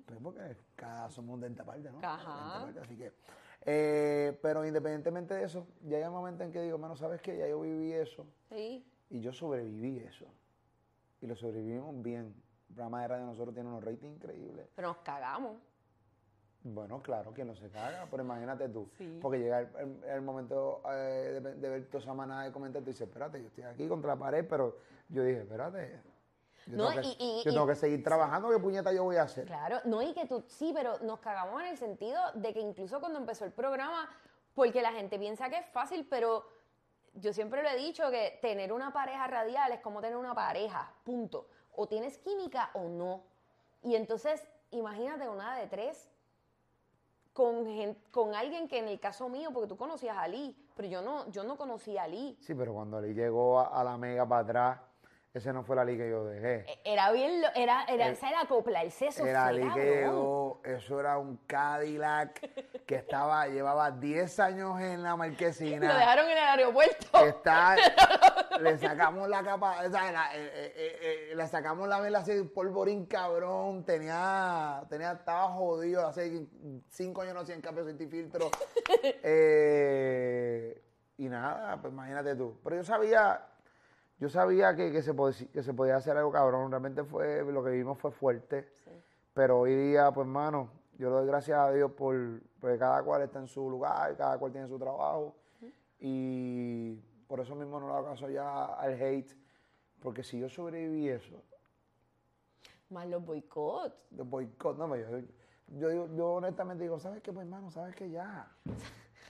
Pues 0.07 0.21
porque 0.23 0.57
cada 0.77 1.11
somos 1.11 1.35
un 1.35 1.41
dente 1.41 1.63
aparte, 1.63 1.91
¿no? 1.91 1.99
Ajá. 2.01 2.69
Así 2.81 2.97
que. 2.97 3.13
eh, 3.63 4.39
pero 4.41 4.65
independientemente 4.65 5.35
de 5.35 5.43
eso, 5.45 5.67
ya 5.83 5.97
hay 5.99 6.05
un 6.05 6.13
momento 6.13 6.45
en 6.45 6.53
que 6.53 6.63
digo, 6.63 6.79
mano, 6.79 6.95
¿sabes 6.97 7.21
qué? 7.21 7.37
Ya 7.37 7.49
yo 7.49 7.61
viví 7.61 7.93
eso 7.93 8.25
Sí. 8.51 8.87
y 9.11 9.21
yo 9.21 9.33
sobreviví 9.33 9.99
eso. 9.99 10.27
Y 11.21 11.27
lo 11.27 11.35
sobrevivimos 11.35 12.01
bien. 12.03 12.35
El 12.69 12.75
programa 12.77 13.03
de 13.03 13.09
radio 13.09 13.23
de 13.25 13.31
nosotros 13.31 13.53
tiene 13.55 13.69
unos 13.69 13.83
ratings 13.85 14.15
increíbles. 14.17 14.69
Pero 14.77 14.89
nos 14.89 14.99
cagamos. 14.99 15.57
Bueno, 16.67 17.03
claro, 17.03 17.35
que 17.35 17.45
no 17.45 17.55
se 17.55 17.69
caga, 17.69 18.07
pero 18.11 18.23
imagínate 18.23 18.69
tú. 18.71 18.89
Sí. 18.97 19.19
Porque 19.21 19.39
llega 19.39 19.61
el, 19.61 19.69
el- 19.77 20.05
el 20.05 20.23
momento 20.23 20.81
eh, 20.91 21.39
de, 21.43 21.55
de 21.57 21.69
ver 21.69 21.87
toda 21.89 22.03
esa 22.03 22.15
manada 22.15 22.45
de 22.45 22.53
comentarios 22.53 22.89
y 22.89 22.91
dices, 22.93 23.07
espérate, 23.07 23.41
yo 23.43 23.49
estoy 23.49 23.65
aquí 23.65 23.87
contra 23.87 24.15
la 24.15 24.19
pared, 24.19 24.47
pero 24.49 24.79
yo 25.11 25.23
dije, 25.23 25.43
espérate, 25.43 26.01
yo, 26.67 26.77
No, 26.79 26.89
tengo, 26.89 27.03
que, 27.03 27.09
y- 27.09 27.17
y- 27.19 27.43
yo 27.45 27.51
y- 27.51 27.55
tengo 27.55 27.67
que 27.67 27.75
seguir 27.75 28.03
trabajando, 28.03 28.49
¿qué 28.49 28.59
puñeta 28.59 28.93
yo 28.95 29.05
voy 29.05 29.17
a 29.17 29.25
hacer? 29.25 29.45
Claro, 29.45 29.81
no, 29.85 30.01
y 30.01 30.15
que 30.15 30.25
tú, 30.27 30.43
sí, 30.49 30.73
pero 30.75 30.99
nos 31.01 31.21
cagamos 31.21 31.61
en 31.61 31.69
el 31.69 31.77
sentido 31.77 32.19
de 32.35 32.55
que 32.55 32.61
incluso 32.61 32.99
cuando 32.99 33.19
empezó 33.19 33.45
el 33.45 33.53
programa, 33.53 34.09
porque 34.55 34.81
la 34.81 34.93
gente 34.93 35.19
piensa 35.19 35.51
que 35.51 35.59
es 35.59 35.67
fácil, 35.67 36.07
pero 36.09 36.49
yo 37.13 37.35
siempre 37.35 37.63
lo 37.63 37.69
he 37.69 37.77
dicho 37.77 38.11
que 38.11 38.39
tener 38.41 38.73
una 38.73 38.91
pareja 38.91 39.27
radial 39.27 39.71
es 39.73 39.81
como 39.81 40.01
tener 40.01 40.17
una 40.17 40.35
pareja, 40.35 40.91
punto. 41.05 41.47
O 41.77 41.87
tienes 41.87 42.17
química 42.19 42.71
o 42.73 42.89
no. 42.89 43.23
Y 43.83 43.97
entonces, 43.97 44.49
imagínate 44.71 45.29
una 45.29 45.59
de 45.59 45.67
tres 45.67 46.09
con, 47.35 47.67
con 48.11 48.35
alguien 48.35 48.69
que 48.69 48.79
en 48.79 48.89
el 48.89 48.99
caso 48.99 49.29
mío, 49.29 49.51
porque 49.53 49.69
tú 49.69 49.77
conocías 49.77 50.17
a 50.17 50.27
Lee, 50.27 50.57
pero 50.75 50.89
yo 50.89 51.03
no, 51.03 51.29
yo 51.31 51.45
no 51.45 51.57
conocía 51.57 52.05
a 52.05 52.09
Lee. 52.09 52.39
Sí, 52.41 52.55
pero 52.55 52.73
cuando 52.73 52.97
Ali 52.97 53.13
llegó 53.13 53.61
a, 53.61 53.67
a 53.67 53.85
la 53.85 53.99
mega 53.99 54.27
para 54.27 54.43
atrás, 54.43 54.81
ese 55.35 55.53
no 55.53 55.65
fue 55.65 55.75
la 55.75 55.83
Ali 55.83 55.97
que 55.97 56.09
yo 56.09 56.25
dejé. 56.25 56.65
E- 56.71 56.81
Era 56.85 57.11
bien, 57.11 57.43
era, 57.57 57.83
era, 57.87 58.07
El- 58.07 58.13
esa 58.13 58.29
era 58.31 58.43
acoplarse, 58.43 59.09
eso 59.09 59.27
Era 59.27 59.51
llegó, 59.53 60.61
eso 60.65 61.01
era 61.01 61.19
un 61.19 61.39
Cadillac 61.47 62.41
que 62.87 62.95
estaba, 62.95 63.47
llevaba 63.49 63.91
10 63.91 64.39
años 64.39 64.81
en 64.81 65.03
la 65.03 65.17
marquesina. 65.17 65.89
Lo 65.93 65.99
dejaron 65.99 66.27
en 66.27 66.39
el 66.39 66.45
aeropuerto. 66.45 67.27
Está, 67.27 67.75
le 68.61 68.79
sacamos 68.79 69.29
la 69.29 69.43
capa, 69.43 69.79
o 69.85 69.91
sea, 69.91 70.13
la- 70.13 70.37
eh, 70.37 70.51
eh, 70.55 70.73
eh, 70.77 71.29
eh, 71.33 71.35
le 71.35 71.49
sacamos 71.49 71.89
la 71.89 71.99
vela 71.99 72.21
así, 72.21 72.41
polvorín 72.45 73.07
cabrón, 73.07 73.85
tenía, 73.85 74.85
tenía, 74.89 75.13
estaba 75.13 75.49
jodido, 75.49 76.07
hace 76.07 76.47
cinco 76.91 77.23
años 77.23 77.35
no 77.35 77.41
hacían 77.41 77.61
cambio 77.61 77.85
sin 77.85 77.99
filtro. 78.09 78.51
Eh, 79.27 80.83
y 81.19 81.29
nada, 81.29 81.77
pues 81.81 81.93
imagínate 81.93 82.35
tú. 82.37 82.59
Pero 82.63 82.77
yo 82.77 82.85
sabía, 82.85 83.41
yo 84.19 84.29
sabía 84.29 84.75
que, 84.75 84.93
que 84.93 85.03
se 85.03 85.13
podía, 85.15 85.49
que 85.53 85.63
se 85.63 85.75
podía 85.75 85.97
hacer 85.97 86.17
algo 86.17 86.31
cabrón, 86.31 86.71
realmente 86.71 87.05
fue, 87.05 87.45
lo 87.45 87.63
que 87.65 87.71
vivimos 87.71 87.99
fue 87.99 88.11
fuerte. 88.11 88.69
Pero 89.33 89.61
hoy 89.61 89.75
día, 89.75 90.13
pues 90.13 90.27
hermano, 90.27 90.71
yo 90.99 91.09
le 91.09 91.17
doy 91.17 91.27
gracias 91.27 91.59
a 91.59 91.73
Dios 91.73 91.91
por, 91.93 92.15
porque 92.61 92.79
cada 92.79 93.03
cual 93.03 93.23
está 93.23 93.41
en 93.41 93.49
su 93.49 93.69
lugar, 93.69 94.17
cada 94.17 94.39
cual 94.39 94.53
tiene 94.53 94.69
su 94.69 94.79
trabajo. 94.79 95.35
Y 95.99 96.95
por 97.27 97.41
eso 97.41 97.55
mismo 97.55 97.81
no 97.81 97.89
le 97.89 97.95
hago 97.95 98.07
caso 98.07 98.29
ya 98.29 98.67
al 98.67 98.93
hate. 98.95 99.37
Porque 100.01 100.23
si 100.23 100.39
yo 100.39 100.49
sobreviví 100.49 101.09
eso, 101.09 101.43
Más 102.91 103.09
los 103.09 103.25
boicots. 103.25 103.97
de 104.11 104.23
boicot, 104.23 104.77
no, 104.77 104.95
yo, 104.95 105.19
yo, 105.69 105.91
yo, 105.91 106.15
yo 106.15 106.33
honestamente 106.35 106.85
digo, 106.85 107.01
¿sabes 107.01 107.23
qué, 107.23 107.33
pues 107.33 107.45
hermano? 107.47 107.71
¿Sabes 107.71 107.97
qué? 107.97 108.11
Ya. 108.11 108.47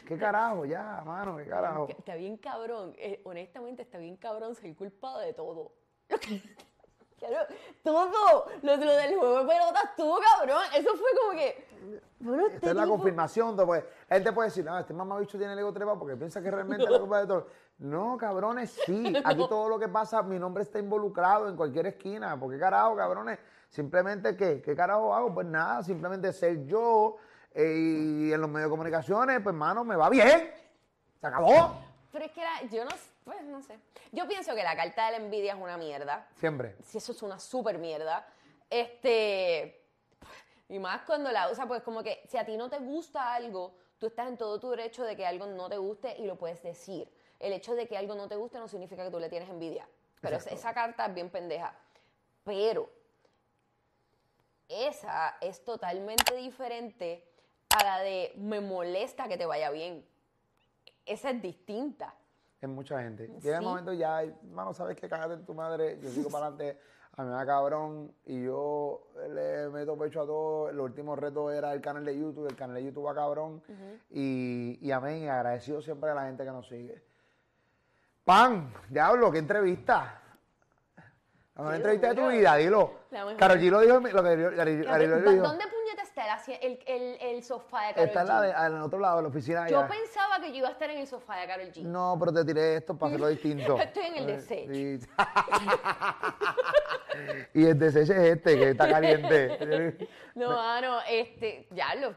¿Qué 0.07 0.19
carajo? 0.19 0.65
Ya, 0.67 1.03
mano, 1.05 1.37
¿qué 1.37 1.47
carajo? 1.47 1.87
Está 1.89 2.15
bien 2.17 2.37
cabrón, 2.37 2.95
eh, 2.99 3.21
honestamente 3.25 3.83
está 3.83 3.99
bien 3.99 4.17
cabrón 4.17 4.55
ser 4.55 4.75
culpado 4.77 5.19
de 5.21 5.33
todo. 5.33 5.73
Claro, 7.19 7.47
todo. 7.83 8.47
Lo, 8.63 8.77
lo 8.77 8.93
del 8.93 9.17
juego 9.17 9.41
de 9.41 9.47
pelotas 9.47 9.85
estuvo 9.91 10.19
cabrón. 10.37 10.63
Eso 10.77 10.91
fue 10.91 11.09
como 11.21 11.39
que. 11.39 11.67
Bueno, 12.21 12.43
este 12.45 12.57
Esta 12.57 12.71
es 12.71 12.77
la 12.77 12.83
tipo- 12.85 12.95
confirmación. 12.97 13.57
¿no? 13.57 13.67
Pues, 13.67 13.85
él 14.09 14.23
te 14.25 14.33
puede 14.33 14.49
decir, 14.49 14.65
no, 14.65 14.79
este 14.79 14.93
mamabicho 14.93 15.39
tiene 15.39 15.53
el 15.55 15.59
ego 15.59 15.73
trepado 15.73 15.99
porque 15.99 16.17
piensa 16.17 16.43
que 16.43 16.51
realmente 16.51 16.85
es 16.85 16.91
la 16.91 16.99
culpa 17.01 17.21
de 17.21 17.27
todo. 17.27 17.47
No, 17.79 18.17
cabrones, 18.19 18.71
sí. 18.87 19.13
Aquí 19.25 19.47
todo 19.49 19.69
lo 19.69 19.79
que 19.79 19.89
pasa, 19.89 20.23
mi 20.23 20.39
nombre 20.39 20.63
está 20.63 20.79
involucrado 20.79 21.49
en 21.49 21.57
cualquier 21.57 21.87
esquina. 21.87 22.39
¿Por 22.39 22.51
qué 22.53 22.59
carajo, 22.59 22.95
cabrones? 22.97 23.39
Simplemente, 23.69 24.37
¿qué? 24.37 24.61
¿Qué 24.63 24.77
carajo 24.77 25.15
hago? 25.15 25.35
Pues 25.35 25.47
nada, 25.47 25.83
simplemente 25.83 26.33
ser 26.33 26.65
yo. 26.67 27.17
Eh, 27.55 27.75
y 28.29 28.33
en 28.33 28.41
los 28.41 28.51
medios 28.51 28.69
de 28.69 28.71
comunicaciones, 28.71 29.41
pues, 29.43 29.55
mano, 29.55 29.85
me 29.85 29.97
va 29.97 30.09
bien. 30.11 30.53
Se 31.21 31.27
acabó. 31.27 31.79
Pero 32.13 32.25
es 32.25 32.33
que 32.33 32.41
la- 32.43 32.63
yo 32.71 32.85
no, 32.85 32.91
pues 33.25 33.43
no 33.45 33.63
sé. 33.63 33.79
Yo 34.13 34.27
pienso 34.29 34.55
que 34.55 34.63
la 34.63 34.77
carta 34.77 35.07
de 35.07 35.13
la 35.19 35.25
envidia 35.25 35.55
es 35.55 35.61
una 35.61 35.77
mierda. 35.77 36.27
Siempre. 36.37 36.77
Si 36.85 36.99
eso 36.99 37.13
es 37.13 37.23
una 37.23 37.39
super 37.39 37.79
mierda. 37.79 38.27
Este. 38.71 39.81
Y 40.69 40.79
más 40.79 41.03
cuando 41.03 41.31
la 41.31 41.51
usa, 41.51 41.67
pues 41.67 41.83
como 41.83 42.03
que 42.03 42.23
si 42.29 42.37
a 42.39 42.45
ti 42.45 42.57
no 42.57 42.69
te 42.71 42.79
gusta 42.79 43.35
algo, 43.35 43.75
tú 43.99 44.07
estás 44.07 44.29
en 44.29 44.37
todo 44.37 44.59
tu 44.59 44.71
derecho 44.71 45.05
de 45.05 45.15
que 45.17 45.27
algo 45.27 45.47
no 45.47 45.69
te 45.69 45.77
guste 45.77 46.17
y 46.19 46.25
lo 46.27 46.37
puedes 46.37 46.63
decir. 46.63 47.09
El 47.39 47.53
hecho 47.53 47.75
de 47.75 47.87
que 47.87 47.97
algo 47.97 48.15
no 48.15 48.29
te 48.29 48.37
guste 48.37 48.59
no 48.59 48.67
significa 48.69 49.05
que 49.05 49.11
tú 49.11 49.19
le 49.19 49.29
tienes 49.29 49.49
envidia. 49.49 49.87
Pero 50.21 50.37
Exacto. 50.37 50.57
esa 50.59 50.73
carta 50.75 51.07
es 51.07 51.15
bien 51.15 51.31
pendeja. 51.31 51.75
Pero 52.45 52.89
esa 54.69 55.37
es 55.41 55.63
totalmente 55.65 56.35
diferente 56.35 57.25
a 57.79 57.85
la 57.85 58.01
de 58.01 58.33
me 58.37 58.61
molesta 58.61 59.29
que 59.29 59.37
te 59.37 59.47
vaya 59.47 59.71
bien. 59.71 60.05
Esa 61.07 61.31
es 61.31 61.43
distinta. 61.43 62.15
Es 62.61 62.69
mucha 62.69 63.03
gente. 63.03 63.29
Llega 63.43 63.57
el 63.59 63.63
Sí. 63.63 63.69
momento 63.69 63.93
ya, 63.93 64.23
mano, 64.53 64.73
¿sabes 64.73 64.97
qué? 64.97 65.09
Cágate 65.09 65.35
en 65.35 65.45
tu 65.45 65.55
madre. 65.55 65.99
Yo 66.01 66.09
sigo 66.11 66.31
para 66.31 66.47
adelante. 66.47 66.81
A 67.17 67.23
mí 67.23 67.29
me 67.29 67.35
da 67.37 67.47
cabrón 67.47 68.13
y 68.27 68.43
yo 68.45 69.07
le 69.31 69.69
meto 69.69 69.97
pecho 69.97 70.23
a 70.23 70.27
todo. 70.27 70.69
El 70.71 70.81
último 70.81 71.15
reto 71.15 71.51
era 71.53 71.73
el 71.73 71.81
canal 71.81 72.05
de 72.05 72.19
YouTube. 72.19 72.49
El 72.49 72.57
canal 72.57 72.75
de 72.77 72.85
YouTube 72.85 73.05
va 73.07 73.15
cabrón. 73.15 73.63
y, 74.11 74.79
y 74.81 74.91
amén. 74.91 75.29
Agradecido 75.29 75.81
siempre 75.83 76.11
a 76.11 76.15
la 76.15 76.25
gente 76.25 76.43
que 76.45 76.51
nos 76.51 76.67
sigue. 76.69 77.03
Pan, 78.25 78.73
diablo, 78.89 79.31
qué 79.31 79.39
entrevista. 79.39 80.23
La 81.57 81.63
mejor 81.63 81.75
entrevista 81.77 82.09
de 82.09 82.15
tu 82.17 82.27
vida, 82.29 82.57
dilo. 82.57 82.93
Karol 83.39 83.59
G 83.61 83.71
lo 83.71 83.81
dijo, 83.81 84.01
lo 84.01 84.23
que. 84.25 84.37
¿Dónde 84.37 85.65
puñeta 85.69 86.03
está 86.03 86.43
el, 86.49 86.59
el, 86.61 86.79
el, 86.87 87.17
el 87.21 87.45
sofá 87.45 87.93
de 87.93 88.03
Está 88.05 88.23
en 88.23 88.27
G? 88.27 88.29
la 88.29 88.41
de- 88.43 88.53
al 88.53 88.83
otro 88.83 88.99
lado 88.99 89.17
de 89.19 89.23
la 89.23 89.29
oficina. 89.29 89.69
Yo 89.69 89.79
allá. 89.79 89.89
pensaba 89.89 90.41
que 90.41 90.49
yo 90.51 90.57
iba 90.57 90.69
a 90.69 90.73
estar 90.73 90.91
en 90.91 90.99
el 90.99 91.07
sofá 91.07 91.37
de 91.37 91.47
Karol 91.47 91.71
G. 91.73 91.83
No, 91.83 92.17
pero 92.19 92.33
te 92.33 92.45
tiré 92.45 92.77
esto 92.79 92.99
para 92.99 93.11
hacerlo 93.11 93.29
distinto. 93.29 93.79
Estoy 93.81 94.05
en 94.07 94.17
el 94.17 94.27
desecho. 94.27 94.75
Sí. 94.75 94.99
y 97.55 97.67
el 97.67 97.79
desecho 97.79 98.13
es 98.15 98.19
este, 98.37 98.59
que 98.59 98.71
está 98.71 98.89
caliente. 98.89 100.09
No, 100.35 100.51
mano, 100.51 100.99
este, 101.09 101.69
ya 101.71 101.95
lo, 101.95 102.13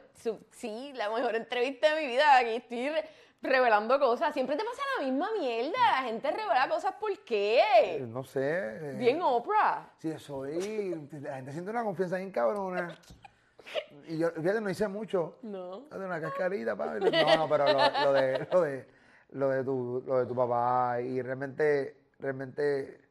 sí, 0.50 0.92
la 0.96 1.08
mejor 1.12 1.36
entrevista 1.36 1.94
de 1.94 2.02
mi 2.02 2.08
vida. 2.08 2.36
Aquí 2.40 2.50
estoy 2.56 2.90
re- 2.90 3.08
revelando 3.42 4.00
cosas. 4.00 4.34
Siempre 4.34 4.56
te 4.56 4.64
pasa 4.64 4.82
la 5.00 5.06
misma 5.06 5.30
mierda. 5.38 5.78
La 5.80 6.04
gente 6.04 6.32
revela 6.32 6.70
cosas, 6.70 6.94
¿por 7.00 7.18
qué? 7.20 8.06
no 8.08 8.24
sé. 8.24 8.96
Bien 8.98 9.22
Oprah. 9.22 9.92
Sí, 9.98 10.18
soy. 10.20 11.10
La 11.22 11.36
gente 11.36 11.52
siente 11.52 11.72
una 11.72 11.84
confianza 11.84 12.18
bien 12.18 12.32
cabrona. 12.32 12.98
Y 14.08 14.18
yo, 14.18 14.32
fíjate, 14.32 14.62
no 14.62 14.70
hice 14.70 14.88
mucho. 14.88 15.38
No. 15.42 15.82
De 15.82 15.98
una 16.06 16.22
cascarita, 16.22 16.76
pa. 16.76 16.96
No, 17.00 17.38
no, 17.38 17.50
pero 17.50 17.66
lo, 17.66 17.80
lo 18.06 18.14
de, 18.14 18.48
lo, 18.52 18.62
de, 18.62 18.88
lo, 19.32 19.50
de 19.50 19.64
tu, 19.64 20.04
lo 20.06 20.20
de 20.20 20.26
tu 20.26 20.36
papá. 20.36 21.02
Y 21.02 21.22
realmente, 21.22 21.98
realmente, 22.20 23.02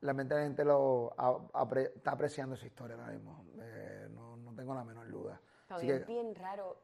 realmente 0.00 0.34
la 0.36 0.42
gente 0.42 0.64
lo 0.64 1.10
apre- 1.16 1.92
está 1.96 2.12
apreciando 2.12 2.54
esa 2.54 2.66
historia 2.66 2.96
ahora 2.96 3.12
mismo. 3.12 3.44
Eh, 3.60 4.06
no, 4.10 4.36
no 4.36 4.54
tengo 4.54 4.74
la 4.74 4.84
menor 4.84 5.10
duda. 5.10 5.40
Así 5.68 5.86
También 5.86 5.96
que, 5.96 6.02
es 6.02 6.06
bien 6.06 6.34
raro 6.36 6.76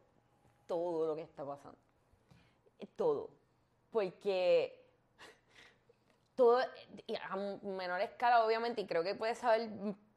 todo 0.67 1.07
lo 1.07 1.15
que 1.15 1.23
está 1.23 1.45
pasando. 1.47 1.79
Eh, 2.79 2.87
Todo. 2.97 3.31
Porque 3.91 4.85
todo, 6.35 6.59
a 6.59 7.37
menor 7.37 8.01
escala 8.01 8.45
obviamente, 8.45 8.81
y 8.81 8.87
creo 8.87 9.03
que 9.03 9.15
puedes 9.15 9.39
saber, 9.39 9.71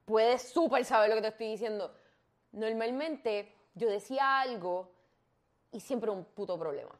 puedes 0.05 0.41
súper 0.41 0.85
saber 0.85 1.09
lo 1.09 1.15
que 1.15 1.21
te 1.21 1.27
estoy 1.27 1.47
diciendo. 1.51 1.93
Normalmente 2.51 3.53
yo 3.75 3.89
decía 3.89 4.39
algo 4.39 4.91
y 5.71 5.79
siempre 5.79 6.09
un 6.09 6.25
puto 6.25 6.57
problema. 6.57 6.97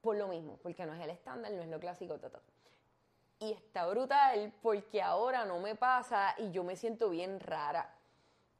Por 0.00 0.16
lo 0.16 0.28
mismo, 0.28 0.58
porque 0.62 0.86
no 0.86 0.94
es 0.94 1.00
el 1.02 1.10
estándar, 1.10 1.52
no 1.52 1.60
es 1.60 1.68
lo 1.68 1.78
clásico, 1.78 2.18
ta, 2.18 2.30
ta. 2.30 2.40
Y 3.38 3.52
está 3.52 3.86
brutal 3.86 4.52
porque 4.62 5.02
ahora 5.02 5.44
no 5.44 5.58
me 5.60 5.74
pasa 5.74 6.34
y 6.38 6.50
yo 6.50 6.64
me 6.64 6.76
siento 6.76 7.10
bien 7.10 7.40
rara. 7.40 7.94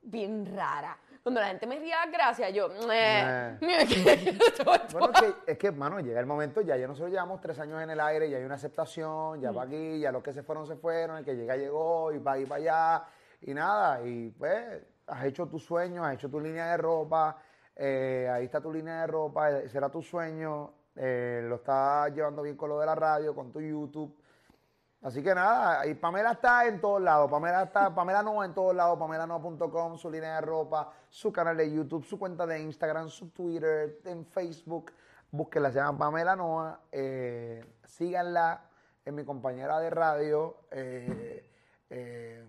Bien 0.02 0.54
rara. 0.54 0.98
Cuando 1.22 1.40
la 1.40 1.48
gente 1.48 1.66
me 1.66 1.78
ría 1.78 1.98
gracias, 2.10 2.52
yo. 2.52 2.68
"Meh". 2.88 3.58
Bueno, 4.92 5.10
es 5.12 5.20
que, 5.20 5.52
es 5.52 5.58
que, 5.58 5.70
mano, 5.70 6.00
llega 6.00 6.18
el 6.20 6.26
momento, 6.26 6.60
ya, 6.62 6.76
ya 6.76 6.86
nosotros 6.86 7.10
llevamos 7.10 7.40
tres 7.40 7.58
años 7.58 7.82
en 7.82 7.90
el 7.90 8.00
aire, 8.00 8.30
ya 8.30 8.38
hay 8.38 8.44
una 8.44 8.54
aceptación, 8.54 9.40
ya 9.40 9.52
para 9.52 9.66
aquí, 9.66 10.00
ya 10.00 10.12
los 10.12 10.22
que 10.22 10.32
se 10.32 10.42
fueron, 10.42 10.66
se 10.66 10.76
fueron, 10.76 11.18
el 11.18 11.24
que 11.24 11.34
llega, 11.36 11.56
llegó, 11.56 12.12
y 12.12 12.18
va 12.18 12.38
y 12.38 12.46
para 12.46 12.60
allá, 12.60 13.04
y 13.42 13.54
nada, 13.54 14.02
y 14.02 14.30
pues, 14.30 14.82
has 15.06 15.24
hecho 15.24 15.46
tu 15.46 15.58
sueño, 15.58 16.04
has 16.04 16.14
hecho 16.14 16.30
tu 16.30 16.40
línea 16.40 16.70
de 16.70 16.76
ropa, 16.78 17.36
eh, 17.76 18.28
ahí 18.32 18.44
está 18.44 18.60
tu 18.60 18.72
línea 18.72 19.02
de 19.02 19.06
ropa, 19.06 19.50
ese 19.50 19.76
era 19.78 19.90
tu 19.90 20.02
sueño, 20.02 20.72
eh, 20.96 21.42
lo 21.44 21.56
estás 21.56 22.12
llevando 22.14 22.42
bien 22.42 22.56
con 22.56 22.68
lo 22.70 22.78
de 22.78 22.86
la 22.86 22.94
radio, 22.94 23.34
con 23.34 23.52
tu 23.52 23.60
YouTube, 23.60 24.19
Así 25.02 25.22
que 25.22 25.34
nada, 25.34 25.86
y 25.86 25.94
Pamela 25.94 26.32
está 26.32 26.66
en 26.66 26.80
todos 26.80 27.00
lados. 27.00 27.30
Pamela 27.30 27.62
está, 27.62 27.94
Pamela 27.94 28.22
Nova 28.22 28.44
en 28.44 28.52
todos 28.52 28.74
lados, 28.74 28.98
pamelanoa.com, 28.98 29.96
su 29.96 30.10
línea 30.10 30.34
de 30.34 30.40
ropa, 30.42 30.92
su 31.08 31.32
canal 31.32 31.56
de 31.56 31.72
YouTube, 31.72 32.04
su 32.04 32.18
cuenta 32.18 32.46
de 32.46 32.60
Instagram, 32.60 33.08
su 33.08 33.30
Twitter, 33.30 34.00
en 34.04 34.26
Facebook. 34.26 34.92
Búsquenla, 35.30 35.70
se 35.70 35.78
llama 35.78 35.98
Pamela 35.98 36.36
Noa. 36.36 36.80
Eh, 36.92 37.64
síganla, 37.86 38.62
es 39.04 39.12
mi 39.12 39.24
compañera 39.24 39.78
de 39.80 39.90
radio. 39.90 40.56
eh, 40.70 41.46
eh, 41.92 42.44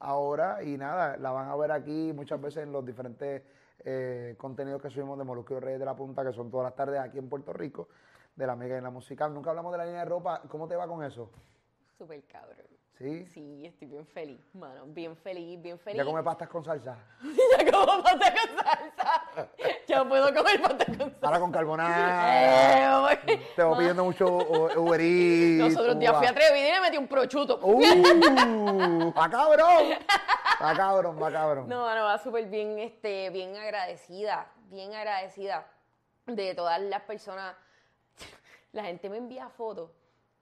ahora 0.00 0.62
y 0.62 0.76
nada, 0.76 1.16
la 1.18 1.30
van 1.30 1.48
a 1.48 1.56
ver 1.56 1.70
aquí 1.72 2.12
muchas 2.14 2.40
veces 2.40 2.62
en 2.62 2.72
los 2.72 2.84
diferentes 2.84 3.42
eh, 3.80 4.34
contenidos 4.38 4.80
que 4.80 4.90
subimos 4.90 5.18
de 5.18 5.24
Molusco 5.24 5.54
y 5.54 5.60
Reyes 5.60 5.78
de 5.78 5.84
la 5.84 5.94
Punta, 5.94 6.24
que 6.24 6.32
son 6.32 6.50
todas 6.50 6.64
las 6.64 6.74
tardes 6.74 7.00
aquí 7.00 7.18
en 7.18 7.28
Puerto 7.28 7.52
Rico, 7.52 7.88
de 8.34 8.46
la 8.46 8.56
Mega 8.56 8.78
y 8.78 8.80
la 8.80 8.90
Musical. 8.90 9.32
Nunca 9.32 9.50
hablamos 9.50 9.72
de 9.72 9.78
la 9.78 9.84
línea 9.84 10.00
de 10.00 10.06
ropa. 10.06 10.42
¿Cómo 10.48 10.66
te 10.66 10.76
va 10.76 10.86
con 10.86 11.04
eso? 11.04 11.30
Súper 11.98 12.22
cabrón. 12.26 12.66
¿Sí? 12.98 13.26
Sí, 13.26 13.66
estoy 13.66 13.88
bien 13.88 14.06
feliz, 14.06 14.54
mano. 14.54 14.84
Bien 14.86 15.16
feliz, 15.16 15.60
bien 15.60 15.78
feliz. 15.78 15.98
¿Ya 15.98 16.04
come 16.04 16.22
pastas 16.22 16.48
con 16.48 16.64
salsa? 16.64 16.96
ya 17.58 17.70
como 17.70 18.02
pasta 18.02 18.34
con 18.34 18.64
salsa. 18.64 19.50
ya 19.86 20.04
puedo 20.06 20.34
comer 20.34 20.62
pasta 20.62 20.84
con 20.86 20.98
salsa. 20.98 21.26
Ahora 21.26 21.40
con 21.40 21.52
carbonara. 21.52 23.12
Eh. 23.22 23.50
Te 23.54 23.62
voy 23.62 23.78
pidiendo 23.78 24.04
mucho 24.04 24.26
Uber 24.26 25.00
Eats, 25.00 25.74
Los 25.74 25.76
otros 25.76 25.98
días 25.98 26.10
uva. 26.12 26.18
fui 26.18 26.26
atrevida 26.26 26.68
y 26.68 26.72
le 26.72 26.80
metí 26.80 26.96
un 26.98 27.08
prochuto. 27.08 27.60
¡Uh! 27.62 29.12
¡Va 29.12 29.30
cabrón! 29.30 29.98
¡Va 30.62 30.74
cabrón, 30.74 31.22
va 31.22 31.32
cabrón! 31.32 31.68
No, 31.68 31.94
no, 31.94 32.04
va 32.04 32.18
súper 32.18 32.46
bien, 32.46 32.78
este, 32.78 33.30
bien 33.30 33.56
agradecida, 33.56 34.50
bien 34.70 34.94
agradecida 34.94 35.66
de 36.26 36.54
todas 36.54 36.80
las 36.80 37.02
personas. 37.02 37.56
La 38.72 38.84
gente 38.84 39.08
me 39.08 39.16
envía 39.18 39.48
fotos 39.50 39.90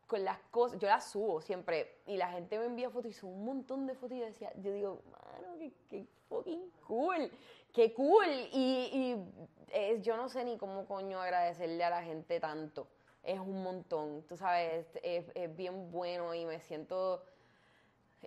con 0.07 0.25
las 0.25 0.39
cosas, 0.51 0.79
yo 0.79 0.89
las 0.89 1.11
subo 1.11 1.41
siempre, 1.41 2.01
y 2.07 2.17
la 2.17 2.29
gente 2.29 2.59
me 2.59 2.67
envía 2.67 2.91
fotos 2.91 3.11
y 3.11 3.15
son 3.15 3.31
un 3.31 3.45
montón 3.45 3.87
de 3.87 3.95
fotos 3.95 4.17
y 4.17 4.21
yo 4.21 4.27
decía, 4.27 4.53
yo 4.57 4.73
digo, 4.73 5.03
mano, 5.11 5.59
qué, 5.59 5.73
qué 5.89 6.07
fucking 6.29 6.71
cool, 6.87 7.31
qué 7.73 7.93
cool. 7.95 8.29
Y, 8.53 8.91
y, 8.93 9.25
eh, 9.69 10.01
yo 10.03 10.17
no 10.17 10.29
sé 10.29 10.45
ni 10.45 10.57
cómo 10.57 10.87
coño 10.87 11.21
agradecerle 11.21 11.83
a 11.85 11.91
la 11.91 12.03
gente 12.03 12.41
tanto. 12.41 12.89
Es 13.23 13.41
un 13.41 13.63
montón, 13.63 14.23
tú 14.29 14.37
sabes, 14.37 14.87
es, 15.03 15.25
es 15.35 15.57
bien 15.57 15.91
bueno 15.91 16.35
y 16.35 16.45
me 16.45 16.61
siento 16.61 17.25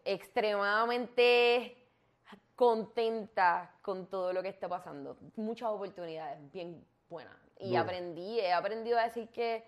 extremadamente 0.04 1.78
contenta 2.56 3.76
con 3.82 4.08
todo 4.08 4.34
lo 4.34 4.42
que 4.42 4.50
está 4.50 4.68
pasando. 4.68 5.18
Muchas 5.36 5.70
oportunidades 5.70 6.40
bien 6.52 6.84
buenas. 7.10 7.38
Y 7.60 7.70
Duro. 7.70 7.82
aprendí, 7.82 8.40
he 8.40 8.52
aprendido 8.52 8.98
a 8.98 9.04
decir 9.04 9.30
que 9.30 9.64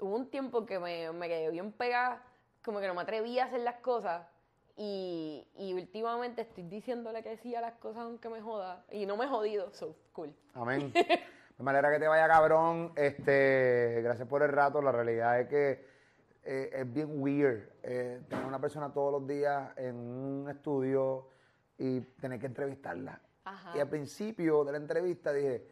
hubo 0.00 0.16
un 0.16 0.30
tiempo 0.30 0.66
que 0.66 0.78
me, 0.78 1.10
me 1.12 1.28
quedé 1.28 1.50
bien 1.50 1.72
pegada, 1.72 2.22
como 2.64 2.80
que 2.80 2.86
no 2.86 2.94
me 2.94 3.02
atrevía 3.02 3.44
a 3.44 3.46
hacer 3.46 3.60
las 3.60 3.76
cosas. 3.76 4.26
Y, 4.78 5.48
y 5.56 5.72
últimamente 5.72 6.42
estoy 6.42 6.64
diciéndole 6.64 7.22
que 7.22 7.38
sí 7.38 7.54
a 7.54 7.62
las 7.62 7.74
cosas 7.74 8.02
aunque 8.02 8.28
me 8.28 8.42
joda. 8.42 8.84
Y 8.90 9.06
no 9.06 9.16
me 9.16 9.24
he 9.24 9.28
jodido, 9.28 9.72
so 9.72 9.96
cool. 10.12 10.34
Amén. 10.54 10.92
De 11.58 11.64
manera 11.64 11.90
que 11.90 11.98
te 11.98 12.06
vaya 12.06 12.28
cabrón. 12.28 12.92
Este, 12.96 14.00
gracias 14.02 14.28
por 14.28 14.42
el 14.42 14.50
rato. 14.50 14.82
La 14.82 14.92
realidad 14.92 15.40
es 15.40 15.48
que 15.48 15.86
eh, 16.42 16.70
es 16.74 16.92
bien 16.92 17.08
weird 17.20 17.70
eh, 17.82 18.20
tener 18.28 18.44
una 18.44 18.60
persona 18.60 18.92
todos 18.92 19.10
los 19.10 19.26
días 19.26 19.70
en 19.76 19.96
un 19.96 20.50
estudio 20.50 21.28
y 21.78 22.00
tener 22.00 22.38
que 22.38 22.46
entrevistarla. 22.46 23.18
Ajá. 23.44 23.72
Y 23.76 23.80
al 23.80 23.88
principio 23.88 24.64
de 24.64 24.72
la 24.72 24.78
entrevista 24.78 25.32
dije, 25.32 25.66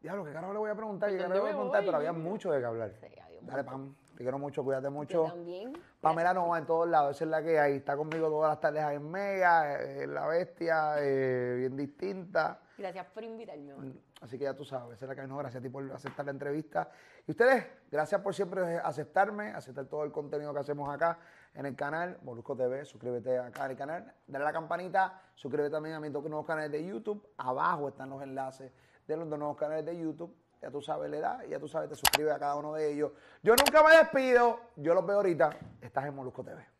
diablo, 0.00 0.24
¿qué 0.24 0.32
carajo 0.32 0.54
le 0.54 0.58
voy 0.60 0.70
a 0.70 0.74
preguntar? 0.74 1.10
¿Qué 1.10 1.16
¿Por 1.16 1.26
carajo 1.26 1.34
le 1.34 1.40
voy 1.40 1.50
a 1.50 1.52
preguntar? 1.52 1.80
voy? 1.82 1.86
Pero 1.88 1.96
había 1.98 2.12
mucho 2.12 2.50
de 2.50 2.60
qué 2.60 2.64
hablar. 2.64 2.92
Sí, 2.98 3.06
Dale. 3.42 3.64
Pam. 3.64 3.94
Te 4.16 4.24
quiero 4.24 4.38
mucho, 4.38 4.62
cuídate 4.62 4.84
Yo 4.84 4.90
mucho. 4.90 5.24
también. 5.24 5.72
Pamela 6.00 6.34
no 6.34 6.48
va 6.48 6.58
en 6.58 6.66
todos 6.66 6.86
lados, 6.86 7.16
esa 7.16 7.24
es 7.24 7.30
la 7.30 7.42
que 7.42 7.58
hay. 7.58 7.76
Está 7.76 7.96
conmigo 7.96 8.28
todas 8.28 8.50
las 8.50 8.60
tardes 8.60 8.82
ahí 8.82 8.96
en 8.96 9.10
Mega, 9.10 9.80
eh, 9.80 10.06
la 10.06 10.26
bestia, 10.26 10.96
eh, 10.98 11.54
bien 11.56 11.74
distinta. 11.76 12.60
Gracias 12.76 13.06
por 13.06 13.24
invitarme. 13.24 13.72
mano. 13.74 13.92
Así 14.20 14.36
que 14.36 14.44
ya 14.44 14.52
tú 14.54 14.64
sabes, 14.66 14.96
esa 14.96 15.06
es 15.06 15.08
la 15.08 15.14
que 15.14 15.22
hay. 15.22 15.26
No, 15.26 15.38
gracias 15.38 15.60
a 15.60 15.62
ti 15.62 15.70
por 15.70 15.90
aceptar 15.92 16.26
la 16.26 16.32
entrevista. 16.32 16.90
Y 17.26 17.30
ustedes, 17.30 17.66
gracias 17.90 18.20
por 18.20 18.34
siempre 18.34 18.76
aceptarme, 18.78 19.52
aceptar 19.52 19.86
todo 19.86 20.04
el 20.04 20.12
contenido 20.12 20.52
que 20.52 20.60
hacemos 20.60 20.92
acá 20.92 21.18
en 21.54 21.64
el 21.64 21.74
canal, 21.74 22.18
Molusco 22.22 22.54
TV, 22.54 22.84
suscríbete 22.84 23.38
acá 23.38 23.64
al 23.64 23.76
canal, 23.76 24.12
dale 24.26 24.44
a 24.44 24.48
la 24.48 24.52
campanita, 24.52 25.18
suscríbete 25.34 25.70
también 25.72 25.94
a 25.94 26.00
mis 26.00 26.12
dos 26.12 26.22
nuevos 26.24 26.46
canales 26.46 26.70
de 26.70 26.84
YouTube. 26.84 27.26
Abajo 27.38 27.88
están 27.88 28.10
los 28.10 28.22
enlaces 28.22 28.70
de 29.06 29.16
los 29.16 29.28
dos 29.30 29.38
nuevos 29.38 29.56
canales 29.56 29.86
de 29.86 29.98
YouTube. 29.98 30.34
Ya 30.62 30.70
tú 30.70 30.82
sabes 30.82 31.10
la 31.10 31.16
edad, 31.16 31.44
ya 31.48 31.58
tú 31.58 31.68
sabes, 31.68 31.88
te 31.88 31.94
suscribes 31.94 32.34
a 32.34 32.38
cada 32.38 32.56
uno 32.56 32.74
de 32.74 32.92
ellos. 32.92 33.12
Yo 33.42 33.54
nunca 33.56 33.82
me 33.82 33.96
despido, 33.96 34.60
yo 34.76 34.94
los 34.94 35.06
veo 35.06 35.16
ahorita. 35.16 35.56
Estás 35.80 36.04
en 36.04 36.14
Molusco 36.14 36.44
TV. 36.44 36.79